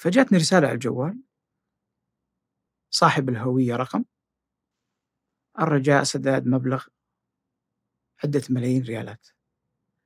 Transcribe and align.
فجاتني 0.00 0.38
رسالة 0.38 0.66
على 0.66 0.74
الجوال. 0.74 1.22
صاحب 2.90 3.28
الهوية 3.28 3.76
رقم. 3.76 4.04
الرجاء 5.58 6.02
سداد 6.02 6.46
مبلغ 6.46 6.86
عدة 8.24 8.42
ملايين 8.50 8.82
ريالات. 8.82 9.28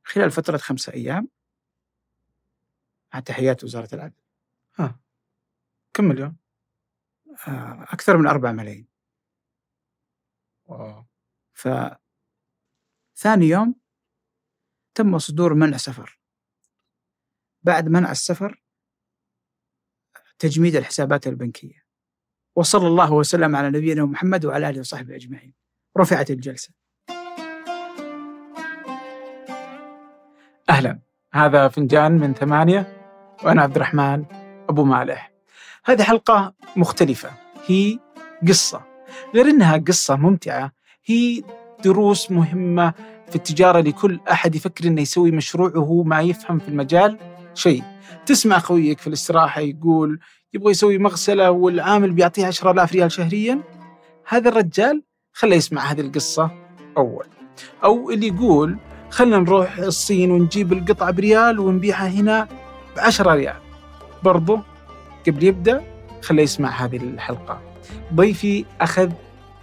خلال 0.05 0.31
فترة 0.31 0.57
خمسة 0.57 0.93
أيام. 0.93 1.29
مع 3.15 3.21
تحيات 3.21 3.65
وزارة 3.65 3.95
العدل. 3.95 4.23
ها 4.79 5.01
كم 5.95 6.05
مليون؟ 6.05 6.37
آه، 7.49 7.83
أكثر 7.83 8.17
من 8.17 8.27
أربع 8.27 8.53
ملايين. 8.53 8.89
واو. 10.65 11.07
فثاني 11.53 11.99
يوم 13.49 13.81
تم 14.95 15.19
صدور 15.19 15.55
منع 15.55 15.77
سفر. 15.77 16.21
بعد 17.63 17.89
منع 17.89 18.11
السفر 18.11 18.64
تجميد 20.45 20.77
الحسابات 20.77 21.27
البنكية. 21.27 21.85
وصلى 22.57 22.87
الله 22.87 23.13
وسلم 23.13 23.57
على 23.57 23.69
نبينا 23.71 24.05
محمد 24.05 24.45
وعلى 24.45 24.71
آله 24.71 24.81
وصحبه 24.81 25.15
أجمعين. 25.15 25.53
رفعت 25.99 26.31
الجلسة. 26.31 26.71
أهلا. 30.71 30.99
هذا 31.35 31.69
فنجان 31.69 32.13
من 32.13 32.35
ثمانية 32.35 32.87
وأنا 33.45 33.63
عبد 33.63 33.77
الرحمن 33.77 34.25
أبو 34.69 34.85
مالح. 34.85 35.33
هذه 35.85 36.03
حلقة 36.03 36.55
مختلفة. 36.77 37.31
هي 37.67 37.99
قصة. 38.49 38.83
غير 39.35 39.47
أنها 39.47 39.77
قصة 39.77 40.17
ممتعة 40.17 40.73
هي 41.05 41.43
دروس 41.85 42.31
مهمة 42.31 42.93
في 43.29 43.37
التجارة 43.37 43.81
لكل 43.81 44.21
أحد 44.31 44.55
يفكر 44.55 44.87
أنه 44.87 45.03
يسوي 45.03 45.31
مشروع 45.31 45.73
وهو 45.77 46.03
ما 46.03 46.21
يفهم 46.21 46.59
في 46.59 46.69
المجال. 46.69 47.19
شيء. 47.55 47.83
تسمع 48.27 48.59
خويك 48.59 49.01
في 49.01 49.07
الاستراحة 49.07 49.61
يقول 49.61 50.21
يبغى 50.55 50.71
يسوي 50.71 50.99
مغسلة 50.99 51.51
والعامل 51.51 52.13
بيعطيه 52.13 52.47
10000 52.47 52.93
ريال 52.93 53.13
شهريا؟ 53.13 53.61
هذا 54.29 54.49
الرجال 54.49 55.03
خليه 55.33 55.57
يسمع 55.57 55.83
هذه 55.83 56.01
القصة 56.01 56.51
أول. 56.97 57.27
أو 57.85 58.11
اللي 58.11 58.27
يقول 58.27 58.79
خلنا 59.11 59.39
نروح 59.39 59.79
الصين 59.79 60.31
ونجيب 60.31 60.73
القطعة 60.73 61.11
بريال 61.11 61.59
ونبيعها 61.61 62.09
هنا 62.09 62.49
بعشرة 62.97 63.35
ريال. 63.35 63.57
برضو 64.23 64.59
قبل 65.27 65.45
يبدأ 65.45 65.85
خليه 66.23 66.43
يسمع 66.43 66.71
هذه 66.71 66.97
الحلقة. 66.97 67.61
ضيفي 68.15 68.65
أخذ 68.81 69.11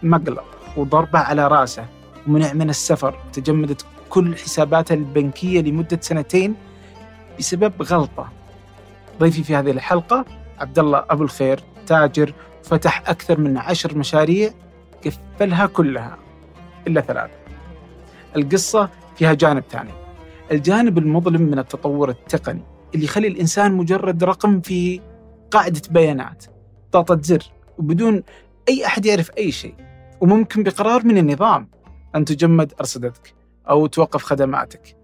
مقلب 0.04 0.44
وضربة 0.78 1.20
على 1.20 1.48
رأسه 1.48 1.86
ومنع 2.28 2.54
من 2.54 2.70
السفر. 2.70 3.20
تجمدت 3.34 3.86
كل 4.10 4.36
حساباته 4.36 4.94
البنكية 4.94 5.62
لمدة 5.62 6.00
سنتين 6.02 6.56
بسبب 7.40 7.74
غلطة. 7.82 8.32
ضيفي 9.20 9.44
في 9.44 9.56
هذه 9.56 9.72
الحلقة 9.72 10.26
عبد 10.60 10.80
الله 10.80 11.06
أبو 11.10 11.24
الخير 11.24 11.64
تاجر 11.88 12.34
فتح 12.64 13.10
أكثر 13.10 13.40
من 13.40 13.58
عشر 13.58 13.98
مشاريع 13.98 14.52
قفلها 15.06 15.66
كلها 15.66 16.18
إلا 16.88 17.02
ثلاثة. 17.02 17.34
القصة 18.36 18.90
فيها 19.16 19.34
جانب 19.34 19.64
ثاني. 19.70 19.92
الجانب 20.52 20.98
المظلم 20.98 21.42
من 21.42 21.60
التطور 21.60 22.10
التقني 22.10 22.64
اللي 22.96 23.06
يخلي 23.06 23.28
الإنسان 23.28 23.72
مجرد 23.72 24.24
رقم 24.24 24.62
في 24.62 25.02
قاعدة 25.52 25.82
بيانات 25.90 26.46
ضغطة 26.94 27.20
زر 27.22 27.44
وبدون 27.78 28.24
أي 28.70 28.86
أحد 28.86 29.06
يعرف 29.06 29.32
أي 29.38 29.52
شيء 29.52 29.76
وممكن 30.22 30.64
بقرار 30.64 31.06
من 31.06 31.18
النظام 31.18 31.70
أن 32.16 32.26
تجمد 32.26 32.74
أرصدتك 32.80 33.34
أو 33.70 33.88
توقف 33.88 34.24
خدماتك. 34.24 34.98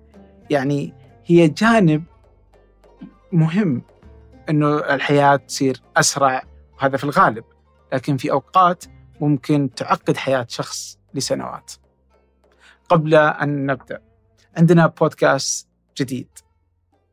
يعني 0.50 0.94
هي 1.25 1.48
جانب 1.48 2.03
مهم 3.31 3.81
أنه 4.50 4.78
الحياة 4.78 5.36
تصير 5.36 5.81
أسرع 5.97 6.44
وهذا 6.78 6.97
في 6.97 7.03
الغالب. 7.03 7.44
لكن 7.94 8.17
في 8.17 8.31
أوقات 8.31 8.86
ممكن 9.22 9.70
تعقد 9.75 10.17
حياة 10.17 10.45
شخص 10.50 11.00
لسنوات. 11.14 11.73
قبل 12.89 13.16
أن 13.16 13.66
نبدأ 13.66 14.02
عندنا 14.58 14.87
بودكاست 14.87 15.67
جديد 15.98 16.30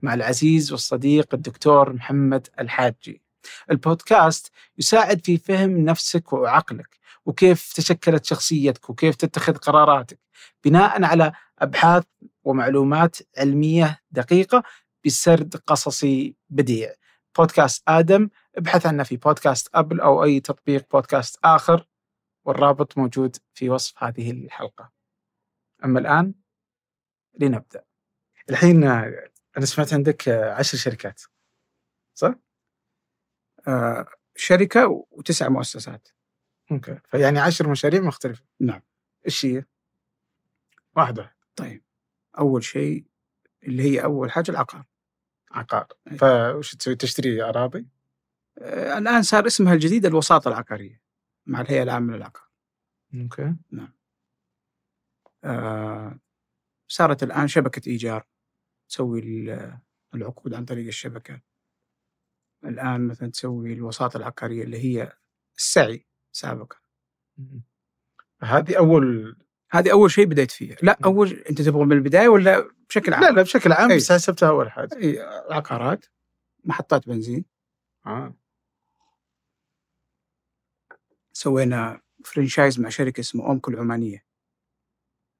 مع 0.02 0.14
العزيز 0.14 0.72
والصديق 0.72 1.34
الدكتور 1.34 1.92
محمد 1.92 2.48
الحاجي. 2.60 3.22
البودكاست 3.70 4.52
يساعد 4.78 5.20
في 5.24 5.38
فهم 5.38 5.78
نفسك 5.78 6.32
وعقلك 6.32 6.98
وكيف 7.26 7.72
تشكلت 7.72 8.24
شخصيتك 8.24 8.90
وكيف 8.90 9.14
تتخذ 9.16 9.56
قراراتك 9.56 10.18
بناء 10.64 11.04
على 11.04 11.32
أبحاث 11.58 12.04
ومعلومات 12.44 13.16
علمية 13.38 14.00
دقيقة 14.10 14.62
بسرد 15.04 15.56
قصصي 15.56 16.36
بديع. 16.50 16.94
بودكاست 17.38 17.82
آدم 17.88 18.28
ابحث 18.56 18.86
عنه 18.86 19.02
في 19.02 19.16
بودكاست 19.16 19.68
أبل 19.74 20.00
أو 20.00 20.24
أي 20.24 20.40
تطبيق 20.40 20.90
بودكاست 20.92 21.38
آخر 21.44 21.86
والرابط 22.44 22.98
موجود 22.98 23.36
في 23.54 23.70
وصف 23.70 24.04
هذه 24.04 24.30
الحلقة. 24.30 24.92
أما 25.84 26.00
الآن 26.00 26.34
لنبدأ. 27.40 27.84
الحين 28.50 28.84
أنا 29.56 29.66
سمعت 29.66 29.94
عندك 29.94 30.28
عشر 30.28 30.78
شركات. 30.78 31.22
صح؟ 32.14 32.34
آه، 33.68 34.06
شركة 34.36 35.06
وتسع 35.10 35.48
مؤسسات. 35.48 36.08
أوكي. 36.72 36.98
فيعني 37.08 37.38
عشر 37.38 37.68
مشاريع 37.68 38.00
مختلفة. 38.00 38.44
نعم. 38.60 38.82
إيش 39.26 39.46
هي؟ 39.46 39.64
واحدة 40.96 41.36
طيب. 41.56 41.84
أول 42.38 42.64
شيء 42.64 43.04
اللي 43.62 43.82
هي 43.82 44.04
أول 44.04 44.30
حاجة 44.30 44.50
العقار. 44.50 44.84
عقار. 45.54 45.86
أي. 46.12 46.18
فوش 46.18 46.74
تسوي؟ 46.74 46.94
تشتري 46.96 47.42
أراضي؟ 47.42 47.86
آه، 48.58 48.98
الآن 48.98 49.22
صار 49.22 49.46
اسمها 49.46 49.74
الجديد 49.74 50.06
الوساطة 50.06 50.48
العقارية 50.48 51.02
مع 51.46 51.60
الهيئة 51.60 51.82
العامة 51.82 52.16
للعقار. 52.16 52.48
أوكي. 53.14 53.54
آه، 55.44 56.18
صارت 56.88 57.22
الآن 57.22 57.48
شبكة 57.48 57.88
إيجار 57.88 58.26
تسوي 58.88 59.20
ال- 59.20 59.78
العقود 60.14 60.54
عن 60.54 60.64
طريق 60.64 60.86
الشبكة. 60.86 61.40
الآن 62.64 63.06
مثلا 63.08 63.30
تسوي 63.30 63.72
الوساطة 63.72 64.16
العقارية 64.16 64.64
اللي 64.64 64.78
هي 64.78 65.12
السعي 65.56 66.06
سابقا. 66.32 66.76
هذه 68.42 68.78
أول 68.78 69.36
هذه 69.74 69.92
أول 69.92 70.10
شيء 70.10 70.26
بديت 70.26 70.50
فيه 70.50 70.76
لا 70.82 70.98
أول 71.04 71.32
أنت 71.50 71.62
تبغى 71.62 71.84
من 71.84 71.92
البداية 71.92 72.28
ولا 72.28 72.70
بشكل 72.88 73.14
عام؟ 73.14 73.22
لا 73.22 73.30
لا 73.30 73.42
بشكل 73.42 73.72
عام 73.72 73.90
أي. 73.90 73.96
بس 73.96 74.12
حسبتها 74.12 74.48
أول 74.48 74.70
حاجة 74.70 74.96
إي، 74.96 75.20
عقارات 75.50 76.06
محطات 76.64 77.08
بنزين 77.08 77.44
آه. 78.06 78.34
سوينا 81.32 82.00
فرنشايز 82.24 82.80
مع 82.80 82.88
شركة 82.88 83.20
اسمها 83.20 83.46
أومكو 83.46 83.70
العمانية 83.70 84.24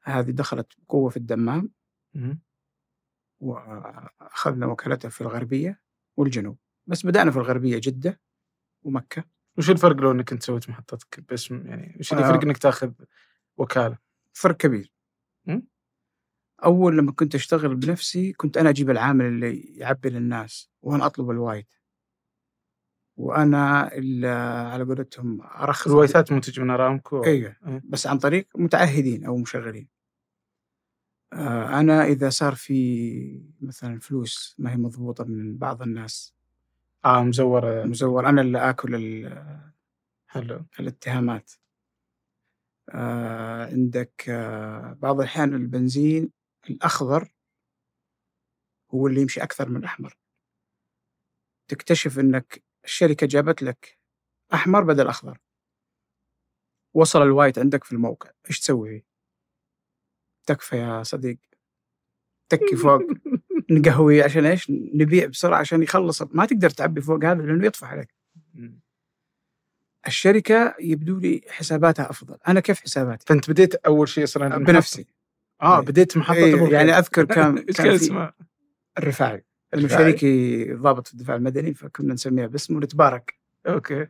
هذه 0.03 0.31
دخلت 0.31 0.73
بقوة 0.79 1.11
في 1.11 1.17
الدمام 1.17 1.71
مم. 2.15 2.41
وأخذنا 3.41 4.67
وكالتها 4.67 5.09
في 5.09 5.21
الغربية 5.21 5.81
والجنوب 6.17 6.59
بس 6.87 7.07
بدأنا 7.07 7.31
في 7.31 7.37
الغربية 7.37 7.81
جدة 7.83 8.21
ومكة 8.83 9.25
وش 9.59 9.71
الفرق 9.71 9.97
لو 9.97 10.11
إنك 10.11 10.33
أنت 10.33 10.43
سويت 10.43 10.69
محطتك 10.71 11.21
باسم 11.21 11.67
يعني 11.67 11.97
وش 12.01 12.13
اللي 12.13 12.25
آه. 12.25 12.29
يفرق 12.29 12.43
إنك 12.43 12.59
تاخذ 12.59 12.93
وكالة؟ 13.57 14.04
فرق 14.35 14.57
كبير. 14.57 14.93
أول 16.65 16.99
لما 16.99 17.13
كنت 17.13 17.35
أشتغل 17.35 17.77
بنفسي 17.77 18.33
كنت 18.33 18.57
أنا 18.57 18.71
أجيب 18.71 18.91
العامل 18.91 19.25
اللي 19.25 19.61
يعبي 19.61 20.11
للناس 20.11 20.71
وأنا 20.83 21.07
أطلب 21.07 21.31
الوايت 21.31 21.69
وأنا 23.17 23.95
اللي 23.95 24.29
على 24.73 24.85
قولتهم 24.85 25.41
أرخص 25.43 25.87
الوايتات 25.91 26.33
منتج 26.33 26.61
من 26.61 26.71
ارامكو 26.71 27.25
أيوه. 27.25 27.57
إيه. 27.67 27.83
بس 27.85 28.07
عن 28.07 28.19
طريق 28.19 28.49
متعهدين 28.55 29.25
أو 29.25 29.37
مشغلين. 29.37 29.89
آه، 31.33 31.81
أنا 31.81 32.05
إذا 32.05 32.31
صار 32.31 32.55
في 32.55 33.43
مثلا 33.61 33.99
فلوس 33.99 34.55
ما 34.59 34.73
هي 34.73 34.77
مضبوطة 34.77 35.25
من 35.25 35.59
بعض 35.59 35.83
الناس. 35.83 36.35
آه 37.05 37.23
مزورة. 37.23 37.85
مزور. 37.85 38.29
أنا 38.29 38.41
اللي 38.41 38.71
آكل 38.71 39.29
حلو. 40.27 40.65
الاتهامات. 40.81 41.53
آه، 42.91 43.67
عندك 43.67 44.25
آه، 44.29 44.93
بعض 44.93 45.21
الأحيان 45.21 45.55
البنزين 45.55 46.31
الأخضر 46.71 47.35
هو 48.95 49.07
اللي 49.07 49.21
يمشي 49.21 49.43
أكثر 49.43 49.69
من 49.69 49.77
الأحمر. 49.77 50.17
تكتشف 51.69 52.19
إنك 52.19 52.63
الشركة 52.85 53.27
جابت 53.27 53.63
لك 53.63 53.99
أحمر 54.55 54.85
بدل 54.85 55.09
أخضر. 55.09 55.39
وصل 56.95 57.23
الوايت 57.23 57.59
عندك 57.59 57.85
في 57.85 57.93
الموقع. 57.93 58.31
إيش 58.49 58.61
تسوي 58.61 58.89
فيه؟ 58.89 59.05
تكفى 60.47 60.77
يا 60.77 61.03
صديق. 61.03 61.39
تكي 62.49 62.77
فوق. 62.77 63.01
نقهوي 63.71 64.23
عشان 64.23 64.47
إيش؟ 64.47 64.71
نبيع 64.71 65.27
بسرعة 65.27 65.59
عشان 65.59 65.83
يخلص. 65.83 66.23
ما 66.23 66.47
تقدر 66.47 66.71
تعبي 66.71 67.01
فوق 67.01 67.25
هذا 67.25 67.43
لأنه 67.43 67.67
يطفح 67.67 67.93
عليك. 67.93 68.15
الشركة 70.07 70.75
يبدو 70.81 71.19
لي 71.19 71.41
حساباتها 71.49 72.11
أفضل 72.11 72.37
أنا 72.49 72.61
كيف 72.61 72.81
حساباتي؟ 72.81 73.25
فأنت 73.29 73.51
بديت 73.51 73.75
أول 73.75 74.09
شيء 74.09 74.25
أصلا. 74.25 74.59
بنفسي 74.59 75.07
آه 75.63 75.79
إيه. 75.79 75.85
بديت 75.85 76.17
محطة 76.17 76.35
إيه 76.35 76.55
أبو 76.55 76.67
يعني. 76.67 76.99
أذكر 76.99 77.25
كان 77.25 77.59
كان؟ 77.77 78.31
الرفاعي 78.99 79.45
الدفاعي؟ 79.75 80.03
شريكي 80.03 80.73
ضابط 80.75 81.07
في 81.07 81.15
الدفاع 81.15 81.37
المدني 81.37 81.75
فكنا 81.75 82.15
نسميها 82.15 82.47
باسمه 82.47 82.81
نتبارك 82.81 83.35
أوكي 83.67 84.07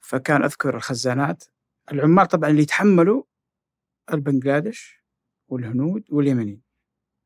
فكان 0.00 0.42
أذكر 0.42 0.76
الخزانات 0.76 1.44
العمال 1.92 2.26
طبعا 2.28 2.50
اللي 2.50 2.62
يتحملوا 2.62 3.22
البنغلاديش 4.12 5.02
والهنود 5.48 6.04
واليمنيين 6.08 6.62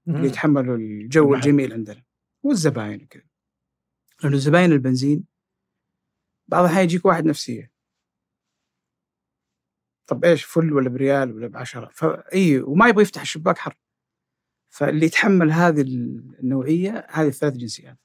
اللي 0.08 0.26
يتحملوا 0.26 0.76
الجو. 0.76 1.34
الجميل 1.34 1.72
عندنا 1.72 2.02
والزباين 2.42 3.02
وكذا 3.02 3.22
لأنه 4.22 4.36
زباين 4.36 4.72
البنزين 4.72 5.24
بعض 6.48 6.64
الأحيان 6.64 6.84
يجيك 6.84 7.04
واحد 7.04 7.26
نفسية. 7.26 7.72
طب 10.06 10.24
إيش 10.24 10.44
full 10.44 10.72
ولا 10.72 10.88
بريال 10.88 11.32
ولا 11.32 11.46
بعشرة؟ 11.46 11.90
فاي 11.92 12.58
وما 12.58 12.88
يبغى 12.88 13.02
يفتح 13.02 13.20
الشباك 13.20 13.58
حر. 13.58 13.74
فاللي 14.68 15.06
يتحمل 15.06 15.52
هذه 15.52 15.80
النوعية 15.80 17.06
هذه 17.10 17.28
الثلاث 17.28 17.52
جنسيات. 17.52 17.98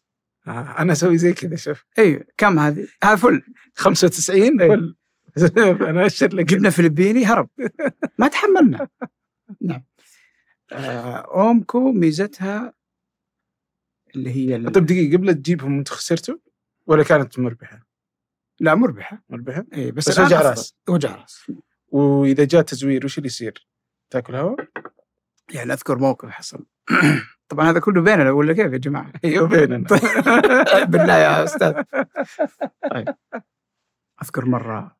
آه، 0.48 0.76
أنا 0.80 0.92
أسوي 0.92 1.18
زي 1.18 1.34
كذا 1.34 1.56
شوف. 1.56 1.86
إي 2.00 2.28
كم 2.38 2.60
هذه؟ 2.60 2.88
هذا 3.04 3.16
full. 3.16 3.42
95 3.76 4.62
إيه. 4.62 4.70
full. 4.70 4.96
أنا 5.90 6.06
أشر 6.06 6.36
لك. 6.36 6.46
جبنا 6.46 6.70
فلبيني 6.70 7.26
هرب. 7.26 7.50
ما 8.18 8.28
تحملنا. 8.28 8.88
نعم. 9.62 9.84
آه، 10.72 11.16
أومكو 11.16 11.92
ميزتها 11.92 12.74
اللي 14.16 14.32
هي 14.36 14.70
طيب 14.70 14.86
دقيقة 14.86 15.18
قبل 15.18 15.34
تجيبهم 15.34 15.78
أنت 15.78 15.90
خسرتوا؟ 15.90 16.38
ولا 16.88 17.04
كانت 17.04 17.40
مربحه؟ 17.40 17.91
لا 18.62 18.76
مربحة 18.76 19.24
مربحة 19.30 19.66
اي 19.74 19.92
بس, 19.92 20.10
بس 20.10 20.20
وجع. 20.20 20.42
رأس. 20.42 20.76
وجع 20.90 21.16
رأس 21.16 21.52
وإذا 21.88 22.46
جاء 22.46 22.62
تزوير 22.62 23.06
وش 23.06 23.18
اللي 23.18 23.28
يصير؟ 23.28 23.68
تأكل 24.10 24.36
هواء؟ 24.36 24.68
يعني 25.54 25.74
أذكر 25.74 25.98
موقف 25.98 26.30
حصل 26.30 26.66
طبعا 27.50 27.70
هذا 27.70 27.80
كله 27.80 28.02
بيننا 28.02 28.32
ولا 28.32 28.54
كيف 28.54 28.74
يا 28.74 28.78
جماعة؟ 28.78 29.12
أيوه 29.26 29.48
بيننا 29.48 29.88
بالله 30.92 31.14
يا 31.14 31.44
أستاذ 31.44 31.84
طيب 32.92 33.08
أذكر 34.24 34.46
مرة 34.46 34.98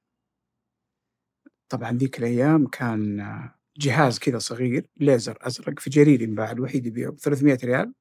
طبعا 1.70 1.92
ذيك 1.92 2.20
الأيام 2.20 2.68
كان 2.68 3.28
جهاز 3.78 4.20
كذا 4.20 4.38
صغير 4.38 4.88
ليزر 4.98 5.38
أزرق 5.42 5.80
في 5.80 5.90
جرير 5.90 6.22
ينباع 6.22 6.52
الوحيد 6.52 6.86
يبيعه 6.86 7.12
ب 7.12 7.18
300 7.18 7.58
ريال 7.64 7.94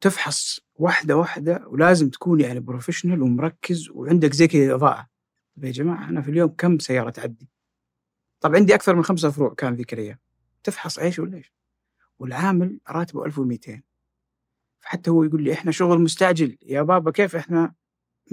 تفحص 0.00 0.60
واحدة 0.74 1.16
واحدة 1.16 1.64
ولازم 1.66 2.10
تكون 2.10 2.40
يعني 2.40 2.60
professional 2.60 3.22
ومركز 3.22 3.90
وعندك 3.90 4.32
زي 4.32 4.48
كذا 4.48 4.74
إضاءة. 4.74 5.06
طيب 5.56 5.64
يا 5.64 5.70
جماعة 5.70 6.08
أنا 6.08 6.22
في 6.22 6.30
اليوم 6.30 6.48
كم 6.48 6.78
سيارة 6.78 7.10
تعدي؟ 7.10 7.48
طب 8.40 8.54
عندي 8.54 8.74
أكثر 8.74 8.94
من 8.94 9.02
خمسة 9.04 9.30
فروع 9.30 9.54
كان 9.54 9.74
ذيك 9.74 9.92
الأيام 9.92 10.18
تفحص 10.62 10.98
إيش 10.98 11.18
ولا 11.18 11.36
إيش؟ 11.36 11.52
والعامل 12.18 12.80
راتبه 12.88 13.24
1200 13.24 13.82
فحتى 14.80 15.10
هو 15.10 15.24
يقول 15.24 15.42
لي 15.42 15.52
إحنا 15.52 15.72
شغل 15.72 16.00
مستعجل. 16.00 16.58
يا 16.62 16.82
بابا 16.82 17.10
كيف 17.10 17.36
إحنا 17.36 17.74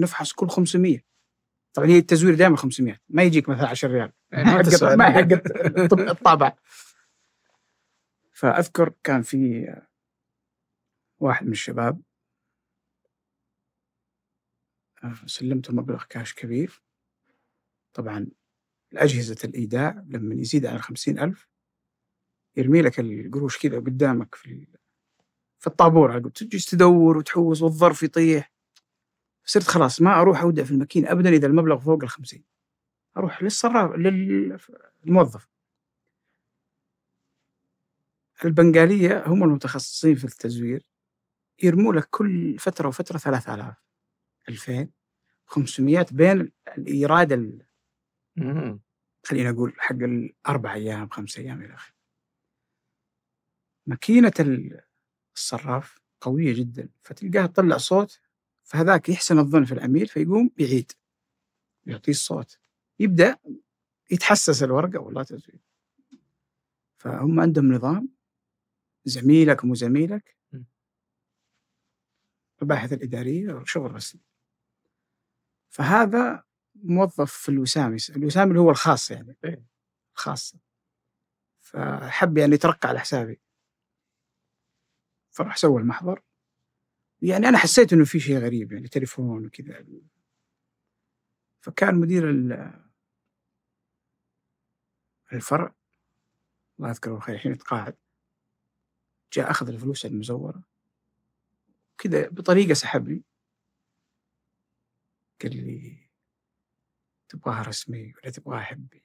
نفحص 0.00 0.32
كل 0.32 0.48
500 0.48 0.98
طبعا 1.74 1.88
هي 1.88 1.98
التزوير 1.98 2.34
دائما 2.34 2.56
500 2.56 2.96
ما 3.08 3.22
يجيك 3.22 3.48
مثلا 3.48 3.68
10 3.68 3.88
ريال. 3.88 4.12
يعني 4.32 4.44
ما 4.44 4.50
حق 4.50 4.62
تسأل. 4.62 4.98
ما 4.98 5.10
حق 5.10 5.28
الطابع 5.92 6.52
فأذكر 8.38 8.92
كان 9.04 9.22
في 9.22 9.66
واحد 11.20 11.46
من 11.46 11.52
الشباب 11.52 12.02
سلمته 15.26 15.72
مبلغ 15.72 16.04
كاش 16.04 16.34
كبير. 16.34 16.82
طبعا 17.92 18.26
الأجهزة 18.92 19.36
الإيداع 19.44 20.04
لما 20.06 20.34
يزيد 20.34 20.66
عن 20.66 20.78
خمسين 20.78 21.18
ألف 21.18 21.48
يرمي 22.56 22.82
لك 22.82 23.00
القروش 23.00 23.58
كذا 23.58 23.76
قدامك 23.78 24.34
في 24.34 24.66
في 25.58 25.66
الطابور 25.66 26.12
على. 26.12 26.30
تجلس 26.30 26.64
تدور 26.66 27.18
وتحوس 27.18 27.62
والظرف 27.62 28.02
يطيح. 28.02 28.52
صرت 29.44 29.64
خلاص 29.64 30.00
ما 30.00 30.20
أروح 30.20 30.40
أودع 30.40 30.64
في 30.64 30.70
الماكينة 30.70 31.12
أبدا 31.12 31.30
إذا 31.30 31.46
المبلغ 31.46 31.78
فوق 31.78 32.02
الخمسين 32.02 32.44
أروح 33.16 33.42
للصراف 33.42 33.90
للموظف. 35.04 35.48
البنغالية 38.44 39.26
هم 39.26 39.44
المتخصصين 39.44 40.14
في 40.14 40.24
التزوير. 40.24 40.87
يرموا 41.62 41.92
لك 41.94 42.08
كل 42.10 42.58
فترة 42.58 42.88
وفترة 42.88 43.18
3000 43.18 43.74
2000 44.48 44.88
500 45.46 46.06
بين 46.12 46.52
الإيراد 46.78 47.32
ال- 47.32 47.66
مم. 48.36 48.80
خلينا 49.26 49.50
نقول 49.52 49.74
حق 49.78 49.94
الأربع 49.96 50.74
أيام 50.74 51.08
خمس 51.08 51.38
أيام 51.38 51.62
إلى 51.62 51.74
آخره 51.74 51.94
ماكينة 53.86 54.32
ال- 54.40 54.80
الصراف 55.36 55.98
قوية 56.20 56.54
جدا 56.54 56.88
فتلقاها 57.02 57.46
تطلع 57.46 57.76
صوت 57.76 58.20
فهذاك 58.64 59.08
يحسن 59.08 59.38
الظن 59.38 59.64
في 59.64 59.72
العميل 59.72 60.06
فيقوم 60.06 60.50
يعيد 60.58 60.92
يعطيه 61.86 62.12
الصوت 62.12 62.58
يبدأ 62.98 63.36
يتحسس 64.10 64.62
الورقة 64.62 64.98
والله 65.00 65.22
تزوير 65.22 65.60
فهم 66.98 67.40
عندهم 67.40 67.72
نظام 67.72 68.08
زميلك 69.04 69.64
مو 69.64 69.74
زميلك. 69.74 70.36
المباحث 72.58 72.92
الإدارية 72.92 73.62
شغل 73.64 73.92
رسمي. 73.94 74.22
فهذا 75.68 76.44
موظف 76.74 77.32
في 77.32 77.48
الوسام 77.48 77.96
الوسام 78.16 78.48
اللي 78.48 78.60
هو 78.60 78.70
الخاص 78.70 79.10
يعني. 79.10 79.36
إيه. 79.44 79.64
الخاص. 80.14 80.56
فحب 81.60 82.38
يعني 82.38 82.54
يترقى 82.54 82.88
على 82.88 82.98
حسابي. 83.00 83.40
فراح 85.30 85.56
سوى 85.56 85.80
المحضر. 85.80 86.22
يعني 87.22 87.48
أنا 87.48 87.58
حسيت 87.58 87.92
إنه 87.92 88.04
في 88.04 88.20
شيء 88.20 88.38
غريب 88.38 88.72
يعني 88.72 88.88
تليفون 88.88 89.46
وكذا. 89.46 89.86
فكان 91.60 91.94
مدير 91.94 92.30
ال- 92.30 92.84
الفرع 95.32 95.74
الله 96.78 96.88
يذكره 96.90 97.12
بالخير 97.12 97.34
الحين 97.34 97.52
يتقاعد 97.52 97.96
جاء 99.32 99.50
أخذ 99.50 99.68
الفلوس 99.68 100.06
المزورة. 100.06 100.62
كذا 101.98 102.28
بطريقة 102.28 102.74
سحبني. 102.74 103.22
قال 105.42 105.56
لي 105.56 106.08
تبغاها 107.28 107.62
رسمي 107.62 108.14
ولا 108.16 108.30
تبغاها 108.32 108.60
حبي؟ 108.60 109.04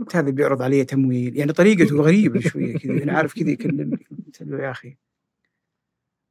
قلت 0.00 0.16
هذا 0.16 0.30
بيعرض 0.30 0.62
علي 0.62 0.84
تمويل. 0.84 1.36
يعني 1.36 1.52
طريقته 1.52 2.02
غريبة 2.02 2.40
شوية 2.40 2.78
كذا 2.78 3.02
أنا 3.02 3.12
عارف 3.12 3.34
كذا 3.34 3.50
يكلمني. 3.50 4.06
قلت 4.26 4.42
له 4.42 4.62
يا 4.62 4.70
أخي 4.70 4.96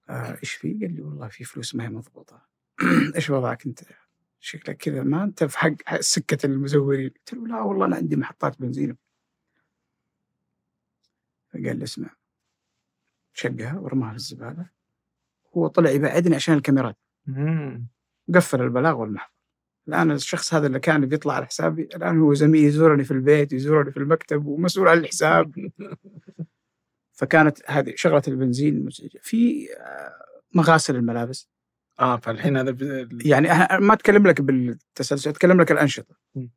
آه 0.09 0.37
إيش 0.43 0.51
في؟ 0.51 0.73
قال 0.73 0.95
لي 0.95 1.01
والله 1.01 1.27
في 1.27 1.43
فلوس 1.43 1.75
ما 1.75 1.83
هي 1.83 1.89
مضبوطة. 1.89 2.45
إيش 3.15 3.29
وضعك 3.29 3.65
أنت؟ 3.65 3.79
شكلك 4.39 4.77
كذا 4.77 5.03
ما 5.03 5.23
أنت 5.23 5.43
في 5.43 5.57
حق 5.59 5.99
سكة 5.99 6.45
المزورين. 6.45 7.09
قلت 7.09 7.33
له 7.33 7.47
لا 7.47 7.61
والله 7.61 7.85
أنا 7.85 7.95
عندي 7.95 8.15
محطات 8.15 8.61
بنزين. 8.61 8.97
فقال 11.49 11.77
لي 11.77 11.83
اسمع 11.83 12.15
شقها 13.33 13.79
ورماها 13.79 14.09
في 14.09 14.15
الزبالة. 14.15 14.69
هو 15.57 15.67
طلع 15.67 15.89
يبعدني 15.89 16.35
عشان 16.35 16.53
الكاميرات. 16.53 16.97
قفل 18.35 18.61
البلاغ 18.61 18.95
والمحضر 19.01 19.33
الآن 19.87 20.11
الشخص 20.11 20.53
هذا 20.53 20.67
اللي 20.67 20.79
كان 20.79 21.05
بيطلع 21.05 21.33
على 21.33 21.45
حسابي 21.45 21.83
الآن 21.83 22.19
هو 22.19 22.33
زميلي 22.33 22.65
يزورني 22.67 23.03
في 23.03 23.11
البيت 23.11 23.53
يزورني 23.53 23.91
في 23.91 23.97
المكتب 23.97 24.45
ومسؤول 24.45 24.87
عن 24.87 24.97
الحساب. 24.97 25.55
فكانت 27.19 27.57
هذه 27.67 27.93
شغلة 27.95 28.21
البنزين 28.27 28.85
مزعجة 28.85 29.19
في 29.21 29.67
آه، 29.79 30.25
مغاسل 30.53 30.95
الملابس. 30.95 31.49
آه 31.99 32.17
فالحين 32.17 32.57
هذا 32.57 32.71
ب- 32.71 33.21
يعني 33.25 33.51
أنا 33.51 33.79
ما 33.79 33.93
أتكلم 33.93 34.27
لك 34.27 34.41
بالتسلسل 34.41 35.29
أتكلم 35.29 35.61
لك 35.61 35.71
الأنشطة. 35.71 36.15
مم. 36.35 36.51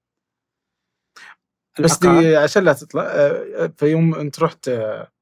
بس 1.80 1.98
دي 1.98 2.36
عشان 2.36 2.64
لا 2.64 2.72
تطلع 2.72 3.02
آه، 3.02 3.72
في 3.76 3.86
يوم 3.86 4.14
أنت 4.14 4.40
رحت 4.40 4.68
آه، 4.68 5.12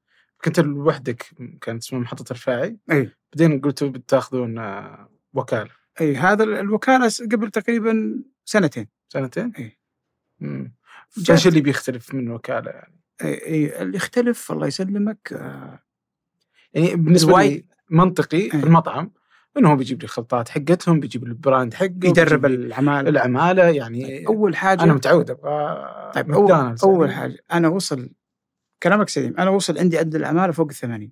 كنت 0.45 0.59
لوحدك 0.59 1.25
كانت 1.61 1.83
اسمها 1.83 2.01
محطة 2.01 2.23
الرفاعي 2.31 2.77
أي 2.91 3.11
بعدين 3.33 3.61
قلتوا 3.61 3.89
بتاخذون 3.89 4.57
آه، 4.57 5.09
وكالة 5.33 5.69
أي 6.01 6.15
هذا 6.15 6.43
الوكالة 6.43 7.09
قبل 7.31 7.49
تقريبا 7.51 8.23
سنتين 8.45 8.87
سنتين؟ 9.09 9.51
جات- 11.17 11.29
إيش 11.29 11.47
اللي 11.47 11.61
بيختلف 11.61 12.13
من 12.13 12.31
وكالة 12.31 12.71
يعني؟ 12.71 12.99
أي 13.23 13.45
أي 13.45 13.81
اللي 13.81 13.97
يختلف 13.97 14.51
الله 14.51 14.67
يسلمك 14.67 15.33
آه، 15.33 15.79
يعني 16.73 16.95
بالنسبة 16.95 17.33
وايد. 17.33 17.51
لي 17.51 17.65
منطقي. 17.89 18.49
في 18.49 18.63
المطعم 18.63 19.11
إنه 19.57 19.71
هو 19.71 19.75
بيجيب 19.75 19.99
لي 19.99 20.03
الخلطات 20.03 20.49
حقتهم 20.49 20.99
بيجيب 20.99 21.23
لي 21.23 21.29
ال 21.29 21.36
brand 21.36 21.73
حقه 21.73 21.89
يدرب 22.03 22.45
العمالة 22.45 23.09
العمالة 23.09 23.63
يعني 23.63 24.27
أول 24.27 24.55
حاجة 24.55 24.83
أنا 24.83 24.93
متعود 24.93 25.31
أبغى 25.31 26.11
طيب 26.15 26.31
أول, 26.31 26.41
ماكدونالدز 26.49 26.83
أول 26.83 27.09
يعني. 27.09 27.21
حاجة 27.21 27.37
أنا 27.53 27.67
وصل 27.67 28.09
كلامك 28.83 29.09
سليم. 29.09 29.37
أنا 29.37 29.49
وصل 29.49 29.77
عندي 29.77 29.97
عدد 29.97 30.15
العمالة 30.15 30.51
فوق 30.53 30.67
الثمانين. 30.69 31.11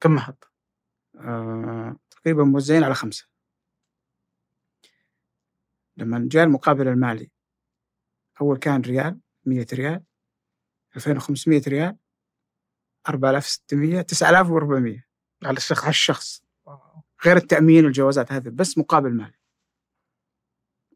كم 0.00 0.14
محطة؟ 0.14 0.50
آه، 1.18 1.96
تقريبا 2.10 2.44
موزعين 2.44 2.84
على 2.84 2.94
خمسة. 2.94 3.26
لما 5.96 6.28
جاء 6.30 6.44
المقابل 6.44 6.88
المالي 6.88 7.30
أول 8.40 8.58
كان 8.58 8.80
ريال 8.80 9.20
100 9.44 9.66
ريال. 9.72 10.02
2500 10.96 11.62
ريال 11.68 11.96
4600 13.08 14.00
9400 14.02 15.04
على 15.44 15.56
الشخص. 15.56 15.80
على 15.82 15.90
الشخص. 15.90 16.44
غير 17.24 17.36
التأمين 17.36 17.84
والجوازات 17.84 18.32
هذه 18.32 18.48
بس 18.48 18.78
مقابل 18.78 19.12
مال 19.12 19.34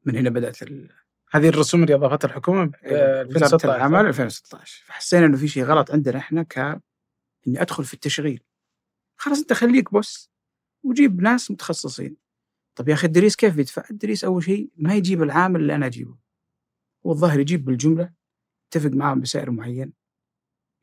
من 0.04 0.16
هنا 0.16 0.30
بدأت 0.30 0.62
ال- 0.62 1.03
هذه 1.34 1.48
الرسوم 1.48 1.82
اللي 1.82 1.94
اضافتها 1.94 2.28
الحكومة 2.28 2.64
ب- 2.64 2.70
وزارة 2.74 3.20
2016 3.20 3.74
الاعمال 3.74 4.06
2016 4.06 4.84
فحسينا 4.86 5.26
إنه 5.26 5.36
في 5.36 5.48
شيء 5.48 5.64
غلط 5.64 5.90
عندنا 5.90 6.18
إحنا 6.18 6.42
ك 6.42 6.58
إني 7.48 7.62
أدخل 7.62 7.84
في 7.84 7.94
التشغيل. 7.94 8.42
خلاص 9.16 9.38
أنت 9.40 9.52
خليك 9.52 9.92
بوس 9.92 10.30
وجيب 10.82 11.20
ناس 11.22 11.50
متخصصين. 11.50 12.16
طب 12.74 12.88
يا 12.88 12.94
أخي 12.94 13.06
الدريس 13.06 13.36
كيف 13.36 13.56
بيدفع؟ 13.56 13.82
الدريس 13.90 14.24
أول 14.24 14.42
شيء 14.42 14.70
ما 14.76 14.94
يجيب 14.94 15.22
العامل 15.22 15.60
اللي 15.60 15.74
أنا 15.74 15.86
أجيبه. 15.86 16.16
والظاهر 17.02 17.40
يجيب 17.40 17.64
بالجملة 17.64 18.12
اتفق 18.68 18.90
معاهم 18.90 19.20
بسعر 19.20 19.50
معين. 19.50 19.92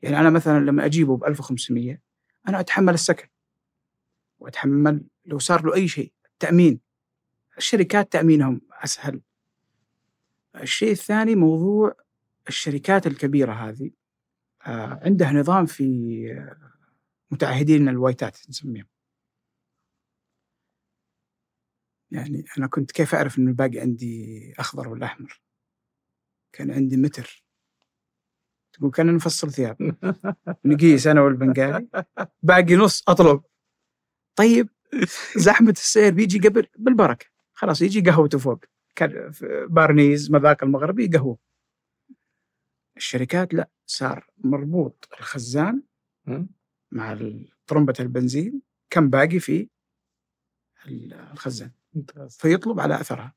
يعني 0.02 0.20
أنا 0.20 0.30
مثلا 0.30 0.58
لما 0.58 0.84
أجيبه 0.86 1.16
ب 1.16 1.24
1500 1.24 1.98
أنا 2.48 2.60
أتحمل 2.60 2.94
السكن. 2.94 3.28
وأتحمل 4.38 5.04
لو 5.24 5.38
صار 5.38 5.66
له 5.66 5.74
أي 5.74 5.88
شيء 5.88 6.12
التأمين. 6.26 6.80
الشركات 7.58 8.12
تأمينهم 8.12 8.60
أسهل. 8.72 9.20
الشيء 10.56 10.90
الثاني 10.92 11.34
موضوع 11.34 11.94
الشركات 12.48 13.06
الكبيرة 13.06 13.52
هذه. 13.52 13.90
آه، 14.66 15.00
عندها 15.02 15.32
نظام 15.32 15.66
في 15.66 15.84
آه، 16.32 16.72
متعهدين 17.30 17.88
الوايتات 17.88 18.38
نسميهم. 18.48 18.86
يعني 22.10 22.44
أنا 22.58 22.66
كنت 22.66 22.90
كيف 22.92 23.14
أعرف 23.14 23.38
انه 23.38 23.50
الباقي 23.50 23.78
عندي 23.78 24.54
أخضر 24.58 24.88
ولا 24.88 25.06
أحمر؟ 25.06 25.40
كان 26.52 26.70
عندي 26.70 26.96
متر. 26.96 27.44
تقول 28.72 28.90
كان 28.90 29.14
نفصل 29.14 29.52
ثياب. 29.52 29.76
نقيس 30.64 31.06
أنا 31.06 31.20
والبنغالي. 31.20 31.88
باقي 32.42 32.76
نص 32.76 33.02
أطلب. 33.08 33.42
طيب 34.36 34.68
زحمة 35.36 35.70
السير 35.70 36.14
بيجي 36.14 36.48
قبل 36.48 36.66
بالبركة. 36.78 37.26
خلاص 37.52 37.82
يجي 37.82 38.00
قهوته 38.00 38.38
فوق. 38.38 38.64
بارنيز 39.68 40.30
مذاق 40.30 40.64
المغربي 40.64 41.06
قهوة. 41.06 41.38
الشركات 42.96 43.54
لا 43.54 43.70
صار 43.86 44.30
مربوط 44.38 45.08
الخزان. 45.12 45.82
مع 46.92 47.18
طرمبة 47.66 47.94
البنزين 48.00 48.62
كم 48.90 49.10
باقي 49.10 49.38
في 49.38 49.68
الخزان. 50.86 51.70
ممتاز. 51.94 52.36
فيطلب 52.36 52.80
على 52.80 53.00
أثرها. 53.00 53.34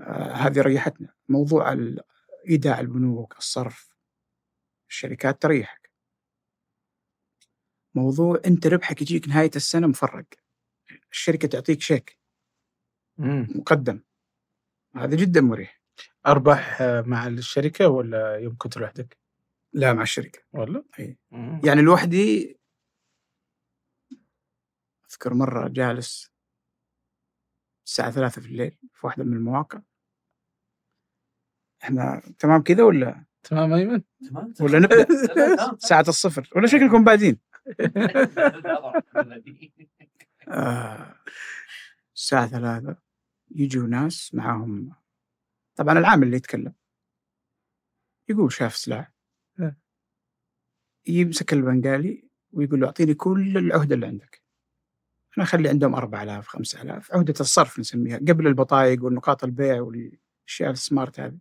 آه 0.00 0.32
هذه 0.32 0.60
ريحتنا. 0.60 1.14
موضوع 1.28 1.76
إيداع 2.48 2.80
البنوك 2.80 3.38
الصرف. 3.38 3.96
الشركات 4.88 5.42
تريحك. 5.42 5.90
موضوع 7.94 8.40
أنت 8.46 8.66
ربحك 8.66 9.02
يجيك 9.02 9.28
نهاية 9.28 9.50
السنة 9.56 9.86
مفرق. 9.86 10.26
الشركة 11.12 11.48
تعطيك 11.48 11.80
شيك. 11.80 12.19
مم. 13.20 13.48
مقدم 13.54 14.00
هذا 14.96 15.16
جدا 15.16 15.40
مريح 15.40 15.80
أرباح 16.26 16.82
آه، 16.82 17.00
مع 17.00 17.26
الشركة 17.26 17.88
ولا 17.88 18.36
يوم 18.36 18.56
كنت 18.58 18.76
لوحدك؟ 18.76 19.18
لا 19.72 19.92
مع 19.92 20.02
الشركة 20.02 20.38
ولا؟ 20.52 20.84
إي. 20.98 21.18
مم. 21.30 21.60
يعني 21.64 21.82
لوحدي 21.82 22.56
أذكر 25.10 25.34
مرة 25.34 25.68
جالس 25.68 26.30
الساعة 27.86 28.10
ثلاثة 28.10 28.42
في 28.42 28.48
الليل 28.48 28.78
في 28.94 29.06
واحدة 29.06 29.24
من 29.24 29.32
المواقع 29.36 29.80
إحنا 31.84 32.22
تمام 32.38 32.62
كذا 32.62 32.82
ولا 32.82 33.24
تمام 33.42 33.72
أيمن؟ 33.72 34.02
تمام 34.30 34.54
ولا 34.60 34.78
نبدأ 34.84 35.04
تمام. 35.04 35.76
ساعة 35.78 36.04
الصفر 36.08 36.48
ولا 36.56 36.66
شكلكم 36.66 37.04
بادين. 37.04 37.38
آه 40.48 41.14
الساعة 42.14 42.46
ثلاثة 42.46 42.96
يجوا 43.50 43.86
ناس 43.86 44.34
معاهم. 44.34 44.94
طبعا 45.76 45.98
العامل 45.98 46.26
اللي 46.26 46.36
يتكلم. 46.36 46.74
يقول 48.28 48.52
شاف 48.52 48.76
سلاح. 48.76 49.12
إيه. 49.60 49.78
يمسك 51.06 51.52
البنغالي 51.52 52.28
ويقول 52.52 52.80
له 52.80 52.86
أعطيني 52.86 53.14
كل 53.14 53.58
العهدة 53.58 53.94
اللي 53.94 54.06
عندك. 54.06 54.42
أنا 55.38 55.44
أخلي 55.44 55.68
عندهم 55.68 55.94
4000 55.94 56.46
5000 56.48 57.12
عهدة 57.12 57.34
الصرف 57.40 57.78
نسميها. 57.78 58.16
قبل 58.18 58.46
البطايق 58.46 59.04
والنقاط 59.04 59.44
البيع 59.44 59.80
والأشياء 59.80 60.70
السمارت 60.70 61.20
هذه. 61.20 61.38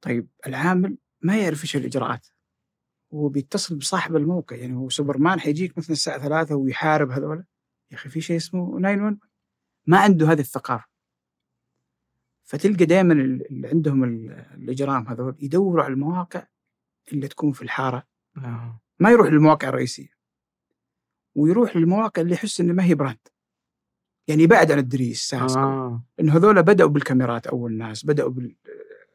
طيب 0.00 0.28
العامل 0.46 0.98
ما 1.22 1.42
يعرف 1.42 1.62
إيش 1.62 1.76
الإجراءات. 1.76 2.26
هو 3.14 3.28
بيتصل 3.28 3.76
بصاحب 3.76 4.16
الموقع. 4.16 4.56
يعني 4.56 4.76
هو 4.76 4.88
سوبرمان 4.88 5.40
حيجيك 5.40 5.78
مثلا 5.78 5.92
الساعة 5.92 6.18
ثلاثة 6.18 6.54
ويحارب 6.54 7.10
هذول 7.10 7.44
يا 7.90 7.96
أخي 7.96 8.08
في 8.08 8.20
شيء 8.20 8.36
اسمه 8.36 8.80
911 8.80 9.33
ما 9.86 9.98
عنده 9.98 10.32
هذه 10.32 10.40
الثقافة. 10.40 10.84
فتلقى 12.44 12.84
دائما 12.84 13.12
اللي 13.14 13.68
عندهم 13.68 14.04
ال- 14.04 14.30
الإجرام 14.54 15.08
هذول 15.08 15.36
يدوروا 15.40 15.84
على 15.84 15.92
المواقع 15.92 16.46
اللي 17.12 17.28
تكون 17.28 17.52
في 17.52 17.62
الحارة. 17.62 18.06
آه. 18.36 18.80
ما 18.98 19.10
يروح 19.10 19.28
للمواقع 19.28 19.68
الرئيسية. 19.68 20.14
ويروح 21.34 21.76
للمواقع 21.76 22.22
اللي 22.22 22.34
يحس 22.34 22.60
إنه 22.60 22.72
ما 22.72 22.84
هي 22.84 22.94
brand. 22.94 23.28
يعني 24.28 24.42
يبعد 24.42 24.72
عن 24.72 24.78
الدريس 24.78 25.28
ساسكو. 25.28 25.60
آه. 25.60 26.02
انه 26.20 26.36
هذول 26.36 26.62
بدأوا 26.62 26.88
بالكاميرات 26.90 27.46
أول 27.46 27.72
ناس 27.72 28.06
بدأوا 28.06 28.32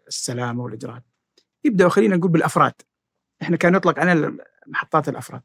بالسلامه 0.06 0.64
والاجراءات 0.64 1.04
يبدأوا 1.64 1.90
خلينا 1.90 2.16
نقول 2.16 2.32
بالأفراد. 2.32 2.74
إحنا 3.42 3.58
كان 3.58 3.76
يطلق 3.76 4.00
علينا 4.00 4.38
محطات 4.68 5.10
الأفراد. 5.10 5.42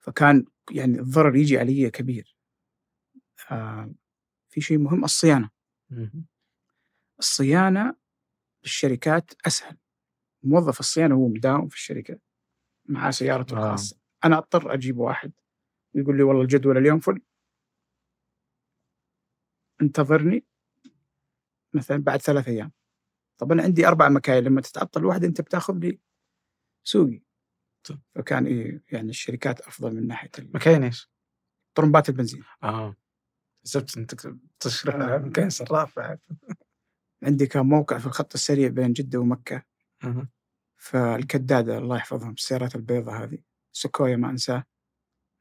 فكان 0.00 0.44
يعني 0.70 0.98
الضرر 1.00 1.36
يجي 1.36 1.58
علي 1.58 1.90
كبير. 1.90 2.31
في 4.48 4.60
شيء 4.60 4.78
مهم 4.78 5.04
الصيانة. 5.04 5.50
الصيانة 7.18 7.96
بالشركات 8.62 9.32
أسهل 9.46 9.76
موظف 10.42 10.80
الصيانة 10.80 11.14
هو 11.14 11.28
مداوم 11.28 11.68
في 11.68 11.76
الشركة 11.76 12.18
معاه 12.86 13.10
سيارته 13.10 13.56
آه. 13.56 13.58
الخاصة 13.58 13.98
أنا 14.24 14.38
أضطر 14.38 14.74
أجيب 14.74 14.98
واحد 14.98 15.32
يقول 15.94 16.16
لي 16.16 16.22
والله 16.22 16.42
الجدول 16.42 16.76
اليوم 16.76 17.00
فل 17.00 17.22
انتظرني 19.82 20.44
مثلا 21.74 21.96
بعد 21.96 22.20
ثلاث 22.20 22.48
أيام 22.48 22.72
طب 23.38 23.52
أنا 23.52 23.62
عندي 23.62 23.86
أربع 23.86 24.08
مكاين 24.08 24.44
لما 24.44 24.60
تتعطل 24.60 25.04
واحدة 25.04 25.26
أنت 25.26 25.40
بتاخذ 25.40 25.78
لي 25.78 25.98
سوقي 26.84 27.22
طيب. 27.84 28.00
فكان 28.14 28.46
إيه 28.46 28.82
يعني 28.92 29.10
الشركات 29.10 29.60
أفضل 29.60 29.94
من 29.94 30.06
ناحية 30.06 30.30
مكاين 30.38 30.84
إيش؟ 30.84 31.10
طرمبات 31.74 32.08
البنزين 32.08 32.44
آه 32.62 32.96
حسبت 33.64 33.98
انت 33.98 34.28
تشرح 34.60 34.96
مكاين 34.96 35.50
صراف 35.50 35.96
بعد 35.96 36.20
عندي 37.22 37.46
كان 37.46 37.66
موقع 37.66 37.98
في 37.98 38.06
الخط 38.06 38.34
السريع 38.34 38.68
بين 38.68 38.92
جدة 38.92 39.18
ومكة. 39.18 39.62
فالكدادة 40.76 41.78
الله 41.78 41.96
يحفظهم 41.96 42.32
السيارات 42.32 42.76
البيضاء 42.76 43.24
هذه. 43.24 43.38
سكويا 43.72 44.16
ما 44.16 44.30
أنساه. 44.30 44.64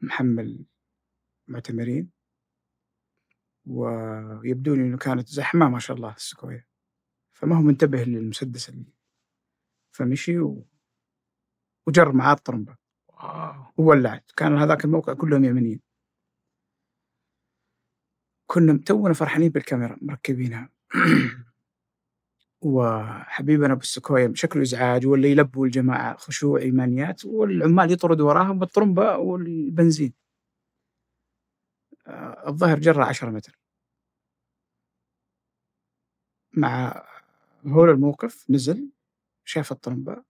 محمل 0.01 0.66
معتمرين. 1.48 2.12
ويبدو 3.66 4.75
لي 4.75 4.82
أنه 4.82 4.98
كانت 4.98 5.28
زحمة 5.28 5.70
ما 5.70 5.80
شاء 5.80 5.98
الله 5.98 6.16
السكويا 6.16 6.66
فما 7.32 7.58
هو 7.58 7.62
منتبه 7.62 8.04
للمسدس 8.04 8.70
اللي 8.70 8.94
فمشي 9.92 10.40
و... 10.40 10.68
وجر 11.88 12.12
معاه 12.12 12.34
الطرمبة. 12.34 12.75
واو. 13.08 13.66
وولعت. 13.78 14.32
كان 14.32 14.58
هذاك 14.58 14.86
الموقع 14.86 15.13
كلهم 15.13 15.44
يمنيين 15.44 15.82
كنا 18.51 18.77
تونا 18.86 19.13
فرحانين 19.13 19.50
بالكاميرا 19.50 19.98
مركبينها. 20.01 20.70
وحبيبنا 22.62 23.74
بالسكويا 23.74 24.31
شكله 24.36 24.62
إزعاج 24.62 25.08
ولا 25.08 25.27
يلبوا 25.27 25.65
الجماعة 25.65 26.17
خشوع 26.17 26.60
إيمانيات 26.60 27.25
والعمال 27.25 27.91
يطردوا 27.91 28.27
وراهم 28.27 28.60
بالطرمبة 28.60 29.17
والبنزين. 29.17 30.13
آه، 32.08 32.50
الظاهر 32.50 32.79
جرى 32.79 33.03
10 33.03 33.29
متر. 33.29 33.60
مع 36.53 37.03
هول 37.65 37.89
الموقف 37.89 38.46
نزل 38.50 38.89
شاف 39.46 39.72
الطرمبة. 39.72 40.24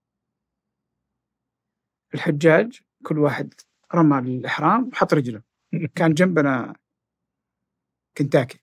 الحجاج 2.14 2.82
كل 3.04 3.20
واحد 3.20 3.54
رمى 3.96 4.20
الإحرام 4.20 4.90
وحط 4.94 5.14
رجله. 5.14 5.42
كان 5.96 6.14
جنبنا 6.14 6.81
كنتاكي. 8.18 8.60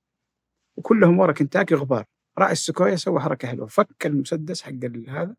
وكلهم 0.76 1.18
ورا 1.18 1.32
كنتاكي 1.32 1.74
غبار. 1.74 2.04
راعي 2.38 2.52
السكويا 2.52 2.96
سوى 2.96 3.20
حركة 3.20 3.48
حلوة. 3.48 3.66
فك 3.66 4.06
المسدس 4.06 4.62
حق 4.62 4.72
هذا 5.08 5.34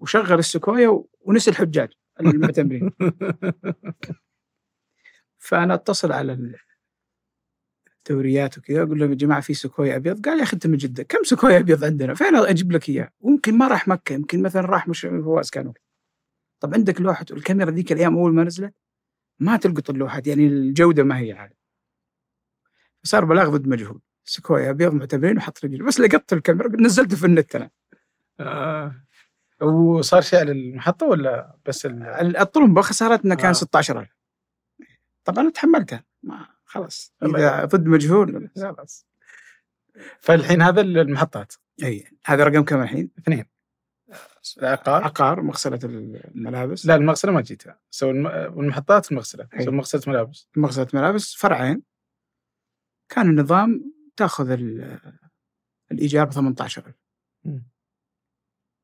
وشغل 0.00 0.38
السكويا 0.38 1.04
ونسي 1.20 1.50
الحجاج 1.50 1.88
المعتمرين 2.20 2.90
فأنا 5.38 5.74
أتصل 5.74 6.12
على 6.12 6.32
ال- 6.32 6.56
دوريات 8.10 8.58
وكذا 8.58 8.82
أقول 8.82 8.98
لهم 8.98 9.10
يا 9.10 9.14
جماعة 9.14 9.40
في 9.40 9.54
سكوي 9.54 9.96
أبيض؟ 9.96 10.26
قال 10.26 10.38
يا 10.38 10.42
أخي 10.42 10.54
انت 10.54 10.66
من 10.66 10.76
جدة. 10.76 11.02
كم 11.02 11.22
سكوي 11.22 11.58
أبيض 11.58 11.84
عندنا؟ 11.84 12.14
فين 12.14 12.36
أجيب 12.36 12.72
لك 12.72 12.88
اياه 12.88 13.10
ويمكن 13.20 13.58
ما 13.58 13.68
راح 13.68 13.88
مكة 13.88 14.12
يمكن 14.12 14.42
مثلا 14.42 14.62
راح 14.62 14.88
مش 14.88 15.00
فواز 15.00 15.50
كانوا. 15.50 15.72
طب 16.60 16.74
عندك 16.74 17.00
لوحة 17.00 17.26
الكاميرا 17.30 17.70
ذيك 17.70 17.92
الأيام 17.92 18.16
أول 18.16 18.34
ما 18.34 18.44
نزلت؟ 18.44 18.74
ما 19.38 19.56
تلقط 19.56 19.90
اللوحات 19.90 20.26
يعني 20.26 20.46
الجودة 20.46 21.02
ما 21.02 21.18
هي 21.18 21.32
عالية. 21.32 21.56
صار 23.06 23.24
بلاغ 23.24 23.56
ضد 23.56 23.68
مجهول. 23.68 24.00
سكوي 24.24 24.70
أبيض 24.70 24.94
معتمرين 24.94 25.36
وحط 25.36 25.64
رجل. 25.64 25.84
بس 25.84 26.00
لقطت 26.00 26.32
الكاميرا 26.32 26.68
نزلته 26.80 27.16
في 27.16 27.26
النت 27.26 27.56
أنا. 27.56 27.70
آه. 28.40 28.94
وصار 29.60 30.20
شيء 30.20 30.38
على 30.38 30.52
المحطة 30.52 31.06
ولا 31.06 31.56
بس 31.66 31.86
ال... 31.86 32.36
الطلب 32.36 32.80
خسارتنا 32.80 33.34
كان 33.34 33.48
آه. 33.48 33.52
16000 33.52 34.16
طبعا 35.24 35.50
تحملتها. 35.50 36.04
ما 36.22 36.46
خلاص. 36.64 37.14
إذا 37.22 37.64
ضد 37.64 37.86
مجهول 37.86 38.50
خلاص. 38.56 39.06
فالحين 40.20 40.62
هذا 40.62 40.80
المحطات. 40.80 41.52
إي. 41.82 42.04
هذا 42.26 42.44
رقم 42.44 42.64
كم 42.64 42.82
الحين؟ 42.82 43.10
اثنين. 43.18 43.44
عقار. 44.62 45.04
عقار 45.04 45.42
مغسلة 45.42 45.78
الملابس. 45.84 46.86
لا 46.86 46.94
المغسلة 46.94 47.32
ما 47.32 47.40
جيتها. 47.40 47.78
سوى 47.90 48.10
الم... 48.10 48.26
والمحطات 48.26 49.12
المغسله. 49.12 49.48
سوى 49.58 49.74
مغسلة 49.74 50.02
ملابس. 50.06 50.48
مغسلة 50.56 50.88
ملابس 50.94 51.34
فرعين. 51.34 51.82
كان 53.08 53.28
النظام 53.30 53.92
تاخذ 54.16 54.50
ال- 54.50 55.00
الإيجار 55.92 56.26
ب 56.26 56.30
18000 56.32 56.94
مم. 57.44 57.64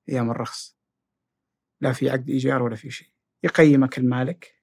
أيام 0.08 0.30
الرخص. 0.30 0.76
لا 1.80 1.92
في 1.92 2.10
عقد 2.10 2.30
إيجار 2.30 2.62
ولا 2.62 2.76
في 2.76 2.90
شيء. 2.90 3.08
يقيمك 3.44 3.98
المالك 3.98 4.62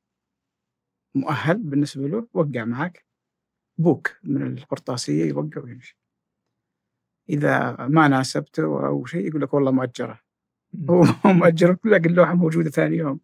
مؤهل 1.16 1.58
بالنسبة 1.58 2.08
له 2.08 2.28
وقع 2.34 2.66
معك 2.66 3.06
بوك 3.78 4.18
من 4.24 4.58
القرطاسية 4.58 5.25
يوقع 5.25 5.62
ويمشي. 5.63 5.98
إذا 7.30 7.75
ما 7.88 8.08
ناسبته 8.08 8.88
أو 8.88 9.06
شيء 9.06 9.28
يقول 9.28 9.42
لك 9.42 9.54
والله 9.54 9.72
مؤجرة. 9.72 10.22
هو 10.89 11.04
مؤجر 11.39 11.74
تلاقي 11.74 12.06
اللوحه 12.10 12.34
موجودة 12.34 12.70
ثاني 12.70 12.98
يوم. 12.98 13.20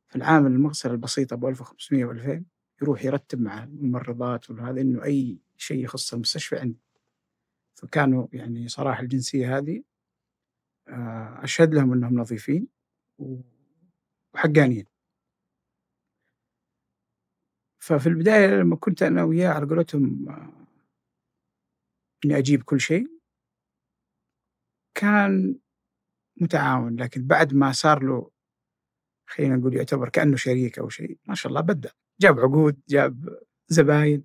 فالعامل 0.08 0.50
المغسلة 0.52 0.92
البسيطة 0.92 1.34
أبو 1.34 1.48
1500 1.48 2.06
و2000 2.06 2.42
يروح 2.82 3.04
يرتب 3.04 3.40
مع 3.40 3.64
الممرضات 3.64 4.50
وهذا 4.50 4.80
إنه 4.80 5.04
أي 5.04 5.38
شيء 5.56 5.84
يخص 5.84 6.14
المستشفى 6.14 6.56
عندي. 6.56 6.80
فكانوا 7.74 8.26
يعني 8.32 8.68
صراحة 8.68 9.02
الجنسية 9.02 9.58
هذه 9.58 9.82
آه، 10.88 11.44
أشهد 11.44 11.74
لهم 11.74 11.92
أنهم 11.92 12.14
نظيفين 12.20 12.68
وحقانيين. 14.34 14.86
ففي 17.78 18.06
البداية 18.06 18.46
لما 18.46 18.76
كنت 18.76 19.02
أنا 19.02 19.24
وياه 19.24 19.48
على 19.48 19.66
قولتهم 19.66 20.28
آه، 20.28 20.65
إني 22.26 22.38
أجيب 22.38 22.62
كل 22.62 22.80
شيء. 22.80 23.06
كان 24.94 25.58
متعاون 26.40 26.96
لكن 26.96 27.26
بعد 27.26 27.54
ما 27.54 27.72
صار 27.72 28.02
له 28.02 28.30
خلينا 29.28 29.56
نقول 29.56 29.76
يعتبر 29.76 30.08
كأنه 30.08 30.36
شريك 30.36 30.78
أو 30.78 30.88
شيء 30.88 31.18
ما 31.24 31.34
شاء 31.34 31.50
الله 31.50 31.60
بدأ. 31.60 31.92
جاب 32.20 32.40
عقود 32.40 32.80
جاب 32.88 33.38
زباين. 33.68 34.24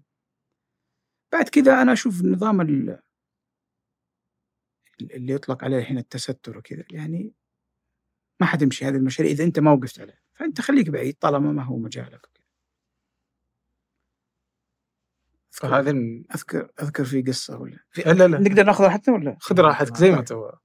بعد 1.33 1.49
كذا 1.49 1.81
أنا 1.81 1.93
أشوف 1.93 2.21
النظام 2.21 2.61
ال- 2.61 3.01
اللي 5.01 5.33
يطلق 5.33 5.63
عليه 5.63 5.77
الحين 5.77 5.97
التستر 5.97 6.57
وكذا 6.57 6.85
يعني 6.91 7.33
ما 8.41 8.47
حتمشي 8.47 8.85
هذه 8.85 8.95
المشاريع 8.95 9.31
إذا 9.31 9.43
أنت 9.43 9.59
ما 9.59 9.71
وقفت 9.71 9.99
عليه. 9.99 10.21
فأنت 10.33 10.61
خليك 10.61 10.89
بعيد 10.89 11.13
طالما 11.17 11.51
ما 11.51 11.63
هو 11.63 11.77
مجالك. 11.77 12.30
الم- 15.63 16.25
أذكر 16.35 16.69
أذكر 16.81 17.05
في 17.05 17.21
قصة 17.21 17.57
ولا؟ 17.57 17.79
في 17.91 18.01
لا 18.01 18.13
لا 18.13 18.27
نقدر 18.39 18.63
ناخذ 18.63 18.83
راحتنا 18.83 19.15
ولا؟ 19.15 19.37
خذ 19.39 19.59
راحتك 19.59 19.97
زي 19.97 20.11
ما 20.11 20.21
تبغى. 20.21 20.59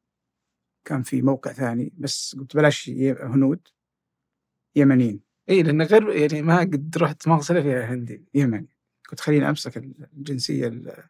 كان 0.84 1.02
في 1.02 1.22
موقع 1.22 1.52
ثاني 1.52 1.92
بس 1.98 2.36
قلت 2.38 2.56
بلاش 2.56 2.90
هنود. 3.20 3.68
يمنيين. 4.76 5.20
اي 5.48 5.62
لأن 5.62 5.82
غير 5.82 6.10
يعني 6.10 6.42
ما 6.42 6.60
قد 6.60 6.98
رحت 6.98 7.28
مغسلة 7.28 7.62
فيها 7.62 7.84
هندي. 7.94 8.28
يمني. 8.34 8.68
كنت 9.10 9.20
خليني 9.20 9.48
أمسك 9.48 9.76
الجنسية 9.76 10.68
ال- 10.68 11.08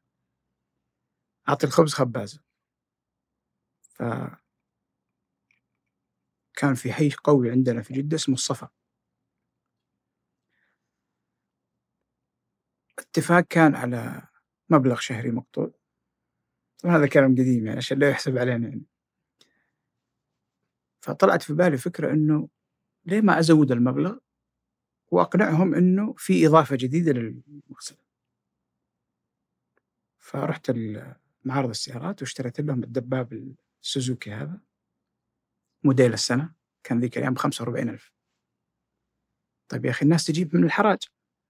أعطي 1.48 1.66
الخبز 1.66 1.94
خبازة. 1.94 2.40
ف 3.82 4.02
كان 6.54 6.74
في 6.74 6.92
حي 6.92 7.10
قوي 7.24 7.50
عندنا 7.50 7.82
في 7.82 7.94
جدة 7.94 8.16
اسمه 8.16 8.34
الصفا. 8.34 8.68
اتفاق 13.16 13.40
كان 13.40 13.74
على 13.74 14.22
مبلغ 14.70 14.96
شهري 14.98 15.30
مقطوع. 15.30 15.70
طبعا 16.78 16.96
هذا 16.96 17.06
كلام 17.06 17.32
قديم 17.32 17.66
يعني 17.66 17.76
عشان 17.76 17.98
لا 17.98 18.10
يحسب 18.10 18.38
علينا 18.38 18.68
يعني. 18.68 18.84
فطلعت 21.00 21.42
في 21.42 21.54
بالي 21.54 21.78
فكرة 21.78 22.12
إنه 22.12 22.48
ليه 23.04 23.20
ما 23.20 23.38
أزود 23.38 23.72
المبلغ 23.72 24.18
وأقنعهم 25.08 25.74
إنه 25.74 26.14
في 26.18 26.46
إضافة 26.46 26.76
جديدة 26.76 27.12
للمغسلة 27.12 27.98
فرحت 30.18 30.72
معرض 31.44 31.68
السيارات 31.68 32.22
واشتريت 32.22 32.60
لهم 32.60 32.84
الدباب 32.84 33.54
السوزوكي 33.82 34.32
هذا 34.32 34.60
موديل 35.84 36.12
السنة 36.12 36.54
كان 36.84 37.00
ذيك 37.00 37.16
الأيام 37.16 37.34
ب 37.34 37.38
45 37.38 37.88
ألف. 37.88 38.12
طيب 39.68 39.84
يا 39.84 39.90
أخي 39.90 40.04
الناس 40.04 40.24
تجيب 40.24 40.56
من 40.56 40.64
الحراج. 40.64 40.98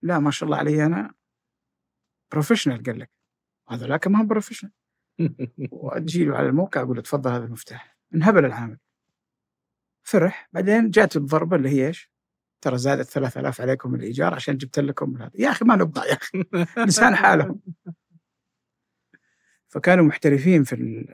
لا 0.03 0.19
ما 0.19 0.31
شاء 0.31 0.47
الله 0.47 0.59
علي 0.59 0.87
أنا 0.87 1.16
professional 2.33 2.83
قال 2.83 2.99
لك 2.99 3.11
هذولاك 3.69 4.07
ما 4.07 4.21
هم 4.21 4.27
professional 4.27 4.73
واجي 5.71 6.25
له 6.25 6.37
على 6.37 6.47
الموقع 6.49 6.81
أقول 6.81 6.97
له 6.97 7.03
تفضل 7.03 7.31
هذا 7.31 7.45
المفتاح. 7.45 7.97
انهبل 8.15 8.45
العامل. 8.45 8.79
فرح. 10.03 10.49
بعدين 10.53 10.91
جات 10.91 11.17
الضربة 11.17 11.57
اللي 11.57 11.69
هي 11.69 11.87
إيش؟ 11.87 12.11
ترى 12.61 12.79
زادت 12.79 13.09
3000 13.09 13.61
عليكم 13.61 13.95
الإيجار 13.95 14.35
عشان 14.35 14.57
جبت 14.57 14.79
لكم 14.79 15.17
هذا. 15.17 15.31
يا 15.35 15.51
أخي 15.51 15.65
ما 15.65 15.77
نبغى 15.77 16.09
يا 16.09 16.15
أخي. 16.15 16.45
لسان 16.87 17.17
حالهم. 17.17 17.61
فكانوا 19.69 20.05
محترفين 20.05 20.65
في. 20.65 21.07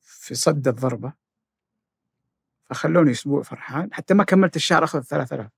في 0.00 0.34
صد 0.34 0.68
الضربة. 0.68 1.12
فخلوني 2.64 3.10
أسبوع 3.10 3.42
فرحان. 3.42 3.94
حتى 3.94 4.14
ما 4.14 4.24
كملت 4.24 4.56
الشهر 4.56 4.84
أخذ 4.84 5.02
3000 5.02 5.50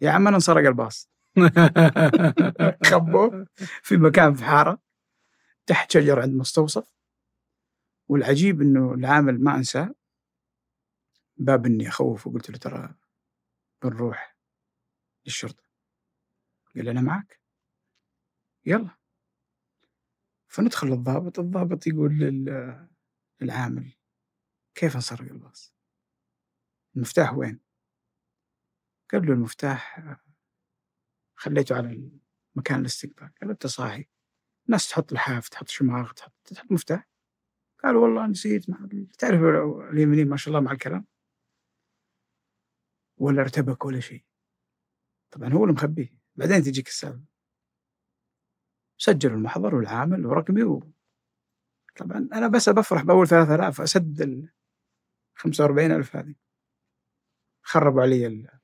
يا 0.00 0.10
عم 0.10 0.26
أنا 0.26 0.36
انسرق 0.36 0.66
الباص. 0.66 1.11
خبوه 2.90 3.46
في 3.82 3.96
مكان 3.96 4.34
في 4.34 4.44
حارة 4.44 4.78
تحت 5.66 5.90
شجر 5.92 6.20
عند 6.20 6.34
مستوصف. 6.34 6.92
والعجيب 8.08 8.60
إنه 8.62 8.94
العامل 8.94 9.40
ما 9.44 9.56
أنساه. 9.56 9.94
باب 11.36 11.66
إني 11.66 11.88
اخوف 11.88 12.26
وقلت 12.26 12.50
له 12.50 12.58
ترى 12.58 12.94
بنروح 13.84 14.36
للشرطة. 15.26 15.64
قال 16.76 16.88
أنا 16.88 17.00
معك 17.00 17.40
يلا. 18.66 18.90
فندخل 20.48 20.86
للضابط 20.86 21.38
الضابط 21.38 21.86
يقول 21.86 22.18
لل- 22.18 22.88
للعامل 23.40 23.92
كيف 24.74 24.94
انسرق 24.96 25.20
الباص؟ 25.32 25.74
المفتاح 26.96 27.32
وين؟ 27.34 27.60
قال 29.12 29.26
له 29.26 29.32
المفتاح 29.32 30.00
خليته 31.42 31.76
على 31.76 32.10
مكان 32.54 32.80
الاستقبال. 32.80 33.30
قال 33.40 33.50
أنت 33.50 33.66
صاحي. 33.66 34.08
الناس 34.66 34.88
تحط 34.88 35.12
لحاف 35.12 35.48
تحط 35.48 35.68
شماغ 35.68 36.12
تحط 36.12 36.32
تحط 36.44 36.72
مفتاح. 36.72 37.08
قال 37.84 37.96
والله 37.96 38.26
نسيت 38.26 38.70
مع 38.70 38.88
تعرف 39.18 39.40
اليمنيين 39.92 40.28
ما 40.28 40.36
شاء 40.36 40.48
الله 40.48 40.60
مع 40.64 40.72
الكلام؟ 40.72 41.06
ولا 43.16 43.42
ارتبك 43.42 43.84
ولا 43.84 44.00
شيء. 44.00 44.24
طبعا 45.30 45.52
هو 45.52 45.64
اللي 45.64 45.74
مخبيه. 45.74 46.18
بعدين 46.36 46.62
تجيك 46.62 46.88
السالفة. 46.88 47.24
سجلوا 48.98 49.36
المحضر 49.36 49.74
والعامل 49.74 50.26
ورقمي 50.26 50.62
و... 50.62 50.92
طبعا 51.96 52.28
أنا 52.32 52.48
بس 52.48 52.68
بفرح 52.68 53.02
بأول 53.02 53.28
3000 53.28 53.80
أسد 53.80 54.20
ال 54.20 54.52
45000 55.34 56.16
هذه. 56.16 56.34
خربوا 57.62 58.02
علي. 58.02 58.61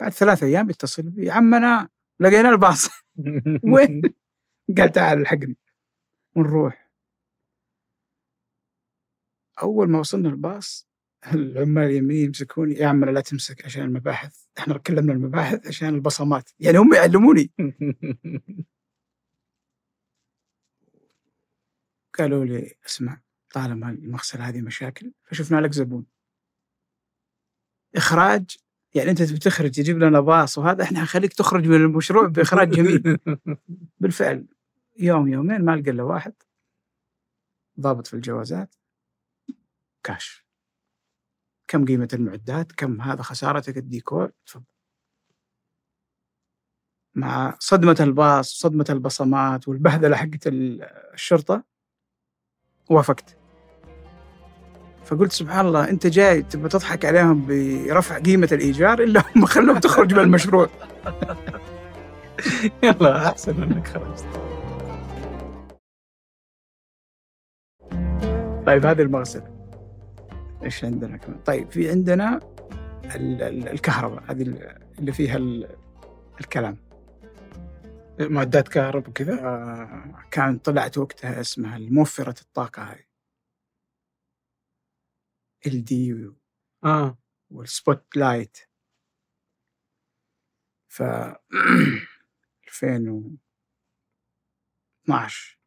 بعد 0.00 0.12
ثلاث 0.12 0.42
أيام 0.42 0.70
يتصل 0.70 1.02
بي 1.02 1.30
عمنا 1.30 1.88
لقينا 2.20 2.48
الباص. 2.50 2.88
وين؟ 3.72 4.02
قال 4.78 4.92
تعال 4.92 5.20
الحقني. 5.20 5.56
ونروح. 6.36 6.90
أول 9.62 9.90
ما 9.90 9.98
وصلنا 9.98 10.28
الباص 10.28 10.88
العمال 11.34 11.84
اليمين 11.84 12.24
يمسكوني 12.24 12.74
يا 12.74 12.86
عمنا 12.86 13.10
لا 13.10 13.20
تمسك 13.20 13.64
عشان 13.64 13.82
المباحث 13.82 14.44
إحنا 14.58 14.78
كلمنا 14.78 15.12
المباحث 15.12 15.66
عشان 15.66 15.88
البصمات. 15.88 16.50
يعني 16.60 16.78
هم 16.78 16.94
يعلموني. 16.94 17.50
قالوا 22.18 22.44
لي 22.44 22.74
اسمع 22.86 23.20
طالما 23.50 23.90
المغسله 23.90 24.48
هذه 24.48 24.60
مشاكل 24.60 25.12
فشفنا 25.24 25.60
لك 25.60 25.72
زبون. 25.72 26.06
إخراج 27.96 28.56
يعني 28.94 29.10
أنت 29.10 29.22
تبي 29.22 29.38
تخرج 29.38 29.70
تجيب 29.70 29.98
لنا 29.98 30.20
باص 30.20 30.58
وهذا 30.58 30.82
إحنا 30.84 30.98
حنخليك 31.00 31.32
تخرج 31.32 31.66
من 31.68 31.76
المشروع 31.76 32.26
بإخراج 32.26 32.70
جميل. 32.70 33.18
بالفعل. 34.00 34.46
يوم 34.98 35.28
يومين 35.28 35.64
ما 35.64 35.76
لقى 35.76 35.90
إلا 35.90 36.02
واحد. 36.02 36.34
ضابط 37.80 38.06
في 38.06 38.14
الجوازات. 38.14 38.74
كاش. 40.04 40.46
كم 41.68 41.84
قيمة 41.84 42.08
المعدات؟ 42.12 42.72
كم 42.72 43.00
هذا 43.00 43.22
خسارتك 43.22 43.76
الديكور؟ 43.76 44.32
تفضل. 44.46 44.64
مع 47.14 47.56
صدمة 47.60 47.96
الباص 48.00 48.50
صدمة 48.58 48.84
البصمات 48.90 49.68
والبهدلة 49.68 50.16
حقت 50.16 50.46
ال- 50.46 50.82
الشرطة 51.14 51.64
وافقت. 52.90 53.37
فقلت 55.08 55.32
سبحان 55.32 55.66
الله 55.66 55.88
أنت 55.90 56.06
جاي 56.06 56.42
تبغى 56.42 56.68
تضحك 56.68 57.04
عليهم 57.04 57.46
برفع 57.46 58.18
قيمة 58.18 58.48
الإيجار 58.52 59.02
إلا 59.02 59.22
هم 59.36 59.44
خلوك 59.54 59.78
تخرج 59.78 60.14
من 60.14 60.20
المشروع. 60.20 60.68
يلا 62.82 63.28
أحسن 63.28 63.62
إنك 63.62 63.86
خرجت. 63.88 64.24
طيب 68.66 68.86
هذه 68.86 69.02
المغسلة 69.02 69.58
إيش 70.64 70.84
عندنا 70.84 71.16
كمان؟ 71.16 71.38
طيب 71.46 71.70
في 71.70 71.90
عندنا 71.90 72.40
ال- 73.04 73.42
ال- 73.42 73.68
الكهرباء 73.68 74.22
هذه 74.28 74.42
ال- 74.42 74.78
اللي 74.98 75.12
فيها 75.12 75.36
ال- 75.36 75.68
الكلام. 76.40 76.76
معدات 78.20 78.68
كهرب 78.68 79.08
وكذا؟ 79.08 79.32
آه، 79.34 80.14
كان 80.30 80.58
طلعت 80.58 80.98
وقتها 80.98 81.40
اسمها 81.40 81.76
الموفرة 81.76 82.34
الطاقة 82.42 82.82
هذه. 82.82 83.07
ال 85.66 85.84
دي 85.84 86.30
آه 86.84 87.18
وال 87.50 88.16
spotlight 88.16 88.58
ف 90.88 91.02
2012 92.68 95.58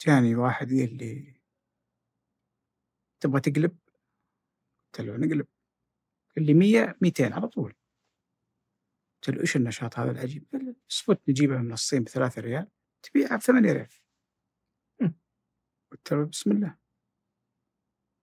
جاني 0.00 0.34
واحد 0.36 0.68
قال 0.68 0.96
لي 0.96 1.40
تبغى 3.20 3.40
تقلب؟ 3.40 3.76
قلت 4.92 5.00
له 5.06 5.16
نقلب 5.16 5.46
قال 6.36 6.46
لي 6.46 6.54
100 6.54 6.96
200 7.02 7.34
على 7.34 7.48
طول 7.48 7.74
قلت 9.22 9.36
له 9.36 9.40
إيش 9.42 9.56
النشاط 9.56 9.98
هذا 9.98 10.10
العجيب؟ 10.10 10.46
قال 10.52 10.64
لي 10.64 10.76
spot 10.88 11.28
نجيبها 11.28 11.58
من 11.58 11.72
الصين 11.72 12.04
بثلاثة 12.04 12.42
ريال 12.42 12.68
تبيعها 13.02 13.36
بثمانية 13.36 13.72
ريال 13.72 13.88
مم. 13.88 14.03
قلت 15.94 16.12
له 16.12 16.26
بسم 16.26 16.52
الله. 16.52 16.78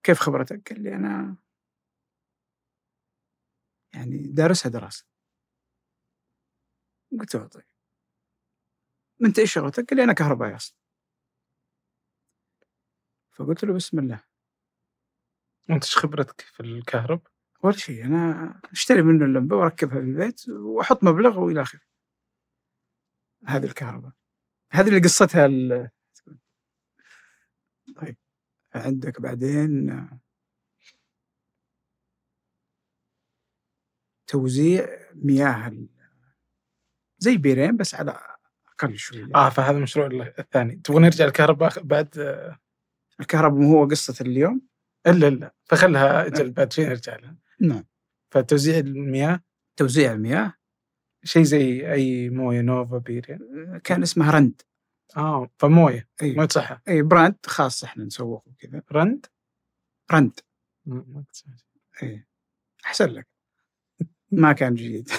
كيف 0.04 0.20
خبرتك؟ 0.20 0.74
قال 0.74 0.84
لي 0.84 0.96
أنا 0.96 1.38
يعني 3.94 4.18
دارسها 4.18 4.70
دراسة. 4.70 5.06
قلت 7.20 7.36
له 7.36 7.48
طيب. 7.48 7.64
أنت 9.26 9.40
إيش 9.40 9.54
شغلتك؟ 9.54 9.90
قال 9.90 9.98
لي 9.98 10.04
أنا 10.04 10.14
كهربائي 10.14 10.56
أصلا. 10.56 10.78
فقلت 13.32 13.64
له 13.64 13.74
بسم 13.74 14.00
الله. 14.00 14.24
أنت 15.70 15.84
إيش 15.84 15.98
خبرتك 15.98 16.42
في 16.42 16.60
الكهرب؟ 16.60 17.28
ولا 17.64 17.76
شيء 17.76 18.06
أنا 18.06 18.62
أشتري 18.72 19.02
منه 19.02 19.26
اللمبة 19.26 19.56
وأركبها 19.56 19.94
في 19.94 20.06
البيت 20.06 20.50
وأحط 20.50 21.04
مبلغ 21.04 21.40
وإلى 21.40 21.62
آخره. 21.62 21.82
هذه 23.46 23.66
الكهرباء. 23.66 24.12
هذه 24.72 24.88
اللي 24.88 25.00
قصتها 25.00 25.46
ال... 25.46 25.90
طيب 27.96 28.18
عندك 28.76 29.22
بعدين 29.22 30.08
توزيع 34.28 34.88
مياه 35.16 35.74
زي 37.18 37.38
بيرين 37.38 37.78
بس 37.78 37.96
على 37.96 38.20
أقل 38.74 38.98
شوية. 38.98 39.30
آه 39.36 39.50
فهذا 39.50 39.78
المشروع 39.78 40.08
الثاني. 40.40 40.76
تبغى 40.76 41.00
نرجع 41.00 41.26
الكهرباء 41.26 41.84
بعد؟ 41.84 42.10
الكهرباء 43.20 43.60
مو 43.60 43.78
هو 43.78 43.88
قصة 43.88 44.16
اليوم؟ 44.22 44.62
إلا 45.08 45.28
إلا. 45.28 45.56
فخلها 45.64 46.28
إجل 46.28 46.52
بعد 46.52 46.74
شوي 46.74 46.86
نرجع 46.86 47.16
لها. 47.16 47.36
نعم. 47.60 47.86
فتوزيع 48.32 48.78
المياه؟ 48.78 49.44
توزيع 49.76 50.12
المياه؟ 50.12 50.54
شيء 51.24 51.44
زي 51.44 51.94
أي 51.94 52.30
موية 52.30 52.62
نوفا 52.62 52.98
بيرين 52.98 53.40
كان 53.84 54.02
اسمها 54.02 54.32
رند. 54.32 54.62
آه 55.18 55.50
فموية 55.58 56.10
اي 56.22 56.34
موية 56.36 56.48
صحة. 56.48 56.82
اي 56.88 57.02
brand 57.02 57.36
خاص 57.46 57.84
إحنا 57.84 58.04
نسوقه 58.04 58.52
كذا 58.60 58.82
رند 58.92 59.26
رند 60.12 60.40
ما-. 60.86 61.24
إيه. 62.04 62.28
أحسن 62.86 63.06
لك. 63.10 63.28
ما 64.32 64.52
كان 64.54 64.76
جيد. 64.76 65.10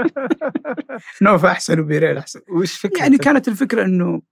نوفا 1.22 1.48
أحسن 1.50 1.80
وبيرين 1.80 2.18
أحسن. 2.18 2.40
وش 2.48 2.78
فكرة 2.78 2.98
يعني 2.98 3.18
كانت 3.18 3.48
الفكرة 3.48 3.84
إنه 3.84 4.22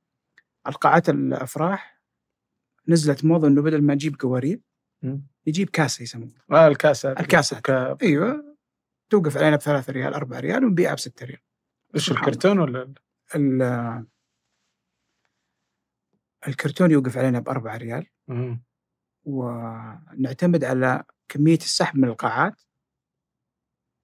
القاعات 0.67 1.09
الأفراح 1.09 2.01
نزلت 2.89 3.25
موضة 3.25 3.49
إنه 3.49 3.63
بدل 3.63 3.83
ما 3.83 3.95
نجيب 3.95 4.21
قوارير. 4.21 4.61
يجيب 5.47 5.71
كاسة 5.71 6.03
يسموها. 6.03 6.33
آه 6.51 6.69
الكاسة. 6.69 7.15
ك- 7.61 7.97
أيوه. 8.03 8.57
توقف 9.11 9.37
علينا 9.37 9.57
بثلاثة 9.57 9.93
ريال 9.93 10.15
أربعة 10.15 10.41
ريال 10.41 10.65
ونبيعها 10.65 10.95
بستة 10.95 11.27
ريال. 11.27 11.41
سبحان 11.97 12.29
الكرتون 12.29 12.59
ولا 12.59 12.95
ال- 13.37 14.07
الكرتون 16.49 16.91
يوقف 16.91 17.19
علينا 17.19 17.39
بأربعة 17.41 17.77
ريال. 17.77 18.07
مم. 18.29 18.63
ونعتمد 19.25 20.65
على 20.65 21.05
كمية 21.29 21.59
السحب 21.59 21.99
من 21.99 22.09
القاعات 22.09 22.63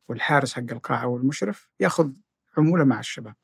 والحارس 0.09 0.55
حق 0.55 0.73
القاعة 0.73 1.07
والمشرف 1.07 1.71
ياخذ 1.81 2.13
عمولة 2.59 2.85
مع 2.85 3.01
الشباب. 3.01 3.35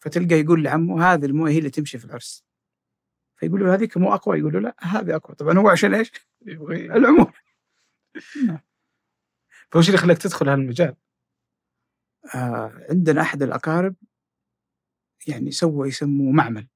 فتلقى 0.00 0.34
يقول 0.34 0.64
لعمه 0.64 1.04
هذه 1.04 1.24
الموية 1.26 1.52
هي 1.52 1.58
اللي 1.58 1.70
تمشي 1.70 1.98
في 1.98 2.04
العرس. 2.04 2.44
فيقول 3.36 3.60
له 3.60 3.74
هذيك 3.74 3.96
مو 3.96 4.14
أقوى؟ 4.14 4.38
يقول 4.38 4.52
له 4.52 4.60
لا 4.60 4.76
هذه 4.80 5.16
أقوى. 5.16 5.36
طبعا 5.36 5.58
هو 5.58 5.68
عشان 5.68 5.94
إيش؟ 5.94 6.12
يبغى 6.46 6.86
العموم 6.96 7.32
فوش 9.72 9.88
اللي 9.88 9.98
خلاك 9.98 10.18
تدخل 10.18 10.48
هالمجال؟ 10.48 10.96
آه 12.34 12.86
عندنا 12.90 13.20
أحد 13.20 13.42
الأقارب 13.42 13.94
يعني 15.26 15.50
سوى 15.50 15.88
يسموه 15.88 16.32
معمل. 16.32 16.68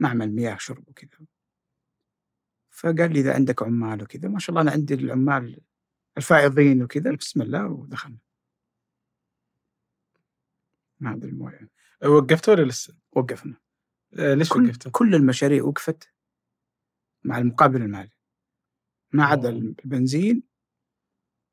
معمل 0.00 0.32
مياه 0.32 0.56
شرب 0.56 0.88
وكذا 0.88 1.26
فقال 2.70 3.12
لي 3.12 3.20
إذا 3.20 3.34
عندك 3.34 3.62
عمال 3.62 4.02
وكذا 4.02 4.28
ما 4.28 4.38
شاء 4.38 4.50
الله 4.50 4.62
أنا 4.62 4.70
عندي 4.70 4.94
العمال 4.94 5.60
الفائضين 6.16 6.82
وكذا 6.82 7.14
بسم 7.14 7.42
الله 7.42 7.66
ودخلنا 7.66 8.18
هذه 11.02 11.24
الموية 11.24 11.70
وقفت 12.04 12.48
ولا 12.48 12.62
لسه؟ 12.62 12.96
وقفنا 13.12 13.56
آه 14.18 14.34
ليش 14.34 14.48
كل, 14.48 14.66
وقفتوا؟ 14.66 14.92
كل 14.92 15.14
المشاريع 15.14 15.64
وقفت 15.64 16.12
مع 17.24 17.38
المقابل 17.38 17.82
المالي 17.82 18.10
ما 19.12 19.24
عدا. 19.24 19.48
البنزين 19.48 20.42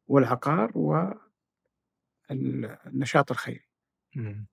والعقار 0.07 0.71
والنشاط 2.29 3.31
الخيري 3.31 3.67
مم. 4.15 4.47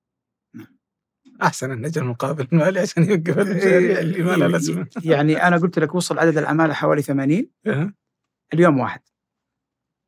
أحسن 1.42 1.70
أن 1.70 1.80
نجعل 1.80 2.04
المقابل 2.04 2.48
المالي 2.52 2.80
عشان 2.80 3.04
يوقف 3.10 3.38
المشاريع 3.38 3.98
اللي 3.98 4.22
ما 4.22 4.30
لها 4.36 4.48
لازمة. 4.48 4.86
يعني 5.04 5.42
أنا 5.46 5.56
قلت 5.56 5.78
لك 5.78 5.94
وصل 5.94 6.18
عدد 6.18 6.38
العماله 6.38 6.74
حوالي 6.74 7.02
80 7.02 7.50
أه. 7.66 7.92
اليوم 8.54 8.78
واحد. 8.80 9.00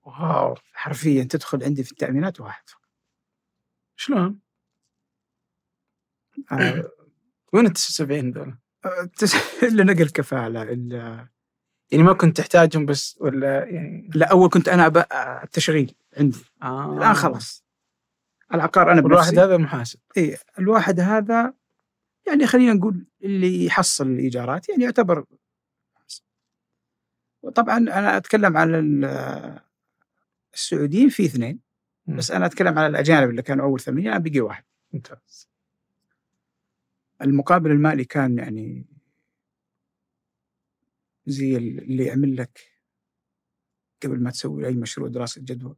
واو. 0.02 0.54
حرفيا 0.72 1.24
تدخل 1.24 1.64
عندي 1.64 1.84
في 1.84 1.92
التأمينات 1.92 2.40
واحد. 2.40 2.64
شلون؟ 3.96 4.38
أنا 6.52 6.88
وين 7.52 7.66
ال 7.66 7.72
79 7.72 8.30
ذول؟ 8.30 8.58
تس- 9.16 9.34
إلا 9.72 9.84
نقل 9.84 10.08
كفاله 10.08 10.62
إلا 10.62 11.28
يعني 11.90 12.04
ما 12.04 12.12
كنت 12.12 12.36
تحتاجهم 12.36 12.86
بس 12.86 13.18
ولا 13.20 13.64
يعني؟ 13.64 14.10
لا 14.14 14.30
أول 14.30 14.48
كنت 14.50 14.68
أنا 14.68 14.86
أبقى 14.86 15.40
التشغيل 15.44 15.94
عندي. 16.18 16.38
آه. 16.62 16.96
الآن 16.98 17.14
خلاص. 17.14 17.65
العقار 18.54 18.92
أنا 18.92 19.00
الواحد 19.00 19.30
بنفسي. 19.32 19.44
هذا 19.46 19.56
محاسب. 19.56 19.98
إيه 20.16 20.36
الواحد 20.58 21.00
هذا 21.00 21.54
يعني 22.26 22.46
خلينا 22.46 22.72
نقول 22.72 23.06
اللي 23.22 23.64
يحصل 23.64 24.06
الإيجارات 24.06 24.68
يعني 24.68 24.84
يعتبر 24.84 25.24
وطبعا 27.42 27.76
أنا 27.78 28.16
أتكلم 28.16 28.56
على 28.56 28.78
ال- 28.78 29.60
السعوديين 30.54 31.08
في 31.08 31.24
اثنين. 31.24 31.60
بس 32.06 32.30
أنا 32.30 32.46
أتكلم 32.46 32.78
على 32.78 32.86
الأجانب 32.86 33.30
اللي 33.30 33.42
كانوا 33.42 33.64
أول 33.64 33.80
ثمانية 33.80 34.08
الان 34.08 34.22
بقي 34.22 34.40
واحد. 34.40 34.64
ممتاز. 34.92 35.48
المقابل 37.22 37.70
المالي 37.70 38.04
كان 38.04 38.38
يعني 38.38 38.86
زي 41.26 41.56
اللي 41.56 42.04
يعمل 42.04 42.36
لك 42.36 42.60
قبل 44.02 44.22
ما 44.22 44.30
تسوي 44.30 44.66
أي 44.66 44.74
مشروع 44.74 45.08
دراسة 45.08 45.40
جدوى. 45.40 45.76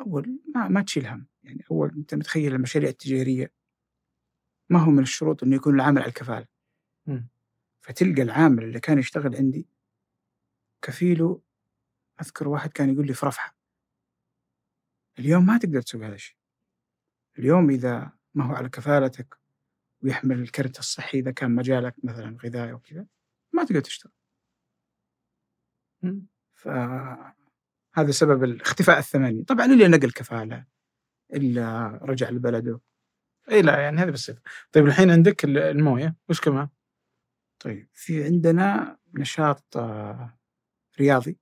أول 0.00 0.38
ما 0.54 0.68
ما 0.68 0.82
تشيل 0.82 1.06
هم. 1.06 1.26
يعني 1.48 1.64
اول 1.70 1.94
أنت 1.96 2.14
متخيل 2.14 2.54
المشاريع 2.54 2.88
التجارية؟ 2.88 3.52
ما 4.70 4.78
هو 4.78 4.90
من 4.90 5.02
الشروط 5.02 5.42
إنه 5.42 5.56
يكون 5.56 5.74
العامل 5.74 6.02
على 6.02 6.08
الكفالة. 6.08 6.46
مم. 7.06 7.28
فتلقى 7.80 8.22
العامل 8.22 8.64
اللي 8.64 8.80
كان 8.80 8.98
يشتغل 8.98 9.36
عندي 9.36 9.68
كفيله 10.82 11.42
أذكر 12.20 12.48
واحد 12.48 12.72
كان 12.72 12.92
يقول 12.92 13.06
لي 13.06 13.14
في 13.14 13.26
رفحة. 13.26 13.56
اليوم 15.18 15.46
ما 15.46 15.58
تقدر 15.58 15.80
تسوي 15.80 16.06
هذا 16.06 16.14
الشيء. 16.14 16.36
اليوم 17.38 17.70
إذا 17.70 18.12
ما 18.34 18.44
هو 18.44 18.54
على 18.54 18.68
كفالتك 18.68 19.38
ويحمل 20.02 20.40
الكرت 20.40 20.78
الصحي 20.78 21.18
إذا 21.18 21.30
كان 21.30 21.54
مجالك 21.54 21.94
مثلا 22.04 22.36
غذائي 22.44 22.72
أو 22.72 22.78
كذا 22.78 23.06
ما 23.52 23.64
تقدر 23.64 23.80
تشتغل. 23.80 24.12
فهذا 26.54 28.10
سبب 28.10 28.44
الاختفاء 28.44 28.98
الثمانية. 28.98 29.44
طبعا 29.44 29.66
إلا 29.66 29.88
نقل 29.88 30.10
كفالة. 30.10 30.77
إلا 31.34 31.86
رجع 32.02 32.30
لبلده. 32.30 32.80
إي 33.50 33.62
لا 33.62 33.80
يعني 33.80 34.00
هذه 34.00 34.10
بسيطه 34.10 34.40
طيب 34.72 34.86
الحين 34.86 35.10
عندك 35.10 35.44
ال- 35.44 35.58
الموية 35.58 36.16
وش 36.28 36.40
كمان؟ 36.40 36.68
طيب 37.60 37.88
في 37.92 38.24
عندنا 38.24 38.96
نشاط 39.14 39.76
آه، 39.76 40.38
رياضي. 41.00 41.38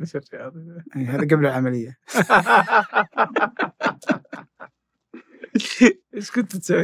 وش 0.00 0.16
الرياضي؟ 0.16 0.82
يعني 0.94 1.06
هذا 1.06 1.20
قبل 1.20 1.46
العملية. 1.46 1.98
إيش 6.14 6.30
كنت 6.30 6.56
تسوي؟ 6.56 6.82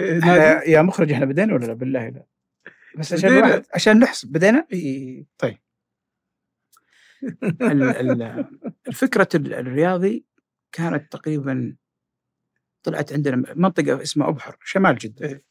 يا 0.66 0.82
مخرج 0.82 1.12
إحنا 1.12 1.24
بدينا 1.26 1.54
ولا 1.54 1.66
لا؟ 1.66 1.72
بالله 1.72 2.08
لا. 2.08 2.26
بس 2.98 3.12
عشان 3.12 3.62
عشان 3.74 3.98
نحسب 3.98 4.28
بدينا؟ 4.32 4.66
إي. 4.72 5.26
طيب. 5.38 5.58
ال- 7.42 7.82
ال- 7.82 8.46
الفكرة 8.88 9.28
ال- 9.34 9.54
الرياضي 9.54 10.24
كانت 10.72 11.12
تقريبا 11.12 11.76
طلعت 12.82 13.12
عندنا 13.12 13.54
منطقة 13.54 14.02
اسمها 14.02 14.28
أبحر 14.28 14.56
شمال 14.64 14.98
جدة. 14.98 15.26
إيه. 15.26 15.44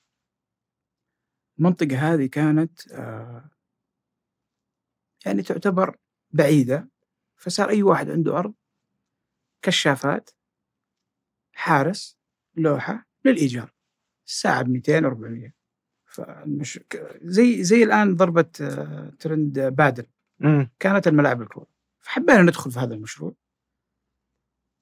المنطقة 1.60 2.14
هذه 2.14 2.26
كانت 2.26 2.92
آه، 2.92 3.50
يعني 5.26 5.42
تعتبر 5.42 5.98
بعيدة 6.32 6.90
فصار 7.38 7.70
أي 7.70 7.84
واحد 7.84 8.10
عنده 8.10 8.40
أرض 8.40 8.54
كشافات 9.62 10.30
حارس 11.54 12.18
لوحة 12.56 13.08
للإيجار. 13.26 13.74
الساعة 14.28 14.62
ب 14.62 14.70
200 14.70 14.98
400 14.98 15.54
فمش 16.06 16.80
زي 17.22 17.64
زي 17.64 17.84
الآن 17.84 18.16
ضربة 18.16 18.50
آه، 18.62 19.14
ترند 19.20 19.60
بادل. 19.60 20.06
مم. 20.40 20.72
كانت 20.80 21.08
الملاعب 21.08 21.42
الكورة 21.42 21.68
فحبينا 22.00 22.42
ندخل 22.42 22.72
في 22.72 22.80
هذا 22.80 22.94
المشروع. 22.94 23.36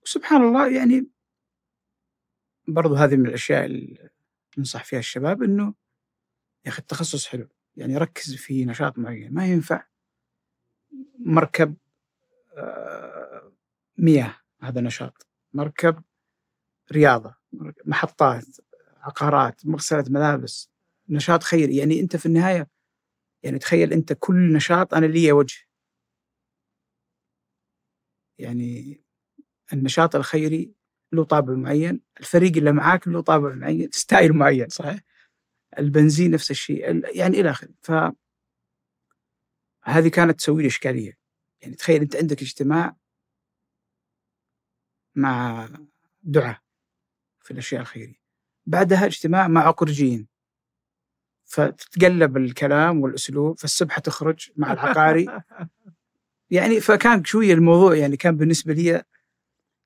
وسبحان 0.03 0.41
الله 0.41 0.75
يعني 0.75 1.07
برضو 2.67 2.95
هذه 2.95 3.15
من 3.15 3.25
الأشياء 3.27 3.65
اللي 3.65 4.09
ننصح 4.57 4.83
فيها 4.83 4.99
الشباب 4.99 5.43
إنه 5.43 5.73
يا 6.65 6.71
أخي 6.71 6.79
التخصص 6.79 7.27
حلو 7.27 7.47
يعني 7.75 7.97
ركز 7.97 8.35
في 8.35 8.65
نشاط 8.65 8.97
معين 8.97 9.33
ما 9.33 9.47
ينفع 9.47 9.83
مركب 11.19 11.75
آه، 12.57 13.51
مياه 13.97 14.35
هذا 14.61 14.81
نشاط 14.81 15.27
مركب 15.53 16.03
رياضة 16.91 17.35
محطات 17.85 18.45
عقارات 19.01 19.65
مغسلة 19.65 20.05
ملابس 20.09 20.69
نشاط 21.09 21.43
خيري 21.43 21.77
يعني 21.77 21.99
أنت 21.99 22.15
في 22.15 22.25
النهاية 22.25 22.69
يعني 23.43 23.59
تخيل 23.59 23.93
أنت 23.93 24.13
كل 24.13 24.53
نشاط 24.53 24.93
أنا 24.93 25.05
لي 25.05 25.31
وجه. 25.31 25.67
يعني 28.39 29.01
النشاط 29.73 30.15
الخيري 30.15 30.73
له 31.13 31.23
طابع 31.23 31.53
معين 31.53 32.01
الفريق 32.19 32.57
اللي 32.57 32.71
معاك 32.71 33.07
له 33.07 33.21
طابع 33.21 33.53
معين 33.53 33.89
ستايل 33.91 34.33
معين 34.33 34.69
صحيح؟ 34.69 34.99
البنزين 35.79 36.31
نفس 36.31 36.51
الشيء 36.51 36.91
ال- 36.91 37.17
يعني 37.17 37.39
إلى 37.41 37.49
آخره. 37.49 37.69
ف 37.81 37.91
هذه 39.83 40.07
كانت 40.07 40.39
تسوي 40.39 40.61
لي 40.61 40.67
إشكالية. 40.67 41.17
يعني 41.61 41.75
تخيل 41.75 42.01
أنت 42.01 42.15
عندك 42.15 42.41
اجتماع 42.41 42.95
مع 45.15 45.67
دعاة 46.23 46.59
في 47.43 47.51
الأشياء 47.51 47.81
الخيرية. 47.81 48.19
بعدها 48.65 49.05
اجتماع 49.05 49.47
مع 49.47 49.67
عقرجيين. 49.67 50.27
فتتقلب 51.45 52.37
الكلام 52.37 53.01
والأسلوب 53.01 53.59
فالسبحه 53.59 54.01
تخرج 54.01 54.49
مع 54.55 54.73
العقاري. 54.73 55.25
يعني 56.51 56.79
فكان 56.79 57.25
شوية 57.25 57.53
الموضوع 57.53 57.95
يعني 57.95 58.17
كان 58.17 58.37
بالنسبة 58.37 58.73
لي 58.73 59.03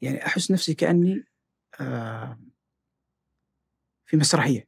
يعني 0.03 0.25
أحس 0.25 0.51
نفسي 0.51 0.73
كأني 0.73 1.25
آه 1.79 2.39
في 4.05 4.17
مسرحية. 4.17 4.67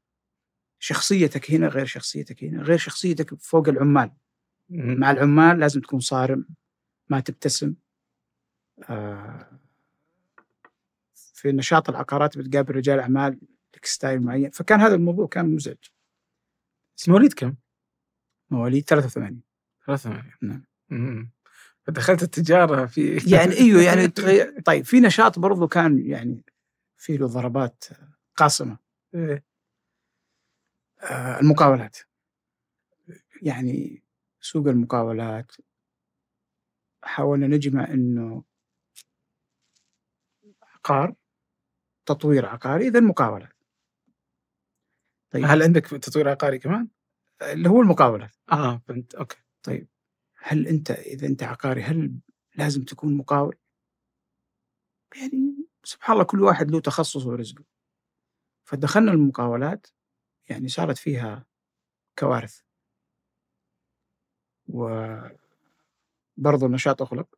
شخصيتك 0.80 1.52
هنا 1.52 1.68
غير 1.68 1.86
شخصيتك 1.86 2.44
هنا 2.44 2.62
غير 2.62 2.78
شخصيتك 2.78 3.42
فوق 3.42 3.70
العمال. 3.70 4.12
مع 4.70 5.12
العمال 5.12 5.60
لازم 5.60 5.82
تكون 5.82 6.00
صارم 6.00 6.48
ما 7.10 7.20
تبتسم. 7.20 7.76
آه 8.90 9.60
في 11.34 11.52
نشاط 11.52 11.90
العقارات 11.90 12.38
بتقابل 12.38 12.76
رجال 12.76 13.00
أعمال 13.00 13.40
لك 13.76 13.86
ستايل 13.86 14.22
معين. 14.22 14.52
فكان 14.52 14.82
هذا 14.82 14.96
الموضوع 14.96 15.28
كان 15.28 15.56
مزعج. 15.56 15.78
مواليد 17.08 17.34
كم؟ 17.34 17.56
مواليد 18.50 18.84
83 18.84 19.42
83 19.86 20.32
نعم. 20.42 20.66
فدخلت 21.88 22.24
التجارة 22.24 22.86
في 22.86 23.18
يعني 23.36 23.54
إيوه 23.58 23.82
يعني 23.82 24.08
طيب 24.66 24.86
في 24.86 25.00
نشاط 25.00 25.40
برضو 25.40 25.68
كان 25.68 26.06
يعني 26.06 26.46
في 26.98 27.18
له 27.18 27.28
ضربات 27.28 27.84
قاصمة. 28.36 28.78
إيه. 29.16 29.44
آه، 31.02 31.40
المقاولات. 31.40 31.98
يعني 33.42 34.04
سوق 34.42 34.68
المقاولات. 34.68 35.52
حاولنا 37.04 37.48
نجمع 37.48 37.88
إنه 37.94 38.44
عقار 40.64 41.16
تطوير 42.06 42.46
عقاري 42.46 42.88
إذا 42.88 43.00
المقاولات 43.00 43.54
طيب. 45.32 45.46
هل 45.46 45.64
عندك 45.64 45.86
تطوير 45.88 46.30
عقاري 46.30 46.60
كمان؟ 46.60 46.88
اللي 47.42 47.70
هو 47.70 47.82
المقاولات. 47.82 48.32
آه 48.52 48.82
فهمت 48.88 49.16
أوكي. 49.16 49.38
طيب. 49.64 49.88
هل 50.48 50.68
أنت 50.68 50.92
إذا 50.92 51.28
أنت 51.28 51.44
عقاري 51.44 51.82
هل 51.82 52.20
لازم 52.56 52.84
تكون 52.84 53.18
مقاول؟ 53.18 53.58
يعني 55.16 55.68
سبحان 55.84 56.14
الله 56.14 56.26
كل 56.26 56.44
واحد 56.44 56.72
له 56.72 56.80
تخصصه 56.80 57.30
ورزقه 57.30 57.64
فدخلنا 58.68 59.12
المقاولات 59.12 59.88
يعني 60.50 60.68
صارت 60.68 60.98
فيها 60.98 61.46
كوارث 62.20 62.62
وبرضو 64.68 65.36
النشاط 66.66 67.02
أغلق 67.02 67.36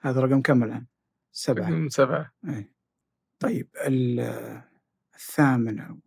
هذا 0.00 0.20
رقم 0.20 0.42
كم 0.42 0.64
الآن؟ 0.64 0.86
سبعة 1.32 1.88
سبعة 1.88 2.32
أي. 2.48 2.74
طيب 3.38 3.70
ال- 3.86 4.62
الثامن 5.14 5.80
أو 5.80 6.00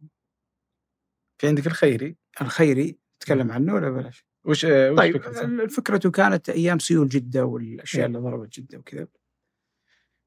في 1.38 1.48
عندك 1.48 1.68
الخيري 1.68 2.18
الخيري 2.42 3.03
تكلم 3.24 3.52
عنه 3.52 3.74
ولا 3.74 3.90
بلاش؟ 3.90 4.26
وش 4.46 4.64
وش 4.66 4.98
طيب 4.98 5.18
فكرته؟ 5.18 5.46
الفكرة 5.46 6.10
كانت 6.10 6.50
أيام 6.50 6.80
سيول 6.80 7.08
جدة 7.08 7.46
والأشياء 7.46 8.02
إيه. 8.02 8.08
اللي 8.08 8.20
ضربت 8.20 8.60
جدة 8.60 8.78
وكذا 8.78 9.08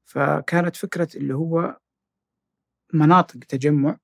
فكانت 0.05 0.75
فكرة 0.75 1.09
اللي 1.15 1.33
هو 1.33 1.79
مناطق 2.93 3.39
تجمع 3.39 3.97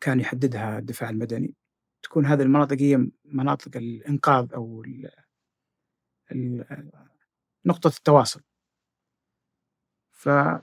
كان 0.00 0.20
يحددها 0.20 0.78
الدفاع 0.78 1.10
المدني 1.10 1.54
تكون 2.02 2.26
هذه 2.26 2.42
المناطق 2.42 2.76
هي 2.76 3.10
مناطق 3.24 3.76
الإنقاذ 3.76 4.52
أو 4.54 4.82
ال 4.82 5.10
ال 6.32 6.90
نقطة 7.64 7.88
التواصل 7.88 8.42
فكانت 10.10 10.62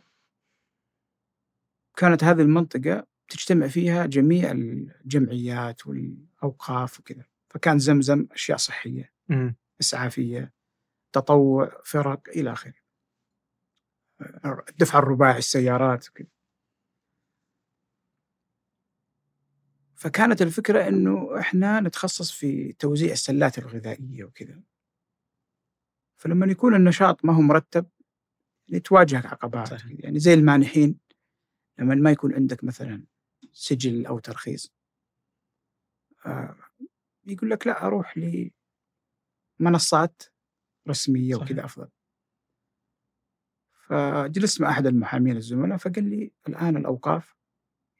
هذه 2.23 2.41
المنطقة 2.41 3.07
تجتمع 3.29 3.67
فيها 3.67 4.05
جميع 4.05 4.51
الجمعيات 4.51 5.87
والأوقاف 5.87 6.99
وكذا 6.99 7.23
فكان 7.49 7.79
زمزم 7.79 8.27
أشياء 8.31 8.57
صحية 8.57 9.13
مم. 9.29 9.55
إسعافية 9.81 10.53
تطوع 11.13 11.81
فرق 11.85 12.29
إلى 12.29 12.53
آخره 12.53 12.73
الدفع 14.69 14.99
الرباعي 14.99 15.37
السيارات 15.37 16.09
وكذا 16.09 16.27
فكانت 19.95 20.41
الفكرة 20.41 20.87
إنه 20.87 21.39
إحنا 21.39 21.79
نتخصص 21.79 22.31
في 22.31 22.73
توزيع 22.73 23.11
السلات 23.11 23.57
الغذائية 23.57 24.23
وكذا 24.23 24.61
فلما 26.17 26.45
يكون 26.45 26.75
النشاط 26.75 27.25
ما 27.25 27.33
هو 27.33 27.41
مرتب 27.41 27.85
يعني 28.67 28.79
تواجهك 28.79 29.25
عقبات 29.25 29.67
صحيح. 29.67 29.99
يعني 29.99 30.19
زي 30.19 30.33
المانحين 30.33 30.99
لما 31.79 31.95
ما 31.95 32.11
يكون 32.11 32.33
عندك 32.33 32.63
مثلا 32.63 33.03
سجل 33.53 34.05
أو 34.05 34.19
ترخيص. 34.19 34.73
آه 36.25 36.55
يقول 37.27 37.49
لك 37.49 37.67
لا 37.67 37.85
أروح 37.85 38.15
لمنصات 39.59 40.23
رسمية 40.89 41.35
صحيح. 41.35 41.45
وكذا 41.51 41.65
أفضل. 41.65 41.89
فجلست 43.87 44.61
مع 44.61 44.69
أحد 44.69 44.87
المحامين 44.87 45.37
الزملاء 45.37 45.77
فقال 45.77 46.09
لي 46.09 46.31
الآن 46.47 46.77
الأوقاف 46.77 47.35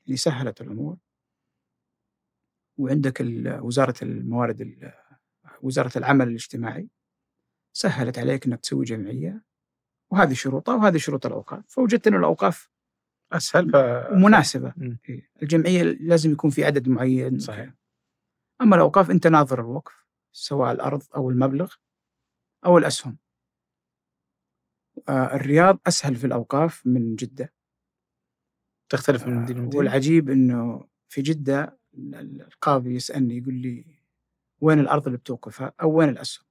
يعني 0.05 0.17
سهلت 0.17 0.61
الأمور 0.61 0.97
وعندك 2.77 3.21
وزارة 3.61 3.95
الموارد 4.01 4.61
ال- 4.61 4.93
وزارة 5.61 5.97
العمل 5.97 6.27
الاجتماعي 6.27 6.89
سهلت 7.73 8.19
عليك 8.19 8.45
إنك 8.45 8.59
تسوي 8.59 8.85
جمعية 8.85 9.43
وهذه 10.09 10.33
شروطها 10.33 10.75
وهذه 10.75 10.97
شروط 10.97 11.25
الأوقاف. 11.25 11.63
فوجدت 11.67 12.07
أن 12.07 12.15
الأوقاف 12.15 12.69
أسهل. 13.31 13.71
ف... 13.71 13.75
مناسبة. 14.11 14.73
مم. 14.77 14.97
إيه. 15.09 15.29
الجمعية 15.43 15.83
لازم 15.83 16.31
يكون 16.31 16.49
في 16.49 16.65
عدد 16.65 16.89
معين. 16.89 17.39
صحيح. 17.39 17.73
أما 18.61 18.75
الأوقاف 18.75 19.11
أنت 19.11 19.27
ناظر 19.27 19.59
الوقف 19.59 20.05
سواء 20.31 20.71
الأرض 20.71 21.03
أو 21.15 21.29
المبلغ 21.29 21.73
أو 22.65 22.77
الأسهم. 22.77 23.17
آه، 25.09 25.35
الرياض 25.35 25.79
أسهل 25.87 26.15
في 26.15 26.27
الأوقاف 26.27 26.87
من 26.87 27.15
جدة. 27.15 27.53
تختلف 28.89 29.27
من 29.27 29.35
مدينة 29.35 29.59
لمدينة. 29.59 29.77
والعجيب 29.77 30.29
إنه 30.29 30.87
في 31.09 31.21
جدة 31.21 31.79
ال- 31.93 32.15
ال- 32.15 32.41
القاضي 32.41 32.95
يسألني 32.95 33.37
يقول 33.37 33.53
لي 33.53 33.85
وين 34.61 34.79
الأرض 34.79 35.05
اللي 35.05 35.17
بتوقفها 35.17 35.73
أو 35.81 35.91
وين 35.91 36.09
الأسهم؟ 36.09 36.45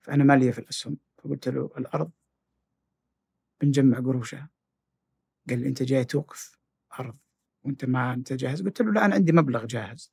فأنا 0.00 0.24
ما 0.24 0.36
لي 0.36 0.52
في 0.52 0.58
الأسهم. 0.58 0.98
فقلت 1.18 1.48
له 1.48 1.70
الأرض 1.78 2.10
بنجمع 3.60 3.98
قروشها. 3.98 4.48
قال 5.50 5.60
لي 5.60 5.68
أنت 5.68 5.82
جاي 5.82 6.04
توقف 6.04 6.58
أرض 7.00 7.18
وأنت 7.64 7.84
ما 7.84 8.14
أنت 8.14 8.32
جاهز؟ 8.32 8.62
قلت 8.62 8.82
له 8.82 8.92
لا 8.92 9.04
أنا 9.04 9.14
عندي 9.14 9.32
مبلغ 9.32 9.64
جاهز. 9.64 10.12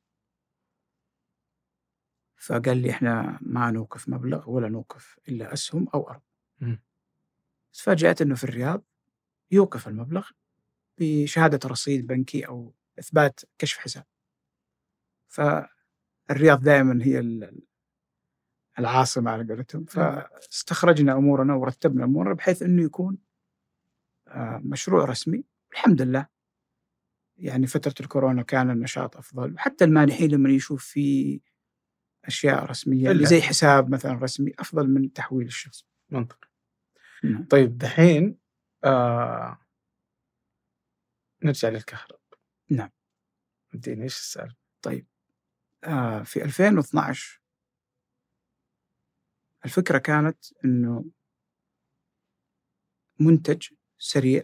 فقال 2.36 2.78
لي 2.78 2.92
إحنا 2.92 3.40
ما 3.42 3.72
نوقف 3.72 4.10
مبلغ 4.10 4.50
ولا 4.50 4.70
نوقف 4.70 5.20
إلا 5.28 5.54
أسهم 5.54 5.88
أو 5.94 6.10
أرض. 6.10 6.22
تفاجات 7.74 8.22
إنه 8.22 8.36
في 8.36 8.44
الرياض 8.44 8.84
يوقف 9.52 9.88
المبلغ 9.88 10.30
بشهادة 11.00 11.70
رصيد 11.70 12.08
بنكي 12.08 12.48
أو 12.48 12.74
إثبات 13.00 13.40
كشف 13.58 13.78
حساب. 13.78 14.06
فالرياض 15.28 16.62
دائما 16.64 17.06
هي 17.06 17.20
ال- 17.20 17.64
العاصمة 18.80 19.32
على 19.32 19.48
قولتهم. 19.48 19.86
فاستخرجنا 19.86 21.14
أمورنا 21.14 21.54
ورتبنا 21.54 22.04
أمورنا 22.04 22.34
بحيث 22.34 22.62
إنه 22.62 22.84
يكون 22.84 23.18
مشروع 24.64 25.06
رسمي 25.06 25.44
الحمد 25.74 26.02
لله 26.02 26.28
يعني 27.38 27.68
فترة 27.68 27.94
الكورونا 28.00 28.44
كان 28.44 28.70
النشاط 28.70 29.18
أفضل 29.18 29.54
وحتى 29.54 29.86
المانحين 29.86 30.32
لما 30.32 30.50
يشوف 30.50 30.86
في 30.86 31.42
أشياء 32.26 32.66
رسمية 32.66 33.12
اللي. 33.12 33.26
زي 33.26 33.42
حساب 33.42 33.90
مثلا 33.90 34.14
رسمي 34.14 34.52
أفضل 34.60 34.90
من 34.90 35.14
تحويل 35.14 35.48
الشخص 35.48 35.86
منطقي 36.10 36.48
نعم. 37.24 37.48
طيب 37.48 37.78
دحين 37.78 38.38
آه... 38.84 39.60
نرجع 41.44 41.70
للكهرب 41.70 42.20
نعم. 42.70 42.90
اديني 43.74 44.04
إيش 44.04 44.18
السالفة؟ 44.18 44.58
طيب 44.82 45.08
آه 45.84 46.24
في 46.24 46.44
2012 46.44 47.42
الفكرة 49.66 49.98
كانت 49.98 50.46
إنه 50.66 51.06
منتج 53.20 53.68
سريع 54.04 54.44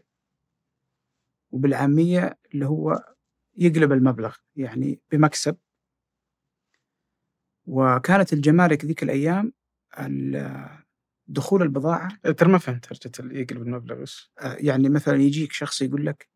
وبالعامية 1.51 2.37
اللي 2.53 2.65
هو 2.65 3.15
يقلب 3.57 3.91
المبلغ 3.91 4.35
يعني 4.55 5.01
بمكسب 5.11 5.57
وكانت 7.65 8.33
الجمارك 8.33 8.85
ذيك 8.85 9.03
الأيام 9.03 9.53
ال- 9.99 10.79
دخول 11.27 11.61
البضاعة 11.61 12.09
ترى 12.37 12.49
ما 12.51 12.57
فهمت 12.57 12.87
هرجة 12.87 13.39
يقلب 13.39 13.61
المبلغ 13.61 13.99
إيش؟ 13.99 14.31
آه، 14.39 14.57
يعني 14.59 14.89
مثلا 14.89 15.15
يجيك 15.15 15.51
شخص 15.51 15.81
يقول 15.81 16.05
لك 16.05 16.29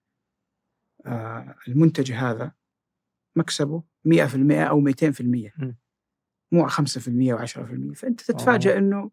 آه، 1.06 1.56
المنتج 1.68 2.12
هذا 2.12 2.52
مكسبه 3.36 3.84
100% 4.06 4.64
أو 4.64 4.82
200% 4.82 5.54
مم. 5.58 5.78
مو 6.52 6.68
5% 6.68 7.34
و10% 7.36 7.94
فأنت 7.96 8.22
تتفاجأ. 8.22 8.78
أنه 8.78 9.12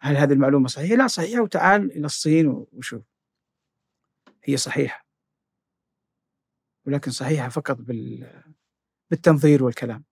هل 0.00 0.16
هذه 0.16 0.32
المعلومة 0.32 0.68
صحيحة؟ 0.68 0.94
لا 0.94 1.06
صحيحة. 1.06 1.42
وتعال 1.42 1.92
إلى 1.92 2.06
الصين 2.06 2.46
وشوف. 2.72 3.02
هي 4.44 4.56
صحيحة. 4.56 5.06
ولكن 6.86 7.10
صحيحة 7.10 7.48
فقط 7.48 7.76
بال 7.76 8.42
بالتنظير 9.10 9.64
والكلام. 9.64 10.04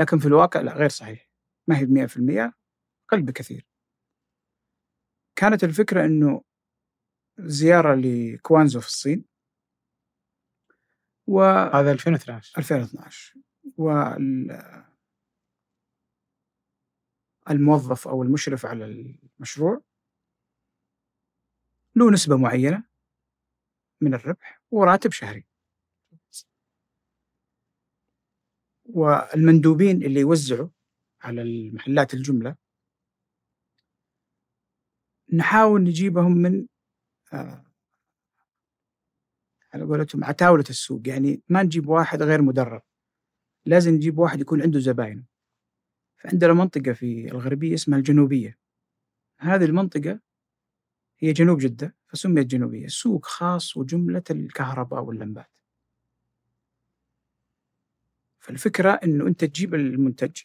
لكن 0.00 0.18
في 0.18 0.26
الواقع 0.26 0.60
لا 0.60 0.74
غير 0.74 0.88
صحيح. 0.88 1.30
ما 1.68 1.78
هي 1.78 1.86
100% 1.86 2.54
أقل 3.08 3.22
بكثير 3.22 3.66
كانت 5.38 5.64
الفكرة 5.64 6.04
أنه 6.04 6.42
زيارة 7.38 7.94
لكوانزو 7.94 8.80
في 8.80 8.86
الصين. 8.86 9.24
و 11.28 11.40
هذا 11.74 11.92
2012 11.92 12.58
2012 12.58 13.34
والموظف 17.46 18.08
أو 18.08 18.22
المشرف 18.22 18.66
على 18.66 18.84
المشروع 18.84 19.80
له 21.96 22.10
نسبة 22.10 22.36
معينة 22.36 22.84
من 24.00 24.14
الربح 24.14 24.62
وراتب 24.70 25.12
شهري. 25.12 25.46
والمندوبين 28.84 30.02
اللي 30.02 30.20
يوزعوا 30.20 30.68
على 31.20 31.42
المحلات 31.42 32.14
الجملة 32.14 32.56
نحاول 35.32 35.82
نجيبهم 35.82 36.32
من 36.36 36.66
آه، 37.32 37.64
على 39.74 39.84
قولتهم 39.84 40.24
عتاولة 40.24 40.64
السوق. 40.70 41.08
يعني 41.08 41.42
ما 41.48 41.62
نجيب 41.62 41.88
واحد 41.88 42.22
غير 42.22 42.42
مدرب 42.42 42.82
لازم 43.66 43.94
نجيب 43.94 44.18
واحد 44.18 44.40
يكون 44.40 44.62
عنده 44.62 44.78
زباين. 44.80 45.35
فعندنا 46.16 46.52
منطقة 46.52 46.92
في 46.92 47.28
الغربية 47.28 47.74
اسمها 47.74 47.98
الجنوبية. 47.98 48.58
هذه 49.38 49.64
المنطقة 49.64 50.20
هي 51.18 51.32
جنوب 51.32 51.58
جدة 51.58 51.96
فسميت 52.06 52.46
جنوبية. 52.46 52.86
سوق 52.86 53.26
خاص 53.26 53.76
وجملة 53.76 54.22
الكهرباء 54.30 55.02
واللمبات. 55.02 55.50
فالفكرة 58.38 58.90
أنه 58.90 59.26
أنت 59.26 59.44
تجيب 59.44 59.74
المنتج 59.74 60.42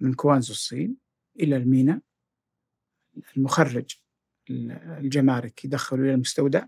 من 0.00 0.14
كوانزو 0.14 0.52
الصين 0.52 0.96
إلى 1.40 1.56
الميناء 1.56 2.00
المخرج 3.36 3.96
الجمارك 4.50 5.64
يدخله 5.64 6.02
إلى 6.02 6.14
المستودع 6.14 6.66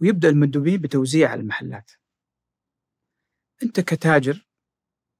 ويبدأ 0.00 0.28
المندوبين 0.28 0.80
بتوزيع 0.80 1.30
على 1.30 1.40
المحلات. 1.40 1.90
أنت 3.62 3.80
كتاجر 3.80 4.46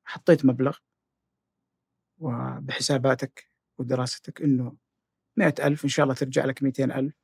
حطيت 0.05 0.45
مبلغ 0.45 0.79
وبحساباتك 2.19 3.51
ودراستك 3.79 4.43
أنه 4.43 4.77
مئة 5.37 5.67
ألف 5.67 5.85
إن 5.85 5.89
شاء 5.89 6.05
الله 6.05 6.15
ترجع 6.15 6.45
لك 6.45 6.63
مئتين 6.63 6.93
ألف. 6.93 7.15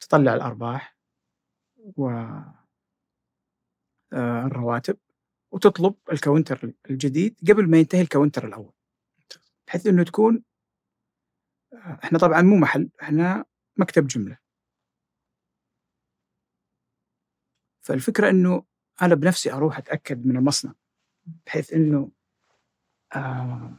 تطلع 0.00 0.34
الأرباح 0.34 0.96
و 1.96 2.08
آه، 4.12 4.46
الرواتب 4.46 4.98
وتطلب 5.52 5.94
ال 6.12 6.18
container 6.18 6.72
الجديد 6.90 7.36
قبل 7.50 7.70
ما 7.70 7.78
ينتهي 7.78 8.00
ال 8.00 8.05
container 8.05 8.46
الأول. 8.46 8.72
بحيث 9.66 9.86
أنه 9.86 10.02
تكون 10.04 10.42
آه، 11.72 11.98
إحنا 12.04 12.18
طبعا 12.18 12.42
مو 12.42 12.56
محل 12.56 12.90
إحنا 13.02 13.44
مكتب 13.76 14.06
جملة. 14.06 14.38
فالفكرة 17.80 18.30
أنه 18.30 18.64
أنا 19.02 19.14
بنفسي 19.14 19.52
أروح 19.52 19.78
أتأكد 19.78 20.26
من 20.26 20.36
المصنع 20.36 20.74
بحيث 21.46 21.72
أنه 21.72 22.10
آه 23.14 23.76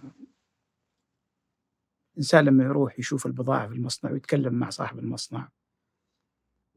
الإنسان 2.14 2.46
لما 2.46 2.64
يروح 2.64 3.00
يشوف 3.00 3.26
البضاعة 3.26 3.68
في 3.68 3.74
المصنع 3.74 4.12
ويتكلم 4.12 4.54
مع 4.54 4.70
صاحب 4.70 5.00
المصنع 5.00 5.50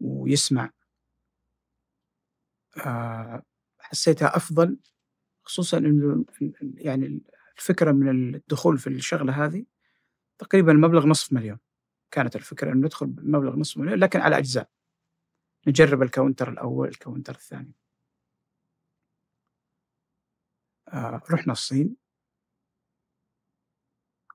ويسمع 0.00 0.70
آه 2.86 3.42
حسيتها 3.78 4.36
أفضل 4.36 4.78
خصوصا 5.44 5.78
أنه 5.78 6.24
يعني 6.74 7.22
الفكرة 7.58 7.92
من 7.92 8.34
الدخول 8.34 8.78
في 8.78 8.86
الشغلة 8.86 9.44
هذه 9.44 9.64
تقريبا 10.38 10.72
مبلغ 10.72 11.06
نصف 11.06 11.32
مليون. 11.32 11.58
كانت 12.10 12.36
الفكرة 12.36 12.72
أنه 12.72 12.86
ندخل 12.86 13.06
بمبلغ 13.06 13.56
نصف 13.56 13.78
مليون 13.78 13.98
لكن 13.98 14.20
على 14.20 14.38
أجزاء. 14.38 14.70
نجرب 15.68 16.02
ال 16.02 16.07
container 16.07 16.50
الأول 16.52 16.88
ال 16.88 16.93
container 16.93 17.34
الثاني. 17.34 17.72
آه 20.88 21.22
رحنا 21.30 21.52
الصين. 21.52 21.99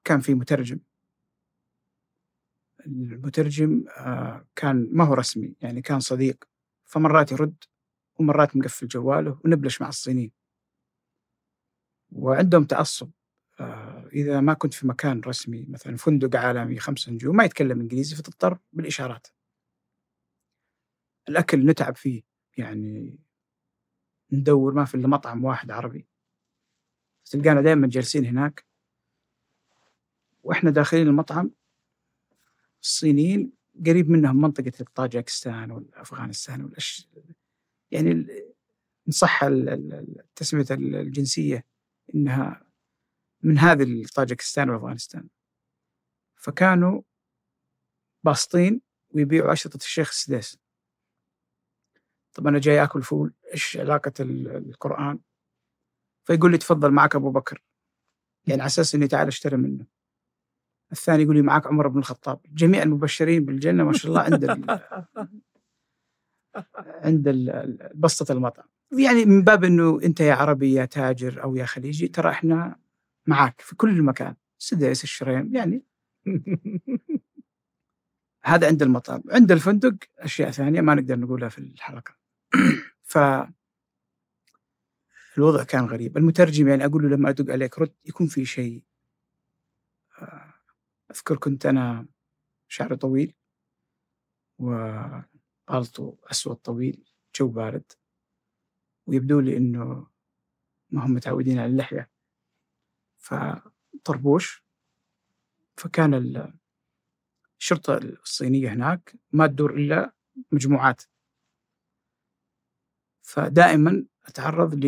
كان 0.05 0.19
في 0.19 0.33
مترجم. 0.33 0.79
المترجم 2.85 3.85
آه 3.97 4.47
كان 4.55 4.89
ما 4.91 5.03
هو 5.03 5.13
رسمي 5.13 5.55
يعني 5.61 5.81
كان 5.81 5.99
صديق. 5.99 6.43
فمرات 6.85 7.31
يرد 7.31 7.55
ومرات 8.19 8.55
مقفل 8.57 8.87
جواله 8.87 9.39
ونبلش 9.45 9.81
مع 9.81 9.89
الصينيين. 9.89 10.31
وعندهم 12.11 12.63
تعصب 12.65 13.11
آه 13.59 14.09
إذا 14.13 14.39
ما 14.41 14.53
كنت 14.53 14.73
في 14.73 14.87
مكان 14.87 15.21
رسمي 15.27 15.65
مثلا 15.69 15.97
فندق 15.97 16.35
عالمي 16.39 16.79
خمس 16.79 17.09
نجوم 17.09 17.35
ما 17.35 17.43
يتكلم 17.43 17.79
إنجليزي 17.81 18.15
فتضطر 18.15 18.57
بالإشارات. 18.73 19.27
الأكل 21.29 21.65
نتعب 21.65 21.95
فيه 21.95 22.23
يعني 22.57 23.19
ندور 24.31 24.73
ما 24.73 24.85
في 24.85 24.95
إلا 24.95 25.07
مطعم 25.07 25.45
واحد 25.45 25.71
عربي. 25.71 26.07
تلقانا 27.25 27.61
دائما 27.61 27.87
جالسين 27.87 28.25
هناك. 28.25 28.64
وإحنا 30.45 30.69
داخلين 30.71 31.07
المطعم 31.07 31.51
الصينيين 32.81 33.51
قريب 33.85 34.09
منهم 34.09 34.41
منطقة 34.41 34.85
طاجكستان 34.95 35.71
والأفغانستان 35.71 36.61
والأش... 36.61 37.09
يعني 37.91 38.27
نصح 39.07 39.45
تسمية 40.35 40.65
الجنسية 40.71 41.65
إنها 42.15 42.65
من 43.43 43.57
هذه 43.57 44.05
طاجكستان 44.15 44.69
وأفغانستان 44.69 45.27
فكانوا 46.35 47.01
باسطين 48.23 48.81
ويبيعوا 49.09 49.53
أشرطة 49.53 49.77
الشيخ 49.77 50.09
السديس. 50.09 50.59
طب 52.33 52.47
أنا 52.47 52.59
جاي 52.59 52.83
آكل 52.83 53.03
فول 53.03 53.33
إيش 53.53 53.77
علاقة 53.77 54.13
القرآن؟ 54.19 55.19
فيقول 56.23 56.51
لي 56.51 56.57
تفضل 56.57 56.91
معك 56.91 57.15
أبو 57.15 57.31
بكر. 57.31 57.63
يعني 58.47 58.61
على 58.61 58.67
أساس 58.67 58.95
إني 58.95 59.07
تعال 59.07 59.27
أشتري 59.27 59.57
منه. 59.57 59.94
الثاني 60.91 61.23
يقول 61.23 61.35
لي 61.35 61.41
معك 61.41 61.67
عمر 61.67 61.87
بن 61.87 61.99
الخطاب. 61.99 62.39
جميع 62.53 62.83
المبشرين 62.83 63.45
بالجنة 63.45 63.83
ما 63.83 63.93
شاء 63.93 64.11
الله 64.11 64.21
عند 64.21 64.45
عند 67.05 67.29
بسطة 67.95 68.31
المطعم. 68.31 68.65
يعني 68.91 69.25
من 69.25 69.41
باب 69.41 69.63
إنه 69.63 69.99
أنت 70.03 70.19
يا 70.19 70.33
عربي 70.33 70.73
يا 70.73 70.85
تاجر 70.85 71.43
أو 71.43 71.55
يا 71.55 71.65
خليجي 71.65 72.07
ترى 72.07 72.29
إحنا 72.29 72.75
معك 73.27 73.61
في 73.61 73.75
كل 73.75 74.01
مكان. 74.03 74.35
سديس 74.57 75.03
الشريم 75.03 75.55
يعني. 75.55 75.83
هذا 78.43 78.67
عند 78.67 78.81
المطعم. 78.81 79.23
عند 79.31 79.51
الفندق 79.51 79.95
أشياء 80.19 80.51
ثانية 80.51 80.81
ما 80.81 80.95
نقدر 80.95 81.19
نقولها 81.19 81.49
في 81.49 81.59
الحلقة. 81.59 82.15
ف 83.03 83.17
الوضع 85.37 85.63
كان 85.63 85.85
غريب. 85.85 86.17
المترجم 86.17 86.67
يعني 86.67 86.85
أقول 86.85 87.03
له 87.03 87.09
لما 87.09 87.29
أدق 87.29 87.51
عليك 87.53 87.79
رد 87.79 87.93
يكون 88.05 88.27
في 88.27 88.45
شيء 88.45 88.81
أذكر 91.11 91.37
كنت 91.37 91.65
أنا 91.65 92.07
شعري 92.67 92.95
طويل 92.95 93.35
وبالطو 94.59 96.15
أسود 96.31 96.55
طويل 96.55 97.05
جو 97.35 97.47
بارد. 97.47 97.91
ويبدو 99.07 99.39
لي 99.39 99.57
إنه 99.57 100.07
ما 100.89 101.05
هم 101.05 101.13
متعودين 101.13 101.59
على 101.59 101.71
اللحية. 101.71 102.11
فطربوش 103.17 104.65
فكان 105.77 106.13
الشرطة 107.59 107.97
الصينية 107.97 108.73
هناك 108.73 109.15
ما 109.31 109.47
تدور 109.47 109.73
إلا 109.77 110.13
مجموعات. 110.51 111.03
فدائما 113.21 114.05
أتعرض 114.25 114.85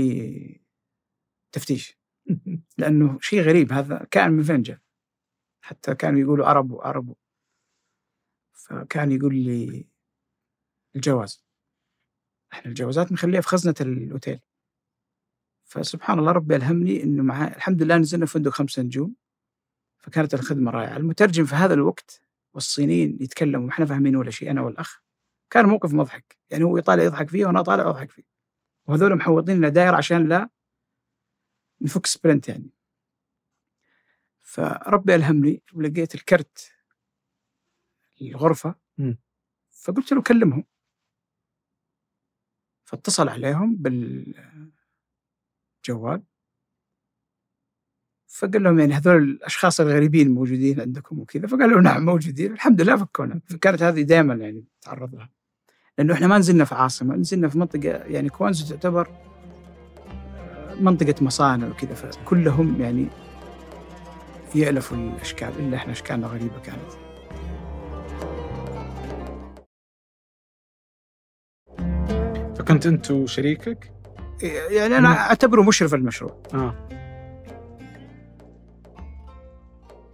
لتفتيش. 1.48 1.98
لأنه 2.78 3.20
شيء 3.22 3.42
غريب 3.42 3.72
هذا 3.72 4.08
كائن 4.12 4.32
من 4.32 4.44
فين 4.44 4.62
جاء؟ 4.62 4.87
حتى 5.68 5.96
كانوا 5.96 6.20
يقولوا 6.20 6.46
عربو 6.48 6.82
عربو 6.82 7.16
فكان 8.54 9.12
يقول 9.12 9.36
لي 9.36 9.88
الجواز. 10.96 11.46
إحنا 12.54 12.70
الجوازات 12.72 13.12
مخليها 13.12 13.42
في 13.42 13.48
خزنة 13.48 13.76
الأوتيل. 13.82 14.40
فسبحان 15.64 16.20
الله 16.20 16.32
ربي 16.32 16.56
ألهمني 16.56 17.04
إنه 17.04 17.24
مع 17.24 17.48
الحمد 17.48 17.84
لله 17.84 17.98
نزلنا 17.98 18.26
فندق 18.26 18.52
خمسة 18.52 18.82
نجوم. 18.82 19.16
فكانت 19.98 20.34
الخدمة 20.34 20.72
رائعة. 20.72 20.98
المترجم 20.98 21.46
في 21.46 21.56
هذا 21.56 21.74
الوقت 21.74 22.22
والصينيين 22.54 23.18
يتكلموا 23.22 23.70
إحنا 23.70 23.86
فاهمين 23.86 24.16
ولا 24.16 24.32
شيء 24.32 24.52
أنا 24.52 24.62
والأخ. 24.62 25.02
كان 25.50 25.66
موقف 25.66 25.94
مضحك. 25.94 26.38
يعني 26.50 26.64
هو 26.64 26.78
يطالع 26.78 27.04
يضحك 27.04 27.30
فيه 27.30 27.46
وأنا 27.46 27.62
طالع 27.62 27.90
أضحك 27.90 28.12
فيه. 28.12 28.24
وهذول 28.88 29.16
محوطين 29.16 29.58
لنا 29.58 29.70
دائرة 29.70 29.96
عشان 29.98 30.28
لا 30.28 30.50
نفك 31.82 32.06
سبرنت 32.06 32.50
يعني. 32.50 32.77
فربي 34.58 35.16
ألهمني 35.16 35.64
ولقيت 35.74 36.16
الكرت 36.16 36.72
الغرفة 38.22 38.76
فقلت 39.72 40.12
له 40.14 40.22
كلمهم. 40.22 40.64
فاتصل 42.86 43.30
عليهم 43.30 43.76
بالجوال. 43.76 44.34
فقال 48.28 48.64
لهم 48.64 48.80
يعني 48.80 48.94
هذول 48.94 49.24
الأشخاص 49.24 49.80
الغريبين 49.80 50.32
موجودين 50.32 50.82
عندكم 50.82 51.20
وكذا. 51.20 51.48
فقالوا 51.48 51.82
نعم 51.82 52.06
موجودين. 52.06 52.54
الحمد 52.54 52.82
لله 52.82 52.98
فكونا. 52.98 53.42
فكانت 53.46 53.84
هذه 53.84 54.02
دائما 54.02 54.34
يعني 54.34 54.66
نتعرض 54.78 55.16
لها. 55.16 55.30
لأنه 55.98 56.14
إحنا 56.14 56.28
ما 56.28 56.38
نزلنا 56.38 56.66
في 56.66 56.76
عاصمة 56.76 57.16
نزلنا 57.16 57.48
في 57.50 57.58
منطقة 57.58 57.90
يعني 57.90 58.30
كوانزو 58.30 58.76
تعتبر 58.76 59.10
منطقة 60.80 61.16
مصانع 61.22 61.68
وكذا. 61.68 61.94
فكلهم 61.94 62.82
يعني 62.82 63.08
يألفوا 64.56 64.98
الأشكال 64.98 65.60
الا 65.60 65.78
إحنا 65.78 65.92
أشكالنا 65.92 66.28
غريبة 66.28 66.60
كانت. 66.60 66.92
فكنت 72.58 72.86
أنت 72.86 73.12
وشريكك؟ 73.12 73.94
يعني 74.72 74.98
أنا 74.98 75.08
أعتبره 75.08 75.62
مشرف 75.62 75.94
المشروع. 75.94 76.44
آه. 76.54 76.88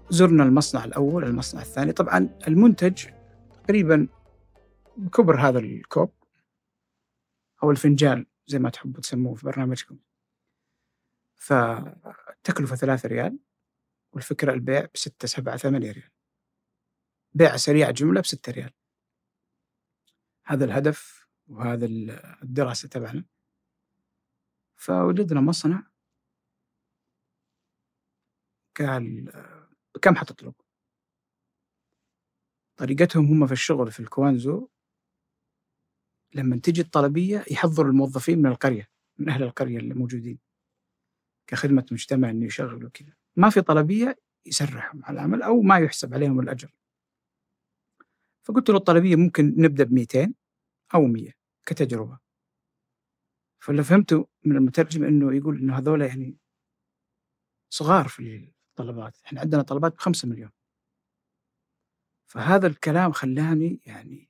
زرنا 0.09 0.43
المصنع 0.43 0.85
الأول 0.85 1.23
المصنع 1.23 1.61
الثاني. 1.61 1.91
طبعا 1.91 2.29
المنتج 2.47 3.05
تقريبا 3.63 4.07
بكبر 4.97 5.39
هذا 5.39 5.59
الكوب 5.59 6.11
أو 7.63 7.71
الفنجان 7.71 8.25
زي 8.47 8.59
ما 8.59 8.69
تحبوا 8.69 9.01
تسموه 9.01 9.35
في 9.35 9.45
برنامجكم. 9.45 9.97
فالتكلفة 11.35 12.75
ثلاثة 12.75 13.09
ريال. 13.09 13.39
والفكرة 14.13 14.53
البيع 14.53 14.87
بستة 14.93 15.27
سبعة 15.27 15.57
ثمانية 15.57 15.91
ريال. 15.91 16.11
بيع 17.33 17.55
سريع 17.55 17.91
جملة 17.91 18.21
بستة 18.21 18.51
ريال. 18.51 18.73
هذا 20.45 20.65
الهدف 20.65 21.27
وهذا 21.47 21.85
الدراسة 22.43 22.87
تبعنا. 22.89 23.25
فوجدنا 24.75 25.41
مصنع 25.41 25.83
قال 28.77 29.31
كم 30.01 30.15
حتطلب؟ 30.15 30.53
طريقتهم 32.77 33.25
هم 33.25 33.47
في 33.47 33.53
الشغل 33.53 33.91
في 33.91 33.99
الكوانزو 33.99 34.69
لما 36.33 36.57
تجي 36.57 36.81
الطلبية 36.81 37.45
يحضروا 37.51 37.91
الموظفين 37.91 38.39
من 38.39 38.45
القرية 38.45 38.89
من 39.17 39.29
أهل 39.29 39.43
القرية 39.43 39.77
اللي 39.77 39.93
موجودين 39.93 40.39
كخدمة 41.47 41.85
مجتمع 41.91 42.29
إنه 42.29 42.45
يشغلوا 42.45 42.89
كذا. 42.89 43.13
ما 43.35 43.49
في 43.49 43.61
طلبية 43.61 44.19
يسرحهم 44.45 45.05
على 45.05 45.15
العمل 45.15 45.41
أو 45.41 45.61
ما 45.61 45.77
يحسب 45.77 46.13
عليهم 46.13 46.39
الأجر. 46.39 46.71
فقلت 48.43 48.69
له 48.69 48.77
الطلبية 48.77 49.15
ممكن 49.15 49.53
نبدأ 49.57 49.83
ب 49.83 49.93
200 49.93 50.33
أو 50.95 51.01
100 51.05 51.31
كتجربة. 51.65 52.19
فاللي 53.59 53.83
فهمته 53.83 54.27
من 54.45 54.57
المترجم 54.57 55.03
إنه 55.03 55.35
يقول 55.35 55.57
إنه 55.57 55.77
هذول 55.77 56.01
يعني 56.01 56.37
صغار 57.69 58.07
في 58.07 58.53
الطلبات. 58.69 59.17
إحنا 59.25 59.41
عندنا 59.41 59.61
طلبات 59.61 59.95
بخمسة 59.95 60.27
مليون. 60.27 60.51
فهذا 62.25 62.67
الكلام 62.67 63.11
خلاني 63.11 63.81
يعني 63.85 64.29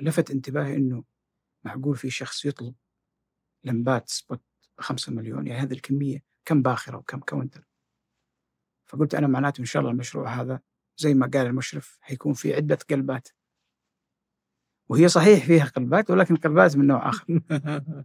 لفت 0.00 0.30
انتباهي 0.30 0.76
إنه 0.76 1.04
معقول 1.64 1.96
في 1.96 2.10
شخص 2.10 2.44
يطلب 2.44 2.74
لمبات 3.64 4.08
spot 4.08 4.42
بخمسة 4.78 5.12
مليون. 5.12 5.46
يعني 5.46 5.60
هذه 5.60 5.72
الكمية 5.72 6.24
كم 6.44 6.62
باخرة 6.62 6.96
وكم 6.96 7.20
container 7.20 7.69
فقلت 8.90 9.14
أنا 9.14 9.26
معناته 9.26 9.60
إن 9.60 9.64
شاء 9.64 9.80
الله 9.80 9.92
المشروع 9.92 10.40
هذا 10.40 10.60
زي 10.96 11.14
ما 11.14 11.26
قال 11.26 11.46
المشرف 11.46 11.98
حيكون 12.00 12.32
في 12.32 12.54
عدة 12.54 12.78
قلبات. 12.90 13.28
وهي 14.88 15.08
صحيح 15.08 15.46
فيها 15.46 15.64
قلبات 15.64 16.10
ولكن 16.10 16.36
قلبات 16.36 16.76
من 16.76 16.86
نوع 16.86 17.08
آخر. 17.08 17.40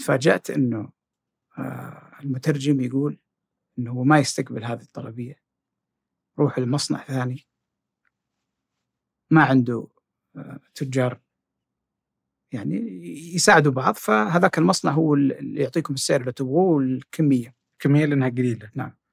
تفاجأت 0.00 0.50
أنه 0.50 0.92
آه، 1.58 2.12
المترجم 2.22 2.80
يقول 2.80 3.18
أنه 3.78 3.90
هو 3.90 4.04
ما 4.04 4.18
يستقبل 4.18 4.64
هذه 4.64 4.82
الطلبية. 4.82 5.42
روح 6.38 6.58
المصنع 6.58 7.04
ثاني. 7.04 7.46
ما 9.30 9.44
عنده 9.44 9.88
آه، 10.36 10.60
تجار. 10.74 11.20
يعني 12.52 12.74
يساعدوا 13.34 13.72
بعض 13.72 13.94
فهذاك 13.94 14.58
المصنع 14.58 14.92
هو 14.92 15.14
اللي 15.14 15.62
يعطيكم 15.62 15.94
السعر 15.94 16.20
اللي 16.20 16.32
تبغوه 16.32 16.76
والكمية. 16.76 17.54
كميه 17.78 18.04
لأنها 18.04 18.28
قليلة. 18.28 18.70
نعم. 18.74 19.05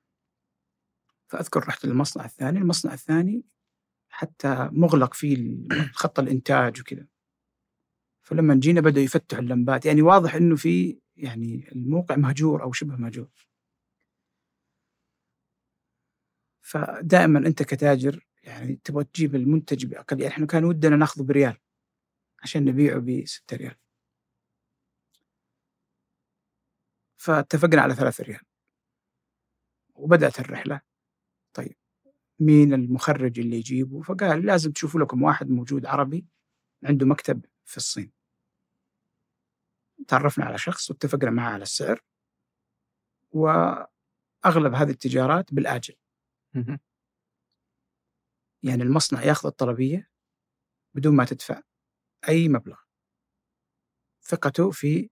فأذكر 1.33 1.67
رحت 1.67 1.85
للمصنع 1.85 2.25
الثاني 2.25 2.59
المصنع 2.59 2.93
الثاني 2.93 3.43
حتى 4.09 4.69
مغلق 4.71 5.13
فيه 5.13 5.57
خط 6.01 6.19
الإنتاج 6.19 6.81
وكذا. 6.81 7.07
فلما 8.21 8.55
جينا 8.55 8.81
بدأوا 8.81 9.05
يفتحوا 9.05 9.43
اللمبات 9.43 9.85
يعني 9.85 10.01
واضح 10.01 10.35
إنه 10.35 10.55
في 10.55 10.99
يعني 11.17 11.71
الموقع 11.71 12.15
مهجور 12.15 12.63
أو 12.63 12.71
شبه 12.71 12.95
مهجور. 12.95 13.29
فدائما 16.61 17.39
أنت 17.39 17.63
كتاجر 17.63 18.25
يعني 18.43 18.79
تبغى 18.83 19.03
تجيب 19.03 19.35
المنتج 19.35 19.85
بأقل 19.85 20.21
يعني 20.21 20.33
إحنا 20.33 20.45
كان 20.45 20.65
ودنا 20.65 20.95
نأخذه 20.95 21.23
بريال 21.23 21.57
عشان 22.43 22.65
نبيعه 22.65 22.99
ب 22.99 23.23
6 23.25 23.57
ريال. 23.57 23.75
فاتفقنا 27.17 27.81
على 27.81 27.95
3 27.95 28.23
ريال. 28.23 28.41
وبدأت 29.95 30.39
الرحلة. 30.39 30.92
طيب 31.53 31.75
مين 32.39 32.73
المخرج 32.73 33.39
اللي 33.39 33.57
يجيبه؟ 33.57 34.01
فقال 34.01 34.45
لازم 34.45 34.71
تشوفوا 34.71 34.99
لكم 34.99 35.23
واحد 35.23 35.49
موجود 35.49 35.85
عربي 35.85 36.25
عنده 36.83 37.05
مكتب 37.05 37.45
في 37.65 37.77
الصين. 37.77 38.11
تعرفنا 40.07 40.45
على 40.45 40.57
شخص 40.57 40.91
واتفقنا 40.91 41.31
معه 41.31 41.49
على 41.49 41.63
السعر. 41.63 42.01
وأغلب 43.31 44.73
هذه 44.73 44.89
التجارات 44.89 45.53
بالآجل. 45.53 45.95
يعني 48.63 48.83
المصنع 48.83 49.23
ياخذ 49.23 49.47
الطلبية 49.47 50.09
بدون 50.93 51.15
ما 51.15 51.25
تدفع 51.25 51.61
أي 52.29 52.49
مبلغ. 52.49 52.79
ثقته 54.21 54.71
في 54.71 55.09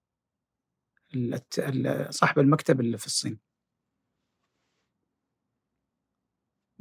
صاحب 2.10 2.40
المكتب 2.40 2.80
اللي 2.80 2.98
في 2.98 3.06
الصين. 3.06 3.40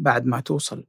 بعد 0.01 0.26
ما 0.26 0.40
توصل 0.40 0.86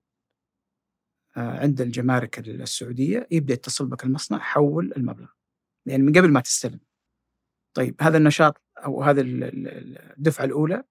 آه، 1.38 1.60
عند 1.60 1.82
الجمارك 1.82 2.40
السعودية 2.40 3.28
يبدأ 3.32 3.54
يتصل 3.54 3.88
بك 3.88 4.04
المصنع 4.04 4.40
حول 4.40 4.94
المبلغ 4.98 5.30
يعني 5.86 6.04
من 6.04 6.18
قبل 6.18 6.32
ما 6.32 6.40
تستلم 6.40 6.80
طيب 7.74 7.96
هذا 8.02 8.18
النشاط 8.18 8.62
أو 8.78 9.04
هذا 9.04 9.22
الدفعة 9.22 10.46
الأولى 10.46 10.84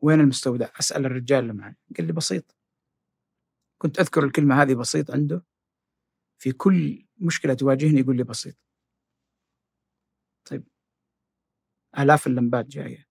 وين 0.00 0.20
المستودع؟ 0.20 0.68
أسأل 0.80 1.06
الرجال 1.06 1.38
اللي 1.38 1.52
معي 1.52 1.76
قال 1.96 2.06
لي 2.06 2.12
بسيط 2.12 2.56
كنت 3.78 4.00
أذكر 4.00 4.24
الكلمة 4.24 4.62
هذه 4.62 4.74
بسيط 4.74 5.10
عنده 5.10 5.44
في 6.38 6.52
كل 6.52 7.06
مشكلة 7.16 7.54
تواجهني 7.54 8.00
يقول 8.00 8.16
لي 8.16 8.24
بسيط 8.24 8.56
طيب 10.44 10.68
آلاف 11.98 12.26
اللمبات 12.26 12.66
جاية 12.66 13.08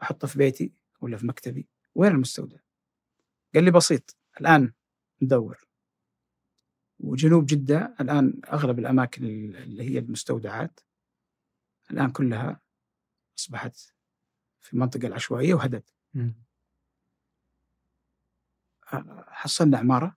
بحطها 0.00 0.28
في 0.28 0.38
بيتي 0.38 0.72
ولا 1.00 1.16
في 1.16 1.26
مكتبي 1.26 1.68
وين 1.94 2.12
المستودع؟ 2.12 2.67
قال 3.54 3.64
لي 3.64 3.70
بسيط 3.70 4.16
الآن 4.40 4.72
ندور. 5.22 5.68
وجنوب 6.98 7.46
جدة 7.46 7.94
الآن 8.00 8.40
أغلب 8.52 8.78
الأماكن 8.78 9.24
اللي 9.24 9.82
هي 9.90 9.98
المستودعات 9.98 10.80
الآن 11.90 12.12
كلها 12.12 12.60
أصبحت 13.38 13.76
في 14.60 14.72
المنطقة 14.72 15.06
العشوائية 15.06 15.54
وهدت 15.54 15.94
حصلنا 19.26 19.78
عمارة. 19.78 20.16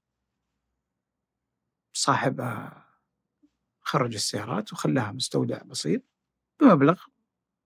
صاحبها 1.93 2.85
خرج 3.81 4.13
السيارات 4.13 4.73
وخلاها 4.73 5.11
مستودع 5.11 5.61
بسيط 5.63 6.01
بمبلغ 6.59 7.03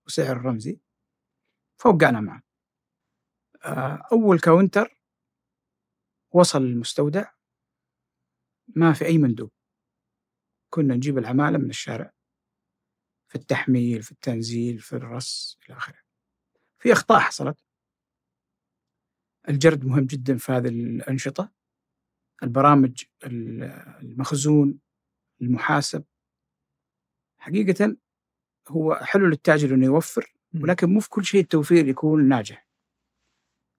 وسعر 0.06 0.38
رمزي. 0.38 0.80
فوقعنا 1.78 2.20
معه. 2.20 2.44
أول 4.12 4.40
كاونتر 4.40 4.98
وصل 6.36 6.62
المستودع 6.62 7.32
ما 8.68 8.94
في 8.94 9.06
أي 9.06 9.18
مندوب. 9.18 9.52
كنا 10.70 10.96
نجيب 10.96 11.18
العمالة 11.18 11.58
من 11.58 11.70
الشارع 11.70 12.14
في 13.28 13.36
التحميل 13.36 14.04
في 14.04 14.12
التنزيل 14.12 14.80
في 14.80 14.94
الرص 14.94 15.60
إلى 15.66 15.78
آخره. 15.78 15.98
في 16.80 16.92
أخطاء 16.92 17.20
حصلت. 17.20 17.60
الجرد 19.50 19.86
مهم 19.86 20.06
جدا 20.06 20.38
في 20.38 20.52
هذه 20.52 20.68
الأنشطة. 20.68 21.52
البرامج 22.44 23.04
المخزون 24.02 24.80
المحاسب. 25.42 26.06
حقيقة 27.38 27.98
هو 28.68 28.96
حلو 28.96 29.28
للتاجر 29.28 29.76
إنه 29.76 29.86
يوفر 29.86 30.36
ولكن 30.62 30.90
مو 30.90 31.00
في 31.00 31.10
كل 31.10 31.26
شيء 31.26 31.42
التوفير 31.42 31.88
يكون 31.88 32.30
ناجح. 32.30 32.65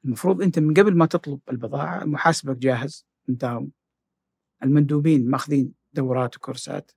المفروض 0.07 0.42
أنت 0.42 0.59
من 0.59 0.74
قبل 0.74 0.96
ما 0.96 1.07
تطلب 1.07 1.40
البضاعة 1.50 2.04
محاسبك 2.04 2.57
جاهز. 2.57 3.07
أنت 3.28 3.59
المندوبين 4.62 5.30
ماخذين 5.30 5.74
دورات 5.92 6.36
وكورسات. 6.36 6.92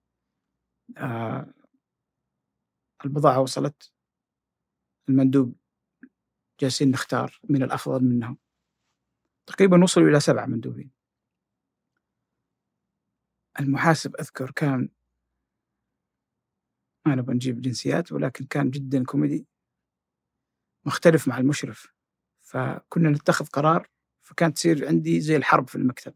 آه 0.98 1.54
البضاعة 3.06 3.42
وصلت. 3.42 3.94
المندوب 5.10 5.56
جالسين 6.60 6.92
نختار 6.92 7.40
من 7.50 7.64
الأفضل 7.64 8.04
منهم. 8.04 8.38
تقريبا 9.46 9.84
وصلوا 9.84 10.10
إلى 10.10 10.20
سبعة 10.20 10.46
مندوبين. 10.46 10.92
المحاسب 13.60 14.16
أذكر 14.16 14.52
كان 14.52 14.90
ما 17.06 17.16
نبغى 17.16 17.36
نجيب 17.36 17.62
جنسيات 17.62 18.12
ولكن 18.12 18.46
كان 18.46 18.70
جدا 18.70 19.04
كوميدي. 19.04 19.48
مختلف 20.86 21.28
مع 21.28 21.38
المشرف. 21.38 21.99
فكنا 22.50 23.10
نتخذ 23.10 23.46
قرار 23.46 23.90
فكانت 24.22 24.56
تصير 24.56 24.88
عندي 24.88 25.22
زي 25.22 25.36
الحرب 25.36 25.68
في 25.68 25.76
المكتب. 25.76 26.16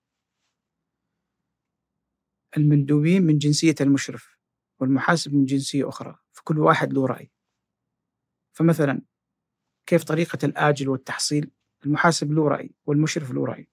المندوبين 2.57 3.23
من 3.23 3.38
جنسية 3.38 3.75
المشرف 3.81 4.38
والمحاسب 4.79 5.34
من 5.34 5.45
جنسية 5.45 5.89
أخرى 5.89 6.19
فكل 6.31 6.59
واحد 6.59 6.93
له 6.93 7.05
رأي. 7.05 7.31
فمثلا 8.51 9.01
كيف 9.86 10.03
طريقة 10.03 10.38
الآجل 10.43 10.89
والتحصيل؟ 10.89 11.51
المحاسب 11.86 12.31
له 12.31 12.47
رأي 12.47 12.75
والمشرف 12.86 13.31
له 13.31 13.45
رأي. 13.45 13.69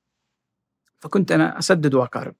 فكنت 0.98 1.32
أنا 1.32 1.58
أسدد 1.58 1.94
وأقارب. 1.94 2.36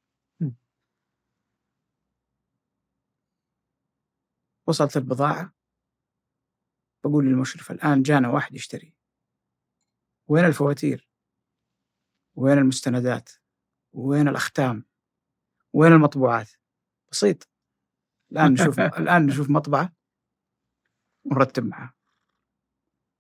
وصلت 4.67 4.97
البضاعة 4.97 5.55
بقول 7.05 7.27
للمشرف 7.27 7.71
الآن 7.71 8.03
جانا 8.03 8.29
واحد 8.29 8.55
يشتري. 8.55 9.00
وين 10.31 10.45
الفواتير؟ 10.45 11.09
وين 12.35 12.59
المستندات؟ 12.59 13.31
وين 13.93 14.29
الأختام؟ 14.29 14.85
وين 15.73 15.93
المطبوعات؟ 15.93 16.51
بسيط. 17.13 17.49
الآن 18.33 18.53
نشوف 18.53 18.81
الآن 19.03 19.27
نشوف 19.27 19.51
مطبعة 19.51 19.93
ونرتب 21.25 21.65
معها. 21.65 21.95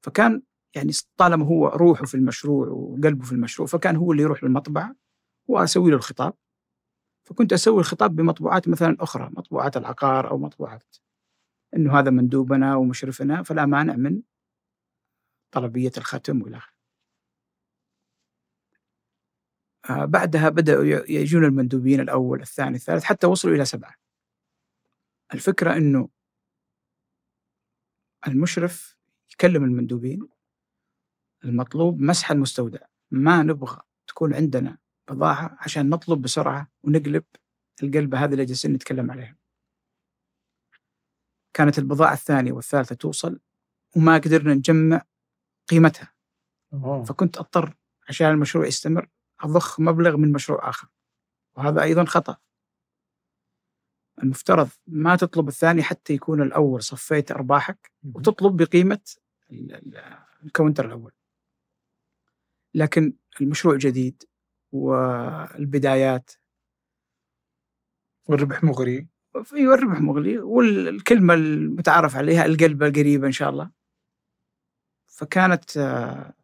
فكان 0.04 0.42
يعني 0.76 0.92
طالما 1.16 1.46
هو 1.46 1.68
روحه 1.68 2.04
في 2.04 2.14
المشروع 2.14 2.68
وقلبه 2.68 3.24
في 3.24 3.32
المشروع 3.32 3.68
فكان 3.68 3.96
هو 3.96 4.12
اللي 4.12 4.22
يروح 4.22 4.44
للمطبعة 4.44 4.96
وأسوي 5.48 5.90
له 5.90 5.96
الخطاب. 5.96 6.34
فكنت 7.24 7.52
أسوي 7.52 7.80
الخطاب 7.80 8.16
بمطبوعات 8.16 8.68
مثلا 8.68 8.96
أخرى 9.00 9.30
مطبوعات 9.32 9.76
العقار 9.76 10.30
أو 10.30 10.38
مطبوعات 10.38 10.96
إنه 11.76 11.98
هذا 11.98 12.10
مندوبنا 12.10 12.76
ومشرفنا 12.76 13.42
فلا 13.42 13.66
مانع 13.66 13.96
من 13.96 14.22
طلبية 15.50 15.92
الختم 15.98 16.42
وإلى 16.42 16.56
آخره. 16.56 16.80
آه 18.72 18.80
بعدها 19.88 20.48
بدأوا 20.48 20.84
يجون 21.08 21.44
المندوبين 21.44 22.00
الأول 22.00 22.40
الثاني 22.40 22.76
الثالث 22.76 23.04
حتى 23.04 23.26
وصلوا 23.26 23.54
إلى 23.54 23.64
سبعة. 23.64 23.94
الفكرة 25.34 25.76
أنه 25.76 26.08
المشرف 28.28 28.96
يكلم 29.32 29.64
المندوبين 29.64 30.28
المطلوب 31.44 32.00
مسح 32.00 32.30
المستودع. 32.30 32.80
ما 33.10 33.42
نبغى 33.42 33.82
تكون 34.06 34.34
عندنا 34.34 34.78
بضاعة 35.10 35.56
عشان 35.60 35.90
نطلب 35.90 36.22
بسرعة 36.22 36.70
ونقلب 36.82 37.24
القلبة 37.82 38.24
هذه 38.24 38.32
اللي 38.32 38.44
جالسين 38.44 38.72
نتكلم 38.72 39.10
عليها 39.10 39.36
كانت 41.54 41.78
البضاعة 41.78 42.12
الثانية 42.12 42.52
والثالثة 42.52 42.94
توصل 42.94 43.40
وما 43.96 44.14
قدرنا 44.14 44.54
نجمع 44.54 45.02
قيمتها. 45.68 46.12
أوه. 46.72 47.04
فكنت 47.04 47.38
أضطر 47.38 47.76
عشان 48.08 48.30
المشروع 48.30 48.66
يستمر 48.66 49.08
أضخ 49.40 49.80
مبلغ 49.80 50.16
من 50.16 50.32
مشروع 50.32 50.68
آخر. 50.68 50.88
وهذا 51.56 51.82
أيضا 51.82 52.04
خطأ. 52.04 52.36
المفترض 54.22 54.68
ما 54.86 55.16
تطلب 55.16 55.48
الثاني 55.48 55.82
حتى 55.82 56.12
يكون 56.12 56.42
الأول 56.42 56.82
صفيت 56.82 57.30
أرباحك 57.30 57.92
وتطلب 58.14 58.56
بقيمة 58.62 59.00
ال- 59.50 59.72
ال- 59.74 60.18
الكاونتر 60.44 60.86
الأول. 60.86 61.12
لكن 62.74 63.16
المشروع 63.40 63.76
جديد 63.76 64.22
والبدايات 64.72 66.30
والربح 68.28 68.64
مغري. 68.64 69.08
أيوه 69.52 69.74
الربح 69.74 70.00
مغلي 70.00 70.38
والكلمة 70.38 71.34
المتعارف 71.34 72.16
عليها 72.16 72.46
القلب 72.46 72.82
القريبه 72.82 73.26
إن 73.26 73.32
شاء 73.32 73.50
الله. 73.50 73.70
فكانت 75.06 75.76
آه، 75.76 76.34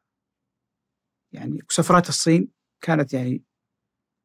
يعني 1.32 1.62
سفرات 1.68 2.08
الصين 2.08 2.55
كانت 2.80 3.14
يعني 3.14 3.42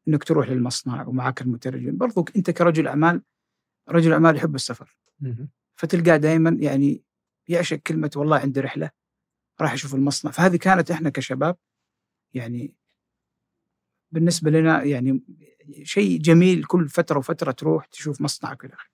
إنك 0.07 0.23
تروح 0.23 0.49
للمصنع 0.49 1.07
ومعك 1.07 1.41
المترجم. 1.41 1.97
برضو 1.97 2.25
أنت 2.35 2.51
كرجل 2.51 2.87
أعمال 2.87 3.21
رجل 3.89 4.13
أعمال 4.13 4.35
يحب 4.35 4.55
السفر. 4.55 4.97
فتلقاه 5.75 6.17
دائما 6.17 6.57
يعني 6.59 7.03
يعشق 7.47 7.77
كلمة 7.77 8.11
والله 8.15 8.37
عندي 8.37 8.59
رحلة 8.59 8.91
راح 9.61 9.73
أشوف 9.73 9.95
المصنع. 9.95 10.31
فهذه 10.31 10.55
كانت 10.55 10.91
إحنا 10.91 11.09
كشباب 11.09 11.57
يعني 12.33 12.73
بالنسبة 14.11 14.51
لنا 14.51 14.83
يعني 14.83 15.23
شيء 15.83 16.19
جميل 16.19 16.63
كل 16.63 16.89
فترة 16.89 17.17
وفترة 17.17 17.51
تروح 17.51 17.85
تشوف 17.85 18.21
مصنعك 18.21 18.65
إلى 18.65 18.73
اخره. 18.73 18.91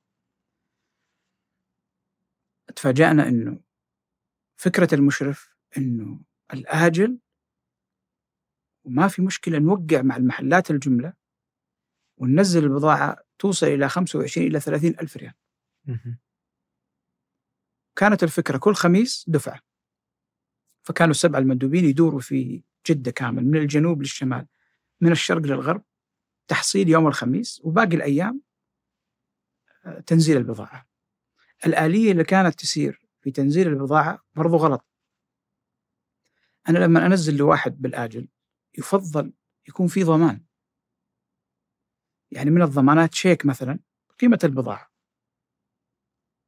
تفاجأنا 2.75 3.27
إنه 3.27 3.59
فكرة 4.57 4.95
المشرف 4.95 5.55
إنه 5.77 6.19
الآجل 6.53 7.19
وما 8.87 9.07
في 9.07 9.21
مشكلة 9.21 9.59
نوقع 9.59 10.01
مع 10.01 10.17
المحلات 10.17 10.71
الجملة 10.71 11.13
وننزل 12.17 12.63
البضاعة 12.63 13.17
توصل 13.39 13.65
إلى 13.65 13.89
25 13.89 14.47
إلى 14.47 14.59
30 14.59 14.89
ألف 14.89 15.17
ريال. 15.17 15.33
كانت 17.95 18.23
الفكرة 18.23 18.57
كل 18.57 18.73
خميس 18.73 19.25
دفعة. 19.27 19.59
فكانوا 20.83 21.11
السبعه 21.11 21.39
المندوبين 21.39 21.85
يدوروا 21.85 22.19
في 22.19 22.63
جدة 22.87 23.11
كامل 23.11 23.45
من 23.45 23.57
الجنوب 23.57 24.01
للشمال 24.01 24.47
من 25.01 25.11
الشرق 25.11 25.41
للغرب 25.41 25.83
تحصيل 26.47 26.89
يوم 26.89 27.07
الخميس 27.07 27.61
وباقي 27.63 27.95
الأيام 27.95 28.41
آه، 29.85 29.99
تنزيل 29.99 30.37
البضاعة. 30.37 30.87
الآلية 31.65 32.11
اللي 32.11 32.23
كانت 32.23 32.59
تسير 32.59 33.01
في 33.21 33.31
تنزيل 33.31 33.67
البضاعة 33.67 34.23
برضو 34.35 34.57
غلط. 34.57 34.85
أنا 36.69 36.79
لما 36.79 37.05
أنزل 37.05 37.37
لواحد 37.37 37.81
بالآجل 37.81 38.27
يفضل 38.77 39.33
يكون 39.67 39.87
في 39.87 40.03
ضمان. 40.03 40.45
يعني 42.31 42.49
من 42.49 42.61
الضمانات 42.61 43.13
شيك 43.13 43.45
مثلا 43.45 43.79
قيمة 44.19 44.39
البضاعة. 44.43 44.91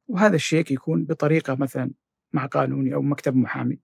وهذا 0.08 0.34
الشيك 0.34 0.70
يكون 0.70 1.04
بطريقة 1.04 1.54
مثلا 1.54 1.90
مع 2.32 2.46
قانوني 2.46 2.94
أو 2.94 3.02
مكتب 3.02 3.36
محامي 3.36 3.80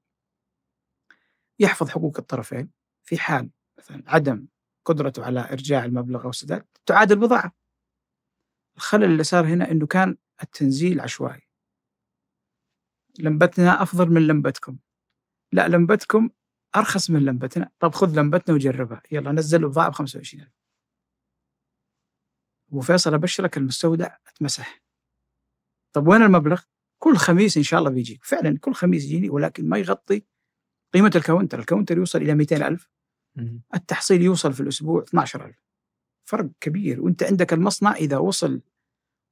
يحفظ 1.59 1.89
حقوق 1.89 2.19
الطرفين 2.19 2.71
في 3.03 3.19
حال 3.19 3.51
مثلا 3.79 4.03
عدم 4.07 4.47
قدرته 4.85 5.25
على 5.25 5.41
إرجاع 5.41 5.85
المبلغ 5.85 6.25
أو 6.25 6.33
سداد 6.33 6.67
تعاد 6.87 7.13
البضاعة. 7.13 7.53
الخلل 8.77 9.05
اللي 9.05 9.25
صار 9.25 9.47
هنا 9.47 9.71
إنه 9.71 9.87
كان 9.87 10.17
التنزيل 10.43 11.01
عشوائي. 11.01 11.49
لمبتنا 13.19 13.83
أفضل 13.83 14.11
من 14.11 14.27
لمبتكم. 14.27 14.79
لا 15.53 15.69
لمبتكم 15.69 16.31
أرخص 16.77 17.11
من 17.11 17.25
لمبتنا، 17.25 17.71
طب 17.81 17.95
خذ 17.95 18.19
لمبتنا 18.19 18.55
وجربها، 18.55 19.03
يلا 19.13 19.33
نزل 19.33 19.65
البضاعه 19.65 19.89
ب 19.89 19.93
25000. 19.93 20.49
أبو 22.71 22.81
فيصل 22.81 23.15
أبشرك 23.15 23.57
المستودع 23.57 24.17
أتمسح. 24.27 24.83
طب 25.93 26.09
وين 26.09 26.23
المبلغ؟ 26.23 26.63
كل 26.99 27.17
خميس 27.17 27.57
إن 27.57 27.63
شاء 27.63 27.81
الله 27.81 27.91
بيجيك، 27.91 28.25
فعلا 28.25 28.59
كل 28.59 28.75
خميس 28.75 29.05
يجيني 29.05 29.31
ولكن 29.31 29.69
ما 29.69 29.79
يغطي 29.79 30.23
قيمة 30.95 31.11
ال 31.17 31.21
container، 31.21 31.59
ال 31.59 31.63
container 31.63 31.99
يوصل 31.99 32.23
إلى 32.23 32.35
200000 32.35 32.91
التحصيل 33.75 34.23
يوصل 34.23 34.53
في 34.53 34.61
الأسبوع 34.61 35.03
12000 35.03 35.57
فرق 36.29 36.51
كبير. 36.61 37.01
وأنت 37.01 37.23
عندك 37.23 37.53
المصنع 37.53 37.95
إذا 37.95 38.19
وصل 38.19 38.61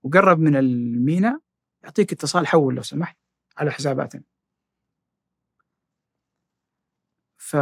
وقرب 0.03 0.39
من 0.39 0.57
الميناء 0.57 1.41
يعطيك 1.85 2.13
اتصال 2.13 2.47
حول 2.47 2.75
لو 2.75 2.83
سمحت 2.83 3.19
على 3.57 3.71
حساباتنا. 3.71 4.23
ف 7.45 7.57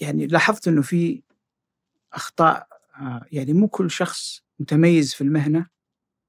يعني 0.00 0.26
لاحظت 0.26 0.68
إنه 0.68 0.82
في 0.82 1.22
أخطاء 2.12 2.68
آه، 2.96 3.26
يعني 3.32 3.52
مو 3.52 3.68
كل 3.68 3.90
شخص 3.90 4.42
متميز 4.58 5.14
في 5.14 5.20
المهنة 5.20 5.68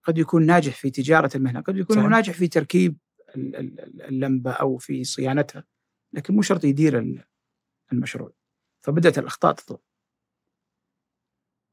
قد 0.03 0.17
يكون 0.17 0.45
ناجح 0.45 0.75
في 0.75 0.89
تجارة 0.91 1.29
المهنة 1.37 1.61
قد 1.61 1.77
يكون 1.77 1.95
صحيح. 1.95 2.09
ناجح 2.09 2.33
في 2.33 2.47
تركيب 2.47 2.97
ال- 3.35 3.55
ال- 3.55 4.01
اللمبة 4.01 4.51
أو 4.51 4.77
في 4.77 5.03
صيانتها 5.03 5.63
لكن 6.13 6.33
مو 6.35 6.41
شرط 6.41 6.63
يدير 6.63 6.99
ال- 6.99 7.23
المشروع. 7.91 8.31
فبدأت 8.85 9.17
الأخطاء 9.17 9.53
تطلع 9.53 9.77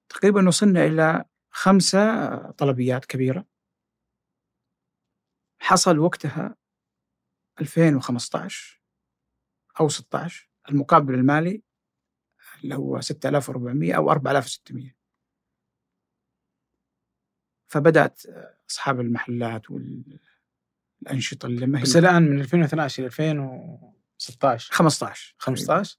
تقريبا 0.08 0.48
وصلنا 0.48 0.84
إلى 0.86 1.24
خمسة 1.50 2.36
طلبيات 2.50 3.04
كبيرة. 3.04 3.46
حصل 5.60 5.98
وقتها 5.98 6.56
2015 7.60 8.82
أو 9.80 9.88
16 9.88 10.45
المقابل 10.70 11.14
المالي 11.14 11.62
اللي 12.64 12.74
هو 12.74 13.00
6400 13.00 13.94
أو 13.94 14.10
4600 14.10 14.96
فبدأت 17.66 18.22
أصحاب 18.70 19.00
المحلات 19.00 19.62
والأنشطة 19.70 21.46
اللي 21.46 21.66
ما 21.66 21.78
هي 21.78 21.82
بس 21.82 21.96
الآن 21.96 22.22
من 22.22 22.40
2012 22.40 22.98
إلى 22.98 23.06
2016 23.06 24.72
15 24.72 25.34
15 25.38 25.98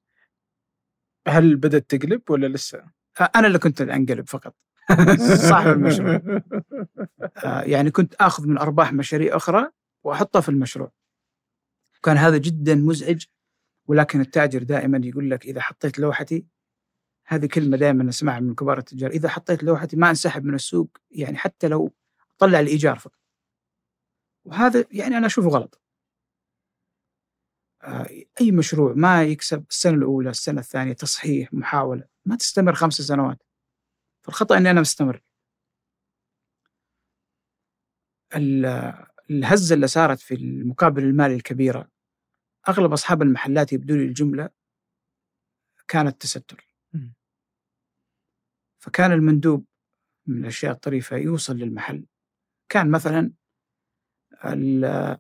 هل 1.28 1.56
بدأت 1.56 1.96
تقلب 1.96 2.30
ولا 2.30 2.48
لسه؟ 2.48 2.86
أنا 3.36 3.48
اللي 3.48 3.60
كنت 3.60 3.82
أنقلب 3.82 4.30
فقط. 4.30 4.56
صاحب 5.50 5.68
المشروع. 5.68 6.42
يعني 7.64 7.92
كنت 7.92 8.16
آخذ 8.16 8.48
من 8.48 8.58
أرباح 8.58 8.94
مشاريع 8.94 9.36
أخرى 9.36 9.72
وأحطها 10.04 10.42
في 10.42 10.50
المشروع. 10.50 10.92
كان 12.04 12.18
هذا 12.18 12.38
جدا 12.38 12.76
مزعج 12.76 13.26
ولكن 13.88 14.22
التاجر 14.22 14.64
دائما 14.64 15.02
يقول 15.04 15.32
لك 15.32 15.46
إذا 15.46 15.62
حطيت 15.62 16.00
لوحتي 16.00 16.46
هذه 17.28 17.46
كلمة 17.46 17.78
دائما 17.78 18.04
نسمعها 18.04 18.40
من 18.40 18.56
كبار 18.56 18.78
التجار 18.78 19.12
إذا 19.12 19.30
حطيت 19.30 19.64
لوحتي 19.64 19.96
ما 19.96 20.10
أنسحب 20.10 20.46
من 20.46 20.56
السوق 20.56 20.98
يعني 21.12 21.38
حتى 21.38 21.68
لو 21.68 21.94
طلع 22.38 22.60
الايجار 22.60 23.00
فقط. 23.00 23.20
وهذا 24.46 24.86
يعني 24.92 25.18
أنا 25.18 25.28
أشوفه 25.28 25.50
غلط. 25.50 25.82
آه، 27.84 28.08
أي 28.42 28.52
مشروع 28.52 28.94
ما 28.94 29.24
يكسب 29.24 29.66
السنة 29.70 29.94
الأولى، 29.94 30.30
السنة 30.30 30.60
الثانية 30.60 30.94
تصحيح، 30.94 31.54
محاولة، 31.54 32.08
ما 32.26 32.36
تستمر 32.36 32.74
خمس 32.74 32.94
سنوات. 32.94 33.44
فالخطأ 34.24 34.58
إني 34.58 34.72
أنا 34.72 34.82
مستمر. 34.82 35.22
ال- 38.36 38.94
الهزة 39.30 39.76
اللي 39.76 39.88
صارت 39.88 40.20
في 40.20 40.34
المقابل 40.36 41.04
المالي 41.04 41.36
الكبيرة 41.36 41.90
أغلب 42.70 42.92
أصحاب 42.94 43.22
المحلات 43.22 43.74
يبدو 43.74 43.96
لي 43.96 44.04
الجملة 44.06 44.50
كانت 45.88 46.22
تستر. 46.22 46.68
فكان 48.80 49.12
المندوب 49.12 49.66
من 50.28 50.42
الأشياء 50.42 50.72
الطريفة 50.72 51.18
يوصل 51.18 51.56
للمحل. 51.58 52.06
كان 52.70 52.92
مثلا 52.92 53.32
ال- 54.46 55.18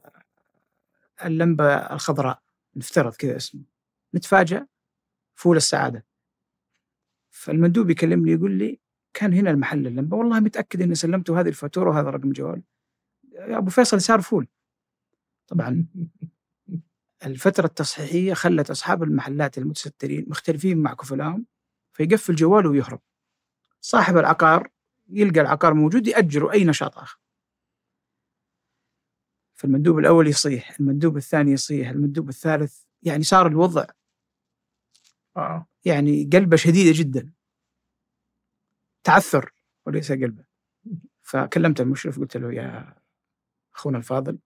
اللمبة 1.26 1.76
الخضراء 1.76 2.42
نفترض 2.76 3.16
كذا 3.16 3.36
اسمه. 3.38 3.62
نتفاجأ 4.16 4.68
فول 5.36 5.58
السعادة. 5.58 6.06
فالمندوب 7.30 7.90
يكلمني 7.90 8.32
يقول 8.32 8.52
لي 8.52 8.80
كان 9.14 9.34
هنا 9.34 9.50
المحل 9.52 9.88
اللمبة 9.88 10.18
والله 10.18 10.40
متأكد 10.40 10.82
إني 10.82 10.96
سلمته 10.96 11.40
هذه 11.40 11.48
الفاتورة 11.48 11.90
وهذا 11.90 12.10
رقم 12.10 12.32
جوال. 12.32 12.64
يا 13.32 13.58
أبو 13.58 13.70
فيصل 13.70 14.02
صار 14.02 14.22
فول. 14.22 14.48
طبعا 15.48 15.86
الفترة 17.26 17.66
التصحيحية 17.66 18.34
خلت 18.34 18.70
أصحاب 18.70 19.04
المحلات 19.04 19.58
المتسترين 19.58 20.26
مختلفين 20.28 20.78
مع 20.78 20.94
كفلاهم 20.94 21.46
فيقفل 21.94 22.36
جواله 22.36 22.70
ويهرب. 22.70 23.02
صاحب 23.82 24.18
العقار 24.18 24.70
يلقى 25.10 25.42
العقار 25.42 25.74
موجود 25.74 26.08
يأجره 26.08 26.52
أي 26.52 26.64
نشاط 26.64 26.98
آخر. 26.98 27.20
فالمندوب 29.56 30.00
الأول 30.00 30.28
يصيح 30.28 30.80
المندوب 30.80 31.18
الثاني 31.18 31.52
يصيح 31.52 31.90
المندوب 31.90 32.30
الثالث 32.30 32.84
يعني 33.04 33.24
صار 33.24 33.48
الوضع 33.48 33.86
آه. 35.38 35.68
يعني 35.86 36.30
قلبة 36.34 36.58
شديدة 36.58 37.00
جدا. 37.00 37.34
تعثر 39.04 39.54
وليس 39.86 40.12
قلبة. 40.12 40.46
فكلمت 41.22 41.82
المشرف 41.82 42.20
قلت 42.20 42.38
له 42.38 42.54
يا 42.54 42.96
أخونا 43.76 43.98
الفاضل 43.98 44.40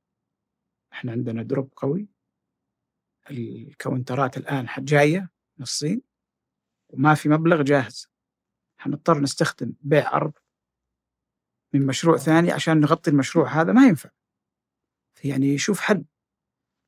إحنا 0.93 1.11
عندنا 1.11 1.43
drop 1.43 1.73
قوي. 1.75 2.07
ال 3.31 3.43
counterات 3.43 4.37
الآن 4.37 4.67
جاية 4.79 5.29
من 5.57 5.63
الصين 5.63 6.01
وما 6.89 7.15
في 7.15 7.29
مبلغ 7.29 7.61
جاهز. 7.61 8.07
حنضطر 8.77 9.19
نستخدم 9.19 9.73
بيع 9.81 10.13
أرض 10.13 10.33
من 11.73 11.85
مشروع 11.85 12.17
ثاني 12.17 12.51
عشان 12.51 12.79
نغطي 12.79 13.11
المشروع 13.11 13.61
هذا 13.61 13.73
ما 13.73 13.87
ينفع. 13.87 14.09
يعني 15.23 15.57
شوف 15.57 15.79
حل. 15.79 16.05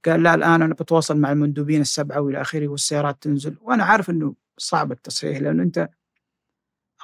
قال 0.06 0.24
لا 0.24 0.34
الآن 0.34 0.62
أنا 0.62 0.74
بتواصل 0.74 1.18
مع 1.18 1.32
المندوبين 1.32 1.82
السبعة 1.82 2.22
وإلى 2.22 2.42
آخره 2.42 2.68
والسيارات 2.68 3.24
تنزل. 3.24 3.58
وأنا 3.62 3.84
عارف 3.84 4.10
أنه 4.10 4.36
صعب 4.58 4.92
التصحيح 4.92 5.38
لأنه 5.38 5.64
أنت 5.64 5.90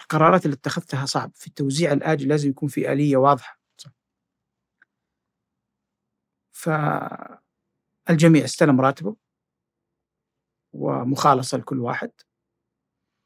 القرارات 0.01 0.45
اللي 0.45 0.53
اتخذتها 0.55 1.05
صعب. 1.05 1.32
في 1.36 1.47
التوزيع 1.47 1.93
الآجل 1.93 2.27
لازم 2.27 2.49
يكون 2.49 2.69
في 2.69 2.91
آلية 2.93 3.17
واضحة. 3.17 3.59
فالجميع 8.10 8.43
استلم 8.43 8.82
راتبه 8.82 9.16
ومخالصة 10.74 11.57
لكل 11.57 11.80
واحد 11.80 12.12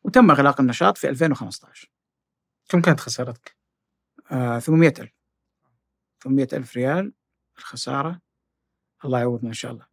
وتم 0.04 0.32
إغلاق 0.32 0.62
النشاط 0.62 0.98
في 0.98 1.10
2015 1.10 1.92
كم 2.70 2.82
كانت 2.82 3.00
خسارتك؟ 3.00 3.58
آه 4.32 4.60
800 4.60 4.94
ألف. 5.00 5.12
800 6.24 6.48
ألف 6.54 6.76
ريال 6.76 7.14
الخسارة 7.58 8.22
الله 9.06 9.20
يعوضنا 9.20 9.50
إن 9.50 9.54
شاء 9.54 9.72
الله. 9.72 9.88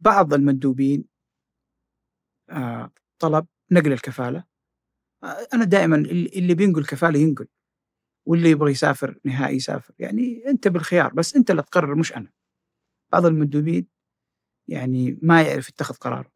بعض 0.00 0.34
المندوبين 0.34 1.04
آه 2.50 2.90
طلب 3.18 3.46
نقل 3.70 3.92
الكفالة. 3.92 4.44
آه 5.24 5.48
أنا 5.54 5.64
دائما 5.64 5.96
اللي 5.96 6.54
بينقل 6.54 6.84
كفالة 6.84 7.18
ينقل 7.18 7.48
واللي 8.26 8.50
يبغى 8.50 8.70
يسافر 8.70 9.18
نهائي 9.24 9.56
يسافر. 9.56 9.94
يعني 9.98 10.44
أنت 10.46 10.68
بالخيار 10.68 11.14
بس 11.14 11.36
أنت 11.36 11.50
اللي 11.50 11.62
تقرر 11.62 11.94
مش 11.94 12.16
أنا. 12.16 12.41
بعض 13.12 13.26
المندوبين 13.26 13.86
يعني 14.68 15.18
ما 15.22 15.42
يعرف 15.42 15.68
يتخذ 15.68 15.94
قراره 15.94 16.32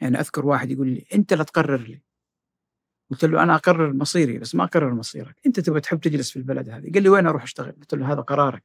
يعني 0.00 0.20
أذكر 0.20 0.46
واحد 0.46 0.70
يقول 0.70 0.88
لي 0.88 1.06
أنت 1.14 1.32
اللي 1.32 1.44
تقرر 1.44 1.80
لي. 1.80 2.02
قلت 3.10 3.24
له 3.24 3.42
أنا 3.42 3.54
أقرر 3.54 3.92
مصيري 3.92 4.38
بس 4.38 4.54
ما 4.54 4.64
أقرر 4.64 4.94
مصيرك. 4.94 5.36
أنت 5.46 5.60
تبغى 5.60 5.80
تحب 5.80 6.00
تجلس 6.00 6.30
في 6.30 6.36
البلد 6.36 6.68
هذه. 6.68 6.92
قال 6.92 7.02
لي 7.02 7.08
وين 7.08 7.26
أروح 7.26 7.42
أشتغل؟ 7.42 7.72
قلت 7.72 7.94
له 7.94 8.12
هذا 8.12 8.20
قرارك. 8.20 8.64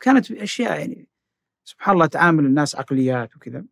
كانت 0.00 0.30
أشياء 0.30 0.78
يعني 0.78 1.08
سبحان 1.64 1.94
الله 1.94 2.06
تعامل 2.06 2.44
الناس 2.46 2.76
عقليات 2.76 3.36
وكذا. 3.36 3.64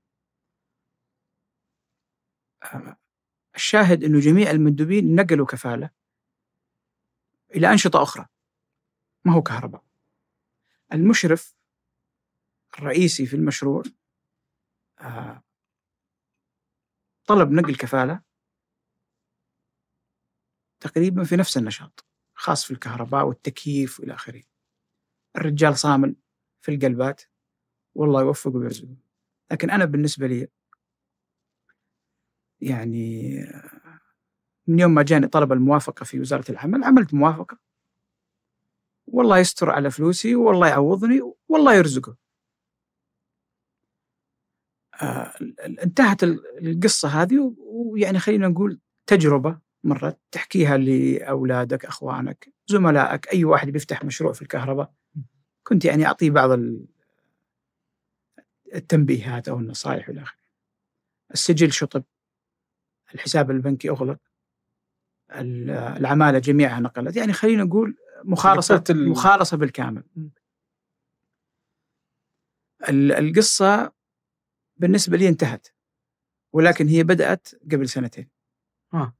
آه، 2.62 2.96
الشاهد 3.54 4.04
أنه 4.04 4.20
جميع 4.20 4.50
المندوبين 4.50 5.14
نقلوا 5.14 5.46
كفالة 5.46 5.90
إلى 7.54 7.72
أنشطة 7.72 8.02
أخرى. 8.02 8.26
ما 9.24 9.32
هو 9.32 9.42
كهرباء. 9.42 9.84
المشرف 10.92 11.54
الرئيسي 12.78 13.26
في 13.26 13.36
المشروع 13.36 13.82
آه، 15.00 15.42
طلب 17.26 17.50
نقل 17.50 17.76
كفالة 17.76 18.22
تقريبا 20.80 21.24
في 21.24 21.36
نفس 21.36 21.56
النشاط 21.56 22.06
خاص 22.34 22.64
في 22.64 22.70
الكهرباء 22.70 23.26
والتكييف 23.26 24.00
وإلى 24.00 24.14
آخره. 24.14 24.42
الرجال 25.36 25.78
صامل 25.78 26.16
في 26.60 26.74
القلبات 26.74 27.22
والله 27.94 28.20
يوفقه 28.22 28.56
ويرزقه. 28.56 28.96
لكن 29.52 29.70
أنا 29.70 29.84
بالنسبة 29.84 30.26
لي 30.26 30.48
يعني 32.60 33.30
من 34.66 34.78
يوم 34.78 34.94
ما 34.94 35.02
جاني 35.02 35.28
طلب 35.28 35.52
الموافقة 35.52 36.04
في 36.04 36.20
وزارة 36.20 36.50
العمل 36.50 36.84
عملت 36.84 37.14
موافقة 37.14 37.58
والله 39.06 39.38
يستر 39.38 39.70
على 39.70 39.90
فلوسي 39.90 40.34
والله 40.34 40.68
يعوضني 40.68 41.20
والله 41.48 41.74
يرزقه. 41.74 42.16
آه 45.02 45.32
انتهت 45.82 46.22
القصة 46.62 47.08
هذه 47.08 47.54
ويعني 47.58 48.18
خلينا 48.18 48.48
نقول 48.48 48.80
تجربة 49.06 49.58
مرة 49.84 50.16
تحكيها 50.30 50.76
لأولادك 50.76 51.84
أخوانك 51.84 52.52
زملائك 52.66 53.32
أي 53.32 53.44
واحد 53.44 53.70
بيفتح 53.70 54.04
مشروع 54.04 54.32
في 54.32 54.42
الكهرباء. 54.42 54.92
كنت 55.62 55.84
يعني 55.84 56.06
أعطيه 56.06 56.30
بعض 56.30 56.58
التنبيهات 58.74 59.48
أو 59.48 59.58
النصائح 59.58 60.08
إلى 60.08 60.22
آخره. 60.22 60.42
السجل 61.32 61.72
شطب 61.72 62.02
الحساب 63.14 63.50
البنكي 63.50 63.90
أغلق 63.90 64.18
العمالة 65.30 66.38
جميعها 66.38 66.80
نقلت. 66.80 67.16
يعني 67.16 67.32
خلينا 67.32 67.64
نقول 67.64 67.96
مخالصة 68.24 68.84
مخالصة 68.90 69.56
بالكامل. 69.56 70.02
القصة 72.90 73.92
بالنسبة 74.82 75.16
لي 75.16 75.28
انتهت 75.28 75.68
ولكن 76.52 76.88
هي 76.88 77.02
بدأت 77.02 77.48
قبل 77.72 77.88
سنتين. 77.88 78.30
آه. 78.94 79.14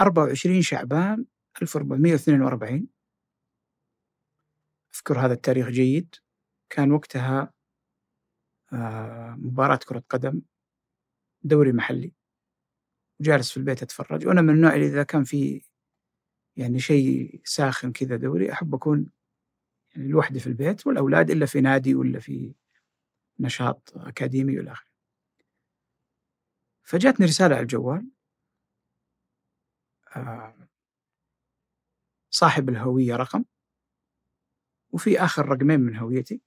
24 0.00 0.62
شعبان 0.62 1.26
1442 1.62 2.88
أذكر 4.94 5.18
هذا 5.20 5.32
التاريخ 5.34 5.68
جيد. 5.68 6.14
كان 6.70 6.92
وقتها 6.92 7.52
آه، 8.72 9.36
مباراة 9.38 9.80
كرة 9.88 10.02
قدم 10.08 10.42
دوري 11.42 11.72
محلي. 11.72 12.12
وجالس 13.20 13.50
في 13.50 13.56
البيت 13.56 13.82
أتفرج. 13.82 14.26
وأنا 14.26 14.42
من 14.42 14.50
النوع 14.50 14.74
اللي 14.74 14.86
إذا 14.86 15.02
كان 15.02 15.24
في 15.24 15.62
يعني 16.56 16.78
شيء 16.78 17.40
ساخن 17.44 17.92
كذا 17.92 18.16
دوري 18.16 18.52
أحب 18.52 18.74
أكون 18.74 19.10
يعني 19.96 20.08
لوحدي 20.08 20.40
في 20.40 20.46
البيت 20.46 20.86
والأولاد 20.86 21.30
إلا 21.30 21.46
في 21.46 21.60
نادي 21.60 21.94
ولا 21.94 22.20
في 22.20 22.54
نشاط 23.40 23.92
أكاديمي 23.96 24.58
والى 24.58 24.72
آخره. 24.72 24.88
فجاتني 26.82 27.26
رسالة 27.26 27.54
على 27.54 27.62
الجوال 27.62 28.10
صاحب 32.30 32.68
الهوية 32.68 33.16
رقم 33.16 33.44
وفي 34.90 35.20
آخر 35.20 35.48
رقمين 35.48 35.80
من 35.80 35.96
هويتي 35.96 36.40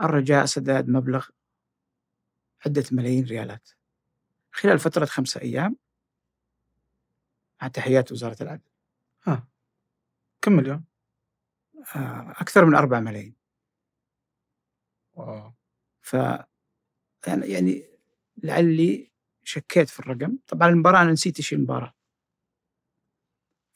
الرجاء 0.00 0.44
سداد 0.44 0.88
مبلغ 0.88 1.28
عدة 2.66 2.84
ملايين 2.92 3.24
ريالات. 3.24 3.68
خلال 4.52 4.78
فترة 4.78 5.04
خمسة 5.04 5.40
أيام 5.40 5.76
مع 7.62 7.68
تحيات 7.68 8.12
وزارة 8.12 8.42
العدل. 8.42 8.70
ها 9.26 9.48
كم 10.42 10.52
مليون؟ 10.52 10.84
آه، 11.96 12.30
أكثر 12.40 12.64
من 12.64 12.74
أربع 12.74 13.00
ملايين. 13.00 13.34
واو. 15.14 15.52
ف 16.00 16.14
يعني, 17.26 17.46
يعني 17.46 17.84
لعلي 18.36 19.10
شكيت 19.44 19.88
في 19.88 20.00
الرقم. 20.00 20.38
طبعا 20.48 20.68
المباراة 20.68 21.02
أنا 21.02 21.12
نسيت 21.12 21.36
إيش 21.38 21.52
المباراة. 21.52 21.94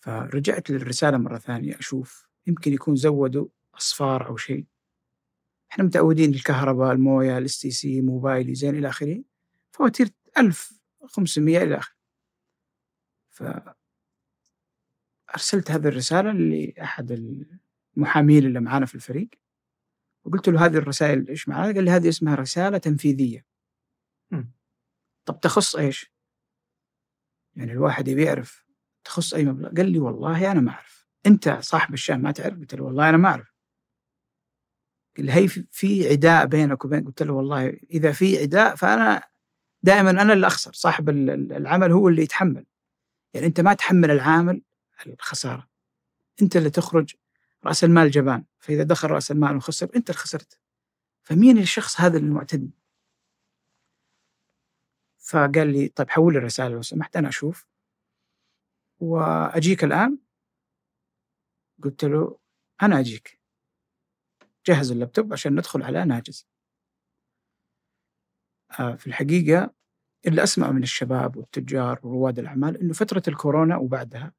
فرجعت 0.00 0.70
للرسالة 0.70 1.18
مرة 1.18 1.38
ثانية 1.38 1.78
أشوف 1.78 2.28
يمكن 2.46 2.72
يكون 2.72 2.96
زودوا 2.96 3.48
أصفار 3.74 4.28
أو 4.28 4.36
شيء. 4.36 4.66
إحنا 5.72 5.84
متعودين 5.84 6.30
الكهرباء 6.34 6.92
الموية 6.92 7.38
ال 7.38 7.60
STC 7.60 8.00
موبايلي 8.00 8.54
زين 8.54 8.78
إلى 8.78 8.88
آخره. 8.88 9.24
فواتير 9.72 10.08
1500 10.38 11.58
إلى 11.62 11.78
آخره. 11.78 11.94
ف 13.30 13.42
أرسلت 15.34 15.70
هذه 15.70 15.88
الرسالة 15.88 16.32
لأحد 16.32 17.12
المحامين 17.96 18.46
اللي 18.46 18.60
معانا 18.60 18.86
في 18.86 18.94
الفريق 18.94 19.28
وقلت 20.24 20.48
له 20.48 20.66
هذه 20.66 20.76
الرسائل 20.76 21.28
إيش 21.28 21.48
معناها؟ 21.48 21.72
قال 21.72 21.84
لي 21.84 21.90
هذه 21.90 22.08
اسمها 22.08 22.34
رسالة 22.34 22.78
تنفيذية. 22.78 23.46
م. 24.30 24.44
طب 25.24 25.40
تخص 25.40 25.76
إيش؟ 25.76 26.12
يعني 27.56 27.72
الواحد 27.72 28.08
يبي 28.08 28.24
يعرف 28.24 28.66
تخص 29.04 29.34
أي 29.34 29.44
مبلغ 29.44 29.68
قال 29.74 29.90
لي 29.92 29.98
والله 29.98 30.52
أنا 30.52 30.60
ما 30.60 30.70
أعرف 30.70 31.06
أنت 31.26 31.48
صاحب 31.60 31.94
الشام 31.94 32.20
ما 32.20 32.30
تعرف 32.30 32.58
قلت 32.58 32.74
له 32.74 32.84
والله 32.84 33.08
أنا 33.08 33.16
ما 33.16 33.28
أعرف 33.28 33.54
قال 35.16 35.26
لي 35.26 35.32
هي 35.32 35.48
في 35.48 36.08
عداء 36.08 36.46
بينك 36.46 36.84
وبين 36.84 37.04
قلت 37.04 37.22
له 37.22 37.32
والله 37.32 37.68
إذا 37.90 38.12
في 38.12 38.38
عداء 38.38 38.76
فأنا 38.76 39.22
دائما 39.82 40.10
أنا 40.10 40.32
اللي 40.32 40.46
أخسر 40.46 40.72
صاحب 40.72 41.08
العمل 41.08 41.92
هو 41.92 42.08
اللي 42.08 42.22
يتحمل 42.22 42.66
يعني 43.34 43.46
أنت 43.46 43.60
ما 43.60 43.74
تحمل 43.74 44.10
العامل 44.10 44.62
الخسارة 45.06 45.68
أنت 46.42 46.56
اللي 46.56 46.70
تخرج 46.70 47.14
رأس 47.64 47.84
المال 47.84 48.10
جبان 48.10 48.44
فإذا 48.58 48.82
دخل 48.82 49.08
رأس 49.08 49.30
المال 49.30 49.56
وخسر 49.56 49.90
أنت 49.96 50.10
اللي 50.10 50.18
خسرت. 50.20 50.58
فمين 51.22 51.58
الشخص 51.58 52.00
هذا 52.00 52.18
المعتدي؟ 52.18 52.70
فقال 55.18 55.72
لي 55.72 55.88
طيب 55.88 56.10
حول 56.10 56.36
الرسالة 56.36 56.74
لو 56.74 56.82
سمحت 56.82 57.16
أنا 57.16 57.28
أشوف. 57.28 57.66
وأجيك 59.00 59.84
الآن. 59.84 60.18
قلت 61.82 62.04
له 62.04 62.38
أنا 62.82 63.00
أجيك. 63.00 63.40
جهز 64.66 64.90
اللابتوب 64.92 65.32
عشان 65.32 65.52
ندخل 65.54 65.82
على 65.82 66.04
ناجز. 66.04 66.46
آه، 68.80 68.94
في 68.96 69.06
الحقيقة 69.06 69.74
اللي 70.26 70.42
أسمع 70.42 70.70
من 70.70 70.82
الشباب 70.82 71.36
والتجار 71.36 72.00
ورواد 72.02 72.38
الأعمال 72.38 72.76
إنه 72.80 72.92
فترة 72.92 73.22
الكورونا 73.28 73.76
وبعدها 73.76 74.32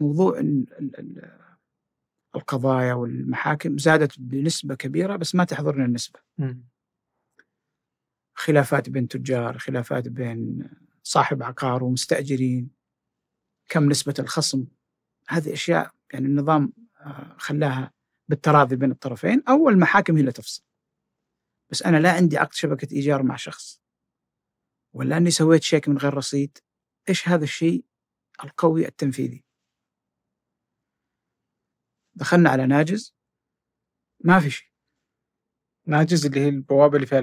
موضوع 0.00 0.38
القضايا 2.34 2.94
والمحاكم 2.94 3.78
زادت 3.78 4.20
بنسبة 4.20 4.74
كبيرة 4.74 5.16
بس 5.16 5.34
ما 5.34 5.44
تحضرنا 5.44 5.84
النسبة. 5.84 6.20
مم. 6.38 6.64
خلافات 8.34 8.90
بين 8.90 9.08
تجار 9.08 9.58
خلافات 9.58 10.08
بين 10.08 10.70
صاحب 11.02 11.42
عقار 11.42 11.84
ومستأجرين. 11.84 12.70
كم 13.68 13.88
نسبة 13.88 14.14
الخصم؟ 14.18 14.66
هذه 15.28 15.52
أشياء 15.52 15.90
يعني 16.12 16.26
النظام 16.26 16.72
آه، 17.00 17.36
خلاها 17.38 17.92
بالتراضي 18.28 18.76
بين 18.76 18.90
الطرفين 18.90 19.42
أو 19.48 19.68
المحاكم 19.68 20.14
هي 20.14 20.20
اللي 20.20 20.32
تفصل. 20.32 20.62
بس 21.70 21.82
أنا 21.82 21.96
لا 21.96 22.12
عندي 22.12 22.38
عقد 22.38 22.52
شبكة 22.52 22.94
إيجار 22.94 23.22
مع 23.22 23.36
شخص 23.36 23.82
ولا 24.94 25.16
أني 25.16 25.30
سويت 25.30 25.62
شيك 25.62 25.88
من 25.88 25.98
غير 25.98 26.14
رصيد. 26.14 26.58
إيش 27.08 27.28
هذا 27.28 27.44
الشيء 27.44 27.84
القوي 28.44 28.86
التنفيذي؟ 28.86 29.44
دخلنا 32.14 32.50
على 32.50 32.66
ناجز. 32.66 33.14
ما 34.20 34.40
في 34.40 34.50
شيء. 34.50 34.70
ناجز 35.86 36.26
اللي 36.26 36.40
هي 36.40 36.48
البوابة 36.48 36.96
اللي 36.96 37.06
فيها 37.06 37.18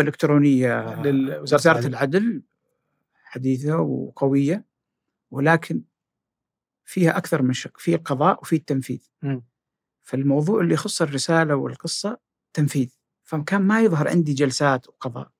إلكترونية 0.00 1.02
للوزاره 1.02 1.42
وزارة 1.42 1.86
العدل. 1.86 2.42
حديثة 3.24 3.76
وقوية 3.76 4.64
ولكن 5.30 5.82
فيها 6.84 7.16
أكثر 7.16 7.42
من 7.42 7.52
شق 7.52 7.78
في 7.78 7.94
القضاء 7.94 8.40
وفي 8.40 8.56
التنفيذ. 8.56 9.08
مم. 9.22 9.44
فالموضوع 10.02 10.60
اللي 10.60 10.74
يخص 10.74 11.02
الرسالة 11.02 11.54
والقصة 11.56 12.18
تنفيذ. 12.52 12.94
فكان 13.22 13.62
ما 13.62 13.80
يظهر 13.80 14.08
عندي 14.08 14.34
جلسات 14.34 14.88
وقضاء. 14.88 15.30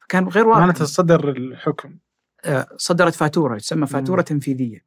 فكان 0.00 0.28
غير 0.28 0.46
واضح 0.46 0.60
معناته 0.60 0.84
صدر 0.84 1.30
الحكم. 1.30 1.98
آه، 2.44 2.68
صدرت 2.76 3.14
فاتورة 3.14 3.58
تسمى 3.58 3.86
فاتورة 3.86 4.20
مم. 4.20 4.24
تنفيذية. 4.24 4.86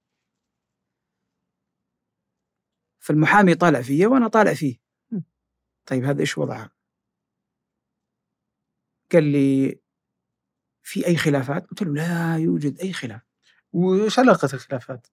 فالمحامي 3.01 3.55
طالع 3.55 3.81
فيا 3.81 4.07
وأنا 4.07 4.27
طالع 4.27 4.53
فيه. 4.53 4.77
طيب 5.85 6.03
هذا 6.03 6.21
إيش 6.21 6.37
وضعها 6.37 6.71
قال 9.11 9.23
لي 9.23 9.79
في 10.83 11.07
أي 11.07 11.17
خلافات 11.17 11.67
قلت 11.67 11.83
له 11.83 11.93
لا 11.93 12.37
يوجد 12.37 12.79
أي 12.79 12.93
خلاف 12.93 13.21
وش 13.73 14.19
علاقة 14.19 14.49
الخلافات؟ 14.53 15.07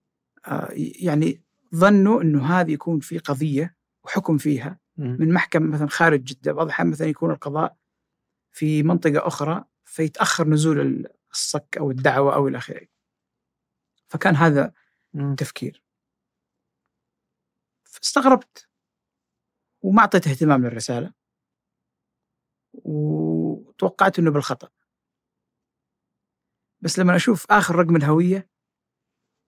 آه، 0.47 0.68
يعني 0.76 1.43
ظنوا 1.74 2.22
أنه 2.22 2.47
هذه 2.47 2.72
يكون 2.72 3.01
في 3.01 3.18
قضية 3.18 3.76
وحكم 4.05 4.39
فيها. 4.39 4.78
من 4.97 5.32
محكمة 5.32 5.66
مثلا 5.66 5.89
خارج 5.89 6.24
جدة 6.24 6.53
بعض 6.53 6.66
الأحيان 6.66 6.91
مثلا 6.91 7.09
يكون 7.09 7.30
القضاء 7.30 7.76
في 8.53 8.82
منطقة 8.82 9.26
أخرى 9.26 9.64
فيتأخر 9.84 10.49
نزول 10.49 11.09
الصك 11.32 11.76
أو 11.78 11.91
الدعوة 11.91 12.34
أو 12.34 12.49
إلى 12.49 12.59
آخره 12.59 12.86
فكان 14.09 14.36
هذا. 14.36 14.72
تفكير 15.36 15.82
استغربت. 18.03 18.68
وما 19.82 20.01
أعطيت 20.01 20.26
اهتمام 20.26 20.64
للرسالة. 20.64 21.12
وتوقعت 22.74 24.18
أنه 24.18 24.30
بالخطأ. 24.30 24.70
بس 26.80 26.99
لما 26.99 27.16
أشوف 27.16 27.46
آخر 27.53 27.74
رقم 27.74 27.96
الهوية 27.96 28.51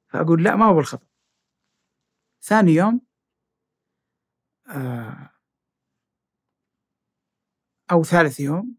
فأقول 0.08 0.44
لا 0.44 0.56
ما 0.56 0.66
هو 0.66 0.74
بالخطأ. 0.74 1.06
ثاني 2.42 2.72
يوم 2.72 3.00
آه، 4.68 5.30
أو 7.92 8.04
ثالث 8.04 8.40
يوم 8.40 8.76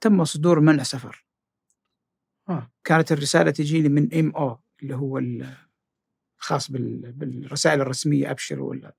تم 0.00 0.24
صدور 0.24 0.60
منع 0.60 0.82
سفر. 0.82 1.26
آه. 2.48 2.72
كانت 2.84 3.12
الرسالة 3.12 3.50
تجيني 3.50 3.88
من 3.88 4.18
ام 4.18 4.30
أو 4.36 4.58
اللي 4.82 4.94
هو 4.96 5.18
بال- 6.70 7.12
بالرسائل 7.12 7.80
الرسمية 7.80 8.30
أبشر 8.30 8.60
ولا؟ 8.60 8.94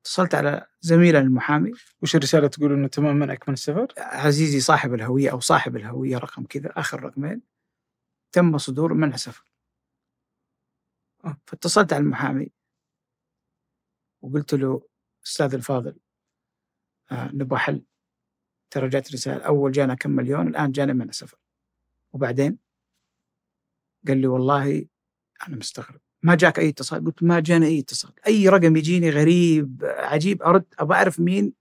اتصلت 0.00 0.34
على 0.34 0.66
زميلنا 0.80 1.20
المحامي. 1.20 1.72
وش 2.02 2.16
الرسالة 2.16 2.48
تقول 2.48 2.72
إنه 2.72 2.88
تمام 2.88 3.16
منعك 3.16 3.48
من 3.48 3.52
السفر؟ 3.52 3.94
عزيزي 3.98 4.60
صاحب 4.60 4.94
الهوية 4.94 5.30
أو 5.30 5.40
صاحب 5.40 5.76
الهوية 5.76 6.18
رقم 6.18 6.44
كذا 6.44 6.72
آخر 6.76 7.02
رقمين. 7.02 7.42
تم 8.32 8.58
صدور 8.58 8.94
منع 8.94 9.16
سفر. 9.16 9.52
آه، 11.24 11.36
فاتصلت 11.46 11.92
على 11.92 12.02
المحامي 12.02 12.50
وقلت 14.22 14.54
له 14.54 14.88
أستاذ 15.26 15.54
الفاضل 15.54 15.96
آه 17.12 17.30
نبغى 17.34 17.58
حل 17.58 17.84
ترى 18.70 18.88
جات 18.88 19.12
رسالة 19.12 19.46
أول 19.46 19.72
جانا 19.72 19.94
كم 19.94 20.10
مليون 20.10 20.48
الآن 20.48 20.72
جانا 20.72 20.92
منع 20.92 21.12
سفر. 21.12 21.38
وبعدين؟ 22.12 22.58
قال 24.08 24.20
لي 24.20 24.26
والله 24.26 24.86
أنا 25.48 25.56
مستغرب. 25.56 26.00
ما 26.22 26.34
جاك 26.34 26.58
أي 26.58 26.68
اتصال. 26.68 27.04
قلت 27.04 27.22
ما 27.22 27.40
جانا 27.40 27.66
أي 27.66 27.78
اتصال. 27.78 28.12
أي 28.26 28.48
رقم 28.48 28.76
يجيني 28.76 29.10
غريب 29.10 29.84
عجيب 29.84 30.42
أرد 30.42 30.64
أبغى 30.78 30.96
أعرف 30.96 31.20
مين 31.20 31.52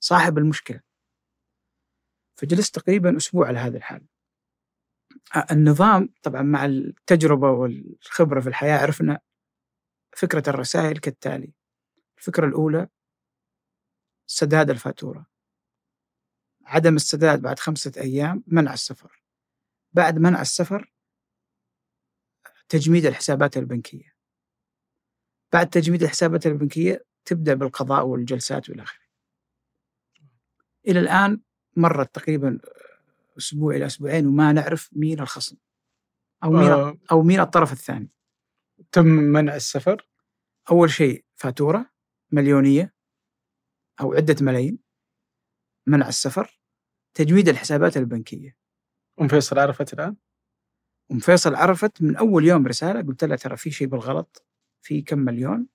صاحب 0.00 0.38
المشكلة. 0.38 0.80
فجلست 2.36 2.78
تقريبا 2.78 3.16
أسبوع 3.16 3.48
على 3.48 3.58
هذا 3.58 3.76
الحال 3.76 4.06
آه، 5.36 5.46
النظام 5.50 6.08
طبعا 6.22 6.42
مع 6.42 6.64
التجربة 6.64 7.50
والخبرة 7.50 8.40
في 8.40 8.48
الحياة 8.48 8.78
عرفنا 8.78 9.20
فكرة 10.16 10.50
الرسائل 10.50 10.98
كالتالي. 10.98 11.52
الفكرة 12.18 12.46
الأولى 12.46 12.88
سداد 14.26 14.70
الفاتورة. 14.70 15.26
عدم 16.64 16.96
السداد 16.96 17.42
بعد 17.42 17.58
خمسة 17.58 17.92
أيام 17.96 18.44
منع 18.46 18.72
السفر. 18.72 19.22
بعد 19.92 20.18
منع 20.18 20.40
السفر 20.40 20.93
تجميد 22.74 23.06
الحسابات 23.06 23.56
البنكية. 23.56 24.14
بعد 25.52 25.70
تجميد 25.70 26.02
الحسابات 26.02 26.46
البنكية 26.46 27.04
تبدأ 27.24 27.54
بالقضاء 27.54 28.06
والجلسات 28.06 28.70
والى 28.70 28.82
آخره. 28.82 29.04
إلى 30.88 31.00
الآن 31.00 31.40
مرت 31.76 32.14
تقريبا 32.14 32.60
أسبوع 33.38 33.76
إلى 33.76 33.86
أسبوعين 33.86 34.26
وما 34.26 34.52
نعرف 34.52 34.90
مين 34.92 35.20
الخصم 35.20 35.56
أو 36.44 36.50
مين 36.50 36.70
آه، 36.70 36.98
أو 37.12 37.22
مين 37.22 37.40
الطرف 37.40 37.72
الثاني. 37.72 38.10
تم 38.92 39.06
منع 39.06 39.56
السفر؟ 39.56 40.08
أول 40.70 40.90
شيء 40.90 41.24
فاتورة 41.34 41.90
مليونية 42.32 42.94
أو 44.00 44.14
عدة 44.14 44.36
ملايين 44.40 44.78
منع 45.86 46.08
السفر 46.08 46.60
تجميد 47.14 47.48
الحسابات 47.48 47.96
البنكية. 47.96 48.56
أم 49.20 49.28
فيصل 49.28 49.58
عرفت 49.58 49.92
الآن؟ 49.92 50.16
أم 51.12 51.18
فيصل 51.18 51.54
عرفت 51.54 52.02
من 52.02 52.16
أول 52.16 52.44
يوم 52.44 52.66
رسالة 52.66 53.02
قلت 53.02 53.24
لها 53.24 53.36
ترى 53.36 53.56
في 53.56 53.70
شيء 53.70 53.86
بالغلط 53.88 54.44
في 54.82 55.02
كم 55.02 55.18
مليون. 55.18 55.66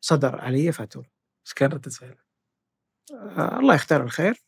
صدر 0.00 0.40
علي 0.40 0.72
فاتورة 0.72 1.10
إيش 1.46 1.54
كان 1.54 1.70
ردة 1.70 1.90
فعلها؟ 1.90 2.24
آه 3.12 3.58
الله 3.58 3.74
يختار 3.74 4.02
الخير. 4.02 4.42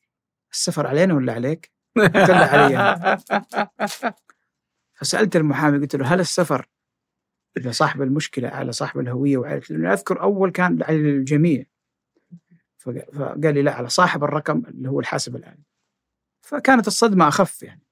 السفر 0.53 0.87
علينا 0.87 1.15
ولا 1.15 1.33
عليك؟ 1.33 1.73
لها 1.97 2.47
علي 2.65 3.19
فسألت 4.99 5.37
المحامي 5.37 5.79
قلت 5.79 5.97
له 5.97 6.15
هل 6.15 6.21
السفر 6.21 6.69
إذا 7.57 7.71
صاحب 7.71 8.03
المشكلة 8.03 8.49
على 8.49 8.73
صاحب 8.73 9.01
الهوية 9.01 9.37
وعلى 9.37 9.61
لأنه 9.71 9.93
أذكر 9.93 10.23
أول 10.23 10.51
كان 10.53 10.83
على 10.83 10.97
الجميع. 10.97 11.65
فق- 12.79 13.11
فقال 13.15 13.55
لي 13.55 13.63
لا 13.63 13.75
على 13.75 13.89
صاحب 13.89 14.25
الرقم 14.25 14.63
اللي 14.69 14.89
هو 14.89 15.01
الحاسب 15.01 15.37
الآلي. 15.37 15.63
فكانت 16.41 16.87
الصدمة 16.87 17.29
أخف 17.29 17.63
يعني. 17.63 17.83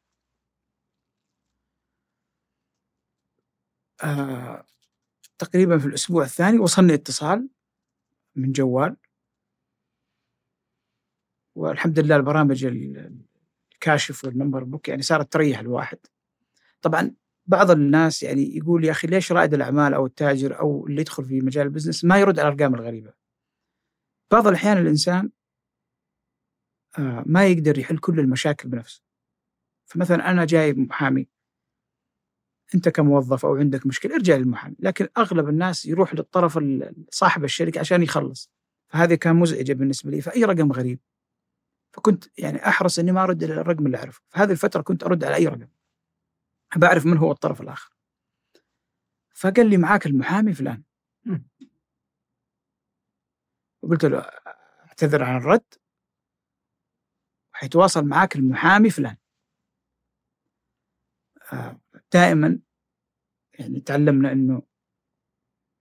آه 4.04 4.64
تقريبا 5.38 5.78
في 5.78 5.86
الأسبوع 5.86 6.24
الثاني 6.24 6.58
وصلني 6.58 6.94
اتصال 6.94 7.48
من 8.36 8.52
جوال 8.52 8.96
والحمد 11.54 11.98
لله 11.98 12.16
البرامج 12.16 12.64
ال- 12.64 13.18
الكاشف 13.72 14.24
وال 14.24 14.34
Number 14.34 14.64
Book 14.64 14.88
يعني 14.88 15.02
صارت 15.02 15.32
تريح 15.32 15.58
الواحد 15.58 15.98
طبعا 16.82 17.14
بعض 17.46 17.70
الناس 17.70 18.22
يعني 18.22 18.56
يقول 18.56 18.84
يا 18.84 18.90
أخي 18.90 19.06
ليش 19.08 19.32
رائد 19.32 19.54
الأعمال 19.54 19.94
أو 19.94 20.06
التاجر 20.06 20.58
أو 20.60 20.86
اللي 20.86 21.00
يدخل 21.00 21.24
في 21.24 21.40
مجال 21.40 21.66
ال 21.66 21.70
business 21.70 22.04
ما 22.04 22.18
يرد 22.18 22.38
على 22.38 22.48
الأرقام 22.48 22.74
الغريبة. 22.74 23.12
بعض 24.30 24.46
الأحيان 24.46 24.78
الإنسان 24.78 25.30
آه، 26.98 27.22
ما 27.26 27.46
يقدر 27.46 27.78
يحل 27.78 27.98
كل 27.98 28.20
المشاكل 28.20 28.68
بنفسه. 28.68 29.02
فمثلا 29.86 30.30
أنا 30.30 30.44
جايب 30.44 30.78
محامي 30.78 31.28
انت 32.74 32.88
كموظف 32.88 33.46
أو 33.46 33.56
عندك 33.56 33.86
مشكلة 33.86 34.14
ارجع 34.14 34.36
للمحامي، 34.36 34.76
لكن 34.78 35.08
أغلب 35.18 35.48
الناس 35.48 35.86
يروح 35.86 36.14
للطرف 36.14 36.58
صاحب 37.10 37.44
الشركة 37.44 37.80
عشان 37.80 38.02
يخلص. 38.02 38.50
فهذه 38.88 39.14
كان 39.14 39.36
مزعجة 39.36 39.72
بالنسبة 39.72 40.10
لي 40.10 40.20
فأي 40.20 40.44
رقم 40.44 40.72
غريب. 40.72 41.00
فكنت 41.92 42.24
يعني 42.38 42.68
أحرص 42.68 42.98
إني 42.98 43.12
ما 43.12 43.22
أرد 43.22 43.44
على 43.44 43.60
الرقم 43.60 43.86
اللي 43.86 43.96
أعرفه، 43.98 44.22
فهذه 44.28 44.50
الفترة 44.50 44.82
كنت 44.82 45.04
أرد 45.04 45.24
على 45.24 45.34
أي 45.34 45.46
رقم. 45.46 45.68
بعرف 46.76 47.06
من 47.06 47.16
هو 47.16 47.32
الطرف 47.32 47.60
الآخر 47.60 47.90
فقال 49.34 49.70
لي 49.70 49.76
معاك 49.76 50.06
المحامي 50.06 50.52
فلان. 50.54 50.82
قلت 53.82 54.04
له 54.04 54.18
أعتذر 54.88 55.24
عن 55.24 55.36
الرد 55.36 55.74
حيتواصل 57.52 58.04
معاك 58.04 58.36
المحامي 58.36 58.90
فلان 58.90 59.16
آه، 61.52 61.80
دائما 62.12 62.58
يعني 63.58 63.80
تعلمنا 63.80 64.32
إنه 64.32 64.62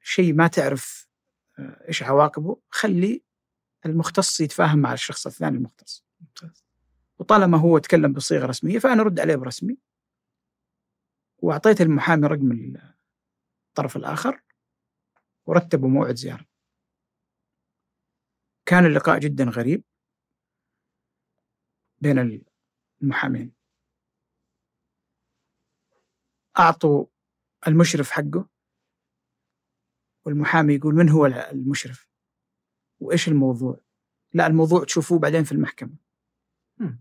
شيء 0.01 0.33
ما 0.33 0.47
تعرف 0.47 1.07
آه، 1.59 1.87
إيش 1.87 2.03
عواقبه 2.03 2.61
خلي 2.69 3.23
المختص 3.85 4.41
يتفاهم 4.41 4.79
مع 4.79 4.93
الشخص 4.93 5.27
الثاني 5.27 5.57
المختص. 5.57 6.05
وطالما 7.19 7.57
هو 7.57 7.77
تكلم 7.77 8.13
بصيغة 8.13 8.45
رسمية 8.45 8.79
فأنا 8.79 9.01
أرد 9.01 9.19
عليه 9.19 9.35
برسمي. 9.35 9.77
وأعطيت 11.37 11.81
المحامي 11.81 12.27
رقم 12.27 12.75
الطرف 13.69 13.97
الآخر 13.97 14.41
ورتبوا 15.45 15.89
موعد 15.89 16.15
زيارة. 16.15 16.45
كان 18.65 18.85
اللقاء 18.85 19.19
جدا 19.19 19.43
غريب 19.43 19.83
بين 22.01 22.41
المحامين. 23.01 23.56
أعطوا 26.59 27.05
المشرف 27.67 28.11
حقه 28.11 28.47
والمحامي 30.25 30.73
يقول 30.73 30.95
من 30.95 31.09
هو 31.09 31.25
المشرف؟ 31.25 32.07
وإيش 32.99 33.27
الموضوع؟ 33.27 33.79
لا 34.33 34.47
الموضوع 34.47 34.83
تشوفوه 34.83 35.19
بعدين 35.19 35.43
في 35.43 35.51
المحكمة. 35.51 35.93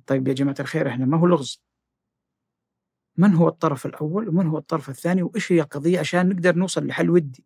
طيب 0.06 0.28
يا 0.28 0.32
جماعة 0.32 0.56
الخير 0.60 0.88
إحنا 0.88 1.06
ما 1.06 1.18
هو 1.18 1.26
لغز. 1.26 1.62
من 3.16 3.34
هو 3.34 3.48
الطرف 3.48 3.86
الأول 3.86 4.28
ومن 4.28 4.46
هو 4.46 4.58
الطرف 4.58 4.88
الثاني؟ 4.88 5.22
وإيش 5.22 5.52
هي 5.52 5.60
القضية 5.60 5.98
عشان 5.98 6.28
نقدر 6.28 6.54
نوصل 6.54 6.86
لحل 6.86 7.10
ودي؟ 7.10 7.44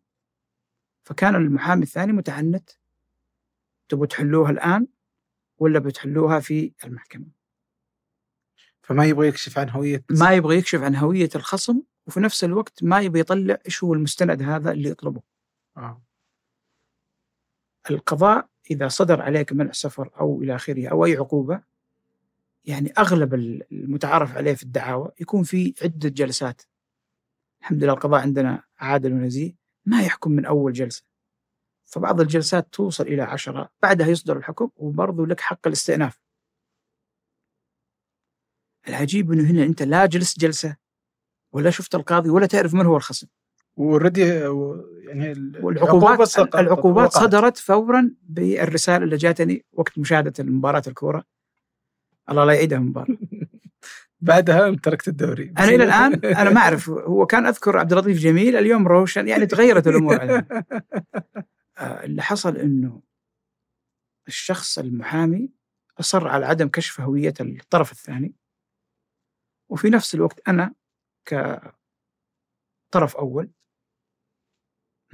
فكان 1.03 1.35
المحامي 1.35 1.83
الثاني 1.83 2.11
متعنت. 2.11 2.69
تبغوا 3.89 4.05
تحلوها 4.05 4.51
الآن 4.51 4.87
ولا 5.57 5.79
بتحلوها 5.79 6.39
في 6.39 6.73
المحكمة؟ 6.83 7.25
فما 8.81 9.05
يبغى 9.05 9.27
يكشف 9.27 9.57
عن 9.57 9.69
هوية 9.69 10.05
ما 10.09 10.33
يبغى 10.33 10.57
يكشف 10.57 10.81
عن 10.81 10.95
هوية 10.95 11.29
الخصم 11.35 11.81
وفي 12.07 12.19
نفس 12.19 12.43
الوقت 12.43 12.83
ما 12.83 13.01
يبغى 13.01 13.19
يطلع 13.19 13.57
إيش 13.65 13.83
هو 13.83 13.93
المستند 13.93 14.41
هذا 14.41 14.71
اللي 14.71 14.89
يطلبه. 14.89 15.21
آه. 15.77 16.01
القضاء 17.89 18.49
إذا 18.71 18.87
صدر 18.87 19.21
عليك 19.21 19.53
منع 19.53 19.71
سفر 19.71 20.11
أو 20.19 20.41
إلى 20.41 20.55
آخره 20.55 20.87
أو 20.87 21.05
أي 21.05 21.15
عقوبة 21.17 21.63
يعني 22.65 22.93
أغلب 22.97 23.33
المتعارف 23.33 24.37
عليه 24.37 24.53
في 24.53 24.63
الدعاوى 24.63 25.11
يكون 25.19 25.43
في 25.43 25.73
عدة 25.81 26.09
جلسات. 26.09 26.61
الحمد 27.61 27.83
لله 27.83 27.93
القضاء 27.93 28.21
عندنا 28.21 28.63
عادل 28.79 29.13
ونزيه 29.13 29.55
ما 29.85 30.01
يحكم 30.01 30.31
من 30.31 30.45
أول 30.45 30.73
جلسة. 30.73 31.03
فبعض 31.85 32.21
الجلسات 32.21 32.73
توصل 32.73 33.03
إلى 33.03 33.21
عشرة 33.21 33.69
بعدها 33.81 34.07
يصدر 34.07 34.37
الحكم 34.37 34.69
وبرضه 34.75 35.27
لك 35.27 35.39
حق 35.39 35.67
الاستئناف. 35.67 36.21
العجيب 38.87 39.31
أنه 39.31 39.51
هنا 39.51 39.63
أنت 39.63 39.81
لا 39.81 40.05
جلست 40.05 40.39
جلسة 40.39 40.77
ولا 41.53 41.69
شفت 41.69 41.95
القاضي 41.95 42.29
ولا 42.29 42.45
تعرف 42.45 42.73
من 42.73 42.85
هو 42.85 42.97
الخصم. 42.97 43.27
والردي 43.75 44.21
يعني 44.21 45.33
والعقوبات 45.61 46.39
العقوبات 46.55 47.11
صدرت 47.11 47.57
فورا 47.57 48.11
بالرسالة 48.23 49.03
اللي 49.05 49.17
جاتني 49.17 49.65
وقت 49.73 49.99
مشاهدة 49.99 50.33
المباراة 50.39 50.83
الكورة. 50.87 51.23
الله 52.29 52.45
لا 52.45 52.53
يعيدها 52.53 52.79
مباراة. 52.79 53.17
بعدها 54.21 54.75
تركت 54.75 55.07
الدوري. 55.07 55.53
أنا 55.57 55.69
إلى 55.69 55.83
الآن 55.83 56.13
أنا 56.25 56.49
ما 56.49 56.61
أعرف 56.61 56.89
هو 56.89 57.25
كان 57.25 57.45
أذكر 57.45 57.77
عبد 57.77 57.93
اللطيف 57.93 58.17
جميل 58.17 58.55
اليوم 58.55 58.87
روشن 58.87 59.27
يعني 59.27 59.45
تغيرت 59.45 59.87
الأمور 59.87 60.19
عليه. 60.21 60.47
آه، 61.77 62.03
اللي 62.03 62.21
حصل 62.21 62.57
إنه 62.57 63.01
الشخص 64.27 64.79
المحامي 64.79 65.49
أصر 65.99 66.27
على 66.27 66.45
عدم 66.45 66.67
كشف 66.67 67.01
هوية 67.01 67.33
الطرف 67.41 67.91
الثاني. 67.91 68.35
وفي 69.69 69.89
نفس 69.89 70.15
الوقت 70.15 70.41
أنا 70.47 70.73
كطرف 71.25 73.15
أول 73.17 73.51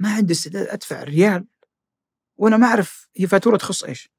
ما 0.00 0.14
عندي 0.14 0.32
استعداد 0.32 0.66
أدفع 0.68 1.02
ريال 1.02 1.46
وأنا 2.36 2.56
ما 2.56 2.66
أعرف 2.66 3.08
هي 3.16 3.26
فاتورة 3.26 3.56
تخص 3.56 3.84
إيش. 3.84 4.12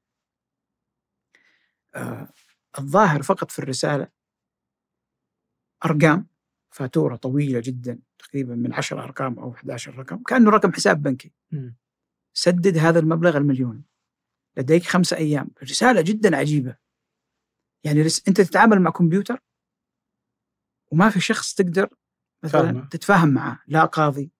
آه 1.94 2.28
الظاهر 2.78 3.22
فقط 3.22 3.50
في 3.50 3.58
الرسالة 3.58 4.08
أرقام 5.84 6.26
فاتورة 6.70 7.16
طويلة 7.16 7.60
جدا 7.64 7.98
تقريبا 8.18 8.54
من 8.54 8.72
10 8.74 9.04
أرقام 9.04 9.38
أو 9.38 9.52
11 9.52 9.98
رقم 9.98 10.22
كأنه 10.22 10.50
رقم 10.50 10.72
حساب 10.72 11.02
بنكي. 11.02 11.32
م. 11.50 11.70
سدد 12.32 12.78
هذا 12.78 12.98
المبلغ 12.98 13.36
المليون 13.36 13.84
لديك 14.56 14.82
خمسة 14.82 15.16
أيام 15.16 15.50
رسالة 15.62 16.00
جدا 16.00 16.36
عجيبة 16.36 16.76
يعني 17.84 18.02
رس... 18.02 18.28
أنت 18.28 18.40
تتعامل 18.40 18.80
مع 18.80 18.90
كمبيوتر 18.90 19.42
وما 20.90 21.10
في 21.10 21.20
شخص 21.20 21.54
تقدر 21.54 21.88
مثلا 22.42 22.62
فهمه. 22.62 22.88
تتفاهم 22.88 23.28
معه 23.28 23.62
لا 23.66 23.84
قاضي 23.84 24.30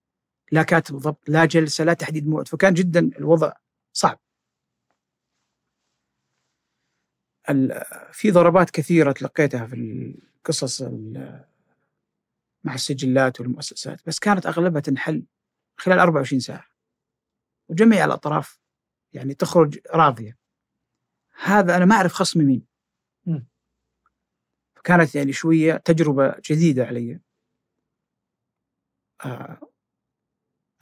لا 0.52 0.62
كاتب 0.62 0.96
ضبط 0.96 1.28
لا 1.28 1.44
جلسة 1.44 1.84
لا 1.84 1.92
تحديد 1.92 2.28
موعد. 2.28 2.48
فكان 2.48 2.74
جدا 2.74 3.10
الوضع 3.18 3.52
صعب. 3.92 4.20
في 8.12 8.30
ضربات 8.30 8.70
كثيرة 8.70 9.12
تلقيتها 9.12 9.66
في 9.66 9.74
القصص 9.76 10.82
مع 12.64 12.74
السجلات 12.74 13.40
والمؤسسات 13.40 14.06
بس 14.06 14.18
كانت 14.18 14.46
أغلبها 14.46 14.80
تنحل 14.80 15.26
خلال 15.76 15.98
24 15.98 16.40
ساعة. 16.40 16.64
وجميع 17.68 18.04
الأطراف 18.04 18.60
يعني 19.12 19.34
تخرج 19.34 19.78
راضية. 19.94 20.38
هذا 21.42 21.76
أنا 21.76 21.84
ما 21.84 21.94
أعرف 21.94 22.12
خصمي 22.12 22.44
مين. 22.44 22.69
فكانت 24.80 25.14
يعني 25.14 25.32
شوية 25.32 25.76
تجربة 25.76 26.34
جديدة 26.50 26.84
علي. 26.84 27.20
آه 29.24 29.60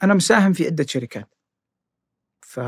أنا 0.03 0.13
مساهم 0.13 0.53
في 0.53 0.65
عدة 0.65 0.85
شركات. 0.87 1.35
ف 2.41 2.59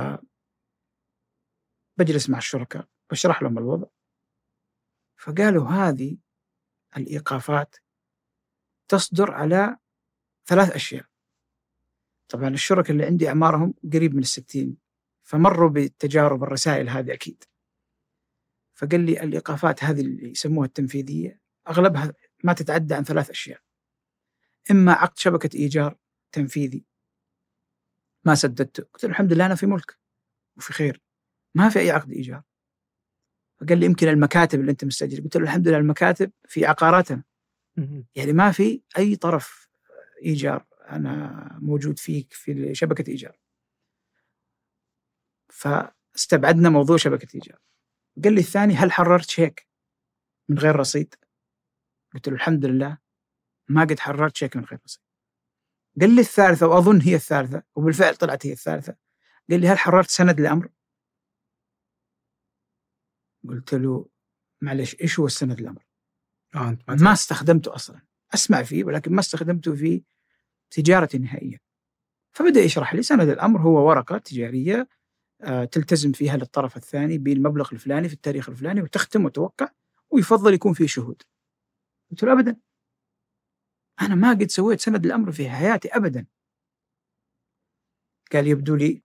بجلس 1.98 2.30
مع 2.30 2.38
الشركاء 2.38 2.88
بشرح 3.12 3.44
لهم 3.44 3.58
الوضع. 3.58 3.88
فقالوا 5.18 5.68
هذه 5.68 6.18
الإيقافات 6.98 7.76
تصدر 8.88 9.32
على 9.32 9.78
ثلاث 10.46 10.72
أشياء. 10.72 11.06
طبعا 12.30 12.48
الشركاء 12.50 12.92
اللي 12.92 13.06
عندي 13.06 13.30
أعمارهم 13.30 13.74
قريب 13.94 14.14
من 14.16 14.22
الستين 14.22 14.78
فمروا 15.24 15.70
بالتجارب 15.70 16.44
الرسائل 16.44 16.90
هذه 16.90 17.14
أكيد. 17.14 17.44
فقال 18.82 19.06
لي 19.06 19.24
الإيقافات 19.24 19.84
هذه 19.84 20.02
اللي 20.02 20.32
يسموها 20.32 20.68
التنفيذية 20.68 21.40
أغلبها 21.68 22.14
ما 22.44 22.54
تتعدى 22.54 22.94
عن 22.94 23.04
ثلاث 23.04 23.30
أشياء. 23.30 23.62
إما 24.72 24.94
عقد 24.94 25.20
شبكة 25.20 25.58
إيجار 25.58 25.98
تنفيذي. 26.32 26.86
ما 28.26 28.36
سددته. 28.36 28.84
قلت 28.84 29.04
له 29.04 29.10
الحمد 29.10 29.34
لله 29.34 29.46
أنا 29.46 29.56
في 29.56 29.66
ملك 29.66 29.98
وفي 30.58 30.74
خير. 30.74 31.02
ما 31.56 31.70
في 31.70 31.80
أي 31.80 31.92
عقد 31.92 32.12
إيجار. 32.12 32.44
فقال 33.60 33.78
لي 33.78 33.86
يمكن 33.86 34.08
المكاتب 34.08 34.60
اللي 34.60 34.72
أنت 34.72 34.86
مستأجر. 34.86 35.24
قلت 35.24 35.38
له 35.38 35.44
الحمد 35.44 35.68
لله 35.68 35.78
المكاتب 35.78 36.32
في 36.48 36.66
عقاراتنا. 36.66 37.24
يعني 38.16 38.34
ما 38.34 38.52
في 38.52 38.82
أي 38.98 39.16
طرف 39.16 39.70
إيجار 40.26 40.66
أنا 40.90 41.60
موجود 41.62 42.00
فيك 42.00 42.34
في 42.34 42.76
شبكة 42.76 43.10
إيجار. 43.10 43.40
فاستبعدنا 45.50 46.70
موضوع 46.70 46.98
شبكة 46.98 47.28
إيجار. 47.36 47.60
قال 48.24 48.34
لي 48.34 48.40
الثاني 48.40 48.74
هل 48.74 48.92
حررت 48.92 49.30
شيك 49.30 49.68
من 50.50 50.60
غير 50.60 50.76
رصيد؟ 50.76 51.16
قلت 52.14 52.28
له 52.28 52.36
الحمد 52.36 52.66
لله 52.66 52.98
ما 53.70 53.82
قد 53.82 54.00
حررت 54.00 54.36
شيك 54.36 54.58
من 54.58 54.66
غير 54.66 54.80
رصيد. 54.86 55.02
قال 56.02 56.16
لي 56.16 56.22
الثالثة 56.22 56.68
وأظن 56.68 57.02
هي 57.02 57.16
الثالثة 57.16 57.64
وبالفعل 57.76 58.16
طلعت 58.16 58.46
هي 58.46 58.52
الثالثة 58.52 58.96
قال 59.50 59.62
لي 59.62 59.68
هل 59.68 59.78
حررت 59.78 60.10
سند 60.10 60.40
لأمر 60.40 60.70
قلت 63.50 63.74
له 63.74 64.10
معلش 64.62 64.96
إيش 65.02 65.20
هو 65.20 65.26
السند 65.26 65.60
الأمر؟ 65.60 65.86
آه 66.56 66.78
ما, 66.88 67.14
استخدمته 67.14 67.76
أصلا. 67.76 68.02
أسمع 68.34 68.64
فيه 68.64 68.84
ولكن 68.84 69.14
ما 69.14 69.20
استخدمته 69.20 69.76
في 69.76 70.04
تجارة 70.72 71.18
نهائية 71.18 71.62
فبدأ 72.32 72.60
يشرح 72.60 72.94
لي 72.94 73.04
سند 73.04 73.30
الأمر 73.30 73.62
هو 73.62 73.88
ورقة 73.88 74.18
تجارية 74.18 74.88
تلتزم 75.72 76.12
فيها 76.12 76.38
للطرف 76.38 76.78
الثاني 76.78 77.18
بالمبلغ 77.18 77.70
الفلاني 77.74 78.08
في 78.08 78.14
التاريخ 78.14 78.50
الفلاني 78.50 78.82
وتختم 78.82 79.26
وتوقع 79.26 79.70
ويفضل 80.10 80.54
يكون 80.54 80.74
فيه 80.74 80.88
شهود 80.88 81.22
قلت 82.12 82.24
له 82.24 82.34
أبدا 82.34 82.56
أنا 84.02 84.16
ما 84.16 84.30
قد 84.30 84.48
سويت 84.52 84.80
سند 84.80 85.06
الأمر 85.06 85.32
في 85.32 85.50
حياتي 85.50 85.90
أبدا 85.90 86.26
قال 88.34 88.48
يبدو 88.48 88.76
لي 88.76 89.04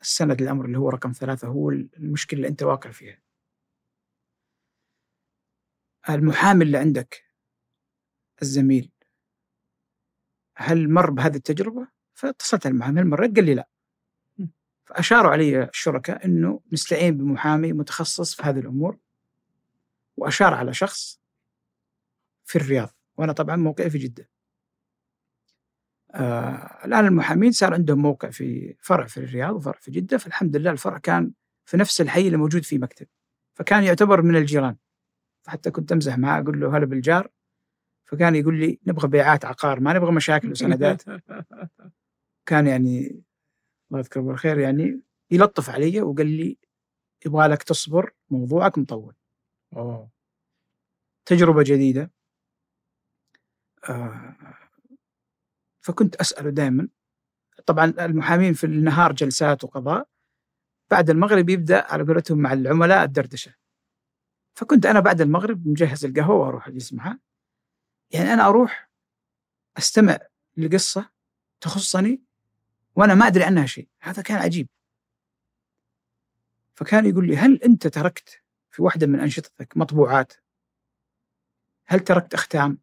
السند 0.00 0.42
الأمر 0.42 0.64
اللي 0.64 0.78
هو 0.78 0.88
رقم 0.88 1.12
ثلاثة 1.12 1.48
هو 1.48 1.70
المشكلة 1.70 2.38
اللي 2.38 2.48
أنت 2.48 2.62
واقع 2.62 2.90
فيها 2.90 3.22
المحامي 6.10 6.64
اللي 6.64 6.78
عندك 6.78 7.24
الزميل 8.42 8.92
هل 10.56 10.90
مر 10.90 11.10
بهذه 11.10 11.36
التجربة؟ 11.36 11.88
فاتصلت 12.14 12.66
المحامي 12.66 13.00
هل 13.00 13.06
مريت؟ 13.06 13.36
قال 13.36 13.44
لي 13.44 13.54
لا 13.54 13.68
فأشاروا 14.84 15.30
علي 15.30 15.64
الشركاء 15.64 16.24
أنه 16.24 16.60
نستعين 16.72 17.16
بمحامي 17.16 17.72
متخصص 17.72 18.34
في 18.34 18.42
هذه 18.42 18.58
الأمور. 18.58 18.98
وأشار 20.16 20.54
على 20.54 20.74
شخص 20.74 21.20
في 22.44 22.56
الرياض 22.56 22.94
وأنا 23.16 23.32
طبعا 23.32 23.56
موقعي 23.56 23.90
في 23.90 23.98
جدة. 23.98 24.28
آه 26.14 26.84
الآن 26.84 27.06
المحامين 27.06 27.52
صار 27.52 27.74
عندهم 27.74 27.98
موقع 27.98 28.30
في 28.30 28.76
فرع 28.80 29.06
في 29.06 29.16
الرياض 29.16 29.54
وفرع 29.54 29.78
في 29.80 29.90
جدة 29.90 30.18
فالحمد 30.18 30.56
لله 30.56 30.70
الفرع 30.70 30.98
كان 30.98 31.32
في 31.64 31.76
نفس 31.76 32.00
الحي 32.00 32.26
اللي 32.26 32.36
موجود 32.36 32.64
فيه 32.64 32.78
مكتب. 32.78 33.06
فكان 33.54 33.84
يعتبر 33.84 34.22
من 34.22 34.36
الجيران. 34.36 34.76
فحتى 35.42 35.70
كنت 35.70 35.92
أمزح 35.92 36.18
معاه 36.18 36.40
أقول 36.40 36.60
له 36.60 36.76
هلا 36.76 36.86
بالجار. 36.86 37.28
فكان 38.04 38.36
يقول 38.36 38.60
لي 38.60 38.78
نبغى 38.86 39.08
بيعات 39.08 39.44
عقار 39.44 39.80
ما 39.80 39.92
نبغى 39.92 40.12
مشاكل 40.12 40.50
وسندات. 40.50 41.02
كان 42.46 42.66
يعني 42.66 43.22
الله 43.92 44.00
يذكره 44.00 44.20
بالخير 44.20 44.58
يعني 44.58 45.00
يلطف 45.30 45.70
علي 45.70 46.00
وقال 46.00 46.26
لي 46.26 46.58
يبغى 47.26 47.46
لك 47.46 47.62
تصبر 47.62 48.10
موضوعك 48.30 48.78
مطول. 48.78 49.14
أوه. 49.76 50.10
تجربة 51.24 51.62
جديدة. 51.62 52.10
آه 53.88 54.36
فكنت 55.80 56.16
أسأله 56.16 56.50
دائما. 56.50 56.88
طبعا 57.66 57.84
المحامين 57.84 58.52
في 58.52 58.64
النهار 58.64 59.12
جلسات 59.12 59.64
وقضاء. 59.64 60.08
بعد 60.90 61.10
المغرب 61.10 61.48
يبدأ 61.48 61.92
على 61.92 62.04
قولتهم 62.04 62.38
مع 62.38 62.52
العملاء 62.52 63.04
الدردشة. 63.04 63.54
فكنت 64.54 64.86
أنا 64.86 65.00
بعد 65.00 65.20
المغرب 65.20 65.68
مجهز 65.68 66.04
القهوة 66.04 66.36
وأروح 66.36 66.68
أجلس 66.68 66.92
معه 66.92 67.18
يعني 68.10 68.32
أنا 68.32 68.48
أروح 68.48 68.90
أستمع 69.78 70.18
لقصة 70.56 71.10
تخصني 71.60 72.22
وأنا 72.96 73.14
ما 73.14 73.26
أدري 73.26 73.44
عنها 73.44 73.66
شيء. 73.66 73.88
هذا 74.00 74.22
كان 74.22 74.36
عجيب. 74.38 74.68
فكان 76.74 77.06
يقول 77.06 77.26
لي 77.26 77.36
هل 77.36 77.62
أنت 77.62 77.86
تركت 77.86 78.42
في 78.70 78.82
واحدة 78.82 79.06
من 79.06 79.20
أنشطتك 79.20 79.76
مطبوعات؟ 79.76 80.32
هل 81.86 82.00
تركت 82.00 82.34
أختام؟ 82.34 82.78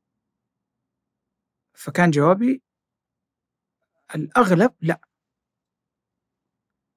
فكان 1.74 2.12
جوابي 2.12 2.64
الأغلب 4.16 4.76
لا. 4.82 5.02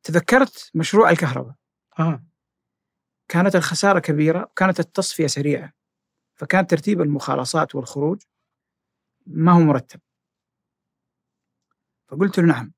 تذكرت 0.03 0.71
مشروع 0.75 1.11
الكهرباء. 1.11 1.55
آه. 1.99 2.25
كانت 3.29 3.57
الخسارة 3.57 3.99
كبيرة 3.99 4.43
وكانت 4.43 4.81
التصفية 4.81 5.27
سريعة. 5.27 5.73
فكان 6.35 6.67
ترتيب 6.67 7.01
المخالصات 7.01 7.75
والخروج 7.75 8.23
ما 9.27 9.53
هو 9.53 9.61
مرتب. 9.61 10.01
فقلت 12.09 12.39
له 12.39 12.47
نعم. 12.47 12.73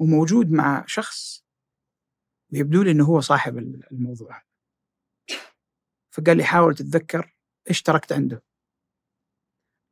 وموجود 0.00 0.50
مع 0.50 0.84
شخص 0.86 1.44
ويبدو 2.52 2.82
لي 2.82 2.90
إنه 2.90 3.04
هو 3.04 3.20
صاحب 3.20 3.58
الموضوع 3.92 4.42
فقال 6.10 6.36
لي 6.36 6.44
حاول 6.44 6.74
تتذكر 6.74 7.36
إيش 7.68 7.82
تركت 7.82 8.12
عنده. 8.12 8.42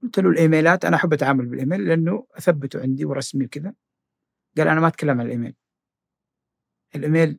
قلت 0.02 0.18
له 0.18 0.30
الإيميلات 0.30 0.84
أنا 0.84 0.96
أحب 0.96 1.12
أتعامل 1.12 1.46
بالإيميل 1.46 1.88
لأنه 1.88 2.26
أثبته 2.34 2.80
عندي 2.80 3.04
ورسمي 3.04 3.44
وكذا. 3.44 3.74
قال 4.56 4.68
أنا 4.68 4.80
ما 4.80 4.88
أتكلم 4.88 5.20
عن 5.20 5.26
الإيميل. 5.26 5.54
الإيميل 6.94 7.38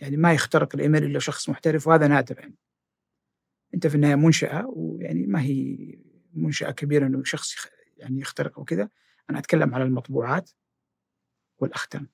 يعني 0.00 0.16
ما 0.16 0.32
يخترق 0.32 0.74
الإيميل 0.74 1.04
إلا 1.04 1.18
شخص 1.18 1.48
محترف 1.48 1.86
وهذا 1.86 2.06
نادر 2.06 2.38
يعني. 2.38 2.54
أنت 3.74 3.86
في 3.86 3.94
النهاية 3.94 4.14
منشأة 4.14 4.66
ويعني 4.66 5.26
ما 5.26 5.42
هي 5.42 5.76
منشأة 6.32 6.70
كبيرة 6.70 7.06
إنه 7.06 7.24
شخص 7.24 7.54
يعني 7.96 8.20
يخترق 8.20 8.58
وكذا. 8.58 8.88
أنا 9.30 9.38
أتكلم 9.38 9.74
على 9.74 9.84
المطبوعات. 9.84 10.50
والاختام 11.58 12.08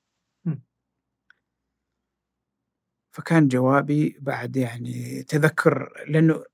فكان 3.10 3.48
جوابي 3.48 4.16
بعد 4.20 4.56
يعني 4.56 5.22
تذكر 5.22 6.04
لأنه 6.08 6.44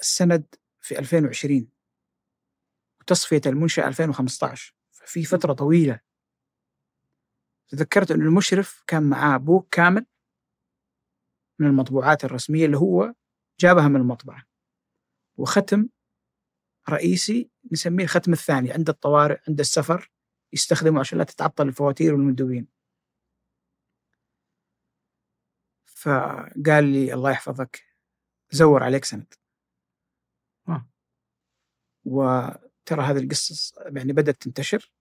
السند 0.00 0.54
في 0.80 0.98
2020 0.98 1.68
وتصفية 3.00 3.40
المنشأة 3.46 3.88
2015 3.88 4.74
ففي 4.90 5.24
فترة 5.24 5.52
طويلة. 5.52 6.00
تذكرت 7.68 8.10
انه 8.10 8.24
المشرف 8.24 8.84
كان 8.86 9.02
معاه 9.02 9.36
بوك 9.36 9.68
كامل 9.74 10.06
من 11.58 11.66
المطبوعات 11.66 12.24
الرسمية 12.24 12.66
اللي 12.66 12.76
هو 12.76 13.14
جابها 13.60 13.88
من 13.88 13.96
المطبعة. 13.96 14.44
وختم 15.36 15.88
رئيسي 16.90 17.50
نسميه 17.72 18.04
الختم 18.04 18.32
الثاني 18.32 18.72
عند 18.72 18.88
الطوارئ 18.88 19.38
عند 19.48 19.60
السفر. 19.60 20.11
يستخدمه 20.52 21.00
عشان 21.00 21.18
لا 21.18 21.24
تتعطل 21.24 21.68
الفواتير 21.68 22.14
والمندوبين. 22.14 22.66
فقال 25.86 26.84
لي 26.84 27.14
الله 27.14 27.30
يحفظك 27.30 27.84
زور 28.52 28.82
عليك 28.82 29.04
سند. 29.04 29.34
آه. 30.68 30.86
وترى 32.04 33.02
هذه 33.02 33.18
القصص 33.18 33.74
يعني 33.96 34.12
بدأت 34.12 34.42
تنتشر. 34.42 34.92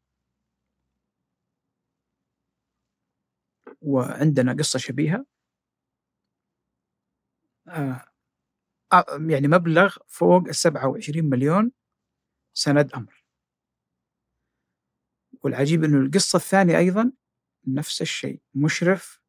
وعندنا 3.81 4.53
قصة 4.53 4.79
شبيهة. 4.79 5.25
آه 7.67 8.05
يعني 9.29 9.47
مبلغ 9.47 9.97
فوق 10.07 10.43
ال 10.47 10.55
27 10.55 11.25
مليون 11.29 11.71
سند 12.53 12.93
أمر. 12.93 13.20
والعجيب 15.43 15.83
أنه 15.83 15.97
القصة 15.97 16.37
الثانية 16.37 16.77
أيضا 16.77 17.11
نفس 17.67 18.01
الشيء 18.01 18.41
مشرف 18.53 19.21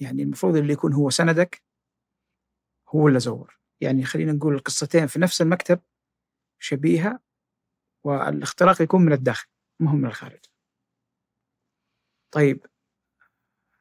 يعني 0.00 0.22
المفروض 0.22 0.56
اللي 0.56 0.72
يكون 0.72 0.92
هو 0.92 1.10
سندك 1.10 1.62
هو 2.88 3.08
اللي 3.08 3.20
زور. 3.20 3.58
يعني 3.80 4.04
خلينا 4.04 4.32
نقول 4.32 4.54
القصتين 4.54 5.06
في 5.06 5.18
نفس 5.18 5.42
المكتب 5.42 5.80
شبيهة 6.58 7.20
والاختراق 8.04 8.82
يكون 8.82 9.02
من 9.02 9.12
الداخل 9.12 9.48
ما 9.80 9.90
هو 9.90 9.96
من 9.96 10.06
الخارج. 10.06 10.44
طيب 12.30 12.66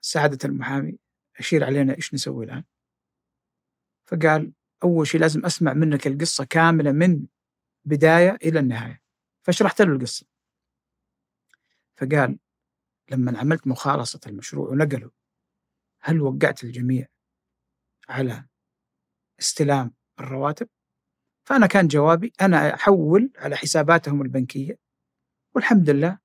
سعادة 0.01 0.37
المحامي 0.45 0.99
أشير 1.39 1.63
علينا 1.63 1.95
إيش 1.95 2.13
نسوي 2.13 2.45
الآن؟ 2.45 2.63
فقال 4.05 4.53
أول 4.83 5.07
شيء 5.07 5.21
لازم 5.21 5.45
أسمع 5.45 5.73
منك 5.73 6.07
القصة 6.07 6.45
كاملة 6.45 6.91
من 6.91 7.25
بداية 7.85 8.37
إلى 8.43 8.59
النهاية 8.59 9.01
فشرحت 9.45 9.81
له 9.81 9.93
القصة. 9.93 10.32
فقال 11.97 12.39
لما 13.11 13.39
عملت 13.39 13.67
مخالصة 13.67 14.19
المشروع 14.27 14.69
ونقله 14.69 15.11
هل 16.01 16.21
وقعت 16.21 16.63
الجميع 16.63 17.07
على 18.09 18.45
استلام 19.39 19.93
الرواتب؟ 20.19 20.67
فأنا 21.47 21.67
كان 21.67 21.87
جوابي 21.87 22.33
أنا 22.41 22.73
أحول 22.73 23.31
على 23.37 23.55
حساباتهم 23.55 24.21
البنكية 24.21 24.77
والحمد 25.55 25.89
لله 25.89 26.19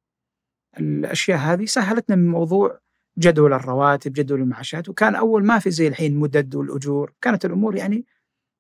الأشياء 0.78 1.38
هذه 1.38 1.64
سهلتنا 1.64 2.16
من 2.16 2.28
موضوع 2.28 2.80
جدول 3.18 3.52
الرواتب 3.52 4.12
جدول 4.12 4.40
المعاشات 4.40 4.88
وكان 4.88 5.14
أول 5.14 5.46
ما 5.46 5.58
في 5.58 5.70
زي 5.70 5.88
الحين 5.88 6.16
مدد 6.16 6.54
والأجور. 6.54 7.14
كانت 7.20 7.44
الأمور 7.44 7.76
يعني 7.76 8.06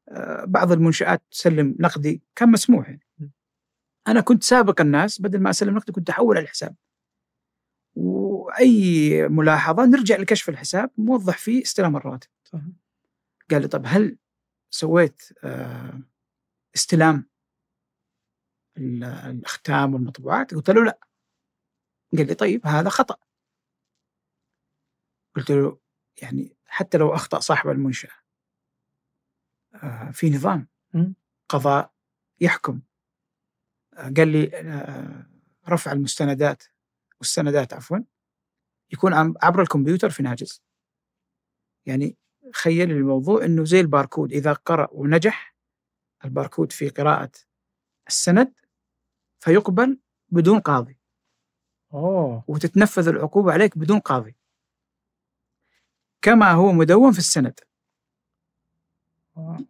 آه، 0.08 0.44
بعض 0.44 0.72
المنشآت 0.72 1.22
تسلم 1.30 1.76
نقدي 1.80 2.22
كان 2.36 2.50
مسموح 2.50 2.88
يعني. 2.88 3.32
أنا 4.08 4.20
كنت 4.20 4.44
سابق 4.44 4.80
الناس 4.80 5.20
بدل 5.22 5.40
ما 5.40 5.50
أسلم 5.50 5.76
نقدي 5.76 5.92
كنت 5.92 6.10
أحول 6.10 6.36
على 6.36 6.44
الحساب. 6.44 6.76
وأي 8.48 9.28
ملاحظة 9.28 9.84
نرجع 9.84 10.16
لكشف 10.16 10.48
الحساب 10.48 10.90
موضح 10.98 11.38
فيه 11.38 11.62
استلام 11.62 11.96
الرواتب 11.96 12.28
قال 13.50 13.62
لي 13.62 13.68
طب 13.68 13.82
هل 13.86 14.18
سويت 14.70 15.22
آه، 15.44 16.00
استلام 16.74 17.28
الأختام 18.76 19.94
والمطبوعات؟ 19.94 20.54
قلت 20.54 20.70
له 20.70 20.84
لا. 20.84 20.98
قال 22.16 22.26
لي 22.26 22.34
طيب 22.34 22.66
هذا 22.66 22.88
خطأ. 22.88 23.16
قلت 25.36 25.50
له 25.50 25.78
يعني 26.22 26.56
حتى 26.66 26.98
لو 26.98 27.14
أخطأ 27.14 27.40
صاحب 27.40 27.70
المنشأة 27.70 28.12
آه، 29.74 30.10
في 30.10 30.30
نظام 30.30 30.68
قضاء 31.48 31.92
يحكم. 32.40 32.80
آه، 33.94 34.12
قال 34.16 34.28
لي 34.28 34.50
رفع 35.68 35.92
المستندات 35.92 36.62
والسندات 37.20 37.72
عفوا. 37.72 37.98
يكون 38.92 39.14
عبر 39.42 39.62
الكمبيوتر 39.62 40.10
في 40.10 40.22
ناجز 40.22 40.62
يعني 41.86 42.16
خيل 42.54 42.90
الموضوع 42.90 43.44
إنه 43.44 43.64
زي 43.64 43.80
الباركود 43.80 44.32
إذا 44.32 44.52
قرأ 44.52 44.88
ونجح 44.92 45.56
الباركود 46.24 46.72
في 46.72 46.88
قراءة 46.88 47.30
السند 48.08 48.52
فيقبل 49.40 49.98
بدون 50.28 50.60
قاضي 50.60 50.98
أوه. 51.94 52.44
وتتنفذ 52.48 53.08
العقوبة 53.08 53.52
عليك 53.52 53.78
بدون 53.78 53.98
قاضي 53.98 54.36
كما 56.22 56.50
هو 56.52 56.72
مدون 56.72 57.12
في 57.12 57.18
السند 57.18 57.60
أوه. 59.36 59.66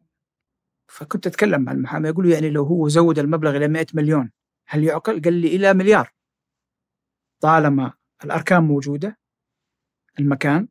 فكنت 0.87 1.27
أتكلم 1.27 1.63
مع 1.63 1.73
المحامي 1.73 2.09
أقول 2.09 2.29
له 2.29 2.35
يعني 2.35 2.51
لو 2.51 2.65
هو 2.65 2.89
زود 2.89 3.19
المبلغ 3.19 3.57
إلى 3.57 3.69
100 3.69 3.87
مليون 3.95 4.31
هل 4.67 4.85
يعقل؟ 4.85 5.23
قال 5.23 5.35
لي 5.35 5.57
إلى 5.57 5.75
مليار 5.75 6.13
طالما 7.41 7.93
الأركان 8.25 8.63
موجودة 8.63 9.19
المكان 10.19 10.69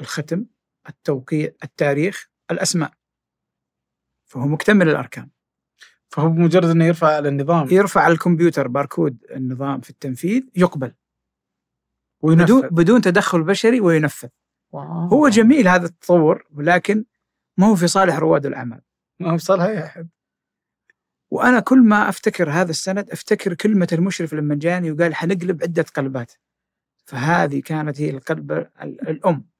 الختم 0.00 0.44
التوقيع 0.88 1.52
التاريخ 1.64 2.28
الأسماء. 2.50 2.92
فهو 4.24 4.46
مكتمل 4.46 4.88
الأركان. 4.88 5.30
فهو 6.08 6.28
بمجرد 6.28 6.64
إنه 6.64 6.84
يرفع 6.84 7.16
على 7.16 7.28
النظام 7.28 7.68
يرفع 7.70 8.00
على 8.00 8.12
الكمبيوتر 8.12 8.68
باركود 8.68 9.24
النظام 9.30 9.80
في 9.80 9.90
التنفيذ 9.90 10.42
يقبل. 10.56 10.94
وينفذ. 12.20 12.44
بدون 12.44 12.68
بدون 12.68 13.00
تدخل 13.00 13.42
بشري 13.42 13.80
وينفذ. 13.80 14.28
واو. 14.72 15.08
هو 15.08 15.28
جميل 15.28 15.68
هذا 15.68 15.86
التطور 15.86 16.46
ولكن 16.50 17.04
ما 17.58 17.66
هو 17.66 17.74
في 17.74 17.86
صالح 17.86 18.16
رواد 18.18 18.46
الأعمال. 18.46 18.80
ما 19.20 19.32
هو 19.32 19.36
صالح 19.36 19.62
أي 19.62 19.84
أحد. 19.84 20.08
وأنا 21.30 21.60
كل 21.60 21.78
ما 21.78 22.08
أفتكر 22.08 22.50
هذا 22.50 22.70
السند 22.70 23.10
أفتكر 23.10 23.54
كلمة 23.54 23.88
المشرف 23.92 24.34
لما 24.34 24.54
جاني 24.54 24.90
وقال 24.90 25.14
حنقلب 25.14 25.62
عدة 25.62 25.82
قلبات. 25.82 26.32
فهذه 27.04 27.60
كانت 27.62 28.00
هي 28.00 28.10
القلب 28.10 28.52
ال- 28.52 29.08
الأم 29.08 29.50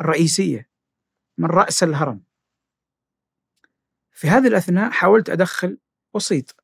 الرئيسية 0.00 0.70
من 1.38 1.48
رأس 1.50 1.82
الهرم 1.82 2.24
في 4.10 4.28
هذه 4.28 4.46
الأثناء 4.48 4.90
حاولت 4.90 5.30
أدخل 5.30 5.78
وسيط 6.14 6.56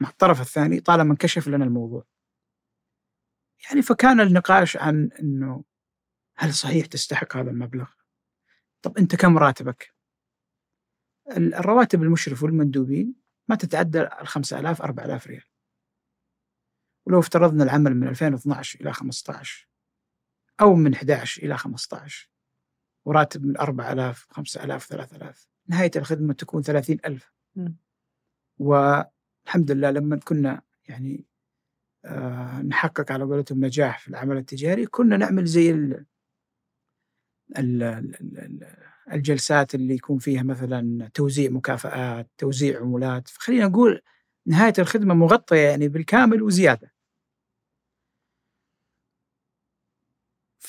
مع 0.00 0.08
الطرف 0.08 0.40
الثاني 0.40 0.80
طالما 0.80 1.10
انكشف 1.10 1.48
لنا 1.48 1.64
الموضوع 1.64 2.04
يعني 3.68 3.82
فكان 3.82 4.20
النقاش 4.20 4.76
عن 4.76 5.10
إنه 5.20 5.64
هل 6.36 6.54
صحيح 6.54 6.86
تستحق 6.86 7.36
هذا 7.36 7.50
المبلغ؟ 7.50 7.90
طب 8.82 8.98
أنت 8.98 9.16
كم 9.16 9.38
راتبك؟ 9.38 9.94
ال- 11.36 11.54
الرواتب 11.54 12.02
المشرف 12.02 12.42
والمندوبين 12.42 13.14
ما 13.48 13.56
تتعدى 13.56 14.00
ال 14.02 14.26
5000 14.26 14.82
4000 14.82 15.26
ريال. 15.26 15.44
ولو 17.06 17.18
افترضنا 17.18 17.64
العمل 17.64 17.94
من 17.96 18.08
2012 18.08 18.80
إلى 18.80 18.92
15 18.92 19.68
أو 20.60 20.74
من 20.74 20.94
11 20.94 21.42
إلى 21.42 21.56
15 21.58 22.30
وراتب 23.04 23.44
من 23.46 23.58
4000 23.58 24.26
5000 24.30 24.86
3000 24.86 25.48
نهاية 25.68 25.90
الخدمة 25.96 26.32
تكون 26.34 26.62
30000 26.62 27.32
مم. 27.56 27.76
والحمد 28.58 29.70
لله 29.70 29.90
لما 29.90 30.16
كنا 30.16 30.62
يعني 30.88 31.26
آه 32.04 32.62
نحقق 32.62 33.12
على 33.12 33.24
قولتهم 33.24 33.64
نجاح 33.64 33.98
في 33.98 34.08
العمل 34.08 34.36
التجاري 34.36 34.86
كنا 34.86 35.16
نعمل 35.16 35.44
زي 35.44 35.70
ال 35.70 36.04
ال 37.58 37.82
ال 37.82 38.38
ال 38.38 38.66
الجلسات 39.12 39.74
اللي 39.74 39.94
يكون 39.94 40.18
فيها 40.18 40.42
مثلا 40.42 41.10
توزيع 41.14 41.50
مكافآت 41.50 42.30
توزيع 42.38 42.80
عمولات. 42.80 43.28
فخلينا 43.28 43.66
نقول 43.68 44.02
نهاية 44.46 44.72
الخدمة 44.78 45.14
مغطية 45.14 45.56
يعني 45.56 45.88
بالكامل 45.88 46.42
وزيادة. 46.42 46.91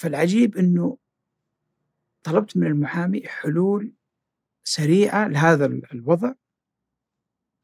فالعجيب 0.03 0.57
أنه 0.57 0.97
طلبت 2.23 2.57
من 2.57 2.67
المحامي 2.67 3.27
حلول 3.27 3.93
سريعة 4.63 5.27
لهذا 5.27 5.65
ال- 5.65 5.91
الوضع 5.91 6.33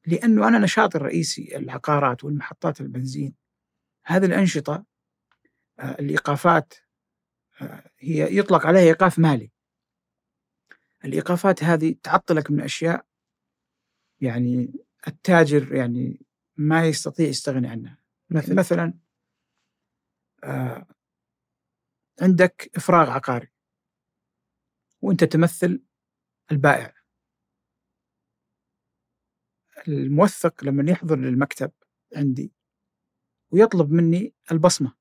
لأنه 0.07 0.47
أنا 0.47 0.59
نشاطي 0.59 0.97
الرئيسي 0.97 1.57
العقارات 1.57 2.23
والمحطات 2.23 2.81
البنزين. 2.81 3.35
هذه 4.05 4.25
الأنشطة 4.25 4.85
آه، 5.79 5.91
الإيقافات 5.99 6.73
آه، 7.61 7.91
هي 7.99 8.37
يطلق 8.37 8.65
عليها 8.65 8.81
إيقاف 8.81 9.19
مالي. 9.19 9.51
الإيقافات 11.05 11.63
هذه 11.63 11.95
تعطلك 12.03 12.51
من 12.51 12.61
أشياء 12.61 13.05
يعني 14.21 14.73
التاجر 15.07 15.75
يعني 15.75 16.21
ما 16.57 16.85
يستطيع 16.85 17.27
يستغني 17.27 17.67
عنها. 17.67 17.97
مثل؟ 18.29 18.55
مثلا 18.55 18.93
آه، 20.43 20.87
عندك 22.21 22.71
إفراغ 22.75 23.09
عقاري. 23.09 23.51
وأنت 25.01 25.23
تمثل 25.23 25.83
البائع. 26.51 26.93
الموثق 29.87 30.63
لما 30.63 30.91
يحضر 30.91 31.15
للمكتب 31.15 31.71
عندي 32.15 32.53
ويطلب 33.51 33.91
مني 33.91 34.33
البصمة. 34.51 34.95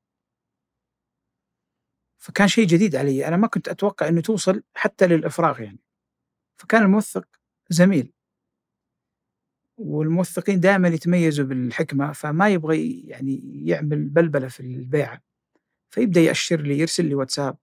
فكان 2.18 2.48
شيء 2.48 2.66
جديد 2.66 2.96
علي. 2.96 3.28
أنا 3.28 3.36
ما 3.36 3.46
كنت 3.46 3.68
أتوقع 3.68 4.08
أنه 4.08 4.20
توصل 4.20 4.62
حتى 4.74 5.06
للإفراغ 5.06 5.60
يعني. 5.60 5.78
فكان 6.56 6.82
الموثق 6.82 7.28
زميل. 7.70 8.12
والموثقين 9.76 10.60
دائما 10.60 10.88
يتميزوا 10.88 11.44
بالحكمة 11.46 12.12
فما 12.12 12.48
يبغى 12.48 13.00
يعني 13.00 13.40
يعمل 13.66 14.08
بلبلة 14.08 14.48
في 14.48 14.60
البيعة. 14.60 15.27
فيبدأ 15.90 16.20
يأشر 16.20 16.60
لي 16.60 16.78
يرسل 16.78 17.04
لي 17.06 17.14
واتساب. 17.14 17.56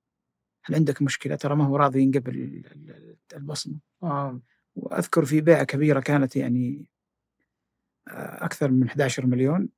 هل 0.65 0.75
عندك 0.75 1.01
مشكلة؟ 1.01 1.35
ترى 1.35 1.55
ما 1.55 1.65
هو 1.67 1.77
راضي 1.77 2.01
ينقبل 2.01 2.35
ال- 2.35 2.65
ال- 2.71 3.17
البصمة. 3.33 3.79
آه. 4.03 4.41
وأذكر 4.75 5.25
في 5.25 5.41
بيعة 5.41 5.63
كبيرة 5.63 5.99
كانت 5.99 6.35
يعني 6.35 6.89
آه، 8.07 8.45
أكثر 8.45 8.71
من 8.71 8.89
11 8.89 9.25
مليون. 9.25 9.69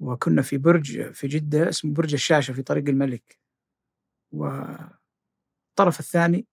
وكنا 0.00 0.42
في 0.42 0.58
برج 0.58 1.12
في 1.12 1.26
جدة 1.28 1.68
اسمه 1.68 1.94
برج 1.94 2.12
الشاشة 2.14 2.52
في 2.54 2.62
طريق 2.62 2.88
الملك. 2.88 3.38
والطرف 4.32 4.90
الثاني 6.00 6.46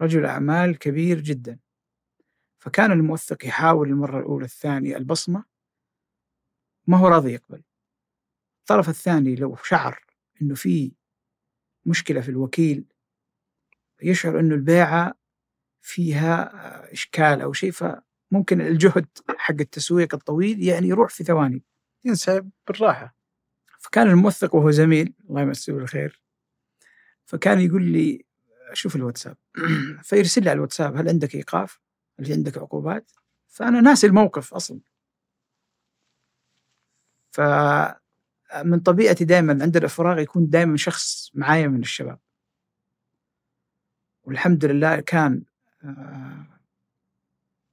رجل 0.00 0.26
أعمال 0.26 0.78
كبير 0.78 1.20
جدا. 1.20 1.58
فكان 2.58 2.92
الموثق 2.92 3.46
يحاول 3.46 3.88
المرة 3.88 4.18
الأولى 4.20 4.44
الثانية 4.44 4.96
البصمة. 4.96 5.44
ما 6.86 6.96
هو 6.98 7.08
راضي 7.08 7.32
يقبل. 7.32 7.62
الطرف 8.62 8.88
الثاني 8.88 9.34
لو 9.34 9.56
شعر 9.64 10.04
أنه 10.42 10.54
في 10.54 10.92
مشكلة 11.86 12.20
في 12.20 12.28
الوكيل 12.28 12.84
يشعر 14.02 14.40
أنه 14.40 14.54
البيعة 14.54 15.14
فيها 15.82 16.54
آه، 16.54 16.92
إشكال 16.92 17.40
أو 17.40 17.52
شيء 17.52 17.70
فممكن 17.72 18.60
الجهد 18.60 19.06
حق 19.28 19.54
التسويق 19.60 20.14
الطويل 20.14 20.62
يعني 20.62 20.88
يروح 20.88 21.10
في 21.10 21.24
ثواني 21.24 21.62
ينسحب 22.04 22.50
بالراحة 22.68 23.16
فكان 23.80 24.10
الموثق 24.10 24.54
وهو 24.54 24.70
زميل 24.70 25.14
الله 25.30 25.40
يمسيه 25.42 25.72
بالخير 25.72 26.22
فكان 27.24 27.60
يقول 27.60 27.82
لي 27.82 28.24
شوف 28.72 28.96
الواتساب 28.96 29.36
فيرسل 30.08 30.42
لي 30.42 30.50
على 30.50 30.56
الواتساب 30.56 30.96
هل 30.96 31.08
عندك 31.08 31.34
إيقاف؟ 31.34 31.80
هل 32.20 32.32
عندك 32.32 32.58
عقوبات؟ 32.58 33.12
فأنا 33.48 33.80
ناسي 33.80 34.06
الموقف 34.06 34.54
أصلا 34.54 34.80
فمن 38.52 38.80
طبيعتي 38.80 39.24
دائما 39.24 39.58
عند 39.62 39.76
الإفراغ 39.76 40.18
يكون 40.18 40.48
دائما 40.50 40.76
شخص 40.76 41.30
معايا 41.34 41.68
من 41.68 41.80
الشباب. 41.80 42.18
والحمد 44.24 44.64
لله 44.64 45.00
كان 45.00 45.44
آه، 45.84 46.46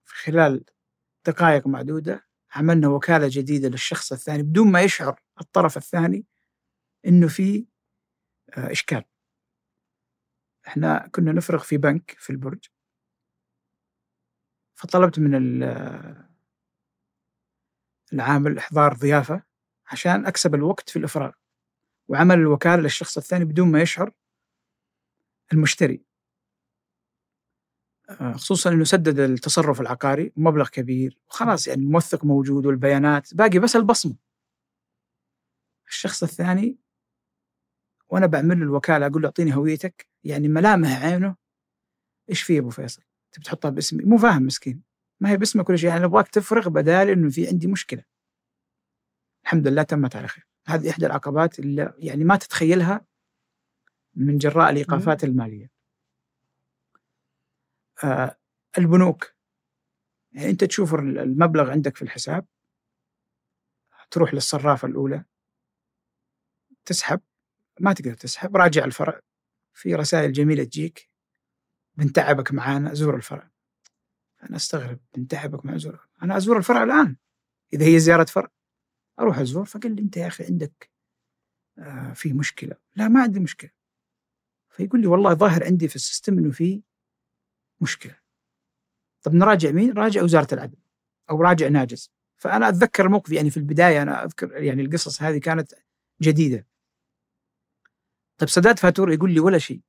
في 0.05 0.15
خلال 0.15 0.65
دقائق 1.25 1.67
معدودة 1.67 2.27
عملنا 2.51 2.87
وكالة 2.87 3.27
جديدة 3.31 3.69
للشخص 3.69 4.11
الثاني 4.11 4.43
بدون 4.43 4.71
ما 4.71 4.81
يشعر 4.81 5.21
الطرف 5.41 5.77
الثاني 5.77 6.25
إنه 7.05 7.27
في 7.27 7.65
آه، 8.57 8.71
إشكال. 8.71 9.03
إحنا 10.67 11.07
كنا 11.07 11.31
نفرغ 11.31 11.63
في 11.63 11.77
بنك 11.77 12.15
في 12.19 12.29
البرج. 12.29 12.65
فطلبت 14.75 15.19
من 15.19 15.35
ال- 15.35 16.29
العامل 18.13 18.57
إحضار 18.57 18.93
ضيافة. 18.93 19.48
عشان 19.89 20.25
أكسب 20.25 20.55
الوقت 20.55 20.89
في 20.89 20.99
الافراغ 20.99 21.31
وعمل 22.07 22.35
الوكالة 22.35 22.81
للشخص 22.81 23.17
الثاني 23.17 23.45
بدون 23.45 23.71
ما 23.71 23.81
يشعر 23.81 24.11
المشتري. 25.53 26.03
آه، 28.09 28.33
خصوصا 28.33 28.69
إنه 28.69 28.83
سدد 28.83 29.19
التصرف 29.19 29.81
العقاري 29.81 30.33
مبلغ 30.37 30.69
كبير 30.69 31.17
وخلاص 31.29 31.67
يعني 31.67 31.81
الموثق 31.81 32.25
موجود 32.25 32.65
والبيانات 32.65 33.33
باقي 33.33 33.59
بس 33.59 33.75
البصمة. 33.75 34.15
الشخص 35.87 36.23
الثاني 36.23 36.77
وأنا 38.09 38.25
بعمل 38.25 38.59
له 38.59 38.63
الوكالة 38.63 39.05
أقول 39.05 39.21
له 39.21 39.27
أعطيني 39.27 39.55
هويتك 39.55 40.07
يعني 40.23 40.47
ملامح 40.47 41.03
عينه. 41.05 41.35
إيش 42.29 42.41
في 42.41 42.55
يا 42.55 42.59
أبو 42.59 42.69
فيصل؟ 42.69 43.01
تبي 43.31 43.43
تحطها 43.43 43.69
باسمي؟ 43.69 44.03
مو 44.03 44.17
فاهم 44.17 44.43
مسكين. 44.43 44.83
ما 45.19 45.29
هي 45.29 45.37
باسمك 45.37 45.65
كل 45.65 45.77
شيء 45.77 45.89
يعني 45.89 46.05
ابغاك 46.05 46.27
تفرغ 46.27 46.69
بدال 46.69 47.09
إنه 47.09 47.29
في 47.29 47.47
عندي 47.47 47.67
مشكلة. 47.67 48.03
الحمد 49.43 49.67
لله 49.67 49.83
تمت 49.83 50.15
على 50.15 50.27
خير. 50.27 50.47
هذه 50.67 50.89
إحدى 50.89 51.05
العقبات 51.05 51.59
اللي 51.59 51.93
يعني 51.97 52.23
ما 52.23 52.35
تتخيلها 52.35 53.05
من 54.15 54.37
جراء 54.37 54.69
الإيقافات 54.69 55.23
المالية. 55.23 55.71
آه 58.03 58.37
البنوك. 58.77 59.33
يعني 60.31 60.49
أنت 60.49 60.63
تشوف 60.63 60.93
المبلغ 60.95 61.71
عندك 61.71 61.95
في 61.95 62.01
الحساب 62.01 62.45
تروح 64.11 64.33
للصرافة 64.33 64.87
الأولى 64.87 65.25
تسحب. 66.85 67.21
ما 67.79 67.93
تقدر 67.93 68.13
تسحب 68.13 68.57
راجع 68.57 68.85
الفرع. 68.85 69.19
في 69.73 69.95
رسائل 69.95 70.31
جميلة 70.31 70.63
تجيك. 70.63 71.09
بنتعبك 71.95 72.51
معانا 72.51 72.93
زور 72.93 73.15
الفرع. 73.15 73.51
أنا 74.43 74.55
أستغرب 74.55 74.99
بنتعبك 75.15 75.65
مع 75.65 75.77
زور 75.77 76.07
أنا 76.23 76.37
أزور 76.37 76.57
الفرع 76.57 76.83
الآن 76.83 77.15
إذا 77.73 77.85
هي 77.85 77.99
زيارة 77.99 78.25
فرع. 78.25 78.58
أروح 79.19 79.37
أزور 79.39 79.65
فقال 79.65 79.95
لي 79.95 80.01
أنت 80.01 80.17
يا 80.17 80.27
أخي 80.27 80.45
عندك 80.45 80.89
آه 81.77 82.13
في 82.13 82.33
مشكلة. 82.33 82.75
لا 82.95 83.07
ما 83.07 83.21
عندي 83.21 83.39
مشكلة. 83.39 83.71
فيقول 84.69 85.01
لي 85.01 85.07
والله 85.07 85.33
ظاهر 85.33 85.63
عندي 85.63 85.87
في 85.87 85.95
السيستم 85.95 86.37
إنه 86.37 86.51
في 86.51 86.81
مشكلة. 87.81 88.15
طب 89.21 89.33
نراجع 89.33 89.71
مين؟ 89.71 89.93
راجع 89.93 90.23
وزارة 90.23 90.53
العدل 90.53 90.77
أو 91.29 91.41
راجع 91.41 91.67
ناجز. 91.67 92.11
فأنا 92.37 92.69
أتذكر 92.69 93.05
الموقف 93.05 93.31
يعني 93.31 93.49
في 93.49 93.57
البداية 93.57 94.01
أنا 94.01 94.23
أذكر 94.23 94.63
يعني 94.63 94.81
القصص 94.81 95.21
هذه 95.21 95.37
كانت 95.37 95.73
جديدة. 96.21 96.67
طيب 98.37 98.49
سداد 98.49 98.79
فاتوره 98.79 99.13
يقول 99.13 99.33
لي 99.33 99.39
ولا 99.39 99.57
شيء. 99.57 99.81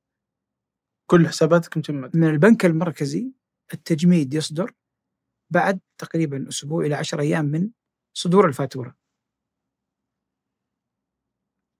كل 1.05 1.27
حساباتك 1.27 1.77
مجمدة 1.77 2.11
من 2.13 2.27
البنك 2.29 2.65
المركزي 2.65 3.31
التجميد 3.73 4.33
يصدر 4.33 4.71
بعد 5.49 5.79
تقريبا 5.97 6.47
أسبوع 6.49 6.85
إلى 6.85 6.95
10 6.95 7.21
أيام 7.21 7.45
من 7.45 7.69
صدور 8.13 8.47
الفاتورة. 8.47 9.00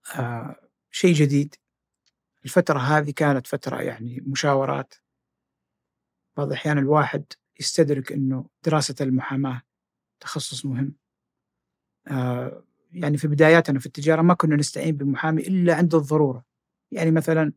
آه 0.09 0.55
شيء 0.91 1.13
جديد. 1.13 1.55
الفترة 2.45 2.79
هذه 2.79 3.11
كانت 3.11 3.47
فترة 3.47 3.81
يعني 3.81 4.23
مشاورات. 4.27 4.93
بعض 6.37 6.47
الأحيان 6.47 6.77
الواحد 6.77 7.25
يستدرك 7.59 8.11
أنه 8.11 8.45
دراسة 8.63 8.95
المحاماة 9.01 9.61
تخصص 10.19 10.65
مهم. 10.65 10.95
آه 12.07 12.63
يعني 12.91 13.17
في 13.17 13.27
بداياتنا 13.27 13.79
في 13.79 13.85
التجارة 13.85 14.21
ما 14.21 14.33
كنا 14.33 14.55
نستعين 14.55 14.97
بمحامي 14.97 15.41
إلا 15.47 15.75
عند 15.75 15.95
الضرورة. 15.95 16.45
يعني 16.91 17.11
مثلا 17.11 17.53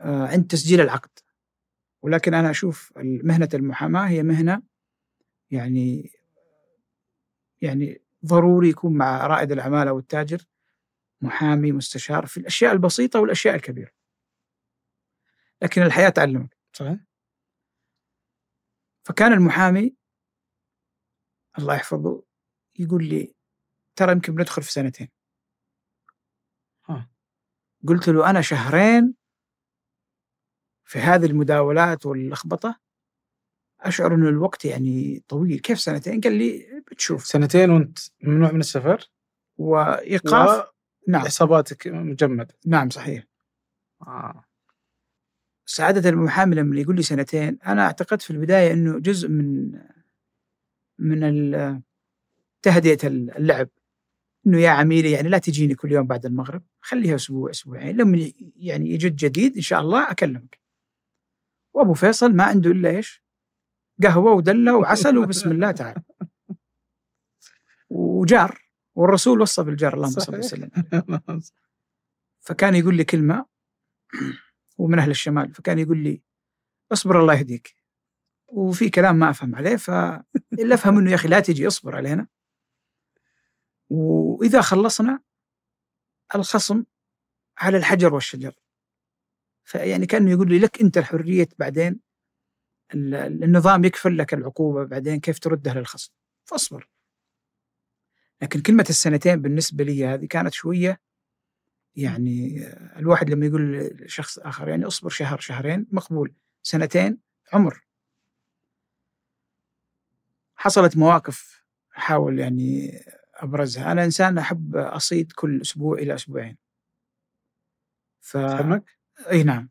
آه 0.00 0.26
عند 0.26 0.46
تسجيل 0.46 0.80
العقد. 0.80 1.10
ولكن 2.02 2.34
أنا 2.34 2.50
أشوف 2.50 2.92
مهنة 2.96 3.48
المحاماة 3.54 4.08
هي 4.08 4.22
مهنة 4.22 4.62
يعني 5.50 6.10
يعني 7.62 8.02
ضروري 8.26 8.68
يكون 8.68 8.92
مع 8.96 9.26
رائد 9.26 9.52
الأعمال 9.52 9.88
أو 9.88 9.98
التاجر 9.98 10.46
محامي 11.20 11.72
مستشار 11.72 12.26
في 12.26 12.36
الأشياء 12.36 12.72
البسيطة 12.72 13.20
والأشياء 13.20 13.54
الكبيرة. 13.54 13.90
لكن 15.62 15.82
الحياة 15.82 16.08
تعلمك 16.08 16.56
صحيح. 16.72 16.98
فكان 19.04 19.32
المحامي 19.32 19.96
الله 21.58 21.74
يحفظه 21.74 22.22
يقول 22.78 23.04
لي 23.04 23.34
ترى 23.96 24.12
يمكن 24.12 24.34
بندخل 24.34 24.62
في 24.62 24.72
سنتين. 24.72 25.08
ها. 26.84 27.10
قلت 27.88 28.08
له 28.08 28.30
أنا 28.30 28.40
شهرين 28.40 29.14
في 30.84 30.98
هذه 30.98 31.26
المداولات 31.26 32.06
واللخبطة 32.06 32.80
أشعر 33.80 34.14
أن 34.14 34.26
الوقت 34.26 34.64
يعني 34.64 35.24
طويل. 35.28 35.58
كيف 35.58 35.80
سنتين؟ 35.80 36.20
قال 36.20 36.32
لي 36.32 36.82
بتشوف. 36.90 37.26
سنتين 37.26 37.70
وانت 37.70 37.98
ممنوع 38.22 38.52
من 38.52 38.60
السفر؟ 38.60 39.10
وإيقاف 39.56 40.75
نعم. 41.08 41.24
حساباتك 41.24 41.86
مجمدة. 41.86 42.54
نعم 42.66 42.90
صحيح. 42.90 43.24
آه. 44.02 44.44
سعادة 45.66 46.08
المحامي 46.10 46.54
لما 46.56 46.80
يقول 46.80 46.96
لي 46.96 47.02
سنتين 47.02 47.58
أنا 47.66 47.82
اعتقدت 47.82 48.22
في 48.22 48.30
البداية 48.30 48.72
أنه 48.72 48.98
جزء 48.98 49.28
من 49.28 49.72
من 50.98 51.82
تهدئة 52.62 53.06
اللعب. 53.06 53.68
أنه 54.46 54.60
يا 54.60 54.70
عميلي 54.70 55.10
يعني 55.10 55.28
لا 55.28 55.38
تجيني 55.38 55.74
كل 55.74 55.92
يوم 55.92 56.06
بعد 56.06 56.26
المغرب 56.26 56.62
خليها 56.80 57.14
أسبوع 57.14 57.50
أسبوعين. 57.50 57.96
لما 57.96 58.30
يعني 58.56 58.90
يجد 58.90 59.16
جديد 59.16 59.56
إن 59.56 59.62
شاء 59.62 59.80
الله 59.80 60.10
أكلمك. 60.10 60.58
وأبو 61.74 61.94
فيصل 61.94 62.32
ما 62.32 62.44
عنده 62.44 62.70
إلا 62.70 62.90
إيش؟ 62.90 63.22
قهوة 64.02 64.32
ودلة 64.32 64.76
وعسل 64.76 65.18
وبسم 65.18 65.50
الله 65.52 65.70
تعالى. 65.70 66.02
وجار. 67.90 68.65
والرسول 68.96 69.40
وصى 69.40 69.62
بالجار 69.62 69.94
اللهم 69.94 70.10
صل 70.10 70.38
وسلم. 70.38 70.70
فكان 72.46 72.74
يقول 72.74 72.96
لي 72.96 73.04
كلمة 73.04 73.46
ومن 74.78 74.98
أهل 74.98 75.10
الشمال 75.10 75.54
فكان 75.54 75.78
يقول 75.78 75.98
لي 75.98 76.22
اصبر 76.92 77.20
الله 77.20 77.34
يهديك. 77.34 77.76
وفي 78.48 78.90
كلام 78.90 79.16
ما 79.16 79.30
أفهم 79.30 79.54
عليه 79.54 79.76
فإلا 79.76 80.74
أفهم 80.74 80.98
أنه 80.98 81.10
يا 81.10 81.14
أخي 81.14 81.28
لا 81.28 81.40
تجي 81.40 81.66
اصبر 81.66 81.96
علينا. 81.96 82.26
وإذا 83.90 84.60
خلصنا 84.60 85.20
الخصم 86.34 86.84
على 87.58 87.76
الحجر 87.76 88.14
والشجر. 88.14 88.54
فيعني 89.64 90.06
كأنه 90.06 90.30
يقول 90.30 90.48
لي 90.48 90.58
لك 90.58 90.80
أنت 90.80 90.98
الحرية 90.98 91.48
بعدين 91.58 92.00
النظام 92.94 93.84
يكفل 93.84 94.18
لك 94.18 94.34
العقوبة 94.34 94.84
بعدين 94.84 95.20
كيف 95.20 95.38
تردها 95.38 95.74
للخصم 95.74 96.12
فاصبر. 96.44 96.95
لكن 98.42 98.60
كلمة 98.60 98.86
السنتين 98.88 99.42
بالنسبة 99.42 99.84
لي 99.84 100.06
هذه 100.06 100.26
كانت 100.26 100.52
شوية 100.54 101.00
يعني 101.96 102.66
الواحد 102.96 103.30
لما 103.30 103.46
يقول 103.46 103.78
لشخص 103.78 104.38
آخر 104.38 104.68
يعني 104.68 104.86
اصبر 104.86 105.08
شهر 105.10 105.40
شهرين 105.40 105.86
مقبول. 105.92 106.34
سنتين 106.62 107.18
عمر. 107.52 107.84
حصلت 110.56 110.96
مواقف 110.96 111.64
أحاول 111.98 112.38
يعني 112.38 112.92
أبرزها. 113.34 113.92
أنا 113.92 114.04
إنسان 114.04 114.38
أحب 114.38 114.76
أصيد 114.76 115.32
كل 115.32 115.60
أسبوع 115.60 115.98
إلى 115.98 116.14
أسبوعين. 116.14 116.56
ف... 118.20 118.32
سمك؟ 118.32 118.98
أي 119.30 119.42
نعم. 119.42 119.68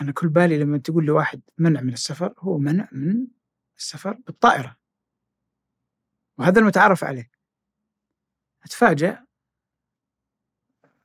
أنا 0.00 0.12
كل 0.12 0.28
بالي 0.28 0.58
لما 0.58 0.78
تقول 0.78 1.04
لواحد 1.04 1.40
منع 1.58 1.80
من 1.80 1.92
السفر 1.92 2.34
هو 2.38 2.58
منع 2.58 2.88
من 2.92 3.26
السفر 3.78 4.12
بالطائرة. 4.12 4.76
وهذا 6.38 6.60
المتعارف 6.60 7.04
عليه. 7.04 7.30
أتفاجأ. 8.64 9.26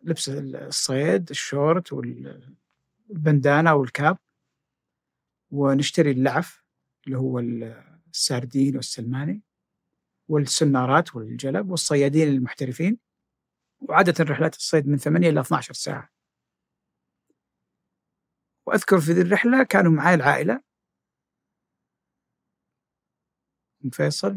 لبس 0.03 0.29
الصيد 0.29 1.29
الشورت 1.29 1.93
والبندانة 1.93 3.73
والكاب. 3.75 4.17
ونشتري 5.51 6.11
اللعف 6.11 6.63
اللي 7.05 7.17
هو 7.17 7.39
الساردين 8.09 8.75
والسلماني 8.75 9.41
والسنارات 10.27 11.15
والجلب 11.15 11.69
والصيادين 11.69 12.27
المحترفين. 12.27 12.97
وعادة 13.79 14.23
رحلات 14.23 14.55
الصيد 14.55 14.87
من 14.87 14.97
8 14.97 15.29
إلى 15.29 15.39
12 15.41 15.73
ساعة. 15.73 16.09
وأذكر 18.65 18.99
في 18.99 19.11
ذي 19.11 19.21
الرحلة 19.21 19.63
كانوا 19.63 19.91
معي 19.91 20.13
العائلة. 20.13 20.61
فيصل 23.91 24.35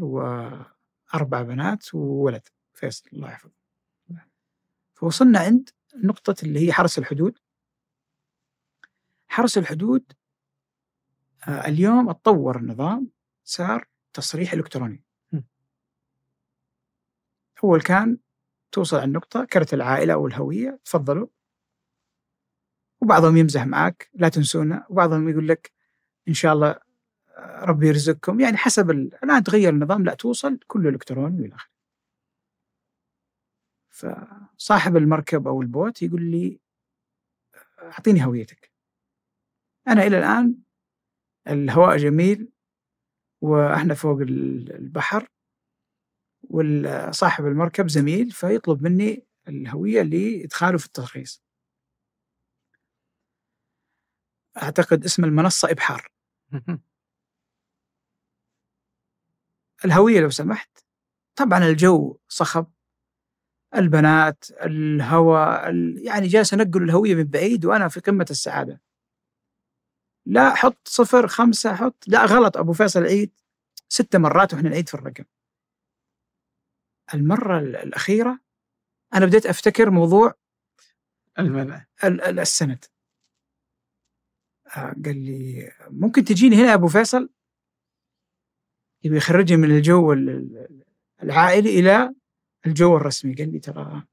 وأربع 1.15 1.41
بنات 1.41 1.95
وولد 1.95 2.47
فيصل 2.73 3.09
الله 3.13 3.31
يحفظه. 3.31 3.53
فوصلنا 4.93 5.39
عند 5.39 5.69
نقطة 6.03 6.35
اللي 6.43 6.67
هي 6.67 6.73
حرس 6.73 6.97
الحدود. 6.97 7.39
حرس 9.27 9.57
الحدود 9.57 10.13
آه، 11.47 11.67
اليوم 11.67 12.09
اتطور 12.09 12.57
النظام 12.57 13.09
صار 13.43 13.87
تصريح 14.13 14.53
إلكتروني. 14.53 15.03
أول 17.63 17.81
كان 17.81 18.17
توصل 18.71 18.97
على 18.97 19.05
النقطة 19.05 19.45
كرت 19.45 19.73
العائلة 19.73 20.13
أو 20.13 20.27
الهوية 20.27 20.79
تفضلوا. 20.85 21.27
وبعضهم 23.01 23.37
يمزح 23.37 23.65
معك 23.65 24.09
لا 24.13 24.29
تنسونا. 24.29 24.85
وبعضهم 24.89 25.29
يقول 25.29 25.47
لك 25.47 25.71
إن 26.27 26.33
شاء 26.33 26.53
الله 26.53 26.79
ربي 27.39 27.87
يرزقكم. 27.87 28.39
يعني 28.39 28.57
حسب 28.57 28.91
ال... 28.91 29.23
الآن 29.23 29.43
تغير 29.43 29.69
النظام 29.69 30.03
لا 30.05 30.13
توصل 30.13 30.59
كله 30.67 30.89
إلكتروني 30.89 31.41
وإلى 31.41 31.55
آخره. 31.55 31.75
فصاحب 33.89 34.97
المركب 34.97 35.47
أو 35.47 35.61
البوت 35.61 36.01
يقول 36.01 36.21
لي 36.21 36.59
أعطيني 37.81 38.25
هويتك. 38.25 38.71
أنا 39.87 40.03
إلى 40.03 40.17
الآن 40.17 40.55
الهواء 41.47 41.97
جميل 41.97 42.51
وإحنا 43.41 43.93
فوق 43.93 44.19
البحر 44.21 45.27
وصاحب 46.49 47.45
المركب 47.45 47.89
زميل 47.89 48.31
فيطلب 48.31 48.83
مني 48.83 49.25
الهوية 49.47 50.01
لإدخاله 50.01 50.77
في 50.77 50.85
الترخيص. 50.85 51.43
أعتقد 54.57 55.03
اسم 55.03 55.25
المنصة 55.25 55.71
إبحار. 55.71 56.07
الهوية 59.85 60.19
لو 60.19 60.29
سمحت. 60.29 60.79
طبعا 61.35 61.59
الجو 61.59 62.17
صخب 62.27 62.67
البنات 63.75 64.45
الهواء 64.51 65.75
يعني 65.97 66.27
جالس 66.27 66.53
أنقل 66.53 66.83
الهوية 66.83 67.15
من 67.15 67.23
بعيد 67.23 67.65
وأنا 67.65 67.87
في 67.87 67.99
قمة 67.99 68.25
السعادة. 68.31 68.81
لا 70.25 70.55
حط 70.55 70.87
صفر 70.87 71.27
خمسة 71.27 71.75
حط 71.75 72.03
لا 72.07 72.25
غلط 72.25 72.57
أبو 72.57 72.73
فيصل 72.73 73.03
عيد 73.03 73.31
ستة 73.89 74.19
مرات 74.19 74.53
وإحنا 74.53 74.69
نعيد 74.69 74.89
في 74.89 74.93
الرقم. 74.93 75.23
المرة 77.13 77.59
الأخيرة 77.59 78.39
أنا 79.13 79.25
بديت 79.25 79.45
أفتكر 79.45 79.89
موضوع 79.89 80.33
المنع 81.39 81.85
السند. 82.03 82.85
آه، 84.77 84.95
قال 85.05 85.17
لي 85.25 85.71
ممكن 85.89 86.23
تجيني 86.23 86.55
هنا 86.55 86.69
يا 86.69 86.73
أبو 86.73 86.87
فيصل؟ 86.87 87.29
يبي 89.05 89.17
يخرجني 89.17 89.57
من 89.57 89.71
الجو 89.71 90.13
العائلي 91.23 91.79
إلى 91.79 92.15
الجو 92.65 92.97
الرسمي. 92.97 93.35
قال 93.35 93.51
لي 93.51 93.59
ترى 93.59 94.03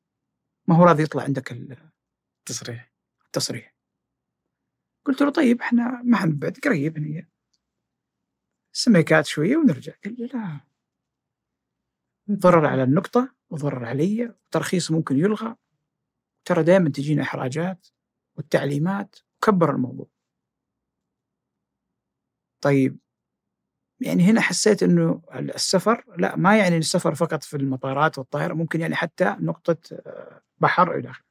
ما 0.69 0.77
هو 0.77 0.85
راضي 0.85 1.03
يطلع 1.03 1.23
عندك 1.23 1.53
التصريح 1.53 2.93
التصريح. 3.27 3.75
قلت 5.05 5.23
له 5.23 5.31
طيب 5.31 5.61
إحنا 5.61 6.03
ما 6.05 6.17
حنبعد 6.17 6.59
قريب 6.65 6.99
هي 6.99 7.27
سميكات 8.73 9.27
شوية 9.27 9.57
ونرجع. 9.57 9.93
قال 10.05 10.17
لي 10.19 10.27
لا. 10.27 10.61
ضرر 12.31 12.67
على 12.67 12.83
النقطة 12.83 13.35
وضرر 13.51 13.85
علي. 13.85 14.35
وترخيص 14.47 14.91
ممكن 14.91 15.19
يلغى. 15.19 15.57
ترى 16.45 16.63
دائما 16.63 16.91
تجينا 16.91 17.23
إحراجات 17.23 17.87
والتعليمات. 18.37 19.17
وكبر 19.37 19.71
الموضوع. 19.71 20.09
طيب 22.61 22.99
يعني 24.03 24.23
هنا 24.23 24.41
حسيت 24.41 24.83
إنه 24.83 25.23
السفر 25.35 26.05
لا 26.19 26.37
ما 26.37 26.59
يعني 26.59 26.77
السفر 26.77 27.15
فقط 27.15 27.43
في 27.43 27.57
المطارات 27.57 28.19
والطائرة 28.19 28.55
ممكن 28.55 28.81
يعني 28.81 28.95
حتى 28.95 29.37
نقطة 29.41 29.77
آه، 29.93 30.41
بحر 30.59 30.95
إلى 30.99 31.11
آخره 31.11 31.25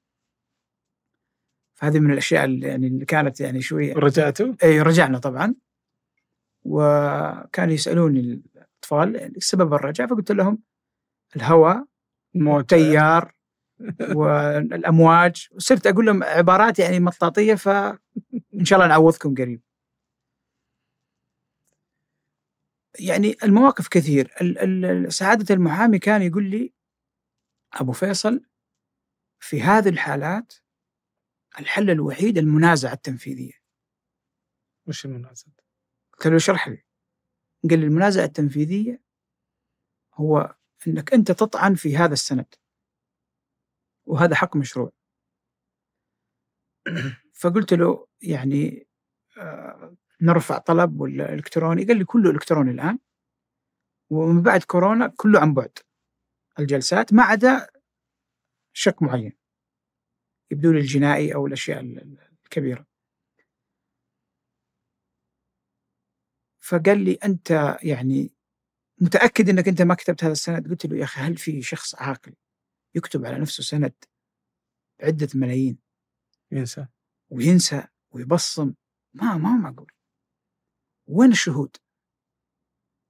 فهذه 1.74 2.00
من 2.00 2.12
الأشياء 2.12 2.46
اللي 2.46 2.68
يعني 2.68 2.88
اللي 2.88 3.06
كانت 3.06 3.42
يعني 3.42 3.62
شوي 3.62 3.92
رجعتوا؟ 3.92 4.54
اي 4.64 4.82
رجعنا 4.82 5.18
طبعا 5.18 5.56
وكانوا 6.64 7.74
يسألوني 7.74 8.20
الأطفال 8.20 9.16
يعني 9.16 9.34
سبب 9.38 9.74
الرجعة 9.74 10.08
فقلت 10.08 10.32
لهم 10.32 10.60
الهواء 11.36 11.86
والتيار 12.36 13.34
والأمواج 14.16 15.48
وصرت 15.52 15.88
أقول 15.88 16.06
لهم 16.06 16.24
عبارات 16.24 16.80
يعني 16.80 17.00
مطاطية 17.00 17.56
فان 17.56 17.98
شاء 18.64 18.80
الله 18.80 18.88
نعوضكم 18.88 19.36
قريب. 19.36 19.62
يعني 23.00 23.36
المواقف 23.44 23.88
كثير 23.88 24.32
سعادة 25.10 25.56
المحامي 25.56 26.00
كان 26.00 26.22
يقول 26.22 26.50
لي 26.50 26.74
أبو 27.74 27.92
فيصل 27.92 28.46
في 29.40 29.62
هذه 29.62 29.90
الحالات 29.90 30.54
الحل 31.60 31.90
الوحيد 31.90 32.38
المنازعة 32.38 32.94
التنفيذية. 32.94 33.54
وش 34.88 35.06
المنازعة؟ 35.06 35.54
قلت 36.14 36.28
له 36.28 36.36
اشرح 36.36 36.68
لي. 36.68 36.84
قال 37.70 37.80
لي 37.80 37.86
المنازعة 37.86 38.24
التنفيذية 38.24 39.02
هو 40.14 40.56
إنك 40.88 41.14
أنت 41.14 41.32
تطعن 41.32 41.76
في 41.76 41.98
هذا 41.98 42.14
السند. 42.14 42.56
وهذا 44.06 44.36
حق 44.36 44.56
مشروع 44.56 44.92
فقلت 47.42 47.74
له 47.74 48.08
يعني 48.22 48.88
آه، 49.38 49.96
نرفع 50.22 50.58
طلب 50.58 51.02
ولا 51.02 51.34
الكتروني 51.34 51.84
قال 51.86 51.98
لي 51.98 52.06
كله 52.06 52.32
إلكتروني 52.32 52.72
الآن. 52.72 53.00
ومن 54.10 54.42
بعد 54.42 54.64
كورونا 54.64 55.08
كله 55.08 55.40
عن 55.40 55.54
بعد. 55.54 55.80
الجلسات 56.60 57.14
ما 57.14 57.24
عدا 57.24 57.68
شك 58.74 59.02
معين. 59.02 59.34
يبدو 60.52 60.72
لي 60.72 60.80
الجنائي 60.80 61.36
أو 61.36 61.48
الأشياء 61.48 61.82
الكبيرة. 62.46 62.86
فقال 66.60 67.04
لي 67.06 67.14
أنت 67.14 67.78
يعني 67.84 68.34
متأكد 69.02 69.50
إنك 69.50 69.68
أنت 69.68 69.82
ما 69.82 69.96
كتبت 69.96 70.24
هذا 70.24 70.32
السند؟ 70.32 70.70
قلت 70.70 70.86
له 70.86 70.98
يا 70.98 71.04
أخي 71.04 71.22
هل 71.22 71.38
في 71.38 71.62
شخص 71.62 71.96
عاقل 71.96 72.34
يكتب 72.96 73.26
على 73.26 73.40
نفسه 73.40 73.64
سند 73.64 73.94
عدة 75.02 75.28
ملايين؟ 75.36 75.78
ينسى. 76.52 76.88
وينسى 77.30 77.84
ويبصم. 78.12 78.74
ما 79.14 79.38
ما 79.38 79.50
هو 79.50 79.58
معقول 79.58 79.92
وين 81.12 81.32
الشهود؟ 81.32 81.78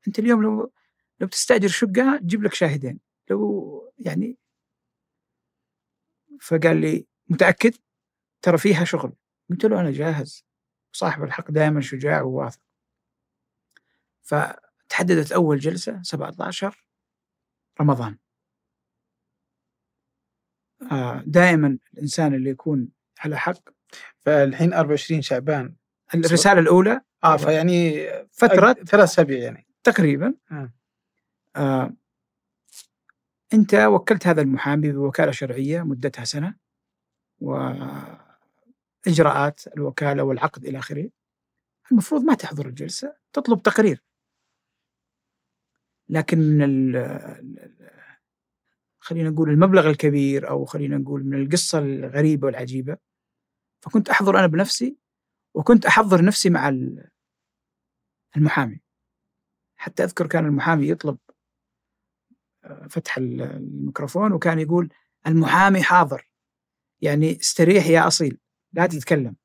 أنت 0.07 0.19
اليوم 0.19 0.43
لو 0.43 0.71
لو 1.19 1.27
تستاجر 1.27 1.67
شقة 1.67 2.17
تجيب 2.17 2.43
لك 2.43 2.53
شاهدين. 2.53 2.99
لو 3.29 3.93
يعني 3.99 4.37
فقال 6.41 6.81
لي 6.81 7.07
متأكد؟ 7.29 7.73
ترى 8.41 8.57
فيها 8.57 8.83
شغل. 8.83 9.13
قلت 9.49 9.65
له 9.65 9.81
أنا 9.81 9.91
جاهز. 9.91 10.45
صاحب 10.91 11.23
الحق 11.23 11.51
دائما 11.51 11.81
شجاع 11.81 12.21
وواثق. 12.21 12.59
فتحددت 14.21 15.31
أول 15.31 15.59
جلسة 15.59 16.01
17 16.03 16.85
رمضان. 17.81 18.17
آه، 20.91 21.23
دائما 21.25 21.77
الإنسان 21.93 22.33
اللي 22.33 22.49
يكون 22.49 22.89
على 23.19 23.37
حق. 23.37 23.69
فالحين 24.19 24.73
24 24.73 25.21
شعبان 25.21 25.75
الرسالة 26.13 26.59
الأولى 26.59 27.01
آه 27.23 27.37
فيعني 27.37 28.07
فترة. 28.31 28.73
ثلاث 28.73 29.09
أسابيع 29.09 29.39
يعني. 29.39 29.67
تقريبا. 29.83 30.33
آه. 30.51 30.73
آه. 31.55 31.93
أنت 33.53 33.73
وكلت 33.73 34.27
هذا 34.27 34.41
المحامي 34.41 34.91
بوكالة 34.91 35.31
شرعية 35.31 35.81
مدتها 35.81 36.25
سنة 36.25 36.55
وإجراءات 37.39 38.17
الوكالة 39.77 40.23
والعقد 40.23 40.65
إلى 40.65 40.79
آخره. 40.79 41.09
المفروض 41.91 42.21
ما 42.23 42.33
تحضر 42.33 42.65
الجلسة 42.67 43.15
تطلب 43.33 43.61
تقرير. 43.61 44.03
لكن 46.09 46.37
من 46.39 46.93
خلينا 48.99 49.29
نقول 49.29 49.49
المبلغ 49.49 49.89
الكبير 49.89 50.49
أو 50.49 50.65
خلينا 50.65 50.97
نقول 50.97 51.23
من 51.23 51.41
القصة 51.41 51.79
الغريبة 51.79 52.45
والعجيبة 52.45 52.97
فكنت 53.81 54.09
أحضر 54.09 54.39
أنا 54.39 54.47
بنفسي 54.47 54.97
وكنت 55.53 55.85
أحضر 55.85 56.25
نفسي 56.25 56.49
مع 56.49 56.73
المحامي. 58.37 58.81
حتى 59.75 60.03
أذكر 60.03 60.27
كان 60.27 60.45
المحامي 60.45 60.89
يطلب 60.89 61.17
آه، 62.63 62.87
فتح 62.87 63.17
الميكروفون 63.17 64.31
وكان 64.33 64.59
يقول 64.59 64.93
المحامي 65.27 65.83
حاضر. 65.83 66.31
يعني 67.01 67.39
استريح 67.39 67.85
يا 67.85 68.07
أصيل 68.07 68.37
لا 68.73 68.87
تتكلم. 68.87 69.35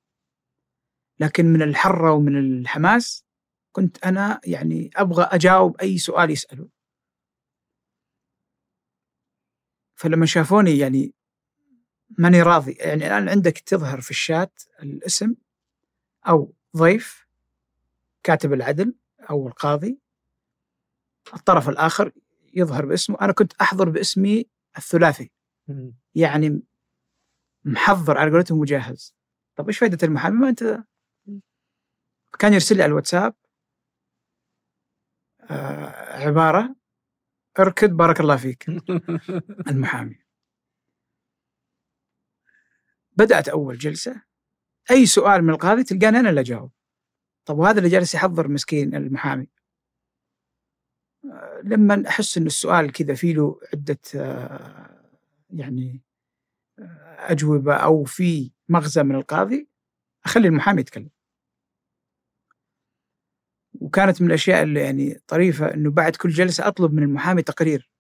لكن 1.21 1.47
من 1.47 1.63
الحرة 1.63 2.13
ومن 2.13 2.39
الحماس 2.39 3.25
كنت 3.73 4.05
أنا 4.05 4.41
يعني 4.45 4.91
أبغى 4.97 5.25
أجاوب 5.25 5.77
أي 5.81 5.99
سؤال 5.99 6.31
يساله 6.31 6.69
فلما 9.95 10.27
شافوني 10.27 10.79
يعني 10.79 11.15
ماني 12.19 12.43
راضي. 12.43 12.73
يعني 12.73 13.07
الآن 13.07 13.29
عندك 13.29 13.59
تظهر 13.59 14.01
في 14.01 14.11
الشات 14.11 14.63
الاسم 14.83 15.35
أو 16.29 16.55
ضيف 16.77 17.27
كاتب 18.23 18.53
العدل 18.53 18.95
أو 19.31 19.49
القاضي 19.49 19.99
الطرف 21.35 21.69
الآخر 21.69 22.13
يظهر 22.55 22.87
باسمه. 22.87 23.17
أنا 23.21 23.33
كنت 23.33 23.53
أحضر 23.53 23.89
باسمي 23.89 24.47
الثلاثي. 24.79 25.31
يعني 26.15 26.63
محضر 27.65 28.19
على 28.19 28.31
قولتهم 28.31 28.59
مجهز. 28.59 29.15
طب 29.57 29.67
إيش 29.67 29.79
فائده 29.79 30.07
المحامي؟ 30.07 30.37
ما 30.37 30.49
أنت 30.49 30.85
كان 32.39 32.53
يرسل 32.53 32.77
لي 32.77 32.83
على 32.83 32.91
الواتساب 32.91 33.35
آه 35.41 36.27
عبارة 36.27 36.77
اركض 37.59 37.91
بارك 37.91 38.21
الله 38.21 38.37
فيك. 38.37 38.67
المحامي. 39.71 40.19
بدأت 43.17 43.49
أول 43.49 43.79
جلسة 43.79 44.23
أي 44.91 45.07
سؤال 45.07 45.43
من 45.43 45.51
القاضي 45.51 45.85
تلقاني 45.85 46.21
أنا 46.21 46.31
اللي 46.31 46.41
أجاوب. 46.41 46.71
طب 47.45 47.59
وهذا 47.59 47.79
اللي 47.79 47.89
جالس 47.91 48.15
يحضر 48.15 48.49
مسكين 48.49 48.95
المحامي. 48.95 49.49
لما 51.65 52.09
أحس 52.09 52.39
أن 52.39 52.47
السؤال 52.47 52.93
كذا 52.93 53.15
فيه 53.15 53.35
له 53.35 53.61
عدة 53.75 53.99
يعني 55.51 56.03
أجوبة 57.19 57.75
أو 57.75 58.05
في 58.05 58.51
مغزى 58.69 59.03
من 59.03 59.15
القاضي 59.15 59.69
أخلي 60.25 60.49
المحامي 60.49 60.81
يتكلم. 60.81 61.11
وكانت 63.81 64.23
من 64.23 64.29
الأشياء 64.29 64.63
اللي 64.63 64.81
يعني 64.81 65.23
طريفة 65.27 65.75
إنه 65.75 65.91
بعد 65.91 66.17
كل 66.17 66.29
جلسة 66.29 66.69
أطلب 66.69 66.93
من 66.93 67.03
المحامي 67.03 67.43
تقرير. 67.43 67.91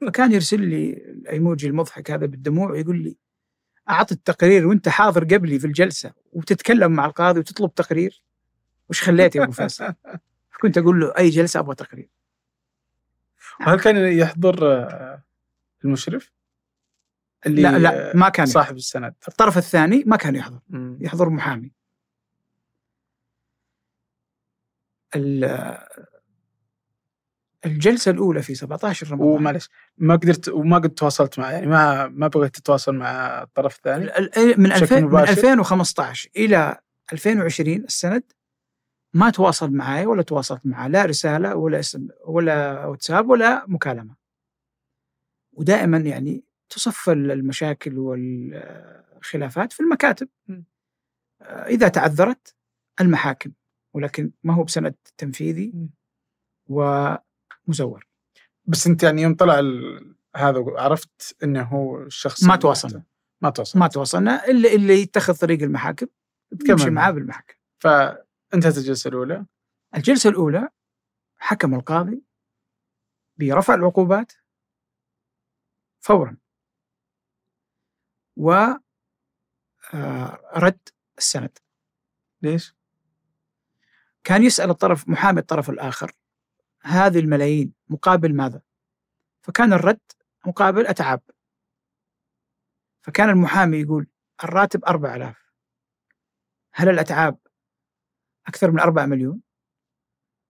فكان 0.00 0.32
يرسل 0.32 0.60
لي 0.60 0.92
الأيموجي 0.92 1.66
المضحك 1.66 2.10
هذا 2.10 2.26
بالدموع 2.26 2.70
ويقول 2.70 3.02
لي 3.02 3.16
اعط 3.90 4.12
التقرير 4.12 4.66
وأنت 4.66 4.88
حاضر 4.88 5.24
قبلي 5.24 5.58
في 5.58 5.66
الجلسة 5.66 6.12
وتتكلم 6.32 6.92
مع 6.92 7.06
القاضي 7.06 7.40
وتطلب 7.40 7.74
تقرير؟ 7.74 8.22
وش 8.88 9.02
خليت 9.02 9.36
يا 9.36 9.44
أبو 9.44 9.52
فيصل؟ 9.52 9.94
كنت 10.62 10.78
أقول 10.78 11.00
له 11.00 11.12
أي 11.18 11.28
جلسة 11.28 11.60
أبغى 11.60 11.74
تقرير. 11.74 12.08
وهل 13.60 13.80
كان 13.80 13.96
يحضر 14.18 14.72
آه، 14.72 15.22
المشرف؟ 15.84 16.32
اللي 17.46 17.62
لا 17.62 17.78
لا 17.78 18.16
ما 18.16 18.28
كان 18.28 18.46
صاحب 18.46 18.76
السند. 18.76 19.14
الطرف 19.28 19.58
الثاني 19.58 20.04
ما 20.06 20.16
كان 20.16 20.36
يحضر. 20.36 20.60
يحضر 21.00 21.28
محامي. 21.28 21.72
الجلسة 27.66 28.10
الأولى 28.10 28.42
في 28.42 28.54
17 28.54 29.10
رمضان 29.12 29.28
ومعلش 29.28 29.70
ما 29.98 30.16
قدرت 30.16 30.48
وما 30.48 30.78
قد 30.78 30.90
تواصلت 30.90 31.38
معه 31.38 31.50
يعني 31.50 31.66
ما 31.66 32.08
ما 32.08 32.28
بغيت 32.28 32.54
تتواصل 32.54 32.94
مع 32.94 33.42
الطرف 33.42 33.76
الثاني. 33.76 34.04
من, 34.56 34.72
2000 34.72 35.00
من 35.00 35.18
2015 35.18 36.30
إلى 36.36 36.78
2020 37.12 37.76
السند 37.76 38.32
ما 39.14 39.30
تواصل 39.30 39.70
معي 39.72 40.06
ولا 40.06 40.22
تواصلت 40.22 40.66
معه 40.66 40.88
لا 40.88 41.04
رسالة 41.04 41.56
ولا 41.56 41.78
اسم 41.78 42.08
ولا 42.24 42.86
واتساب 42.86 43.30
ولا 43.30 43.64
مكالمة. 43.68 44.16
ودائما 45.52 45.98
يعني 45.98 46.44
تصف 46.68 47.10
المشاكل 47.10 47.98
والخلافات 47.98 49.72
في 49.72 49.80
المكاتب. 49.80 50.28
آه، 51.42 51.66
إذا 51.66 51.88
تعذرت 51.88 52.56
المحاكم 53.00 53.52
ولكن 53.94 54.30
ما 54.42 54.54
هو 54.54 54.64
بسند 54.64 54.94
تنفيذي. 55.16 55.72
مم. 55.74 55.90
ومزور 57.68 58.06
بس 58.64 58.86
انت 58.86 59.02
يعني 59.02 59.22
يوم 59.22 59.34
طلع 59.34 59.58
ال- 59.58 60.16
هذا 60.36 60.64
عرفت 60.76 61.36
انه 61.42 61.62
هو 61.62 62.02
الشخص 62.02 62.44
ما 62.44 62.56
تواصلنا. 62.56 63.02
ما 63.40 63.50
تواصل 63.50 63.78
ما 63.78 63.86
توصلنا 63.88 64.44
إلا 64.46 64.72
اللي 64.72 65.02
يتخذ 65.02 65.38
طريق 65.38 65.62
المحاكم 65.62 66.06
تمشي 66.66 66.90
معاه 66.90 67.10
بالمحكمة 67.10 67.56
فانتهت 67.78 68.78
الجلسة 68.78 69.08
الأولى. 69.08 69.46
الجلسة 69.96 70.30
الأولى 70.30 70.68
حكم 71.36 71.74
القاضي 71.74 72.22
برفع 73.36 73.74
العقوبات 73.74 74.32
فورا. 76.00 76.36
ورد 78.36 78.80
السند. 81.18 81.58
ليش؟ 82.42 82.74
كان 84.24 84.42
يسأل 84.44 84.70
الطرف 84.70 85.08
محامي 85.08 85.40
الطرف 85.40 85.70
الآخر 85.70 86.12
هذه 86.82 87.18
الملايين 87.18 87.74
مقابل 87.88 88.34
ماذا؟ 88.34 88.62
فكان 89.42 89.72
الرد 89.72 90.00
مقابل 90.46 90.86
أتعاب 90.86 91.22
فكان 93.02 93.28
المحامي 93.28 93.76
يقول 93.76 94.06
الراتب 94.44 94.84
أربع 94.84 95.16
آلاف 95.16 95.52
هل 96.72 96.88
الأتعاب 96.88 97.38
أكثر 98.46 98.70
من 98.70 98.80
أربع 98.80 99.06
مليون؟ 99.06 99.42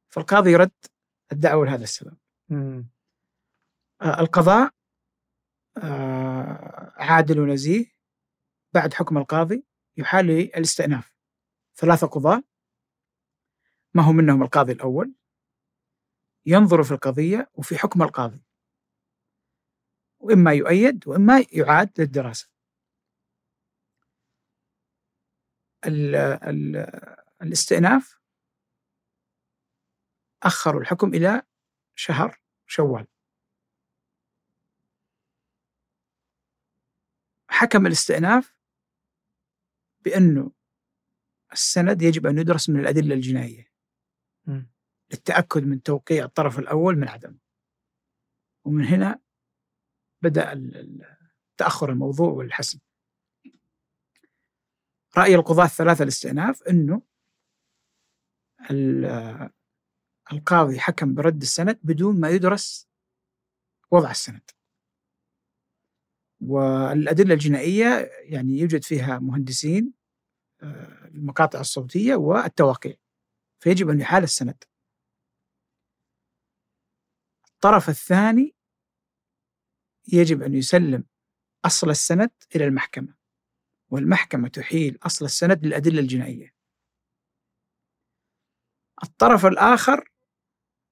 فالقاضي 0.09 0.52
يرد 0.52 0.70
الدعوة 1.32 1.66
لهذا 1.66 1.82
السبب 1.82 2.16
مم. 2.48 2.88
آه، 4.02 4.20
القضاء 4.20 4.70
آه، 5.76 6.92
عادل 6.96 7.40
ونزيه 7.40 7.86
بعد 8.74 8.94
حكم 8.94 9.18
القاضي 9.18 9.64
يحال 9.96 10.26
للاستئناف 10.26 11.16
ثلاثة 11.74 12.06
قضاة 12.06 12.42
ما 13.94 14.02
هو 14.02 14.12
منهم 14.12 14.42
القاضي 14.42 14.72
الأول 14.72 15.14
ينظر 16.47 16.82
في 16.82 16.93
القضية 16.93 17.51
وفي 17.55 17.78
حكم 17.78 18.02
القاضي. 18.02 18.43
وإما 20.20 20.52
يؤيد 20.52 21.09
وإما 21.09 21.44
يعاد 21.52 22.01
للدراسة. 22.01 22.48
ال 25.86 26.14
ال 26.16 26.77
الاستئناف 27.43 28.19
أخروا 30.43 30.81
الحكم 30.81 31.14
إلى 31.14 31.43
شهر 31.94 32.40
شوال. 32.66 33.06
حكم 37.48 37.86
الاستئناف 37.86 38.55
بأنه 40.05 40.52
السند 41.52 42.02
يجب 42.02 42.27
أن 42.27 42.39
يدرس 42.39 42.70
من 42.70 42.81
الأدلة 42.81 43.14
الجنائية. 43.14 43.73
مم. 44.47 44.71
للتأكد 45.12 45.62
من 45.64 45.82
توقيع 45.82 46.24
الطرف 46.24 46.59
الأول 46.59 46.97
من 46.97 47.09
عدم. 47.09 47.39
ومن 48.64 48.84
هنا 48.84 49.20
بدأ 50.22 50.72
تأخر 51.56 51.90
الموضوع 51.90 52.28
والحسم. 52.28 52.78
رأي 55.16 55.34
القضاة 55.34 55.64
الثلاثة 55.64 56.02
الاستئناف 56.02 56.62
أنه 56.62 57.02
ال- 58.70 59.51
القاضي 60.32 60.80
حكم 60.80 61.14
برد 61.14 61.43
السند 61.43 61.80
بدون 61.82 62.20
ما 62.20 62.28
يدرس 62.30 62.89
وضع 63.90 64.10
السند. 64.10 64.51
والأدلة 66.40 67.34
الجنائية 67.34 68.10
يعني 68.22 68.59
يوجد 68.59 68.84
فيها 68.84 69.18
مهندسين 69.18 69.93
آه، 70.62 71.05
المقاطع 71.05 71.60
الصوتية 71.60 72.14
والتواقيع 72.14 72.94
فيجب 73.62 73.89
أن 73.89 74.01
يحال 74.01 74.22
السند. 74.22 74.64
الطرف 77.64 77.89
الثاني 77.89 78.56
يجب 80.12 80.43
أن 80.43 80.55
يسلم 80.55 81.05
أصل 81.64 81.90
السند 81.90 82.30
إلى 82.56 82.64
المحكمة 82.64 83.14
والمحكمة 83.89 84.48
تحيل 84.48 84.98
أصل 85.02 85.24
السند 85.24 85.66
للأدلة 85.66 86.01
الجنائية 86.01 86.55
الطرف 89.02 89.47
الآخر 89.47 90.10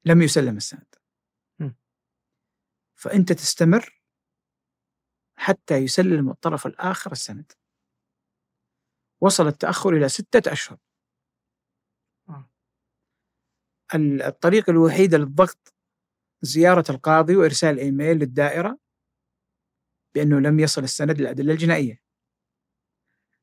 لم 0.05 0.23
يسلم 0.23 0.57
السند. 0.57 0.95
فأنت 2.95 3.33
تستمر 3.33 4.03
حتى 5.37 5.75
يسلم 5.75 6.31
الطرف 6.31 6.67
الآخر 6.67 7.13
السند 7.13 7.53
وصل 9.21 9.47
التأخر 9.47 9.91
إلى 9.91 10.09
ستة 10.09 10.53
أشهر 10.53 10.79
آه. 12.29 12.51
ال- 13.95 14.23
الطريقة 14.23 14.71
الوحيدة 14.71 15.19
للضغط 15.19 15.75
زيارة 16.43 16.85
القاضي 16.91 17.37
وإرسال 17.37 17.79
إيميل 17.79 18.17
للدائرة 18.17 18.79
بأنه 20.15 20.41
لم 20.41 20.61
يصل 20.61 20.83
السند 20.83 21.21
للأدلة 21.21 21.53
الجنائية. 21.53 22.01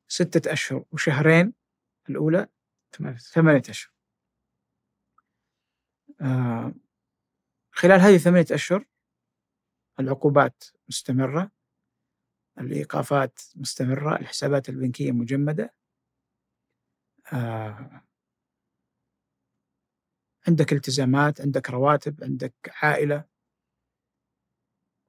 ستة 0.08 0.52
أشهر 0.52 0.84
وشهرين 0.92 1.54
الأولى 2.10 2.48
ثمانية. 3.32 3.62
أشهر. 3.68 3.92
آه 6.20 6.74
خلال 7.72 8.00
هذه 8.00 8.16
ثمانية 8.18 8.46
أشهر 8.52 8.84
العقوبات 10.00 10.64
مستمرة 10.88 11.50
الإيقافات 12.60 13.40
مستمرة 13.56 14.16
الحسابات 14.16 14.68
البنكية 14.68 15.12
مجمدة. 15.12 15.74
آه 17.32 18.07
عندك 20.48 20.72
التزامات 20.72 21.40
عندك 21.40 21.70
رواتب 21.70 22.24
عندك 22.24 22.54
عائلة. 22.82 23.24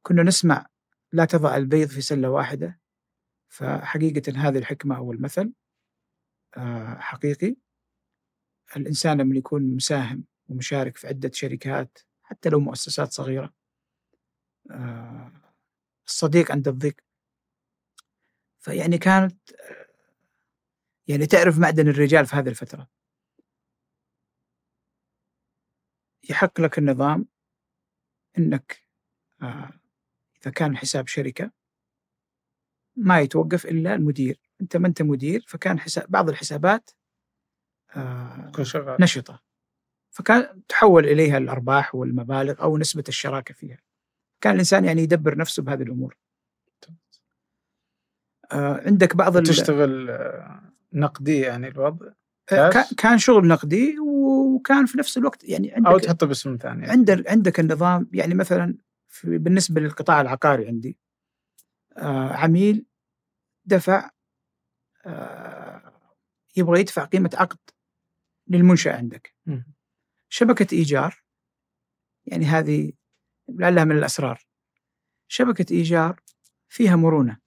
كنا 0.04 0.24
نسمع 0.24 0.66
لا 1.14 1.26
تضع 1.26 1.58
البيض 1.58 1.88
في 1.90 2.02
سلة 2.02 2.30
واحدة. 2.30 2.80
فحقيقة 3.50 4.34
هذه 4.38 4.58
الحكمة 4.58 4.98
أو 4.98 5.12
المثل 5.12 5.54
آه 6.58 6.96
حقيقي. 7.00 7.56
الإنسان 8.78 9.22
لما 9.22 9.38
يكون 9.38 9.76
مساهم 9.76 10.26
ومشارك 10.50 10.98
في 10.98 11.08
عدة 11.08 11.32
شركات 11.34 11.98
حتى 12.24 12.50
لو 12.50 12.60
مؤسسات 12.60 13.12
صغيرة 13.12 13.54
آه 14.72 15.32
الصديق 16.08 16.52
عند 16.52 16.68
الضيق. 16.68 16.96
فيعني 18.60 18.98
كانت 18.98 19.52
آه، 19.52 19.86
يعني 21.08 21.26
تعرف 21.26 21.60
معدن 21.60 21.88
الرجال 21.88 22.26
في 22.26 22.36
هذه 22.36 22.50
الفترة. 22.50 22.99
يحق 26.30 26.62
لك 26.62 26.78
النظام 26.78 27.26
إنك 28.38 28.84
آه، 29.42 29.72
إذا 30.42 30.52
كان 30.52 30.78
حساب 30.78 31.08
شركة 31.08 31.52
ما 32.96 33.20
يتوقف 33.20 33.66
إلا 33.66 33.96
المدير، 33.96 34.40
أنت 34.62 34.78
ما 34.78 34.88
أنت 34.88 35.02
مدير 35.02 35.44
فكان 35.48 35.80
حساب 35.80 36.06
بعض 36.10 36.30
الحسابات 36.30 36.90
آه، 37.96 38.52
نشطة 39.00 39.44
فكان 40.10 40.62
تحول 40.68 41.06
إليها 41.06 41.38
الأرباح 41.38 41.96
والمبالغ 41.96 42.62
أو 42.62 42.78
نسبة 42.78 43.04
الشراكة 43.08 43.54
فيها. 43.54 43.80
كان 44.42 44.54
الإنسان 44.54 44.86
يعني 44.86 45.02
يدبر 45.02 45.38
نفسه 45.38 45.64
بهذه 45.64 45.84
الأمور. 45.84 46.18
آه، 48.52 48.82
عندك 48.86 49.16
بعض 49.16 49.44
تشتغل 49.44 50.20
نقدي 50.94 51.40
يعني 51.40 51.68
الوضع؟ 51.68 52.12
كان- 52.98 53.18
شغل 53.18 53.48
نقدي 53.48 54.00
وكان 54.00 54.86
في 54.86 54.98
نفس 54.98 55.18
الوقت 55.18 55.44
يعني 55.44 55.78
أو 55.78 55.86
عندك 55.92 56.04
تحطه 56.04 56.28
باسم 56.28 56.58
ثاني 56.62 56.80
يعني. 56.82 56.92
عندك 56.92 57.30
عندك 57.30 57.60
النظام 57.60 58.10
يعني 58.14 58.34
مثلا 58.36 58.78
في 59.08 59.38
بالنسبة 59.38 59.82
للقطاع 59.82 60.22
العقاري 60.22 60.68
عندي 60.68 60.98
آه 61.98 62.34
عميل 62.34 62.86
دفع 63.66 64.10
آه 65.06 65.94
يبغى 66.58 66.80
يدفع 66.80 67.04
قيمة 67.06 67.30
عقد 67.34 67.58
للمنشأة 68.48 68.98
عندك 68.98 69.36
مم. 69.46 69.74
شبكة 70.30 70.68
إيجار 70.76 71.24
يعني 72.26 72.46
هذه 72.46 72.92
لعلها 73.50 73.84
من 73.84 73.98
الأسرار 73.98 74.42
شبكة 75.28 75.74
إيجار 75.74 76.20
فيها 76.70 76.96
مرونة 76.96 77.38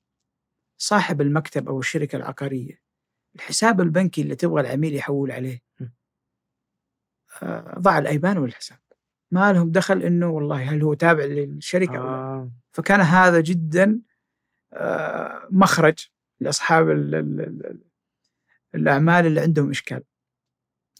صاحب 0.78 1.20
المكتب 1.20 1.68
أو 1.68 1.78
الشركة 1.78 2.16
العقارية 2.16 2.81
الحساب 3.34 3.80
البنكي 3.80 4.22
اللي 4.22 4.36
تبغى 4.36 4.60
العميل 4.60 4.94
يحول 4.94 5.30
عليه 5.32 5.62
م. 5.80 5.86
آه 7.42 7.78
ضع 7.78 7.98
الايبان 7.98 8.38
والحساب 8.38 8.78
ما 9.30 9.52
لهم 9.52 9.70
دخل 9.72 10.02
إنه 10.02 10.26
والله 10.30 10.70
هل 10.70 10.82
هو 10.82 10.94
تابع 10.94 11.24
للشركة 11.24 11.98
آه. 11.98 12.50
فكان 12.72 13.00
هذا 13.00 13.40
جدا 13.40 14.00
آه، 14.72 15.48
مخرج 15.50 16.08
لأصحاب 16.40 16.90
ال- 16.90 17.14
ال- 17.14 17.40
ال- 17.40 17.84
الأعمال 18.74 19.26
اللي 19.26 19.40
عندهم 19.40 19.70
إشكال. 19.70 20.02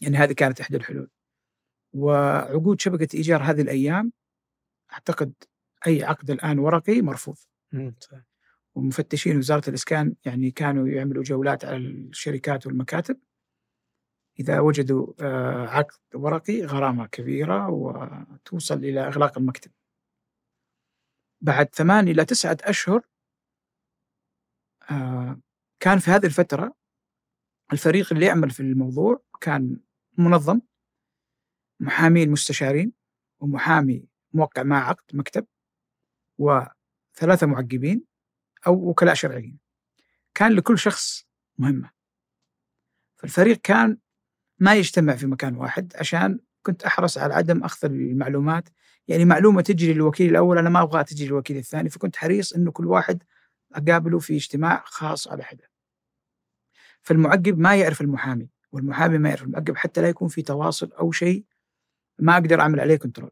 يعني 0.01 0.17
هذه 0.17 0.33
كانت 0.33 0.61
إحدى 0.61 0.77
الحلول. 0.77 1.09
وعقود 1.93 2.81
شبكة 2.81 3.15
إيجار 3.15 3.43
هذه 3.43 3.61
الأيام 3.61 4.11
أعتقد 4.93 5.33
أي 5.87 6.03
عقد 6.03 6.31
الآن 6.31 6.59
ورقي 6.59 7.01
مرفوض. 7.01 7.37
مم. 7.71 7.95
ومفتشين 8.75 9.37
وزارة 9.37 9.69
الإسكان 9.69 10.15
يعني 10.25 10.51
كانوا 10.51 10.87
يعملوا 10.87 11.23
جولات 11.23 11.65
على 11.65 11.77
الشركات 11.77 12.67
والمكاتب. 12.67 13.19
إذا 14.39 14.59
وجدوا 14.59 15.13
آه، 15.19 15.67
عقد 15.67 15.99
ورقي 16.13 16.65
غرامة 16.65 17.07
كبيرة 17.07 17.69
وتوصل 17.69 18.77
إلى 18.77 19.07
إغلاق 19.07 19.37
المكتب. 19.37 19.71
بعد 21.41 21.75
ثمان 21.75 22.07
إلى 22.07 22.25
تسعة 22.25 22.57
أشهر 22.61 23.01
آه، 24.91 25.39
كان 25.79 25.99
في 25.99 26.11
هذه 26.11 26.25
الفترة 26.25 26.75
الفريق 27.73 28.13
اللي 28.13 28.25
يعمل 28.25 28.49
في 28.49 28.59
الموضوع 28.59 29.23
كان 29.41 29.79
منظم 30.17 30.61
محامين 31.79 32.31
مستشارين 32.31 32.93
ومحامي 33.39 34.05
موقع 34.33 34.63
مع 34.63 34.89
عقد 34.89 35.15
مكتب 35.15 35.47
وثلاثة 36.37 37.47
معقبين. 37.47 38.12
أو 38.67 38.89
وكلاء 38.89 39.13
شرعيين 39.13 39.59
كان 40.33 40.51
لكل 40.51 40.79
شخص 40.79 41.27
مهمة. 41.57 41.91
فالفريق 43.15 43.57
كان 43.57 43.97
ما 44.59 44.75
يجتمع 44.75 45.15
في 45.15 45.25
مكان 45.25 45.55
واحد 45.55 45.93
عشان 45.95 46.39
كنت 46.63 46.83
أحرص 46.83 47.17
على 47.17 47.33
عدم 47.33 47.63
أخذ 47.63 47.87
المعلومات. 47.87 48.69
يعني 49.07 49.25
معلومة 49.25 49.61
تجري 49.61 49.93
للوكيل 49.93 50.29
الأول 50.29 50.57
أنا 50.57 50.69
ما 50.69 50.81
أبغاها 50.81 51.03
تجري 51.03 51.27
للوكيل 51.27 51.57
الثاني 51.57 51.89
فكنت 51.89 52.15
حريص 52.15 52.53
أنه 52.53 52.71
كل 52.71 52.87
واحد 52.87 53.23
أقابله 53.73 54.19
في 54.19 54.35
اجتماع 54.35 54.83
خاص 54.85 55.27
على 55.27 55.43
حدة. 55.43 55.69
فالمعقب 57.01 57.57
ما 57.57 57.75
يعرف 57.75 58.01
المحامي 58.01 58.49
والمحامي 58.71 59.17
ما 59.17 59.29
يعرف 59.29 59.43
المعقب 59.43 59.77
حتى 59.77 60.01
لا 60.01 60.09
يكون 60.09 60.27
في 60.27 60.41
تواصل 60.41 60.91
أو 60.91 61.11
شيء 61.11 61.45
ما 62.19 62.33
أقدر 62.33 62.61
أعمل 62.61 62.79
عليه 62.79 62.95
كنترول 62.95 63.31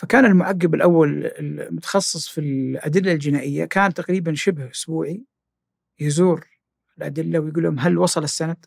فكان 0.00 0.24
المعقب 0.24 0.74
الأول 0.74 1.26
المتخصص 1.26 2.28
في 2.28 2.40
الأدلة 2.40 3.12
الجنائية 3.12 3.64
كان 3.64 3.94
تقريبا 3.94 4.34
شبه 4.34 4.70
أسبوعي 4.70 5.24
يزور 5.98 6.48
الأدلة 6.98 7.38
ويقول 7.40 7.62
لهم 7.62 7.78
هل 7.78 7.98
وصل 7.98 8.24
السند؟ 8.24 8.66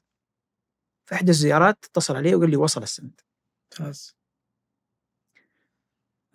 في 1.05 1.15
إحدى 1.15 1.31
الزيارات 1.31 1.85
اتصل 1.85 2.15
عليه 2.15 2.35
وقال 2.35 2.49
لي 2.49 2.55
وصل 2.55 2.84
السند. 2.84 3.22
ممتاز 3.72 4.15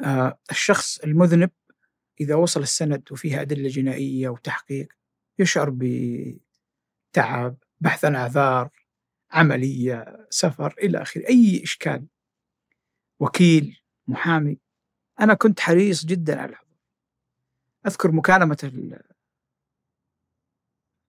آه 0.05 0.39
الشخص 0.51 0.99
المذنب 0.99 1.51
إذا 2.20 2.35
وصل 2.35 2.61
السند 2.61 3.12
وفيها 3.12 3.41
أدلة 3.41 3.69
جنائية 3.69 4.29
وتحقيق 4.29 4.93
يشعر 5.39 5.70
بتعب 5.70 7.57
بحث 7.81 8.05
عن 8.05 8.15
أعذار 8.15 8.70
عملية 9.31 10.27
سفر 10.31 10.75
إلى 10.83 11.03
آخره 11.03 11.29
أي 11.29 11.62
إشكال. 11.65 12.07
وكيل 13.20 13.81
محامي. 14.09 14.68
أنا 15.20 15.35
كنت 15.35 15.61
حريص 15.61 16.05
جدا 16.05 16.40
على 16.40 16.51
الحضور 16.51 16.69
أذكر 17.86 18.12
مكالمة 18.12 18.57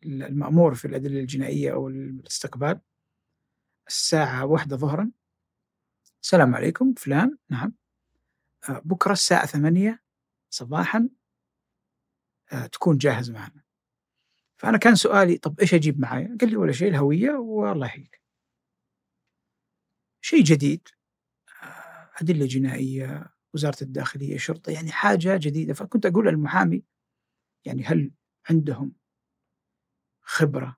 المأمور 0.04 0.76
في 0.76 0.86
الأدلة 0.86 1.20
الجنائية 1.20 1.74
أو 1.74 1.88
الاستقبال. 1.88 2.80
الساعة 3.88 4.46
واحدة 4.46 4.78
ظهرا. 4.78 5.12
السلام 6.24 6.56
عليكم 6.56 6.94
فلان. 6.94 7.38
نعم. 7.50 7.74
آه، 8.70 8.82
بكرة 8.86 9.12
الساعة 9.12 9.46
ثمانية 9.46 10.04
صباحا. 10.50 11.10
آه، 12.52 12.66
تكون 12.66 12.98
جاهز 12.98 13.32
معنا. 13.32 13.64
فأنا 14.58 14.78
كان 14.78 14.96
سؤالي 14.96 15.38
طب 15.38 15.60
إيش 15.60 15.74
أجيب 15.74 16.00
معايا؟ 16.00 16.38
قال 16.42 16.50
لي 16.50 16.56
ولا 16.56 16.72
شيء 16.72 16.90
الهوية 16.90 17.32
والله 17.32 17.86
يحييك. 17.88 18.22
شيء 20.22 20.44
جديد. 20.44 20.88
آه، 21.64 22.10
أدلة 22.22 22.46
جنائية. 22.46 23.39
وزارة 23.54 23.78
الداخلية 23.82 24.38
شرطة 24.38 24.72
يعني 24.72 24.92
حاجة 24.92 25.38
جديدة. 25.38 25.74
فكنت 25.74 26.06
أقول 26.06 26.28
للمحامي 26.28 26.84
يعني 27.66 27.84
هل 27.84 28.12
عندهم 28.50 28.92
خبرة 30.22 30.78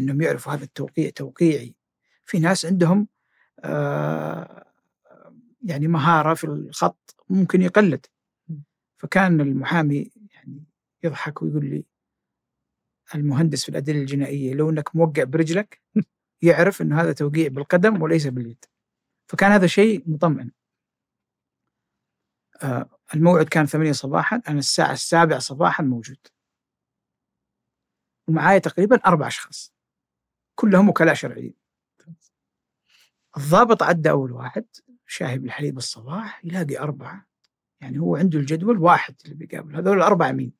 أنهم 0.00 0.20
يعرفوا 0.20 0.52
هذا 0.52 0.64
التوقيع؟ 0.64 1.10
توقيعي. 1.10 1.74
في 2.24 2.38
ناس 2.38 2.66
عندهم 2.66 3.08
آه 3.60 4.66
يعني 5.62 5.88
مهارة 5.88 6.34
في 6.34 6.44
الخط 6.44 7.16
ممكن 7.30 7.62
يقلد. 7.62 8.06
فكان 8.98 9.40
المحامي 9.40 10.10
يعني 10.34 10.64
يضحك 11.04 11.42
ويقول 11.42 11.64
لي 11.70 11.84
المهندس 13.14 13.62
في 13.62 13.68
الأدلة 13.68 14.00
الجنائية 14.00 14.54
لو 14.54 14.70
أنك 14.70 14.96
موقع 14.96 15.24
برجلك 15.24 15.80
يعرف 16.42 16.82
أن 16.82 16.92
هذا 16.92 17.12
توقيع 17.12 17.48
بالقدم 17.48 18.02
وليس 18.02 18.26
باليد. 18.26 18.64
فكان 19.28 19.52
هذا 19.52 19.66
شيء 19.66 20.02
مطمئن. 20.06 20.50
الموعد 23.14 23.48
كان 23.48 23.66
ثمانية 23.66 23.92
صباحا 23.92 24.42
أنا 24.48 24.58
الساعة 24.58 24.92
السابعة 24.92 25.38
صباحا 25.38 25.82
موجود. 25.82 26.18
ومعايا 28.28 28.58
تقريبا 28.58 28.96
أربع 29.06 29.26
أشخاص 29.26 29.74
كلهم 30.54 30.88
وكلاء 30.88 31.14
شرعيين. 31.14 31.54
الضابط 33.36 33.82
عدى 33.82 34.10
أول 34.10 34.32
واحد 34.32 34.64
شاهي 35.06 35.38
بالحليب 35.38 35.76
الصباح 35.76 36.44
يلاقي 36.44 36.78
أربعة. 36.78 37.26
يعني 37.80 37.98
هو 37.98 38.16
عنده 38.16 38.38
الجدول 38.38 38.78
واحد 38.78 39.14
اللي 39.24 39.34
بيقابل 39.34 39.76
هذول 39.76 39.96
الأربعة 39.96 40.32
مين؟ 40.32 40.52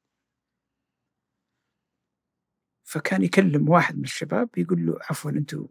فكان 2.85 3.23
يكلم 3.23 3.69
واحد 3.69 3.97
من 3.97 4.05
الشباب 4.05 4.59
يقول 4.59 4.87
له 4.87 4.99
عفوا 5.11 5.31
أنتم 5.31 5.69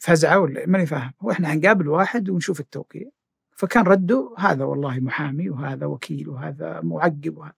فزعه 0.00 0.38
ولا 0.38 0.66
ماني 0.66 0.86
فاهم؟ 0.86 1.12
هو 1.20 1.30
إحنا 1.30 1.48
حنقابل 1.48 1.88
واحد 1.88 2.30
ونشوف 2.30 2.60
التوقيع. 2.60 3.10
فكان 3.56 3.84
رده 3.84 4.34
هذا 4.38 4.64
والله 4.64 5.00
محامي 5.00 5.50
وهذا 5.50 5.86
وكيل 5.86 6.28
وهذا 6.28 6.80
معقب 6.80 7.36
وهذا 7.38 7.54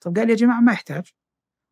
طب 0.00 0.18
قال 0.18 0.30
يا 0.30 0.34
جماعة 0.34 0.60
ما 0.60 0.72
يحتاج. 0.72 1.12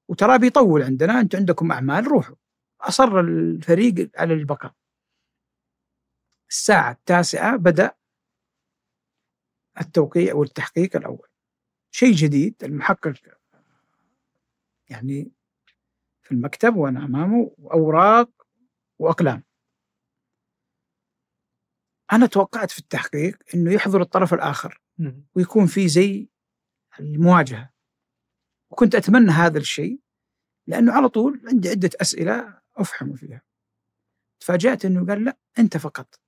وترى 0.09 0.39
بيطول 0.39 0.83
عندنا 0.83 1.21
أنتم 1.21 1.39
عندكم 1.39 1.73
أعمال 1.73 2.07
روحوا. 2.07 2.37
أصر 2.81 3.21
الفريق 3.21 4.11
على 4.17 4.35
البقاء. 4.35 4.75
الساعة 6.51 6.91
التاسعة 6.93 7.57
بدأ 7.57 7.95
التوقيع 9.81 10.35
والتحقيق 10.35 10.97
الأول. 10.97 11.29
شيء 11.91 12.13
جديد 12.15 12.65
المحقق 12.65 13.13
يعني 14.91 15.33
في 16.23 16.33
المكتب 16.33 16.77
وأنا 16.77 17.05
أمامه 17.05 17.51
وأوراق 17.59 18.31
وأقلام. 18.99 19.43
أنا 22.13 22.27
توقعت 22.27 22.71
في 22.71 22.79
التحقيق 22.79 23.39
إنه 23.55 23.73
يحضر 23.73 24.03
الطرف 24.03 24.35
الآخر 24.35 24.81
ويكون 25.35 25.67
في 25.67 25.89
زي 25.89 26.29
المواجهه 27.01 27.73
وكنت 28.71 28.95
أتمنى 28.95 29.31
هذا 29.31 29.59
الشيء 29.59 30.01
لأنه 30.67 30.93
على 30.93 31.09
طول 31.09 31.43
عندي 31.49 31.69
عدة 31.69 31.91
أسئلة 32.01 32.59
افحم 32.77 33.15
فيها. 33.15 33.43
تفاجأت 34.41 34.85
إنه 34.85 35.07
قال 35.07 35.25
لا 35.25 35.39
أنت 35.59 35.77
فقط. 35.77 36.21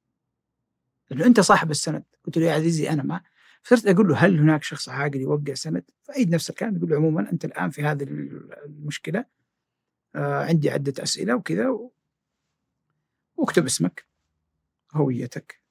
لأنه 1.11 1.27
أنت 1.27 1.41
صاحب 1.41 1.71
السند. 1.71 2.05
قلت 2.25 2.39
له 2.39 2.47
يا 2.47 2.55
عزيزي 2.55 2.91
أنا 2.91 3.03
ما. 3.03 3.21
صرت 3.63 3.87
أقول 3.87 4.09
له 4.09 4.17
هل 4.17 4.39
هناك 4.39 4.63
شخص 4.63 4.89
عاقل 4.89 5.17
يوقع 5.17 5.55
سند؟ 5.55 5.91
فأيد 6.03 6.35
نفس 6.35 6.51
الكلام 6.51 6.77
يقول 6.77 6.91
له 6.91 6.97
عموما 6.97 7.33
أنت 7.33 7.45
الآن 7.45 7.71
في 7.71 7.83
هذه 7.83 8.03
المشكلة. 8.65 9.25
آه 10.15 10.45
عندي 10.45 10.71
عدة 10.71 11.03
أسئلة 11.03 11.35
وكذا 11.35 11.79
واكتب 13.37 13.65
اسمك 13.65 14.07
هويتك. 14.93 15.64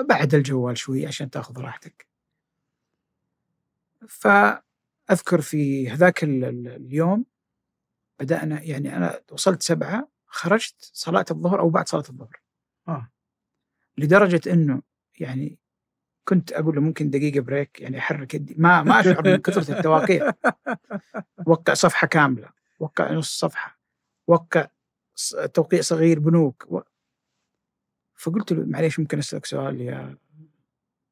بعد 0.00 0.34
الجوال 0.34 0.78
شوي 0.78 1.06
عشان 1.06 1.30
تاخذ 1.30 1.60
راحتك 1.60 2.06
فأذكر 4.08 5.40
في 5.40 5.90
هذاك 5.90 6.24
اليوم 6.24 7.24
بدأنا 8.20 8.62
يعني 8.62 8.96
أنا 8.96 9.20
وصلت 9.32 9.62
سبعة 9.62 10.08
خرجت 10.26 10.74
صلاة 10.78 11.24
الظهر 11.30 11.60
أو 11.60 11.70
بعد 11.70 11.88
صلاة 11.88 12.04
الظهر 12.08 12.40
آه. 12.88 13.08
لدرجة 13.98 14.52
أنه 14.52 14.82
يعني 15.20 15.58
كنت 16.24 16.52
أقول 16.52 16.74
له 16.74 16.80
ممكن 16.80 17.10
دقيقة 17.10 17.40
بريك 17.40 17.80
يعني 17.80 17.98
أحرك 17.98 18.34
يدي 18.34 18.54
ما 18.58 18.82
ما 18.82 19.00
أشعر 19.00 19.28
من 19.28 19.36
كثرة 19.36 19.78
التواقيع 19.78 20.32
وقع 21.46 21.74
صفحة 21.74 22.06
كاملة 22.06 22.48
وقع 22.80 23.12
نص 23.12 23.38
صفحة 23.38 23.78
وقع 24.26 24.66
توقيع 25.54 25.80
صغير 25.80 26.18
بنوك. 26.18 26.84
فقلت 28.22 28.52
له 28.52 28.64
معليش 28.66 29.00
ممكن 29.00 29.18
أسألك 29.18 29.46
سؤال 29.46 29.80
يا 29.80 30.18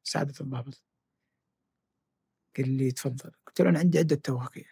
سعادة 0.03 0.33
الضابط؟ 0.41 0.83
قال 2.57 2.69
لي 2.77 2.91
تفضل. 2.91 3.31
قلت 3.47 3.61
له 3.61 3.69
أنا 3.69 3.79
عندي 3.79 3.99
عدة 3.99 4.15
توقيع 4.15 4.65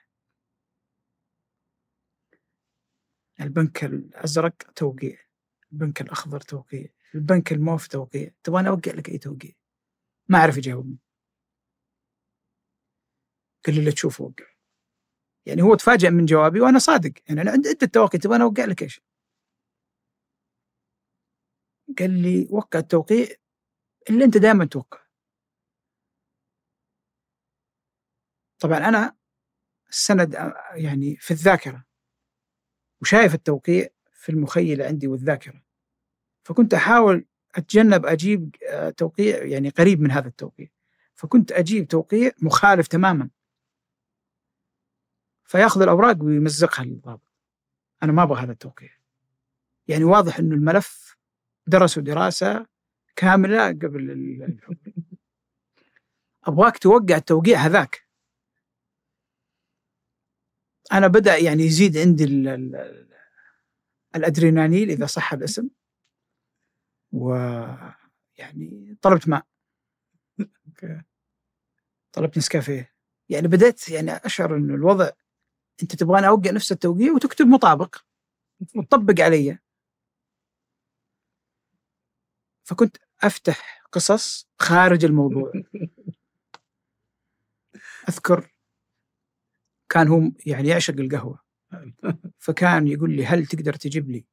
البنك 3.41 3.83
الأزرق 3.83 4.55
توقيع 4.75 5.17
البنك 5.71 6.01
الأخضر 6.01 6.41
توقيع 6.41 6.87
البنك 7.15 7.51
الموف 7.51 7.87
توقيع. 7.87 8.31
تبغى 8.43 8.59
أنا 8.59 8.69
أوقع 8.69 8.91
لك 8.91 9.09
أي 9.09 9.17
توقيع؟ 9.17 9.51
ما 10.27 10.37
اعرف 10.39 10.57
يجاوبني. 10.57 10.97
قال 13.65 13.75
لي 13.75 13.85
لا 13.85 13.91
تشوف 13.91 14.21
وقع 14.21 14.45
يعني 15.45 15.61
هو 15.61 15.75
تفاجأ 15.75 16.09
من 16.09 16.25
جوابي 16.25 16.61
وأنا 16.61 16.79
صادق. 16.79 17.11
يعني 17.27 17.41
أنا 17.41 17.51
عندي 17.51 17.69
عدة 17.69 17.87
توقيع 17.87 18.19
تبغى 18.19 18.35
أنا 18.35 18.43
أوقع 18.43 18.65
لك 18.65 18.83
إيش؟ 18.83 19.01
قال 21.99 22.21
لي 22.21 22.47
وقع 22.51 22.79
التوقيع 22.79 23.27
اللي 24.09 24.25
أنت 24.25 24.37
دائما 24.37 24.65
توقع. 24.65 24.99
طبعا 28.59 28.77
أنا 28.77 29.15
السند 29.89 30.35
آه، 30.35 30.53
يعني 30.73 31.15
في 31.15 31.31
الذاكرة 31.31 31.85
وشايف 33.01 33.33
التوقيع 33.35 33.87
في 34.13 34.29
المخيلة 34.29 34.85
عندي 34.85 35.07
والذاكرة. 35.07 35.63
فكنت 36.43 36.73
أحاول 36.73 37.25
أتجنب 37.55 38.05
أجيب 38.05 38.55
آه، 38.69 38.89
توقيع 38.89 39.43
يعني 39.43 39.69
قريب 39.69 40.01
من 40.01 40.11
هذا 40.11 40.27
التوقيع. 40.27 40.67
فكنت 41.15 41.51
أجيب 41.51 41.87
توقيع 41.87 42.31
مخالف 42.41 42.87
تماما. 42.87 43.29
فيأخذ 45.43 45.81
الأوراق 45.81 46.23
ويمزقها 46.23 46.85
للضابط. 46.85 47.33
أنا 48.03 48.11
ما 48.11 48.23
أبغى 48.23 48.43
هذا 48.43 48.51
التوقيع. 48.51 48.89
يعني 49.87 50.03
واضح 50.03 50.39
أنه 50.39 50.55
الملف 50.55 51.08
درسوا 51.67 52.03
دراسة 52.03 52.65
كاملة 53.15 53.67
قبل 53.67 54.11
الحكم 54.11 54.75
أبغاك 56.47 56.77
توقع 56.77 57.15
التوقيع 57.17 57.57
هذاك. 57.57 58.07
أنا 60.91 61.07
بدأ 61.07 61.37
يعني 61.37 61.63
يزيد 61.63 61.97
عندي 61.97 62.23
ال 62.23 62.47
ال 62.47 63.09
الأدرينالين 64.15 64.89
إذا 64.89 65.05
صح 65.05 65.33
الاسم. 65.33 65.69
ويعني 67.11 68.97
طلبت 69.01 69.27
ماء. 69.29 69.45
طلبت 72.11 72.37
نسكافيه. 72.37 72.93
يعني 73.29 73.47
بدأت 73.47 73.89
يعني 73.89 74.11
أشعر 74.11 74.55
أنه 74.55 74.75
الوضع 74.75 75.09
أنت 75.83 75.95
تبغاني 75.95 76.27
أوقع 76.27 76.51
نفس 76.51 76.71
التوقيع 76.71 77.11
وتكتب 77.13 77.47
مطابق 77.47 77.95
وتطبق 78.75 79.21
علي. 79.21 79.59
فكنت 82.69 82.97
أفتح 83.23 83.83
قصص 83.91 84.47
خارج 84.59 85.05
الموضوع. 85.05 85.51
أذكر 88.09 88.53
كان 89.89 90.07
هو 90.07 90.31
يعني 90.45 90.67
يعشق 90.67 90.93
القهوة. 90.93 91.43
فكان 92.39 92.87
يقول 92.87 93.15
لي 93.15 93.25
هل 93.25 93.45
تقدر 93.45 93.73
تجيب 93.73 94.09
لي 94.09 94.25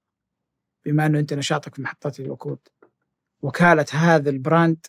بما 0.84 1.06
أنه 1.06 1.18
أنت 1.18 1.32
نشاطك 1.32 1.74
في 1.74 1.82
محطات 1.82 2.20
الوقود 2.20 2.58
وكالة 3.42 3.86
هذا 3.92 4.30
ال 4.30 4.39
brand 4.39 4.86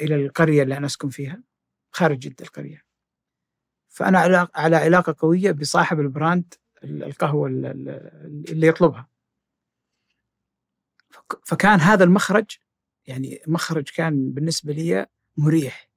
إلى 0.00 0.14
القرية 0.14 0.62
اللي 0.62 0.76
أنا 0.76 0.86
أسكن 0.86 1.08
فيها؟ 1.08 1.42
خارج 1.92 2.18
جدة 2.18 2.44
القرية. 2.44 2.84
فأنا 3.88 4.48
على 4.54 4.76
علاقة 4.76 5.16
قوية 5.18 5.52
بصاحب 5.52 6.00
ال 6.00 6.09
brand 6.09 6.54
القهوة 6.84 7.48
اللي 7.48 8.66
يطلبها. 8.66 9.08
فكان 11.44 11.80
هذا 11.80 12.04
المخرج 12.04 12.58
يعني 13.06 13.42
مخرج 13.46 13.90
كان 13.90 14.32
بالنسبة 14.32 14.72
لي 14.72 15.06
مريح. 15.36 15.90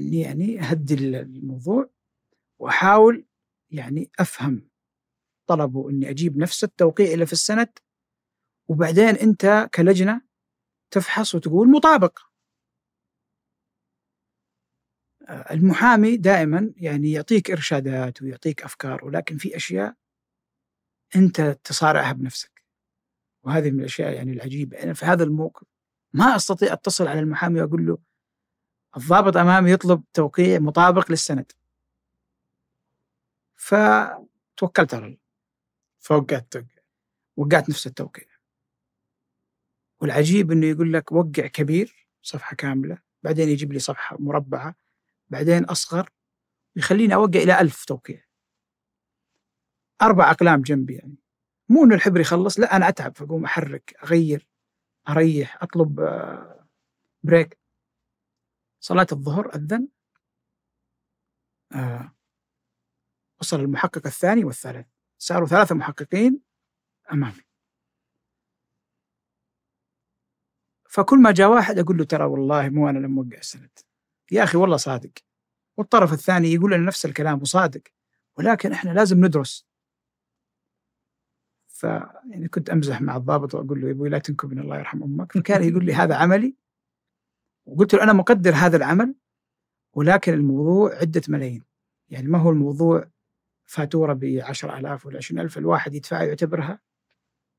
إني 0.00 0.20
يعني 0.20 0.60
أهدي 0.60 0.94
الموضوع 0.94 1.90
وأحاول 2.58 3.26
يعني 3.70 4.10
أفهم 4.18 4.68
طلبوا 5.46 5.90
إني 5.90 6.10
أجيب 6.10 6.38
نفس 6.38 6.64
التوقيع 6.64 7.12
اللي 7.12 7.26
في 7.26 7.32
السند. 7.32 7.78
وبعدين 8.68 9.08
أنت 9.08 9.68
كلجنة 9.74 10.20
تفحص 10.90 11.34
وتقول 11.34 11.70
مطابق. 11.70 12.18
المحامي 15.28 16.16
دائما 16.16 16.72
يعني 16.76 17.12
يعطيك 17.12 17.50
إرشادات 17.50 18.22
ويعطيك 18.22 18.62
أفكار 18.62 19.04
ولكن 19.04 19.36
في 19.36 19.56
أشياء 19.56 19.94
أنت 21.16 21.40
تصارعها 21.64 22.12
بنفسك. 22.12 22.55
وهذه 23.46 23.70
من 23.70 23.80
الأشياء 23.80 24.12
يعني 24.12 24.32
العجيبة. 24.32 24.82
أنا 24.82 24.92
في 24.92 25.04
هذا 25.04 25.24
الموقف 25.24 25.66
ما 26.12 26.36
أستطيع 26.36 26.72
أتصل 26.72 27.08
على 27.08 27.20
المحامي 27.20 27.60
وأقول 27.60 27.86
له 27.86 27.98
الضابط 28.96 29.36
أمامي 29.36 29.70
يطلب 29.70 30.04
توقيع 30.14 30.58
مطابق 30.58 31.10
للسند. 31.10 31.52
فتوكلت 33.56 34.94
على 34.94 35.06
الله. 35.06 35.18
فوقعت 35.98 36.46
توقيع. 36.52 36.82
وقعت 37.36 37.70
نفس 37.70 37.86
التوقيع. 37.86 38.26
والعجيب 40.00 40.52
إنه 40.52 40.66
يقول 40.66 40.92
لك 40.92 41.12
وقع 41.12 41.46
كبير 41.46 42.08
صفحة 42.22 42.56
كاملة 42.56 42.98
بعدين 43.22 43.48
يجيب 43.48 43.72
لي 43.72 43.78
صفحة 43.78 44.16
مربعة 44.20 44.74
بعدين 45.28 45.64
أصغر 45.64 46.10
يخليني 46.76 47.14
أوقع 47.14 47.40
إلى 47.40 47.60
ألف 47.60 47.84
توقيع. 47.84 48.24
أربع 50.02 50.30
أقلام 50.30 50.62
جنبي 50.62 50.94
يعني. 50.94 51.25
مو 51.68 51.84
إنه 51.84 51.94
الحبر 51.94 52.20
يخلص 52.20 52.60
لا 52.60 52.76
أنا 52.76 52.88
أتعب 52.88 53.16
فأقوم 53.16 53.44
أحرك 53.44 53.96
أغير 54.04 54.48
أريح 55.08 55.62
أطلب 55.62 55.94
بريك 57.22 57.52
آه، 57.52 57.58
صلاة 58.80 59.06
الظهر 59.12 59.54
أذن 59.54 59.88
آه. 61.74 62.12
وصل 63.40 63.60
المحقق 63.60 64.06
الثاني 64.06 64.44
والثالث. 64.44 64.86
صاروا 65.18 65.48
ثلاثة 65.48 65.74
محققين 65.74 66.40
أمامي. 67.12 67.46
فكل 70.88 71.18
ما 71.18 71.32
جاء 71.32 71.48
واحد 71.48 71.78
أقول 71.78 71.96
له 71.96 72.04
ترى 72.04 72.24
والله 72.24 72.68
مو 72.68 72.88
أنا 72.88 72.98
اللي 72.98 73.08
موقع 73.08 73.38
السند. 73.38 73.78
يا 74.32 74.42
أخي 74.44 74.58
والله 74.58 74.76
صادق. 74.76 75.12
والطرف 75.76 76.12
الثاني 76.12 76.52
يقول 76.52 76.72
لنا 76.72 76.86
نفس 76.86 77.06
الكلام 77.06 77.42
وصادق. 77.42 77.82
ولكن 78.38 78.72
إحنا 78.72 78.90
لازم 78.90 79.24
ندرس. 79.24 79.65
ف 81.76 81.82
يعني 82.30 82.48
كنت 82.48 82.70
أمزح 82.70 83.00
مع 83.02 83.16
الضابط 83.16 83.54
وأقول 83.54 83.80
له 83.80 83.86
يا 83.86 83.92
أبوي 83.92 84.08
لا 84.08 84.18
تنكبني 84.18 84.60
الله 84.60 84.78
يرحم 84.78 85.02
أمك. 85.02 85.32
فكان 85.32 85.62
يقول 85.68 85.84
لي 85.86 85.94
هذا 85.94 86.14
عملي. 86.16 86.56
وقلت 87.66 87.94
له 87.94 88.02
أنا 88.02 88.12
مقدر 88.12 88.54
هذا 88.54 88.76
العمل 88.76 89.14
ولكن 89.94 90.34
الموضوع 90.34 90.94
عدة 90.94 91.22
ملايين. 91.28 91.64
يعني 92.08 92.28
ما 92.28 92.38
هو 92.38 92.50
الموضوع 92.50 93.10
فاتورة 93.66 94.12
ب 94.12 94.24
10000 94.24 95.06
ولا 95.06 95.16
20000 95.18 95.58
الواحد 95.58 95.94
يدفعها 95.94 96.24
يعتبرها 96.24 96.80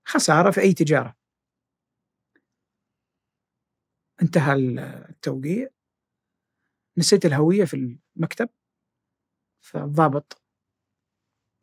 خسارة 0.08 0.52
في 0.52 0.62
أي 0.62 0.74
تجارة. 0.74 1.16
انتهى 4.22 4.54
التوقيع. 4.54 5.68
نسيت 6.98 7.26
الهوية 7.26 7.66
في 7.66 7.98
المكتب 8.18 8.50
فالضابط 9.62 10.42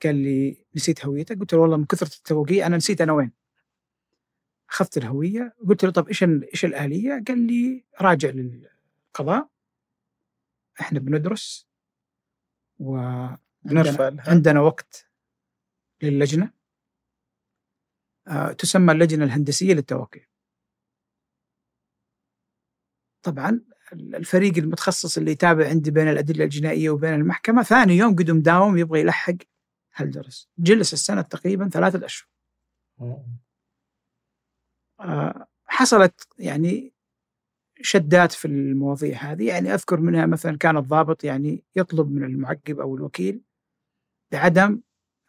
قال 0.03 0.17
لي 0.17 0.67
نسيت 0.77 1.07
هويتك؟ 1.07 1.39
قلت 1.39 1.53
له 1.55 1.61
والله 1.61 1.77
من 1.77 1.85
كثرة 1.85 2.17
التوقيع 2.17 2.67
أنا 2.67 2.77
نسيت 2.77 3.01
أنا 3.01 3.13
وين. 3.13 3.33
أخذت 4.71 4.97
الهوية 4.97 5.57
قلت 5.69 5.85
له 5.85 5.91
طب 5.91 6.09
إيش 6.09 6.23
إيش 6.23 6.65
الآلية؟ 6.65 7.25
قال 7.29 7.47
لي 7.47 7.85
راجع 8.01 8.29
للقضاء. 8.29 9.49
إحنا 10.81 10.99
بندرس 10.99 11.69
و 12.79 12.97
عندنا 14.29 14.61
وقت 14.61 15.07
للجنة. 16.03 16.53
آه 18.29 18.53
تسمى 18.53 18.93
اللجنة 18.93 19.25
الهندسية 19.25 19.75
للتوقيع. 19.75 20.27
طبعا 23.23 23.61
الفريق 23.93 24.59
المتخصص 24.59 25.19
اللي 25.19 25.31
يتابع 25.31 25.69
عندي 25.69 25.91
بين 25.91 26.09
الأدلة 26.09 26.45
الجنائية 26.45 26.91
وبين 26.91 27.15
المحكمة 27.15 27.63
ثاني 27.63 27.97
يوم 27.97 28.17
قدم 28.17 28.41
داوم 28.43 28.79
يبغى 28.79 29.01
يلحق 29.01 29.35
هالدرس 29.97 30.49
جلس 30.59 30.93
السنة 30.93 31.23
تقريبا 31.23 31.69
ثلاثة 31.69 32.07
أشهر. 32.07 32.29
آه، 35.01 35.47
حصلت 35.67 36.29
يعني 36.39 36.93
شدات 37.81 38.33
في 38.33 38.45
المواضيع 38.45 39.19
هذه. 39.19 39.49
يعني 39.49 39.75
أذكر 39.75 40.01
منها 40.01 40.27
مثلا 40.27 40.59
كان 40.59 40.77
الضابط 40.77 41.25
يعني 41.25 41.65
يطلب 41.77 42.11
من 42.11 42.25
المعقب 42.25 42.81
أو 42.81 42.97
الوكيل 42.97 43.41
بعدم 44.33 44.81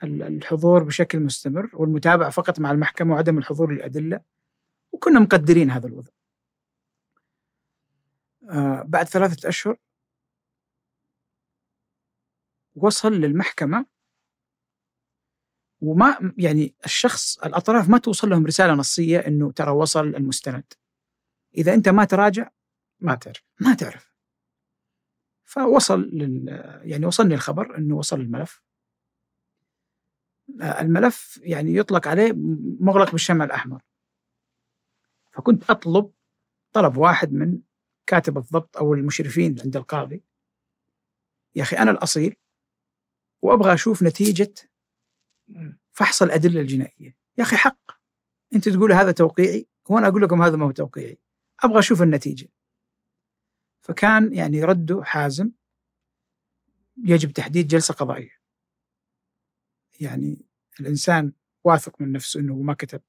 الحضور 0.03 0.83
بشكل 0.83 1.19
مستمر 1.19 1.69
والمتابعة 1.73 2.29
فقط 2.29 2.59
مع 2.59 2.71
المحكمة 2.71 3.13
وعدم 3.13 3.37
الحضور 3.37 3.71
للأدلة. 3.73 4.21
وكنا 4.91 5.19
مقدرين 5.19 5.71
هذا 5.71 5.87
الوضع. 5.87 6.11
آه 8.49 8.83
بعد 8.87 9.05
ثلاثة 9.05 9.49
أشهر 9.49 9.77
وصل 12.75 13.13
للمحكمة 13.13 13.85
وما 15.81 16.33
يعني 16.37 16.75
الشخص 16.85 17.39
الأطراف 17.39 17.89
ما 17.89 17.97
توصل 17.97 18.29
لهم 18.29 18.45
رسالة 18.45 18.73
نصية 18.73 19.19
إنه 19.19 19.51
ترى 19.51 19.71
وصل 19.71 20.07
المستند. 20.07 20.63
إذا 21.57 21.73
أنت 21.73 21.89
ما 21.89 22.05
تراجع 22.05 22.49
ما 22.99 23.15
تعرف. 23.15 23.43
ما 23.59 23.73
تعرف. 23.73 24.15
فوصل 25.43 26.01
لل 26.01 26.47
يعني 26.83 27.05
وصلني 27.05 27.33
الخبر 27.33 27.77
إنه 27.77 27.95
وصل 27.95 28.19
الملف. 28.19 28.61
الملف 30.61 31.39
يعني 31.43 31.75
يطلق 31.75 32.07
عليه 32.07 32.33
مغلق 32.79 33.11
بالشمع 33.11 33.45
الأحمر. 33.45 33.81
فكنت 35.31 35.69
أطلب 35.69 36.11
طلب 36.73 36.97
واحد 36.97 37.33
من 37.33 37.59
كاتب 38.07 38.37
الضبط 38.37 38.77
أو 38.77 38.93
المشرفين 38.93 39.55
عند 39.63 39.75
القاضي. 39.77 40.23
يا 41.55 41.61
أخي 41.61 41.77
أنا 41.77 41.91
الأصيل 41.91 42.35
وأبغى 43.41 43.73
أشوف 43.73 44.03
نتيجة 44.03 44.53
فحص 45.91 46.21
الادله 46.21 46.61
الجنائية. 46.61 47.17
يا 47.37 47.43
أخي 47.43 47.55
حق. 47.55 47.91
أنت 48.55 48.69
تقول 48.69 48.93
هذا 48.93 49.11
توقيعي 49.11 49.67
وأنا 49.89 50.07
أقول 50.07 50.21
لكم 50.21 50.41
هذا 50.41 50.57
ما 50.57 50.65
هو 50.65 50.71
توقيعي. 50.71 51.19
أبغى 51.63 51.79
أشوف 51.79 52.01
النتيجة. 52.01 52.49
فكان 53.81 54.33
يعني 54.33 54.63
رده 54.63 55.03
حازم 55.03 55.51
يجب 56.97 57.31
تحديد 57.31 57.67
جلسة 57.67 57.93
قضائية. 57.93 58.31
يعني 59.99 60.45
الإنسان 60.79 61.33
واثق 61.63 62.01
من 62.01 62.11
نفسه 62.11 62.39
أنه 62.39 62.55
ما 62.55 62.73
كتب. 62.73 63.01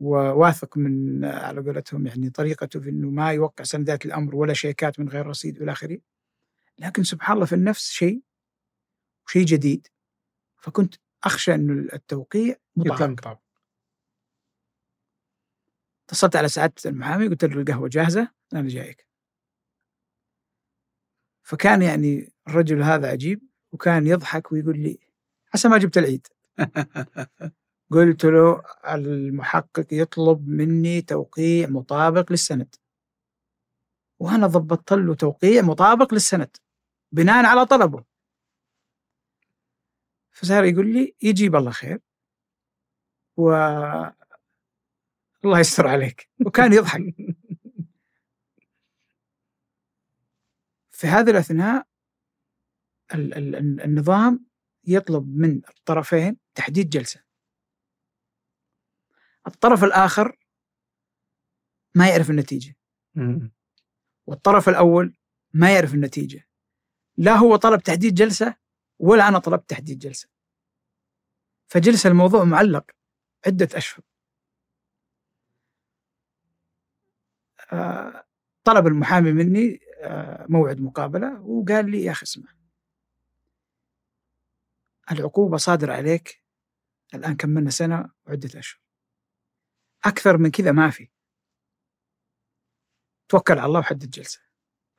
وواثق 0.00 0.76
من 0.76 1.24
على 1.24 1.60
قولتهم 1.60 2.06
يعني 2.06 2.30
طريقته 2.30 2.80
في 2.80 2.88
أنه 2.88 3.10
ما 3.10 3.32
يوقع 3.32 3.64
سندات 3.64 4.06
الأمر 4.06 4.36
ولا 4.36 4.52
شيكات 4.52 5.00
من 5.00 5.08
غير 5.08 5.26
رصيد 5.26 5.60
والى 5.60 5.72
آخره. 5.72 5.98
لكن 6.78 7.02
سبحان 7.02 7.34
الله 7.34 7.46
في 7.46 7.54
النفس 7.54 7.90
شيء 7.90 8.22
شيء 9.26 9.44
جديد. 9.44 9.88
فكنت 10.56 10.94
أخشى 11.24 11.54
أنه 11.54 11.88
التوقيع 11.92 12.56
مطابق 12.76 13.38
اتصلت 16.08 16.36
على 16.36 16.48
سعادة 16.48 16.74
المحامي 16.86 17.28
قلت 17.28 17.44
له 17.44 17.60
القهوة 17.60 17.88
جاهزة 17.88 18.28
أنا 18.52 18.68
جايك. 18.68 19.06
فكان 21.42 21.82
يعني 21.82 22.32
الرجل 22.48 22.82
هذا 22.82 23.08
عجيب 23.08 23.42
وكان 23.72 24.06
يضحك 24.06 24.52
ويقول 24.52 24.78
لي 24.78 24.98
عسى 25.54 25.68
ما 25.68 25.78
جبت 25.78 25.98
العيد. 25.98 26.26
قلت 27.90 28.24
له 28.24 28.62
المحقق 28.88 29.86
يطلب 29.92 30.48
مني 30.48 31.02
توقيع 31.02 31.68
مطابق 31.68 32.32
للسند. 32.32 32.74
وأنا 34.18 34.46
ضبطت 34.46 34.92
له 34.92 35.14
توقيع 35.14 35.62
مطابق 35.62 36.14
للسند 36.14 36.56
بناء 37.12 37.44
على 37.44 37.66
طلبه. 37.66 38.04
فصار 40.34 40.64
يقول 40.64 40.92
لي 40.92 41.14
يجيب 41.22 41.56
الله 41.56 41.70
خير. 41.70 42.00
و 43.36 43.52
الله 45.44 45.60
يستر 45.60 45.86
عليك. 45.86 46.28
وكان 46.46 46.72
يضحك. 46.72 47.14
في 50.90 51.06
هذه 51.06 51.30
الأثناء 51.30 51.86
النظام 53.84 54.46
يطلب 54.84 55.36
من 55.36 55.56
الطرفين 55.68 56.36
تحديد 56.54 56.88
جلسة. 56.88 57.24
الطرف 59.46 59.84
الآخر 59.84 60.38
ما 61.94 62.08
يعرف 62.08 62.30
النتيجة. 62.30 62.76
والطرف 64.26 64.68
الأول 64.68 65.16
ما 65.52 65.74
يعرف 65.74 65.94
النتيجة. 65.94 66.48
لا 67.16 67.32
هو 67.32 67.56
طلب 67.56 67.80
تحديد 67.80 68.14
جلسة 68.14 68.63
ولا 68.98 69.28
أنا 69.28 69.38
طلبت 69.38 69.70
تحديد 69.70 69.98
جلسة. 69.98 70.28
فجلس 71.66 72.06
الموضوع 72.06 72.44
معلق 72.44 72.90
عدة 73.46 73.68
أشهر. 73.74 74.04
آه، 77.72 78.24
طلب 78.64 78.86
المحامي 78.86 79.32
مني 79.32 79.80
آه، 80.02 80.46
موعد 80.48 80.80
مقابلة 80.80 81.40
وقال 81.40 81.90
لي 81.90 82.04
يا 82.04 82.12
أخي 82.12 82.22
اسمع. 82.22 82.54
العقوبة 85.12 85.56
صادرة 85.56 85.92
عليك 85.92 86.42
الآن 87.14 87.36
كملنا 87.36 87.70
سنة 87.70 88.10
وعدة 88.26 88.58
أشهر. 88.58 88.80
أكثر 90.04 90.36
من 90.38 90.50
كذا 90.50 90.72
ما 90.72 90.90
في. 90.90 91.08
توكل 93.28 93.58
على 93.58 93.66
الله 93.66 93.80
وحدد 93.80 94.10
جلسة. 94.10 94.40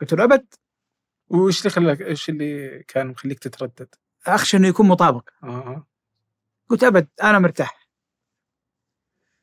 قلت 0.02 0.14
له 0.14 0.24
أبد 0.24 0.54
وش 1.30 1.60
اللي 1.60 1.70
خلاك 1.70 2.02
إيش 2.02 2.30
اللي 2.30 2.84
كان 2.84 3.08
مخليك 3.08 3.40
تتردد؟ 3.40 3.96
أخشى 4.28 4.58
إنه 4.58 4.68
يكون 4.68 4.88
مطابق. 4.88 5.30
آه. 5.44 5.88
قلت 6.70 6.84
أبد 6.84 7.08
أنا 7.24 7.40
مرتاح. 7.40 7.90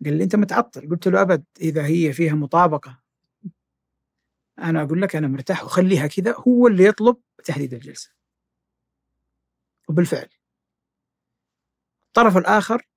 قال 0.04 0.18
لي 0.18 0.24
أنت 0.24 0.36
متعطل. 0.36 0.90
قلت 0.90 1.08
له 1.08 1.22
أبد 1.22 1.44
إذا 1.60 1.86
هي 1.86 2.12
فيها 2.12 2.34
مطابقة. 2.34 3.02
أنا 4.58 4.82
أقول 4.82 5.02
لك 5.02 5.16
أنا 5.16 5.28
مرتاح. 5.28 5.64
وخليها 5.64 6.06
كذا 6.06 6.34
هو 6.48 6.66
اللي 6.66 6.84
يطلب 6.84 7.16
تحديد 7.44 7.74
الجلسة. 7.74 8.12
وبالفعل. 9.88 10.28
الطرف 12.06 12.36
الآخر 12.36 12.88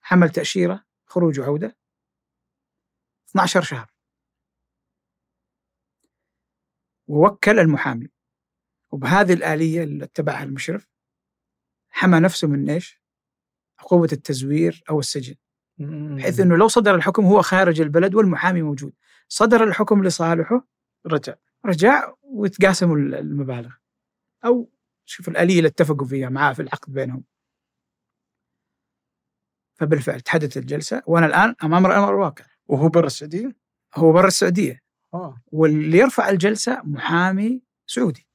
حمل 0.00 0.30
تأشيرة 0.30 0.84
خروج 1.06 1.40
وعودة. 1.40 1.76
12 3.30 3.62
شهر. 3.62 3.95
ووكل 7.06 7.58
المحامي. 7.58 8.08
وبهذه 8.90 9.32
الآلية 9.32 9.82
اللي 9.82 10.04
اتبعها 10.04 10.44
المشرف 10.44 10.86
حمى 11.88 12.20
نفسه 12.20 12.48
من 12.48 12.70
إيش؟ 12.70 13.00
عقوبة 13.78 14.08
التزوير 14.12 14.84
أو 14.90 14.98
السجن. 14.98 15.34
بحيث 15.78 16.40
أنه 16.40 16.56
لو 16.56 16.68
صدر 16.68 16.94
الحكم 16.94 17.24
هو 17.24 17.42
خارج 17.42 17.80
البلد 17.80 18.14
والمحامي 18.14 18.62
موجود. 18.62 18.92
صدر 19.28 19.64
الحكم 19.64 20.04
لصالحه 20.04 20.66
رجع. 21.06 21.34
رجع 21.66 22.12
وتقاسموا 22.22 22.96
المبالغ. 22.96 23.74
أو 24.44 24.70
شوف 25.04 25.28
الآلية 25.28 25.58
اللي 25.58 25.68
اتفقوا 25.68 26.06
فيها 26.06 26.28
معاه 26.28 26.52
في 26.52 26.62
العقد 26.62 26.92
بينهم. 26.92 27.24
فبالفعل 29.74 30.20
تحدثت 30.20 30.56
الجلسة 30.56 31.02
وأنا 31.06 31.26
الآن 31.26 31.54
أمام 31.64 31.86
الأمر 31.86 32.10
الواقع 32.10 32.44
وهو 32.66 32.88
برا 32.88 33.06
السعودية؟ 33.06 33.56
هو 33.94 34.12
برا 34.12 34.26
السعودية. 34.26 34.85
آه. 35.16 35.42
واللي 35.46 35.98
يرفع 35.98 36.28
الجلسة 36.28 36.82
محامي 36.84 37.62
سعودي. 37.86 38.28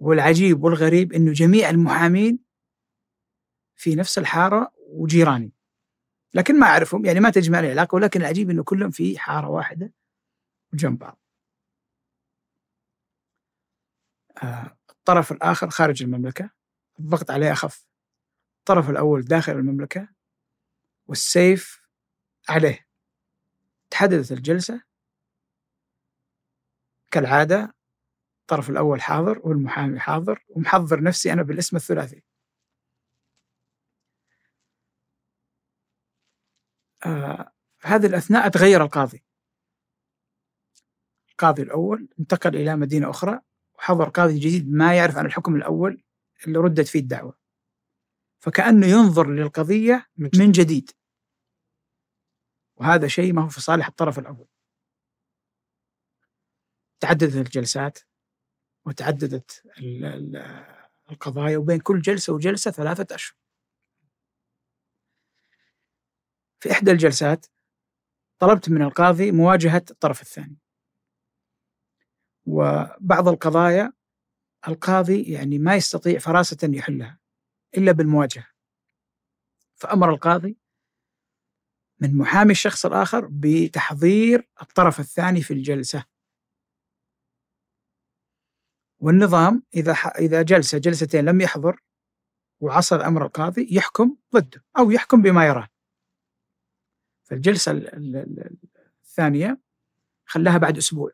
والعجيب 0.00 0.64
والغريب 0.64 1.12
أنه 1.12 1.32
جميع 1.32 1.70
المحامين 1.70 2.38
في 3.74 3.94
نفس 3.94 4.18
الحارة 4.18 4.72
وجيراني. 4.88 5.52
لكن 6.34 6.60
ما 6.60 6.66
أعرفهم 6.66 7.04
يعني 7.04 7.20
ما 7.20 7.30
تجمع 7.30 7.60
لي 7.60 7.70
علاقة 7.70 7.96
ولكن 7.96 8.20
العجيب 8.20 8.50
أنه 8.50 8.64
كلهم 8.64 8.90
في 8.90 9.18
حارة 9.18 9.48
واحدة 9.48 9.92
وجنب 10.72 10.98
بعض. 10.98 11.18
آه 14.42 14.76
الطرف 14.90 15.32
الآخر 15.32 15.70
خارج 15.70 16.02
المملكة 16.02 16.50
الضغط 16.98 17.30
عليه 17.30 17.52
أخف. 17.52 17.86
الطرف 18.58 18.90
الأول 18.90 19.22
داخل 19.22 19.52
المملكة 19.52 20.08
والسيف 21.06 21.82
عليه. 22.48 22.91
تحددت 23.92 24.32
الجلسة 24.32 24.82
كالعادة 27.10 27.74
الطرف 28.40 28.70
الأول 28.70 29.02
حاضر 29.02 29.40
والمحامي 29.44 30.00
حاضر 30.00 30.44
ومحضر 30.48 31.02
نفسي 31.02 31.32
أنا 31.32 31.42
بالاسم 31.42 31.76
الثلاثي. 31.76 32.22
آه 37.06 37.52
في 37.78 37.88
هذه 37.88 38.06
الأثناء 38.06 38.48
تغير 38.48 38.82
القاضي. 38.84 39.24
القاضي 41.30 41.62
الأول 41.62 42.08
انتقل 42.20 42.56
إلى 42.56 42.76
مدينة 42.76 43.10
أخرى 43.10 43.40
وحضر 43.74 44.08
قاضي 44.08 44.38
جديد 44.38 44.72
ما 44.72 44.94
يعرف 44.96 45.16
عن 45.16 45.26
الحكم 45.26 45.56
الأول 45.56 46.02
اللي 46.46 46.58
ردت 46.58 46.88
فيه 46.88 47.00
الدعوة. 47.00 47.38
فكأنه 48.40 48.86
ينظر 48.86 49.30
للقضية 49.30 50.06
من 50.16 50.52
جديد. 50.52 50.90
وهذا 52.76 53.08
شيء 53.08 53.32
ما 53.32 53.44
هو 53.44 53.48
في 53.48 53.60
صالح 53.60 53.86
الطرف 53.86 54.18
الأول. 54.18 54.48
تعددت 57.00 57.36
الجلسات 57.36 57.98
وتعددت 58.86 59.62
القضايا 61.10 61.58
وبين 61.58 61.80
كل 61.80 62.00
جلسة 62.00 62.32
وجلسة 62.32 62.70
ثلاثة 62.70 63.14
أشهر. 63.14 63.36
في 66.60 66.72
إحدى 66.72 66.90
الجلسات 66.90 67.46
طلبت 68.38 68.68
من 68.68 68.82
القاضي 68.82 69.32
مواجهة 69.32 69.84
الطرف 69.90 70.22
الثاني. 70.22 70.58
وبعض 72.46 73.28
القضايا 73.28 73.92
القاضي 74.68 75.32
يعني 75.32 75.58
ما 75.58 75.74
يستطيع 75.76 76.18
فراسة 76.18 76.58
يحلها 76.62 77.18
إلا 77.76 77.92
بالمواجهة. 77.92 78.46
فأمر 79.74 80.10
القاضي 80.10 80.61
من 82.02 82.16
محامي 82.16 82.52
الشخص 82.52 82.86
الآخر 82.86 83.28
بتحضير 83.30 84.48
الطرف 84.62 85.00
الثاني 85.00 85.42
في 85.42 85.54
الجلسة. 85.54 86.04
والنظام 88.98 89.62
إذا 89.74 89.92
إذا 90.18 90.42
جلسة 90.42 90.78
جلستين 90.78 91.24
لم 91.24 91.40
يحضر 91.40 91.82
وعصر 92.60 93.06
أمر 93.06 93.26
القاضي 93.26 93.68
يحكم 93.70 94.16
ضده 94.34 94.64
أو 94.78 94.90
يحكم 94.90 95.22
بما 95.22 95.46
يراه. 95.46 95.68
فالجلسة 97.22 97.72
الثانية 99.02 99.60
خلاها 100.24 100.58
بعد 100.58 100.76
أسبوع. 100.76 101.10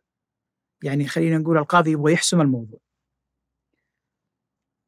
يعني 0.82 1.08
خلينا 1.08 1.38
نقول 1.38 1.58
القاضي 1.58 1.90
يبغى 1.90 2.12
يحسم 2.12 2.40
الموضوع. 2.40 2.80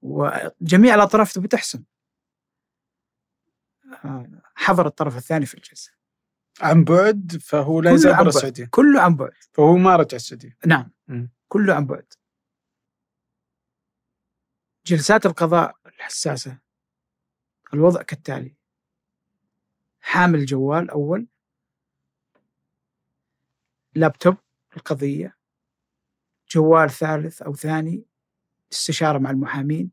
وجميع 0.02 0.94
الأطراف 0.94 1.32
تبي 1.32 1.48
تحسم. 1.48 1.85
حضر 4.61 4.87
الطرف 4.87 5.16
الثاني 5.16 5.47
في 5.47 5.55
الجلسة. 5.55 5.93
عن 6.61 6.85
بعد 6.85 7.39
فهو 7.43 7.81
لا 7.81 7.91
يزال 7.91 8.16
برا 8.16 8.28
السعودية. 8.28 8.69
كله 8.70 9.01
عن 9.01 9.16
بعد. 9.16 9.32
فهو 9.53 9.77
ما 9.77 9.97
رجع 9.97 10.16
السعودية. 10.16 10.57
نعم. 10.66 10.91
م. 11.09 11.27
كله 11.49 11.74
عن 11.74 11.87
بعد. 11.87 12.12
جلسات 14.87 15.27
القضاء 15.27 15.77
الحساسة. 15.87 16.59
الوضع 17.74 18.03
كالتالي. 18.03 18.57
حامل 20.01 20.47
جوال 20.47 20.91
أول. 20.91 21.27
لابتوب 23.95 24.37
القضية. 24.77 25.37
جوال 26.51 26.91
ثالث 26.91 27.43
أو 27.43 27.55
ثاني. 27.55 28.05
استشارة 28.73 29.19
مع 29.19 29.31
المحامين. 29.31 29.91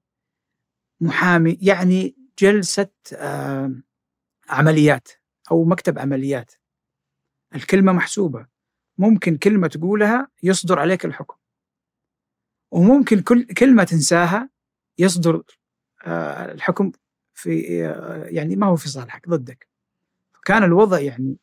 محامي 1.01 1.57
يعني 1.61 2.15
جلسة 2.39 2.89
آه، 3.13 3.71
عمليات 4.49 5.07
أو 5.51 5.63
مكتب 5.63 5.99
عمليات. 5.99 6.53
الكلمة 7.55 7.91
محسوبة. 7.91 8.47
ممكن 8.97 9.37
كلمة 9.37 9.67
تقولها 9.67 10.27
يصدر 10.43 10.79
عليك 10.79 11.05
الحكم. 11.05 11.37
وممكن 12.71 13.21
كل 13.21 13.45
كلمة 13.45 13.83
تنساها 13.83 14.49
يصدر 14.97 15.43
آه، 16.05 16.51
الحكم 16.51 16.91
في 17.33 17.85
آه، 17.85 18.25
يعني 18.25 18.55
ما 18.55 18.67
هو 18.67 18.75
في 18.75 18.89
صالحك 18.89 19.29
ضدك. 19.29 19.69
كان 20.45 20.63
الوضع 20.63 20.99
يعني 20.99 21.37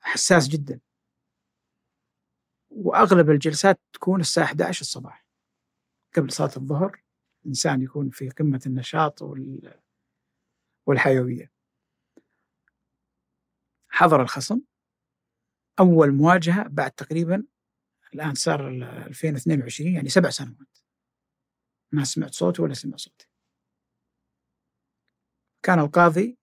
حساس 0.00 0.48
جدا. 0.48 0.80
وأغلب 2.70 3.30
الجلسات 3.30 3.80
تكون 3.92 4.20
الساعة 4.20 4.44
11 4.44 4.80
الصباح. 4.80 5.26
قبل 6.16 6.32
صلاة 6.32 6.52
الظهر 6.56 7.02
الانسان 7.42 7.82
يكون 7.82 8.10
في 8.10 8.28
قمة 8.28 8.60
النشاط 8.66 9.22
وال 9.22 9.74
والحيوية. 10.86 11.52
حضر 13.88 14.22
الخصم. 14.22 14.60
أول 15.80 16.12
مواجهة 16.12 16.68
بعد 16.68 16.90
تقريبا 16.90 17.44
الآن 18.14 18.34
صار 18.34 18.68
2022 18.68 19.94
يعني 19.94 20.08
سبع 20.08 20.30
سنوات. 20.30 20.78
ما 21.92 22.04
سمعت 22.04 22.34
صوته 22.34 22.62
ولا 22.62 22.74
سمع 22.74 22.96
صوتي 22.96 23.28
كان 25.62 25.78
القاضي 25.78 26.38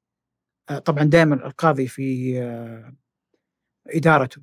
طبعا 0.86 1.04
دائما 1.04 1.36
القاضي 1.36 1.88
في 1.88 2.40
إدارته 3.88 4.42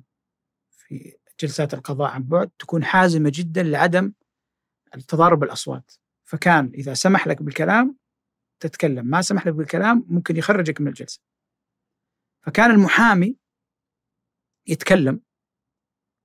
في 0.71 1.17
جلسات 1.39 1.73
القضاء 1.73 2.11
عن 2.11 2.23
بعد 2.23 2.49
تكون 2.59 2.83
حازمة 2.83 3.31
جدا 3.33 3.63
لعدم 3.63 4.13
تضارب 5.07 5.43
الأصوات. 5.43 5.91
فكان 6.23 6.71
إذا 6.73 6.93
سمح 6.93 7.27
لك 7.27 7.41
بالكلام 7.41 7.97
تتكلم 8.59 9.05
ما 9.05 9.21
سمح 9.21 9.47
لك 9.47 9.53
بالكلام 9.53 10.05
ممكن 10.07 10.37
يخرجك 10.37 10.81
من 10.81 10.87
الجلسة. 10.87 11.21
فكان 12.45 12.71
المحامي 12.71 13.37
يتكلم 14.67 15.21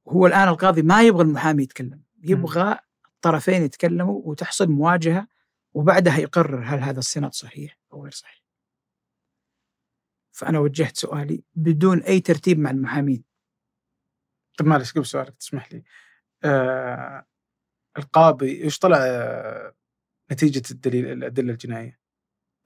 هو 0.09 0.27
الآن 0.27 0.49
القاضي 0.49 0.83
ما 0.83 1.03
يبغى 1.03 1.23
المحامي 1.23 1.63
يتكلم 1.63 2.03
يبغى 2.23 2.79
الطرفين 3.07 3.63
يتكلموا 3.63 4.23
وتحصل 4.25 4.69
مواجهة 4.69 5.29
وبعدها 5.75 6.19
يقرر 6.19 6.65
هل 6.65 6.79
هذا 6.79 6.99
السند 6.99 7.33
صحيح 7.33 7.79
أو 7.93 8.03
غير 8.03 8.13
صحيح. 8.13 8.43
فأنا 10.33 10.59
وجهت 10.59 10.97
سؤالي 10.97 11.45
بدون 11.55 12.03
أي 12.03 12.21
ترتيب 12.21 12.59
مع 12.59 12.71
المحامين. 12.71 13.25
طب 14.59 14.67
معلش 14.67 14.93
قبل 14.93 15.07
سؤالك 15.07 15.37
تسمح 15.37 15.73
لي. 15.73 15.83
آه 16.45 17.27
القاضي 17.99 18.63
إيش 18.63 18.79
طلع 18.79 18.97
آه 19.01 19.75
نتيجة 20.33 20.63
الدليل 20.71 21.07
الأدلة 21.07 21.53
الجنائية؟ 21.53 22.02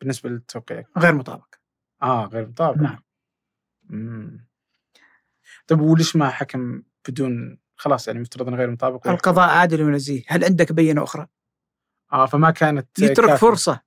بالنسبة 0.01 0.31
للتوقيع؟ 0.31 0.85
غير 0.99 1.15
مطابق. 1.15 1.55
آه 2.03 2.27
غير 2.27 2.49
مطابق. 2.49 2.83
نعم. 2.83 3.03
مم. 3.85 4.47
طيب 5.67 5.81
وليش 5.81 6.17
ما 6.17 6.31
حكم 6.31 6.83
بدون 7.09 7.59
خلاص 7.77 8.09
يعني 8.09 8.21
مفترض 8.21 8.49
إنه 8.49 8.57
غير 8.57 8.71
مطابق؟ 8.71 9.09
القضاء 9.09 9.49
عادل 9.49 9.83
ونزيه. 9.83 10.23
هل 10.27 10.45
عندك 10.45 10.73
بينة 10.73 11.03
أخرى؟ 11.03 11.27
آه 12.13 12.27
فما 12.27 12.51
كانت 12.51 12.99
يترك 12.99 13.27
كافية. 13.27 13.41
فرصة. 13.41 13.81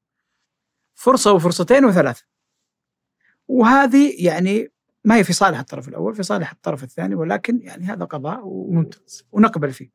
فرصة 0.96 1.34
وفرصتين 1.34 1.86
وثلاث 1.86 2.22
وهذه 3.48 4.26
يعني 4.26 4.72
ما 5.06 5.16
هي 5.16 5.24
في 5.24 5.34
صالح 5.34 5.60
الطرف 5.60 5.88
الأول 5.88 6.16
في 6.16 6.24
صالح 6.24 6.52
الطرف 6.52 6.84
الثاني 6.84 7.16
ولكن 7.16 7.60
يعني 7.62 7.86
هذا 7.86 8.06
قضاء 8.06 8.48
و... 8.48 8.72
ممتاز 8.72 9.28
ونقبل 9.32 9.74
فيه. 9.74 9.92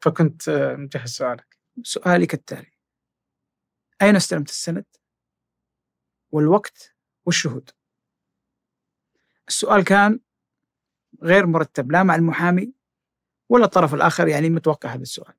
فكنت 0.00 0.48
آه، 0.48 0.76
مجهز 0.76 1.10
سؤالك. 1.10 1.58
سؤالي 1.82 2.26
كالتالي 2.26 2.72
أين 4.02 4.16
استلمت 4.16 4.48
السند؟ 4.48 4.84
والوقت 6.32 6.94
والشهود. 7.26 7.70
السؤال 9.48 9.84
كان 9.84 10.20
غير 11.22 11.46
مرتب 11.46 11.92
لا 11.92 12.02
مع 12.02 12.14
المحامي 12.14 12.72
ولا 13.48 13.64
الطرف 13.64 13.94
الآخر 13.94 14.28
يعني 14.28 14.50
متوقع 14.50 14.88
هذا 14.88 15.02
السؤال. 15.02 15.34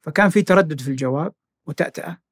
فكان 0.00 0.30
في 0.30 0.42
تردد 0.42 0.80
في 0.80 0.88
الجواب 0.88 1.34
وتأتأة 1.66 2.22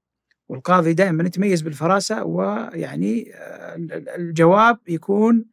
والقاضي 0.48 0.94
دائما 0.94 1.24
يتميز 1.24 1.62
بالفراسة 1.62 2.24
ويعني 2.24 3.34
آه، 3.34 3.76
الجواب 4.16 4.78
يكون 4.88 5.44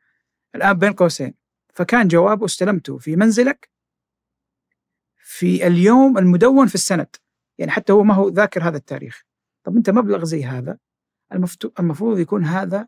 الآن 0.55 0.73
بين 0.73 0.93
قوسين. 0.93 1.33
فكان 1.73 2.07
جوابه 2.07 2.45
استلمته 2.45 2.97
في 2.97 3.15
منزلك 3.15 3.69
في 5.17 5.67
اليوم 5.67 6.17
المدون 6.17 6.67
في 6.67 6.75
السند 6.75 7.15
يعني 7.57 7.71
حتى 7.71 7.93
هو 7.93 8.03
ما 8.03 8.13
هو 8.13 8.29
ذاكر 8.29 8.63
هذا 8.63 8.77
التاريخ. 8.77 9.23
طب 9.63 9.75
أنت 9.75 9.89
مبلغ 9.89 10.23
زي 10.23 10.45
هذا؟ 10.45 10.77
المفروض 11.79 12.19
يكون 12.19 12.45
هذا 12.45 12.87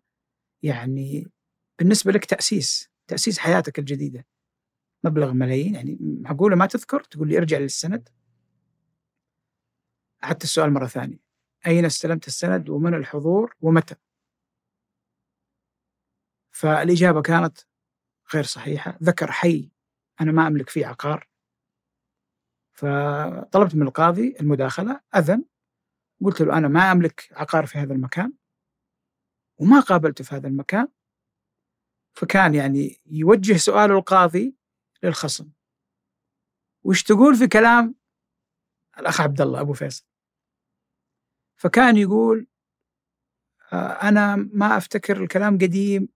يعني 0.64 1.32
بالنسبة 1.80 2.12
لك 2.12 2.26
تأسيس 2.26 2.92
تأسيس 3.08 3.40
حياتك 3.40 3.80
الجديدة. 3.80 4.26
مبلغ 5.04 5.34
ملايين 5.34 5.76
يعني 5.76 5.98
معقولة 6.02 6.56
ما 6.56 6.66
تذكر؟ 6.66 7.04
تقول 7.04 7.30
لي 7.30 7.38
ارجع 7.38 7.58
للسند. 7.58 8.10
أعدت 10.24 10.44
السؤال 10.44 10.74
مرة 10.74 10.88
ثانية. 10.88 11.20
أين 11.68 11.86
استلمت 11.86 12.28
السند؟ 12.28 12.70
ومن 12.70 12.94
الحضور؟ 12.94 13.56
ومتى؟ 13.62 13.96
فالإجابة 16.52 17.22
كانت 17.22 17.58
غير 18.34 18.44
صحيحة. 18.44 18.98
ذكر 19.04 19.32
حي 19.32 19.72
أنا 20.22 20.32
ما 20.32 20.48
أملك 20.48 20.70
فيه 20.70 20.86
عقار. 20.86 21.28
فطلبت 22.74 23.76
من 23.76 23.82
القاضي 23.88 24.36
المداخلة 24.40 25.02
أذن 25.16 25.46
قلت 26.24 26.42
له 26.42 26.58
أنا 26.58 26.68
ما 26.68 26.92
أملك 26.92 27.30
عقار 27.32 27.66
في 27.66 27.78
هذا 27.78 27.94
المكان 27.94 28.34
وما 29.58 29.80
قابلته 29.80 30.24
في 30.24 30.36
هذا 30.36 30.48
المكان 30.48 30.88
فكان 32.14 32.56
يعني 32.56 33.02
يوجه 33.06 33.58
سؤال 33.58 33.92
القاضي 33.92 34.56
للخصم. 35.04 35.52
وش 36.84 37.04
تقول 37.04 37.36
في 37.36 37.48
كلام 37.48 37.96
الأخ 39.00 39.22
عبد 39.22 39.42
الله 39.42 39.62
أبو 39.62 39.74
فيصل؟ 39.74 40.06
فكان 41.58 41.98
يقول 41.98 42.48
آه، 43.74 43.76
أنا 43.76 44.36
ما 44.36 44.78
أفتكر 44.78 45.24
الكلام 45.24 45.58
قديم. 45.58 46.10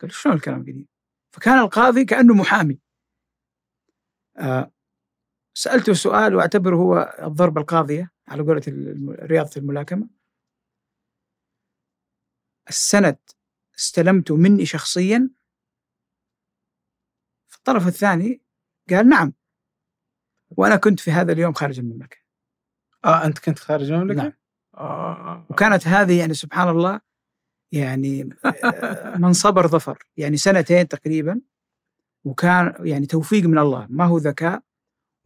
قال 0.00 0.12
شلون 0.12 0.34
الكلام 0.36 0.62
قديم؟ 0.62 0.88
فكان 1.34 1.58
القاضي 1.58 2.04
كأنه 2.04 2.34
محامي. 2.34 2.80
آه، 4.36 4.72
سألته 5.54 5.92
سؤال 5.92 6.34
وأعتبره 6.34 6.76
هو 6.76 7.16
الضربة 7.22 7.60
القاضية. 7.60 8.10
على 8.30 8.42
قولة 8.42 8.62
رياضة 9.22 9.50
الملاكمة 9.56 10.08
السند 12.68 13.18
استلمته 13.78 14.36
مني 14.36 14.66
شخصيا 14.66 15.30
في 17.48 17.56
الطرف 17.56 17.86
الثاني 17.86 18.42
قال 18.90 19.08
نعم 19.08 19.32
وأنا 20.50 20.76
كنت 20.76 21.00
في 21.00 21.10
هذا 21.10 21.32
اليوم 21.32 21.52
خارج 21.52 21.78
المملكة 21.78 22.16
آه 23.04 23.24
أنت 23.24 23.38
كنت 23.38 23.58
خارج 23.58 23.90
المملكة؟ 23.90 24.22
نعم. 24.22 24.32
آه. 24.74 25.46
وكانت 25.50 25.86
هذه 25.86 26.18
يعني 26.18 26.34
سبحان 26.34 26.68
الله 26.68 27.00
يعني 27.72 28.36
آه، 28.44 29.16
من 29.16 29.32
صبر 29.32 29.66
ظفر 29.66 29.98
يعني 30.16 30.36
سنتين 30.36 30.88
تقريبا 30.88 31.40
وكان 32.24 32.74
يعني 32.80 33.06
توفيق 33.06 33.44
من 33.44 33.58
الله 33.58 33.86
ما 33.90 34.04
هو 34.04 34.18
ذكاء 34.18 34.62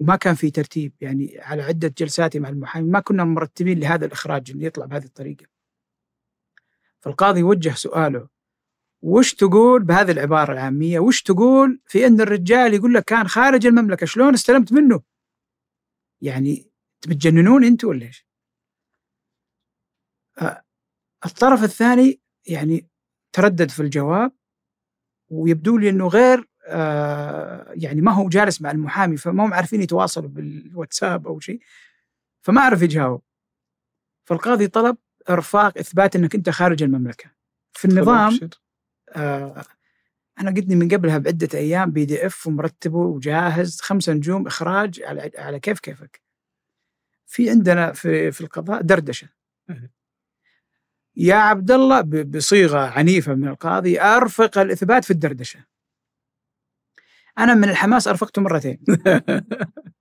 وما 0.01 0.17
كان 0.17 0.35
في 0.35 0.51
ترتيب 0.51 0.93
يعني 1.01 1.39
على 1.41 1.63
عدة 1.63 1.95
جلساتي 1.99 2.39
مع 2.39 2.49
المحامي 2.49 2.91
ما 2.91 3.01
كنا 3.01 3.25
مرتبين 3.25 3.81
لهذا 3.81 4.07
الإخراج 4.07 4.51
اللي 4.51 4.67
يطلع 4.67 4.87
بهذه 4.87 5.05
الطريقة. 5.05 5.47
فالقاضي 7.01 7.43
وجه 7.43 7.75
سؤاله 7.75 8.29
وش 9.03 9.35
تقول 9.35 9.83
بهذه 9.83 10.11
العبارة 10.11 10.53
العامية 10.53 10.99
وش 10.99 11.23
تقول 11.23 11.81
في 11.87 12.07
أن 12.07 12.21
الرجال 12.21 12.75
يقول 12.75 12.95
لك 12.95 13.05
كان 13.05 13.29
خارج 13.29 13.67
المملكة 13.67 14.07
شلون 14.07 14.35
استلمت 14.35 14.73
منه؟ 14.73 15.03
يعني 16.21 16.71
بتجننون 17.09 17.65
أنتوا 17.65 17.91
ولا 17.91 18.07
إيش؟ 18.07 18.27
آه، 20.39 20.65
الطرف 21.27 21.65
الثاني 21.65 22.21
يعني 22.47 22.89
تردد 23.33 23.71
في 23.71 23.83
الجواب 23.83 24.33
ويبدو 25.29 25.79
لي 25.79 25.91
إنه 25.91 26.09
غير 26.09 26.49
يعني 27.75 28.01
ما 28.01 28.13
هو 28.13 28.29
جالس 28.29 28.63
مع 28.63 28.71
المحامي 28.71 29.17
فما 29.17 29.45
هم 29.45 29.55
عارفين 29.55 29.83
يتواصلوا 29.83 30.29
بالواتساب 30.29 31.27
أو 31.27 31.41
شيء 31.41 31.61
فما 32.43 32.61
عرف 32.61 32.83
يجاوب. 32.83 33.23
فالقاضي 34.25 34.67
طلب 34.67 34.97
إرفاق 35.31 35.79
إثبات 35.79 36.17
إنك 36.17 36.35
أنت 36.35 36.51
خارج 36.51 36.83
المملكة. 36.83 37.31
في 37.73 37.85
النظام. 37.85 38.41
آه 39.09 39.65
أنا 40.41 40.51
قدني 40.51 40.77
من 40.77 40.89
قبلها 40.89 41.19
بعدة 41.19 41.59
أيام 41.59 41.91
بي 41.91 42.05
دي 42.05 42.27
إف 42.27 42.47
ومرتبه 42.47 42.99
وجاهز 42.99 43.81
خمسة 43.81 44.13
نجوم 44.13 44.47
إخراج 44.47 45.03
على 45.03 45.31
على 45.39 45.61
كيف 45.61 45.81
كيفك. 45.81 46.23
في 47.27 47.51
عندنا 47.51 47.93
في 47.93 48.33
في 48.33 48.41
القضاء 48.41 48.83
دردشة. 48.83 49.29
يا 51.17 51.35
عبد 51.35 51.71
الله 51.71 52.01
بصيغة 52.23 52.79
عنيفة 52.79 53.35
من 53.35 53.49
القاضي 53.49 54.01
أرفق 54.01 54.59
الإثبات 54.59 55.05
في 55.05 55.11
الدردشة. 55.11 55.65
أنا 57.39 57.55
من 57.55 57.69
الحماس 57.69 58.09
أرفقته 58.09 58.43
مرتين. 58.43 58.85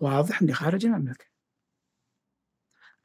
واضح 0.00 0.42
إني 0.42 0.52
خارج 0.52 0.86
المملكة. 0.86 1.24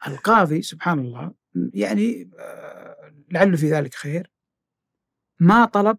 القاضي 0.07 0.61
سبحان 0.61 0.99
الله 0.99 1.33
يعني 1.73 2.29
آه، 2.39 3.13
لعله 3.31 3.57
في 3.57 3.71
ذلك 3.71 3.93
خير. 3.95 4.31
ما 5.39 5.65
طلب 5.65 5.97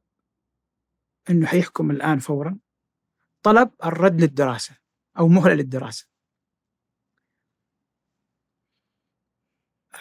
إنه 1.31 1.47
حيحكم 1.47 1.91
الآن 1.91 2.19
فورا. 2.19 2.59
طلب 3.43 3.71
الرد 3.85 4.21
للدراسة 4.21 4.77
أو 5.19 5.29
مهلة 5.29 5.55
للدراسة. 5.55 6.07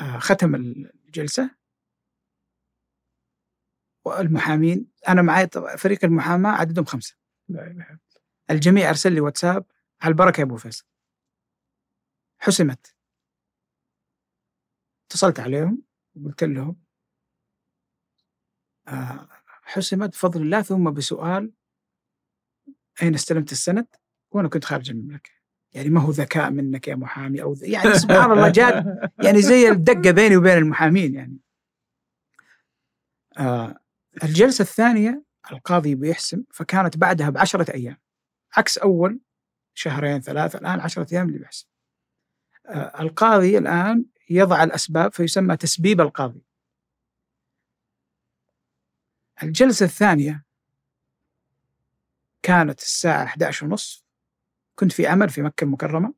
آه، 0.02 0.20
ختم 0.20 0.56
الجلسة. 0.56 1.52
والمحامين 4.06 4.88
أنا 5.08 5.22
معي 5.22 5.48
فريق 5.78 6.06
المحاماة 6.06 6.52
عددهم 6.52 6.86
خمسة. 6.86 7.16
الجميع 8.49 8.90
أرسل 8.90 9.14
لي 9.14 9.22
واتساب. 9.22 9.65
على 10.02 10.11
البركه 10.11 10.40
يا 10.41 10.45
أبو 10.45 10.57
فيصل؟ 10.57 10.86
حسمت. 12.40 12.95
اتصلت 15.07 15.40
عليهم 15.40 15.82
وقلت 16.15 16.44
لهم 16.44 16.76
آه، 18.88 19.28
حسمت 19.64 20.10
بفضل 20.10 20.41
الله 20.41 20.61
ثم 20.61 20.91
بسؤال 20.91 21.53
أين 23.02 23.14
استلمت 23.14 23.52
السند؟ 23.52 23.88
وأنا 24.32 24.49
كنت 24.49 24.65
خارج 24.65 24.90
المملكة. 24.90 25.32
يعني 25.74 25.90
ما 25.90 26.02
هو 26.02 26.11
ذكاء 26.11 26.52
منك 26.52 26.88
يا 26.88 26.95
محامي 26.95 27.41
أو 27.41 27.56
يعني 27.61 27.94
سبحان 27.94 28.32
الله 28.32 28.49
جات 28.49 28.86
يعني 29.26 29.41
زي 29.41 29.69
الدقة 29.69 30.11
بيني 30.11 30.38
وبين 30.38 30.57
المحامين 30.57 31.14
يعني. 31.15 31.38
آه 33.38 33.80
الجلسة 34.24 34.61
الثانية 34.61 35.27
القاضي 35.52 35.95
بيحسم 35.95 36.44
فكانت 36.52 36.98
بعدها 36.98 37.30
بعشرة 37.30 37.74
أيام. 37.74 37.98
عكس 38.57 38.78
أول 38.78 39.19
شهرين 39.74 40.22
ثلاثة 40.22 40.60
الآن 40.60 40.80
عشرة 40.80 41.07
أيام 41.14 41.28
اللي 41.28 41.40
بيحسم. 41.40 41.68
آه 42.65 43.02
القاضي 43.02 43.57
الآن 43.57 44.06
يضع 44.30 44.64
الأسباب 44.64 45.14
فيسمى 45.14 45.57
تسبيب 45.57 46.02
القاضي. 46.02 46.41
الجلسة 49.44 49.86
الثانية 49.86 50.44
كانت 52.44 52.80
الساعة 52.80 53.24
11 53.24 53.65
ونصف 53.65 54.03
كنت 54.76 54.91
في 54.91 55.07
عمل 55.07 55.30
في 55.30 55.41
مكة 55.41 55.64
المكرمة. 55.64 56.14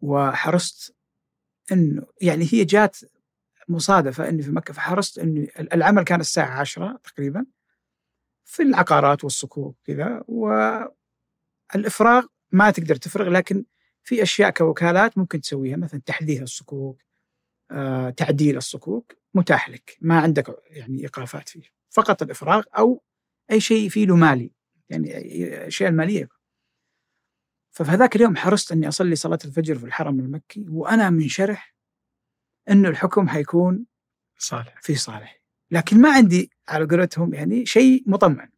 وحرصت 0.00 0.96
إنه 1.72 2.06
يعني 2.20 2.48
هي 2.52 2.64
جات 2.64 2.96
مصادفة 3.68 4.28
إني 4.28 4.42
في 4.42 4.50
مكة 4.50 4.74
فحرصت 4.74 5.18
انه 5.18 5.48
العمل 5.58 6.02
كان 6.02 6.20
الساعة 6.20 6.60
10 6.60 7.00
تقريبا 7.04 7.46
في 8.44 8.62
العقارات 8.62 9.24
والصكوك 9.24 9.76
كذا 9.84 10.24
والافراغ 10.28 12.26
ما 12.52 12.70
تقدر 12.70 12.96
تفرغ 12.96 13.28
لكن 13.28 13.64
في 14.02 14.22
أشياء 14.22 14.50
كوكالات 14.50 15.18
ممكن 15.18 15.40
تسويها 15.40 15.76
مثلا 15.76 16.00
تحديث 16.06 16.42
الصكوك 16.42 17.02
آه، 17.70 18.10
تعديل 18.10 18.56
الصكوك 18.56 19.12
متاح 19.34 19.68
لك 19.68 19.96
ما 20.00 20.20
عندك 20.20 20.56
يعني 20.70 21.00
إيقافات 21.00 21.48
فيه 21.48 21.62
فقط 21.90 22.22
الإفراغ 22.22 22.64
أو 22.78 23.02
أي 23.50 23.60
شيء 23.60 23.88
فيه 23.88 24.06
له 24.06 24.16
مالي 24.16 24.50
يعني 24.88 25.18
الاشياء 25.18 25.90
المالية. 25.90 26.28
ففي 27.70 27.90
هذاك 27.90 28.16
اليوم 28.16 28.36
حرصت 28.36 28.72
إني 28.72 28.88
أصلي 28.88 29.16
صلاة 29.16 29.38
الفجر 29.44 29.78
في 29.78 29.84
الحرم 29.84 30.20
المكي 30.20 30.66
وأنا 30.68 31.10
منشرح 31.10 31.75
إنه 32.70 32.88
الحكم 32.88 33.28
حيكون 33.28 33.86
صالح. 34.38 34.80
في 34.82 34.94
صالح. 34.94 35.42
لكن 35.70 36.00
ما 36.00 36.12
عندي 36.12 36.50
على 36.68 36.84
قولتهم 36.84 37.34
يعني 37.34 37.66
شيء 37.66 38.04
مطمئن. 38.06 38.50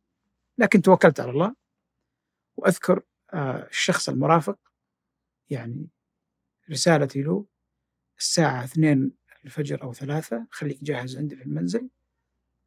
لكن 0.58 0.82
توكلت 0.82 1.20
على 1.20 1.30
الله 1.30 1.54
وأذكر 2.56 3.02
آه، 3.32 3.68
الشخص 3.68 4.08
المرافق 4.08 4.58
يعني 5.50 5.88
رسالتي 6.70 7.22
له 7.22 7.46
الساعة 8.18 8.64
اثنين 8.64 9.12
الفجر 9.44 9.82
أو 9.82 9.92
ثلاثة 9.92 10.46
خليك 10.50 10.84
جاهز 10.84 11.16
عندي 11.16 11.36
في 11.36 11.42
المنزل 11.42 11.88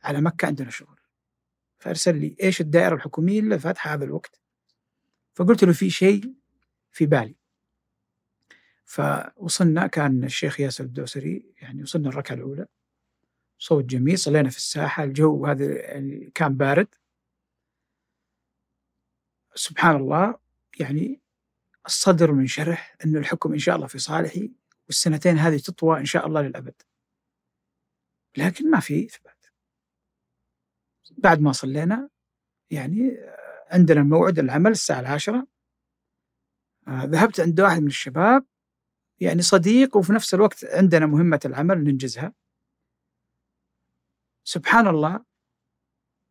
على 0.04 0.22
مكة 0.22 0.46
عندنا 0.46 0.70
شغل. 0.70 1.00
فأرسل 1.80 2.18
لي 2.18 2.36
إيش 2.44 2.62
الدائرة 2.62 2.96
الحكومية 2.96 3.40
اللي 3.40 3.60
فاتحة 3.60 3.94
هذا 3.94 4.04
الوقت؟ 4.06 4.42
فقلت 5.34 5.64
له 5.64 5.74
في 5.74 5.90
شيء 5.90 6.34
في 6.92 7.06
بالي. 7.06 7.41
فوصلنا 8.92 9.88
كان 9.88 10.24
الشيخ 10.24 10.60
ياسر 10.60 10.84
الدوسري 10.84 11.54
يعني 11.62 11.84
وصلنا 11.84 12.10
الركعة 12.10 12.36
الأولى. 12.36 12.68
صوت 13.58 13.86
جميل 13.86 14.20
صلينا 14.20 14.50
في 14.50 14.58
الساحة 14.58 15.04
الجو 15.04 15.46
هذا 15.46 15.66
يعني 15.66 16.32
كان 16.36 16.58
بارد. 16.58 16.88
سبحان 19.56 19.96
الله 19.96 20.40
يعني 20.80 21.22
الصدر 21.86 22.32
منشرح 22.32 22.96
أنه 23.06 23.20
الحكم 23.20 23.54
إن 23.54 23.60
شاء 23.60 23.76
الله 23.76 23.88
في 23.88 24.00
صالحي 24.00 24.52
والسنتين 24.88 25.38
هذه 25.38 25.58
تطوى 25.58 26.00
إن 26.00 26.06
شاء 26.06 26.28
الله 26.28 26.42
للأبد. 26.42 26.82
لكن 28.38 28.72
ما 28.72 28.80
في 28.80 29.06
إثبات. 29.06 29.46
بعد 31.18 31.42
ما 31.42 31.52
صلينا 31.52 32.10
يعني 32.72 33.18
عندنا 33.68 34.04
موعد 34.04 34.40
العمل 34.40 34.72
الساعة 34.72 35.00
العاشرة. 35.00 35.48
آه، 36.88 37.06
ذهبت 37.06 37.40
عند 37.40 37.62
واحد 37.62 37.82
من 37.82 37.88
الشباب 37.88 38.51
يعني 39.22 39.41
صديق 39.41 39.98
وفي 39.98 40.14
نفس 40.14 40.34
الوقت 40.34 40.65
عندنا 40.65 41.06
مهمة 41.06 41.39
العمل 41.45 41.84
ننجزها. 41.84 42.34
سبحان 44.43 44.88
الله 44.88 45.23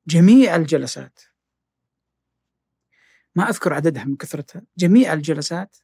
جميع 0.07 0.57
الجلسات 0.57 1.21
ما 3.35 3.49
أذكر 3.49 3.73
عددها 3.73 4.05
من 4.05 4.17
كثرتها 4.17 4.63
جميع 4.79 5.13
الجلسات 5.13 5.77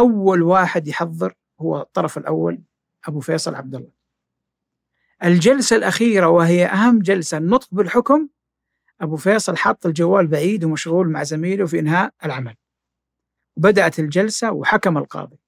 أول 0.00 0.42
واحد 0.42 0.88
يحضر 0.88 1.34
هو 1.60 1.80
الطرف 1.80 2.18
الأول 2.18 2.62
أبو 3.04 3.20
فيصل 3.20 3.54
عبد 3.54 3.74
الله. 3.74 3.92
الجلسة 5.24 5.76
الأخيرة 5.76 6.28
وهي 6.28 6.66
أهم 6.66 6.98
جلسة 6.98 7.38
النطق 7.38 7.68
بالحكم 7.74 8.28
أبو 9.00 9.16
فيصل 9.16 9.56
حط 9.56 9.86
الجوال 9.86 10.26
بعيد 10.26 10.64
ومشغول 10.64 11.08
مع 11.08 11.22
زميله 11.22 11.66
في 11.66 11.78
إنهاء 11.78 12.14
العمل. 12.24 12.56
بدأت 13.56 13.98
الجلسة 13.98 14.52
وحكم 14.52 14.98
القاضي. 14.98 15.43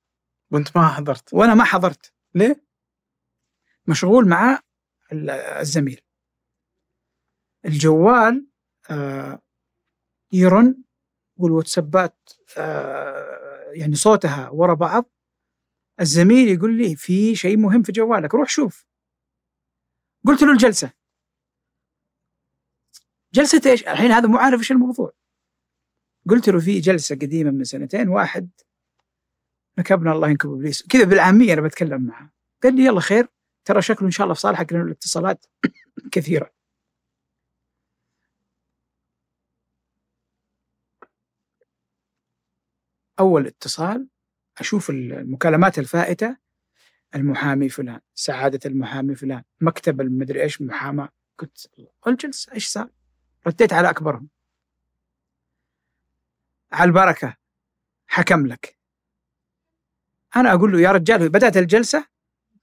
وأنت 0.51 0.77
ما 0.77 0.89
حضرت. 0.89 1.35
وأنا 1.35 1.55
ما 1.55 1.65
حضرت. 1.65 2.13
ليه؟ 2.35 2.65
مشغول 3.87 4.29
مع 4.29 4.61
الزميل. 5.61 6.01
الجوال 7.65 8.47
آه 8.91 9.43
يرن 10.33 10.85
والواتسابات 11.37 12.31
آه 12.59 13.73
يعني 13.73 13.95
صوتها 13.95 14.49
ورا 14.49 14.75
بعض. 14.75 15.11
الزميل 16.01 16.49
يقول 16.49 16.79
لي 16.79 16.97
في 16.97 17.37
شيء 17.37 17.57
مهم 17.57 17.83
في 17.83 17.93
جوالك 17.93 18.35
روح 18.35 18.49
شوف. 18.49 18.87
قلت 20.27 20.43
له 20.43 20.53
الجلسة. 20.53 20.93
جلسة 23.33 23.71
إيش؟ 23.71 23.89
الحين 23.89 24.11
هذا 24.11 24.29
مو 24.29 24.39
عارف 24.39 24.59
إيش 24.59 24.73
الموضوع. 24.73 25.13
قلت 26.29 26.49
له 26.49 26.61
في 26.61 26.81
جلسة 26.81 27.15
قديمة 27.17 27.51
من 27.51 27.65
سنتين 27.65 28.09
واحد 28.09 28.51
نكبنا 29.79 30.13
الله 30.13 30.29
ينكب 30.31 30.53
إبليس. 30.53 30.83
كذا 30.87 31.05
بالعامية 31.05 31.53
أنا 31.53 31.61
بتكلم 31.61 32.03
معه. 32.03 32.31
قال 32.63 32.77
لي 32.77 32.85
يلا 32.85 33.01
خير 33.01 33.29
ترى 33.65 33.83
شكله 33.83 34.07
إن 34.07 34.11
شاء 34.11 34.25
الله 34.25 34.35
في 34.35 34.41
صالحك 34.41 34.73
لأن 34.73 34.83
الاتصالات 34.83 35.47
كثيرة. 36.13 36.51
أول 43.21 43.47
اتصال 43.47 44.09
أشوف 44.59 44.91
المكالمات 44.91 45.79
الفائتة 45.79 46.37
المحامي 47.15 47.69
فلان 47.69 48.01
سعادة 48.15 48.61
المحامي 48.67 49.15
فلان 49.15 49.43
مكتب 49.61 50.01
المدري 50.01 50.43
إيش 50.43 50.63
محاماة. 50.63 51.09
قلت 51.39 51.71
الجلس 52.07 52.49
إيش 52.49 52.67
صار؟ 52.69 52.89
رديت 53.47 53.73
على 53.73 53.91
أكبرهم. 53.91 54.29
على 56.73 56.89
البركة 56.89 57.37
حكم 58.07 58.47
لك. 58.47 58.79
أنا 60.37 60.53
أقول 60.55 60.73
له 60.73 60.81
يا 60.81 60.93
رجال 60.93 61.29
بدأت 61.29 61.57
الجلسة؟ 61.57 62.07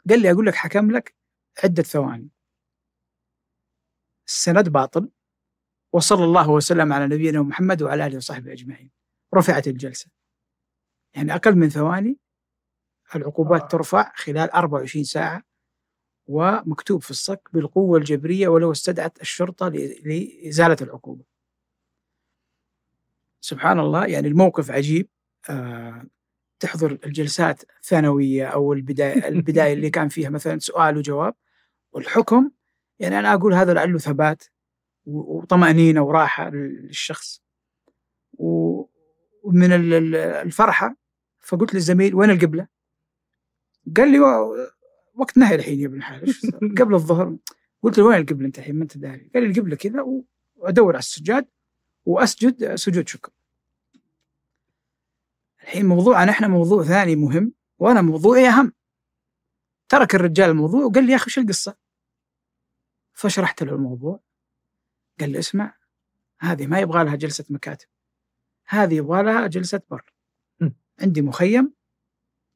قال 0.10 0.22
لي 0.22 0.32
أقول 0.32 0.46
لك 0.46 0.56
حكم 0.56 0.92
لك 0.92 1.16
عدة 1.64 1.84
ثواني. 1.84 2.30
السند 4.28 4.70
باطل 4.70 5.10
وصلى 5.94 6.24
الله 6.24 6.50
وسلم 6.50 6.94
على 6.94 7.06
نبينا 7.16 7.42
محمد 7.42 7.82
وعلى 7.82 8.06
آله 8.06 8.18
وصحبه 8.18 8.52
أجمعين. 8.52 8.92
رفعت 9.36 9.68
الجلسة. 9.68 10.08
يعني 11.14 11.36
أقل 11.36 11.56
من 11.56 11.70
ثواني 11.70 12.18
العقوبات 13.16 13.62
آه. 13.62 13.68
ترفع 13.68 14.12
خلال 14.16 14.52
24 14.52 15.04
ساعة 15.04 15.44
ومكتوب 16.28 17.02
في 17.02 17.12
الصك 17.12 17.50
بالقوة 17.54 17.98
الجبرية 17.98 18.48
ولو 18.48 18.72
استدعت 18.72 19.22
الشرطة 19.22 19.68
لإزالة 19.70 20.78
العقوبة. 20.82 21.24
سبحان 23.42 23.80
الله 23.80 24.06
يعني 24.06 24.28
الموقف 24.28 24.72
عجيب. 24.72 25.10
آه 25.50 26.06
تحضر 26.64 26.98
الجلسات 27.06 27.64
الثانوية 27.80 28.48
أو 28.48 28.74
البداية 28.74 29.28
البداية 29.34 29.74
اللي 29.74 29.90
كان 29.90 30.08
فيها 30.10 30.30
مثلا 30.30 30.60
سؤال 30.60 30.98
وجواب 30.98 31.34
والحكم 31.92 32.52
يعني 33.00 33.20
أنا 33.20 33.34
أقول 33.34 33.54
هذا 33.54 33.74
لعله 33.74 33.98
ثبات 33.98 34.44
وطمأنينة 35.06 36.02
وراحة 36.02 36.50
للشخص. 36.50 37.44
ومن 38.34 39.72
الفرحة 40.46 40.96
فقلت 41.40 41.74
للزميل 41.74 42.16
وين 42.16 42.30
القبلة؟ 42.30 42.68
قال 43.98 44.12
لي 44.12 44.20
وقت 45.14 45.38
نهي 45.38 45.56
الحين 45.56 45.80
يا 45.80 45.88
ابن 45.88 45.98
الحلال 45.98 46.36
قبل 46.80 46.94
الظهر. 46.94 47.38
قلت 47.82 47.98
له 47.98 48.06
وين 48.06 48.18
القبلة 48.22 48.48
أنت 48.48 48.60
الحين؟ 48.60 48.76
ما 48.76 48.84
أنت 48.84 48.98
داري. 48.98 49.32
قال 49.34 49.44
لي 49.44 49.50
القبلة 49.50 49.76
كذا 49.76 50.06
وأدور 50.56 50.90
على 50.90 51.00
السجاد 51.00 51.48
وأسجد 52.06 52.76
سجود 52.76 53.08
شكر. 53.08 53.32
الحين 55.64 55.86
موضوعنا 55.86 56.32
إحنا 56.32 56.48
موضوع 56.48 56.84
ثاني 56.84 57.16
مهم 57.16 57.54
وأنا 57.80 58.02
موضوعي 58.02 58.48
أهم. 58.48 58.74
ترك 59.90 60.16
الرجال 60.16 60.50
الموضوع 60.50 60.86
وقال 60.86 61.06
لي 61.06 61.12
يا 61.12 61.16
أخي 61.16 61.26
وش 61.28 61.40
القصة؟ 61.40 61.78
فشرحت 63.14 63.64
له 63.64 63.76
الموضوع. 63.76 64.20
قال 65.20 65.30
لي 65.32 65.40
اسمع 65.40 65.78
هذه 66.40 66.68
ما 66.68 66.80
يبغى 66.80 67.04
لها 67.04 67.16
جلسة 67.16 67.46
مكاتب. 67.50 67.88
هذه 68.68 68.94
يبغى 68.94 69.24
لها 69.24 69.48
جلسة 69.48 69.82
بر. 69.90 70.14
عندي 71.02 71.22
مخيم 71.22 71.74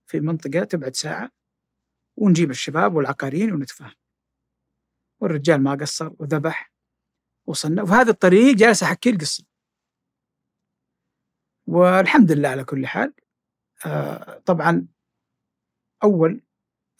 في 0.06 0.20
منطقة 0.20 0.64
تبعد 0.64 0.96
ساعة 0.96 1.32
ونجيب 2.18 2.50
الشباب 2.50 2.96
والعقاريين 2.96 3.54
ونتفاهم. 3.54 3.96
والرجال 5.20 5.64
ما 5.64 5.76
قصر 5.76 6.12
وذبح 6.20 6.72
وصلنا 7.46 7.84
وفي 7.84 7.94
هذا 7.94 8.12
الطريق 8.12 8.56
جالس 8.56 8.84
أحكي 8.84 9.10
القصة. 9.10 9.47
والحمد 11.68 12.32
لله 12.32 12.50
على 12.50 12.64
كل 12.64 12.88
حال. 12.88 13.14
آه 13.86 14.40
طبعا 14.40 14.88
أول 16.04 16.42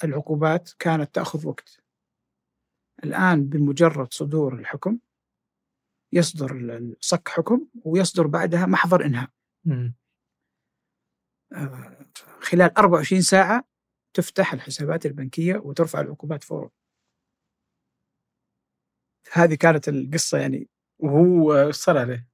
العقوبات 0.04 0.72
كانت 0.80 1.16
تأخذ 1.16 1.48
وقت. 1.48 1.82
الآن 3.04 3.50
بمجرد 3.50 4.14
صدور 4.14 4.60
الحكم 4.60 5.00
يصدر 6.14 6.82
صك 7.00 7.30
حكم 7.30 7.68
ويصدر 7.84 8.28
بعدها 8.28 8.66
محضر 8.66 9.06
إنهاء. 9.06 9.30
آه 11.54 12.08
خلال 12.42 12.78
24 12.78 13.22
ساعة 13.22 13.68
تفتح 14.14 14.54
الحسابات 14.54 15.06
البنكية 15.06 15.56
وترفع 15.56 16.02
العقوبات 16.02 16.44
فورا. 16.44 16.70
هذه 19.32 19.56
كانت 19.56 19.90
القصة 19.90 20.38
يعني 20.38 20.70
وهو 21.00 21.72
صار 21.72 21.98
عليه. 21.98 22.28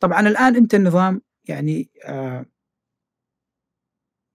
طبعا 0.00 0.20
الآن 0.20 0.56
أنت 0.56 0.74
النظام 0.74 1.22
يعني 1.48 1.90
آه 2.04 2.46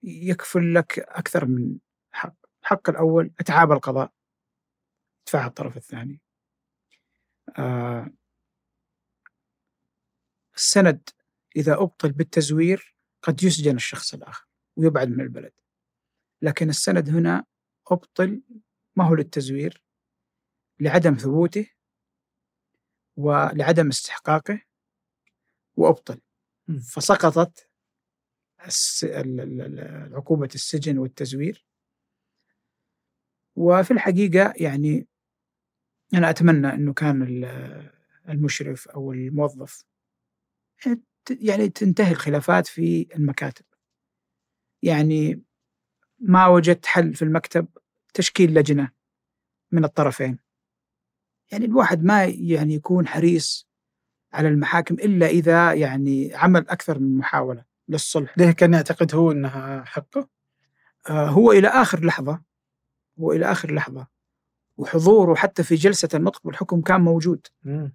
يكفل 0.02 0.74
لك 0.74 0.98
أكثر 0.98 1.46
من 1.46 1.78
حق. 2.12 2.34
الحق 2.62 2.90
الأول 2.90 3.32
إتعاب 3.40 3.72
القضاء. 3.72 4.12
دفع 5.26 5.46
الطرف 5.46 5.76
الثاني. 5.76 6.20
آه 7.58 8.10
السند 10.56 11.08
إذا 11.56 11.74
أبطل 11.74 12.12
بالتزوير 12.12 12.96
قد 13.22 13.42
يسجن 13.42 13.76
الشخص 13.76 14.14
الآخر 14.14 14.46
ويبعد 14.76 15.08
من 15.08 15.20
البلد. 15.20 15.52
لكن 16.42 16.68
السند 16.68 17.08
هنا 17.08 17.44
أبطل 17.90 18.42
ما 18.96 19.08
هو 19.08 19.14
للتزوير 19.14 19.84
لعدم 20.80 21.14
ثبوته 21.14 21.70
ولعدم 23.16 23.88
استحقاقه 23.88 24.60
وأبطل. 25.76 26.20
فسقطت 26.92 27.68
عقوبة 30.12 30.48
السجن 30.54 30.98
والتزوير. 30.98 31.66
وفي 33.56 33.90
الحقيقة 33.90 34.52
يعني 34.56 35.08
أنا 36.14 36.30
أتمنى 36.30 36.66
أنه 36.66 36.92
كان 36.92 37.44
المشرف 38.28 38.88
أو 38.88 39.12
الموظف 39.12 39.84
يعني 41.30 41.68
تنتهي 41.68 42.12
الخلافات 42.12 42.66
في 42.66 43.08
المكاتب. 43.16 43.64
يعني 44.82 45.42
ما 46.18 46.46
وجدت 46.46 46.86
حل 46.86 47.14
في 47.14 47.22
المكتب 47.22 47.68
تشكيل 48.14 48.54
لجنة 48.54 48.90
من 49.72 49.84
الطرفين. 49.84 50.38
يعني 51.52 51.64
الواحد 51.64 52.04
ما 52.04 52.24
يعني 52.24 52.74
يكون 52.74 53.06
حريص 53.06 53.68
على 54.34 54.48
المحاكم 54.48 54.94
إلا 54.94 55.26
إذا 55.26 55.72
يعني 55.72 56.34
عمل 56.34 56.68
أكثر 56.68 56.98
من 56.98 57.16
محاولة 57.18 57.64
للصلح. 57.88 58.38
ليه 58.38 58.50
كان 58.50 58.72
يعتقد 58.72 59.14
هو 59.14 59.32
إنها 59.32 59.84
حقه؟ 59.84 60.28
آه 61.08 61.26
هو 61.26 61.52
إلى 61.52 61.68
آخر 61.68 62.04
لحظة 62.04 62.40
هو 63.20 63.32
إلى 63.32 63.52
آخر 63.52 63.74
لحظة 63.74 64.06
وحضوره 64.76 65.34
حتى 65.34 65.62
في 65.62 65.74
جلسة 65.74 66.08
النطق 66.14 66.40
بالحكم 66.46 66.80
كان 66.80 67.00
موجود. 67.00 67.46
م. 67.64 67.88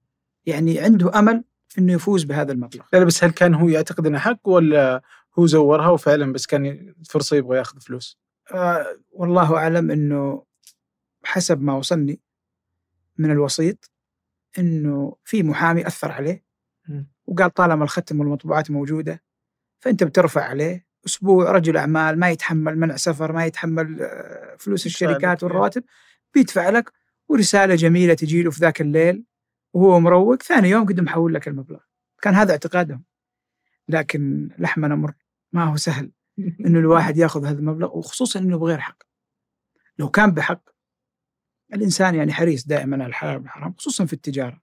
يعني 0.46 0.80
عنده 0.80 1.20
أمل 1.20 1.44
إنه 1.78 1.94
يفوز 1.94 2.24
بهذا 2.24 2.52
المبلغ. 2.52 2.84
لا 2.94 3.04
بس 3.04 3.24
هل 3.24 3.32
كان 3.32 3.54
هو 3.54 3.70
يعتقد 3.70 4.08
انها 4.08 4.20
حق 4.20 4.48
ولا 4.48 5.02
هو 5.40 5.46
زورها 5.46 5.90
وفعلا 5.90 6.34
بس 6.34 6.46
كان 6.46 6.94
فرصة 7.10 7.38
يبغى 7.38 7.58
يأخذ 7.58 7.80
فلوس؟ 7.80 8.20
آه 8.54 8.86
والله 9.12 9.58
أعلم 9.58 9.92
إنه 9.92 10.44
حسب 11.24 11.62
ما 11.62 11.74
وصلني 11.74 12.22
من 13.18 13.32
الوسيط 13.32 13.92
إنه 14.58 15.16
في 15.24 15.44
محامي 15.44 15.88
أثر 15.88 16.12
عليه 16.12 16.44
وقال 17.26 17.54
طالما 17.54 17.84
الختم 17.84 18.20
والمطبوعات 18.20 18.72
موجودة 18.72 19.24
فأنت 19.80 20.04
بترفع 20.04 20.44
عليه 20.44 20.88
أسبوع 21.06 21.52
رجل 21.52 21.78
أعمال 21.78 22.20
ما 22.20 22.30
يتحمل 22.30 22.80
منع 22.80 22.96
سفر 22.96 23.32
ما 23.32 23.46
يتحمل 23.46 24.02
آه، 24.02 24.56
فلوس 24.60 24.86
الشركات 24.86 25.44
والرواتب 25.44 25.84
بيدفع 26.34 26.70
لك 26.70 26.92
ورسالة 27.30 27.76
جميلة 27.76 28.14
تجي 28.14 28.44
له 28.44 28.52
في 28.52 28.60
ذاك 28.60 28.82
الليل 28.82 29.26
وهو 29.74 30.00
مروق 30.00 30.44
ثاني 30.44 30.70
يوم 30.70 30.86
قد 30.86 31.00
محول 31.00 31.34
لك 31.34 31.48
المبلغ. 31.48 31.80
كان 32.22 32.34
هذا 32.36 32.52
اعتقادهم. 32.52 33.04
لكن 33.88 34.50
لحمنا 34.60 34.96
مر 34.96 35.14
ما 35.54 35.64
هو 35.64 35.76
سهل 35.76 36.12
إنه 36.66 36.80
الواحد 36.80 37.18
يأخذ 37.18 37.46
هذا 37.46 37.60
المبلغ 37.60 37.98
وخصوصا 37.98 38.40
إنه 38.40 38.58
بغير 38.58 38.80
حق. 38.80 38.98
لو 40.00 40.10
كان 40.10 40.32
بحق 40.32 40.70
الإنسان 41.74 42.16
يعني 42.16 42.34
حريص 42.34 42.68
دائما 42.68 42.96
على 42.96 43.06
الحلال 43.06 43.38
والحرام 43.38 43.74
خصوصا 43.74 44.06
في 44.06 44.14
التجارة. 44.14 44.62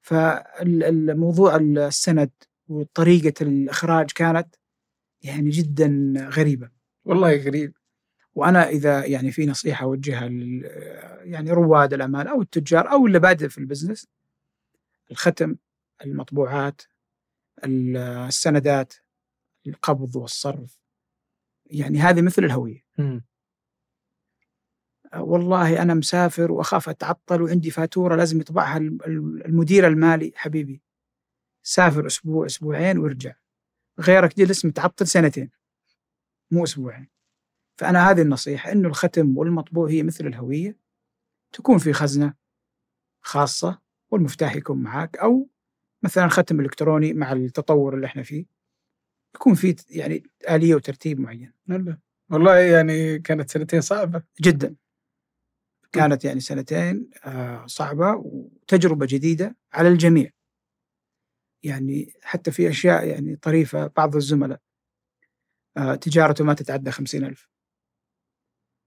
فالموضوع 0.00 1.56
السند 1.56 2.30
وطريقة 2.68 3.42
الإخراج 3.42 4.10
كانت 4.10 4.56
يعني 5.22 5.50
جدا 5.50 6.14
غريبة. 6.18 6.70
والله 7.04 7.36
غريب. 7.36 7.76
وأنا 8.34 8.68
إذا 8.68 9.04
يعني 9.04 9.30
في 9.30 9.46
نصيحة 9.46 9.84
أوجهها 9.84 10.28
يعني 11.24 11.50
رواد 11.50 11.92
الأعمال 11.92 12.28
أو 12.28 12.42
التجار 12.42 12.90
أو 12.90 13.06
اللي 13.06 13.18
بادئ 13.18 13.48
في 13.48 13.58
البزنس 13.58 14.06
الختم 15.10 15.56
المطبوعات 16.04 16.82
السندات 17.64 18.94
القبض 19.66 20.16
والصرف 20.16 20.78
يعني 21.66 21.98
هذه 21.98 22.22
مثل 22.22 22.44
الهوية. 22.44 22.84
م. 22.98 23.20
والله 25.16 25.82
أنا 25.82 25.94
مسافر 25.94 26.52
وأخاف 26.52 26.88
أتعطل 26.88 27.42
وعندي 27.42 27.70
فاتورة 27.70 28.16
لازم 28.16 28.40
يطبعها 28.40 28.78
المدير 28.78 29.86
المالي 29.86 30.32
حبيبي. 30.36 30.82
سافر 31.62 32.06
أسبوع 32.06 32.46
أسبوعين 32.46 32.98
وارجع. 32.98 33.34
غيرك 34.00 34.36
جلس 34.36 34.64
متعطل 34.64 35.06
سنتين 35.06 35.50
مو 36.50 36.64
أسبوعين. 36.64 37.08
فأنا 37.78 38.10
هذه 38.10 38.22
النصيحة 38.22 38.72
إنه 38.72 38.88
الختم 38.88 39.38
والمطبوع 39.38 39.90
هي 39.90 40.02
مثل 40.02 40.26
الهوية. 40.26 40.76
تكون 41.52 41.78
في 41.78 41.92
خزنة 41.92 42.34
خاصة 43.22 43.78
والمفتاح 44.10 44.56
يكون 44.56 44.82
معك 44.82 45.16
أو 45.18 45.48
مثلا 46.02 46.28
ختم 46.28 46.60
إلكتروني 46.60 47.12
مع 47.12 47.32
التطور 47.32 47.94
اللي 47.94 48.06
إحنا 48.06 48.22
فيه. 48.22 48.46
يكون 49.34 49.54
في 49.54 49.76
يعني 49.90 50.22
آلية 50.50 50.74
وترتيب 50.74 51.20
معين. 51.20 51.52
والله 52.30 52.56
يعني 52.58 53.18
كانت 53.18 53.50
سنتين 53.50 53.80
صعبة. 53.80 54.22
جدا. 54.40 54.74
كانت 55.94 56.24
يعني 56.24 56.40
سنتين 56.40 57.10
آه، 57.24 57.66
صعبة 57.66 58.14
وتجربة 58.14 59.06
جديدة 59.06 59.56
على 59.72 59.88
الجميع. 59.88 60.30
يعني 61.62 62.12
حتى 62.22 62.50
في 62.50 62.68
أشياء 62.68 63.06
يعني 63.06 63.36
طريفة 63.36 63.86
بعض 63.86 64.16
الزملاء 64.16 64.60
آه، 65.76 65.94
تجارته 65.94 66.44
ما 66.44 66.54
تتعدى 66.54 66.90
خمسين 66.90 67.24
ألف. 67.24 67.48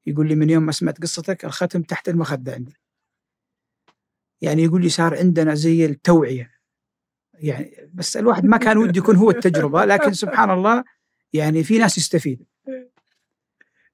يقول 0.06 0.28
لي 0.28 0.36
من 0.36 0.50
يوم 0.50 0.64
ما 0.64 0.72
سمعت 0.72 1.02
قصتك 1.02 1.46
الختم 1.46 1.82
تحت 1.82 2.10
المخدة 2.10 2.54
عندي. 2.54 2.76
يعني 4.42 4.64
يقول 4.64 4.82
لي 4.82 4.90
صار 4.90 5.18
عندنا 5.18 5.56
زي 5.56 5.86
التوعية. 5.86 6.52
يعني 7.34 7.90
بس 7.94 8.18
الواحد 8.18 8.46
ما 8.46 8.58
كان 8.58 8.78
ودي 8.78 9.00
يكون 9.00 9.16
هو 9.16 9.30
التجربة 9.30 9.86
لكن 9.86 10.14
سبحان 10.14 10.52
الله 10.52 10.84
يعني 11.34 11.64
في 11.64 11.78
ناس 11.78 11.98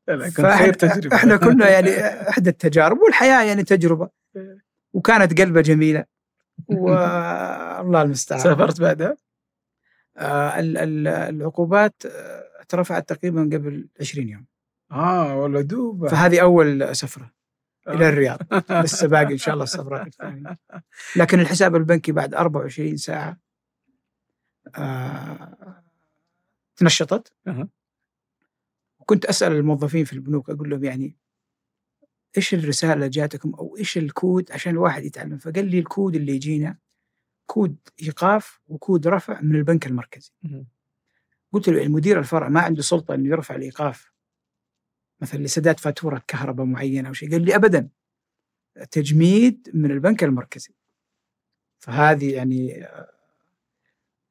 يستفيد 0.10 0.48
خير 0.48 0.74
تجربة. 0.74 1.16
إحنا 1.16 1.38
كنا 1.38 1.70
يعني 1.70 1.90
إحدى 2.30 2.50
التجارب 2.50 2.98
والحياة 3.02 3.44
يعني 3.44 3.64
تجربة. 3.64 4.10
وكانت 4.94 5.42
قلبة 5.42 5.62
جميلة. 5.62 6.06
والله 6.68 8.02
المستعان. 8.02 8.42
سافرت 8.42 8.82
بعدها؟ 8.82 9.18
آه 10.18 10.54
العقوبات 11.30 12.06
آه، 12.06 12.44
اترفعت 12.60 13.10
تقريبا 13.10 13.42
قبل 13.42 13.88
20 14.00 14.30
يوم. 14.30 14.46
آه 14.92 15.38
والله 15.38 15.62
دوب. 15.62 16.08
فهذه 16.08 16.42
أول 16.42 16.96
سفرة 16.96 17.32
إلى 17.88 18.10
الرياض. 18.10 18.40
لسه 18.84 19.08
باقي 19.08 19.34
إن 19.34 19.38
شاء 19.38 19.54
الله 19.54 19.64
السفرات 19.64 20.08
الثانية. 20.08 20.58
لكن 21.16 21.40
الحساب 21.40 21.76
البنكي 21.76 22.12
بعد 22.12 22.34
24 22.34 22.98
ساعة 22.98 23.38
آه 24.76 25.84
تنشطت. 26.76 27.34
وكنت 29.04 29.26
أسأل 29.26 29.52
الموظفين 29.52 30.06
في 30.06 30.14
البنوك 30.14 30.50
أقول 30.50 30.70
لهم 30.70 30.84
يعني 30.84 31.18
إيش 32.38 32.54
الرسالة 32.54 32.94
اللي 32.94 33.10
جاتكم 33.10 33.54
أو 33.56 33.78
إيش 33.78 33.98
الكود 33.98 34.52
عشان 34.52 34.72
الواحد 34.72 35.04
يتعلم؟ 35.04 35.38
فقال 35.38 35.66
لي 35.72 35.80
الكود 35.80 36.16
اللي 36.16 36.36
يجينا 36.36 36.78
كود 37.46 37.78
إيقاف 38.02 38.62
وكود 38.68 39.08
رفع 39.08 39.42
من 39.42 39.56
البنك 39.56 39.88
المركزي. 39.88 40.32
قلت 41.52 41.70
له 41.70 41.84
المدير 41.84 42.20
الفرع 42.20 42.50
ما 42.50 42.62
عنده 42.62 42.82
سلطة 42.82 43.16
إنه 43.16 43.30
يرفع 43.30 43.56
الإيقاف 43.56 44.14
مثلا 45.22 45.44
لسداد 45.44 45.80
فاتورة 45.80 46.24
كهرباء 46.28 46.66
معينة 46.66 47.10
أو 47.10 47.14
شيء. 47.14 47.32
قال 47.32 47.46
لي 47.46 47.56
ابدا 47.56 47.90
تجميد 48.92 49.70
من 49.74 49.92
البنك 49.92 50.24
المركزي. 50.24 50.76
فهذه 51.80 52.34
يعني 52.34 52.86
آه، 52.86 53.12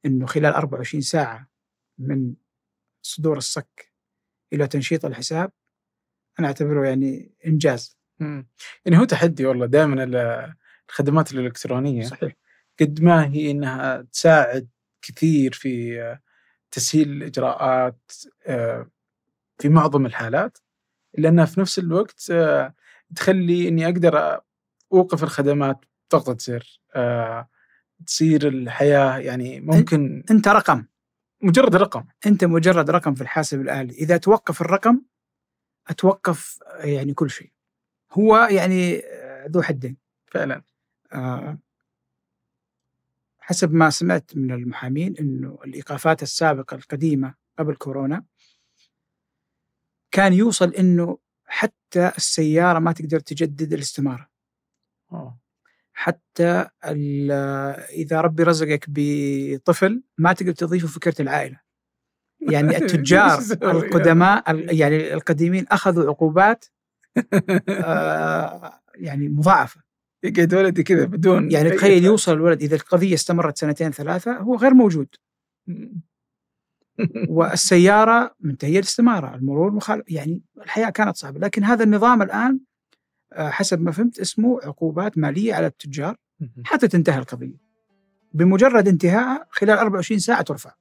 إنه 0.07 0.27
خلال 0.27 0.55
24 0.55 1.01
ساعة 1.01 1.49
من 1.99 2.35
صدور 3.03 3.37
الصك 3.37 3.92
إلى 4.53 4.67
تنشيط 4.67 5.05
الحساب 5.05 5.51
أنا 6.39 6.47
أعتبره 6.47 6.87
يعني 6.89 7.35
إنجاز. 7.47 7.99
مم. 8.19 8.49
يعني 8.85 8.99
هو 8.99 9.05
تحدي 9.05 9.47
والله 9.47 9.67
دائما 9.67 10.05
ال- 10.05 10.55
الخدمات 10.91 11.33
الإلكترونية. 11.33 12.03
صحيح. 12.05 12.33
قد 12.81 13.03
ما 13.03 13.27
هي 13.27 13.51
إنها 13.51 14.03
تساعد 14.13 14.69
كثير 15.03 15.53
في 15.53 15.99
تسهيل 16.71 17.11
الإجراءات 17.13 18.13
آه، 18.47 18.91
في 19.59 19.69
معظم 19.69 20.07
الحالات 20.07 20.59
إلا 21.19 21.29
أنها 21.29 21.45
في 21.45 21.61
نفس 21.61 21.79
الوقت 21.79 22.31
آه، 22.31 22.75
تخلي 23.17 23.69
إني 23.69 23.85
أقدر 23.87 24.41
أوقف 24.93 25.23
الخدمات 25.25 25.85
بضغطة 26.11 26.37
زر 26.41 26.81
آه، 26.95 27.49
تصير 28.07 28.49
الحياة 28.49 29.19
يعني 29.19 29.61
ممكن 29.61 30.25
إنت 30.31 30.49
رقم. 30.49 30.85
مجرد 31.43 31.77
رقم. 31.77 32.05
أنت 32.27 32.45
مجرد 32.45 32.91
رقم 32.91 33.15
في 33.15 33.21
الحاسب 33.21 33.61
الآلي. 33.61 33.95
إذا 33.95 34.17
توقف 34.17 34.61
الرقم 34.61 35.03
أتوقف 35.89 36.59
يعني 36.79 37.15
كل 37.15 37.31
شيء. 37.31 37.53
هو 38.13 38.37
يعني 38.37 38.99
آه، 38.99 39.47
ذو 39.47 39.63
حدين. 39.63 39.97
فعلا. 40.27 40.63
آه، 41.13 41.59
حسب 43.39 43.73
ما 43.73 43.91
سمعت 43.91 44.37
من 44.37 44.53
المحامين 44.53 45.17
إنه 45.21 45.59
الإيقافات 45.65 46.23
السابقة 46.23 46.75
القديمة 46.75 47.35
قبل 47.59 47.77
كورونا 47.77 48.25
كان 50.11 50.33
يوصل 50.33 50.75
إنه 50.75 51.19
حتى 51.47 52.13
السيارة 52.17 52.79
ما 52.79 52.93
تقدر 52.93 53.21
تجدد 53.21 53.73
الاستمارة. 53.73 54.29
أوه. 55.13 55.42
حتى 55.93 56.67
ال- 56.85 57.31
إذا 57.91 58.21
ربي 58.21 58.43
رزقك 58.43 58.85
بطفل 58.89 60.03
ما 60.19 60.33
تقدر 60.33 60.53
تضيفه 60.53 60.89
فكره 60.89 61.23
العائلة 61.23 61.61
يعني 62.51 62.77
التجار 62.79 63.39
يسوي؟ 63.39 63.71
القدماء 63.71 64.51
ال- 64.51 64.81
يعني 64.81 65.15
القديمين 65.15 65.67
أخذوا 65.71 66.09
عقوبات 66.11 66.65
آه، 67.69 68.81
يعني 68.95 69.29
مضاعفة 69.29 69.81
يقعد 70.25 70.55
ولدي 70.55 70.83
كذا 70.83 71.05
بدون 71.05 71.51
يعني 71.51 71.71
تخيل. 71.71 72.05
يوصل 72.05 72.33
الولد 72.33 72.63
إذا 72.63 72.77
القضية 72.77 73.15
استمرت 73.15 73.59
سنتين 73.59 73.91
ثلاثة 73.91 74.33
هو 74.39 74.57
غير 74.57 74.75
موجود 74.75 75.09
والسيارة 77.29 78.35
منتهيه 78.41 78.79
الاستمارة 78.79 79.35
المرور 79.35 79.71
مخالف 79.71 80.11
يعني 80.11 80.43
الحياة 80.65 80.91
كانت 80.91 81.17
صعبة 81.17 81.39
لكن 81.41 81.65
هذا 81.65 81.85
النظام 81.85 82.23
الآن 82.23 82.61
حسب 83.37 83.81
ما 83.81 83.93
فهمت 83.93 84.19
اسمه 84.19 84.61
عقوبات 84.65 85.19
مالية 85.19 85.55
على 85.55 85.67
التجار 85.67 86.17
حتى 86.65 86.89
تنتهي 86.89 87.19
القضية. 87.19 87.57
بمجرد 88.33 88.89
انتهائها 88.89 89.47
خلال 89.51 89.79
24 89.79 90.19
ساعة 90.21 90.43
ترفع. 90.43 90.73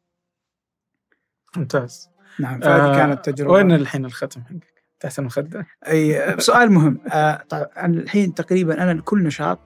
ممتاز. 1.57 2.09
نعم 2.39 2.59
فهذه 2.59 2.93
آه، 2.93 2.95
كانت 2.95 3.29
تجربة. 3.29 3.51
وين 3.51 3.71
الحين 3.71 4.05
الختم 4.05 4.41
حقك؟ 4.41 4.83
تحت 4.99 5.19
المخدة؟ 5.19 5.67
أي 5.87 6.35
سؤال 6.39 6.71
مهم. 6.71 6.99
آه 7.07 7.43
أنا 7.53 7.99
الحين 8.01 8.33
تقريبا 8.33 8.83
أنا 8.83 8.93
لكل 8.93 9.23
نشاط 9.23 9.59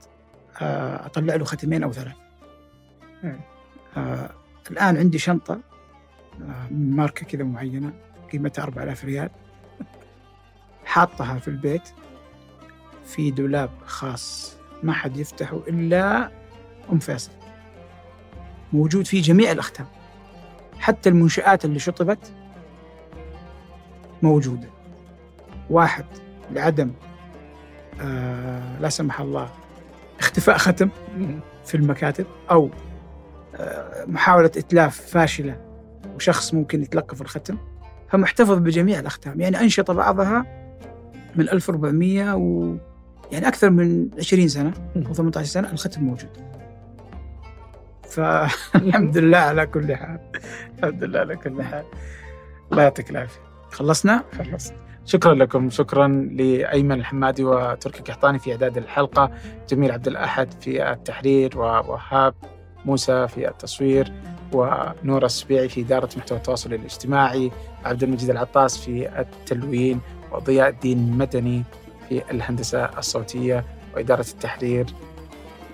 آه 0.62 1.06
أطلع 1.06 1.36
له 1.36 1.46
ختمين 1.46 1.84
أو 1.84 1.92
ثلاث 1.92 2.16
مم. 3.24 3.40
آه 3.98 4.30
الآن 4.72 4.98
عندي 4.98 5.18
شنطة 5.18 5.60
آه 6.42 6.68
من 6.72 6.96
ماركة 6.96 7.26
كذا 7.26 7.44
معينة 7.44 7.94
قيمتها 8.32 8.64
4000 8.64 9.06
ريال. 9.06 9.30
حاطها 10.86 11.40
في 11.40 11.48
البيت. 11.48 11.90
في 13.06 13.32
دولاب 13.32 13.70
خاص. 13.86 14.56
ما 14.84 14.94
حد 14.94 15.18
يفتحه 15.18 15.60
إلا 15.68 16.32
أم 16.92 17.00
فيصل. 17.00 17.32
موجود 18.74 19.08
فيه 19.08 19.22
جميع 19.22 19.52
الأختام. 19.52 19.86
حتى 20.80 21.10
المنشآت 21.10 21.66
اللي 21.66 21.80
شطبت 21.80 22.34
موجودة. 24.24 24.70
واحد 25.70 26.06
لعدم 26.52 26.92
آه 28.02 28.80
لا 28.80 28.90
سمح 28.90 29.22
الله 29.22 29.50
اختفاء 30.20 30.58
ختم 30.58 30.90
في 31.66 31.76
المكاتب 31.76 32.26
أو 32.52 32.70
آه 33.56 34.06
محاولة 34.06 34.52
إتلاف 34.58 35.02
فاشلة 35.02 35.62
وشخص 36.16 36.54
ممكن 36.54 36.82
يتلقف 36.82 37.22
الختم. 37.22 37.58
فمحتفظ 38.10 38.58
بجميع 38.58 39.00
الأختام. 39.00 39.42
يعني 39.42 39.60
انشطه 39.60 39.94
بعضها 39.94 40.46
من 41.36 41.50
1400 41.50 42.36
و 42.36 42.76
يعني 43.32 43.48
أكثر 43.48 43.70
من 43.70 44.10
20 44.18 44.48
سنة 44.48 44.74
أو 45.08 45.14
18 45.14 45.48
سنة 45.48 45.72
الختم 45.72 46.04
موجود. 46.04 46.30
فالحمد 48.10 49.18
لله 49.24 49.38
على 49.38 49.66
كل 49.68 49.96
حال. 49.96 50.20
الحمد 50.80 51.04
لله 51.04 51.20
على 51.20 51.36
كل 51.36 51.64
حال. 51.64 51.86
الله 52.72 52.84
يعطيك 52.84 53.10
العافية. 53.10 53.40
خلصنا؟ 53.72 54.24
خلص 54.38 54.72
شكرا 55.06 55.34
لكم. 55.34 55.70
شكرا 55.70 56.08
لأيمن 56.08 56.92
الحمادي 56.92 57.44
وتركي 57.44 58.00
القحطاني 58.00 58.40
في 58.40 58.52
إعداد 58.52 58.78
الحلقة. 58.78 59.32
جميل 59.70 59.92
عبد 59.92 60.08
الأحد 60.08 60.54
في 60.62 60.92
التحرير 60.92 61.58
ووهاب 61.58 62.34
موسى 62.86 63.28
في 63.28 63.48
التصوير 63.50 64.12
ونور 64.54 65.26
السبيعي 65.26 65.70
في 65.70 65.82
إدارة 65.82 66.10
محتوى 66.18 66.38
التواصل 66.38 66.74
الاجتماعي. 66.74 67.52
عبد 67.86 68.04
المجيد 68.04 68.30
العطاس 68.30 68.78
في 68.78 69.20
التلوين. 69.20 70.00
وضياء 70.32 70.70
الدين 70.70 71.18
مدني 71.18 71.64
في 72.10 72.32
الهندسة 72.32 72.86
الصوتية 72.86 73.66
وإدارة 73.96 74.26
التحرير 74.34 74.86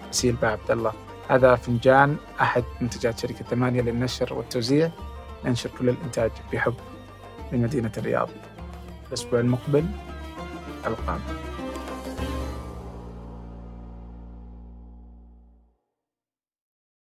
وسيل 0.10 0.36
با 0.36 0.48
عبد 0.48 0.72
الله. 0.72 0.94
هذا 1.30 1.56
فنجان 1.56 2.18
أحد 2.42 2.64
منتجات 2.82 3.20
شركة 3.20 3.46
ثمانية 3.46 3.82
للنشر 3.82 4.34
والتوزيع. 4.34 4.92
ننشر 5.46 5.70
كل 5.80 5.90
الإنتاج 5.90 6.32
بحب 6.54 6.76
من 7.52 7.62
مدينة 7.62 7.92
الرياض. 7.98 8.30
الأسبوع 9.08 9.40
المقبل 9.40 9.86
ألقاكم. 10.88 11.51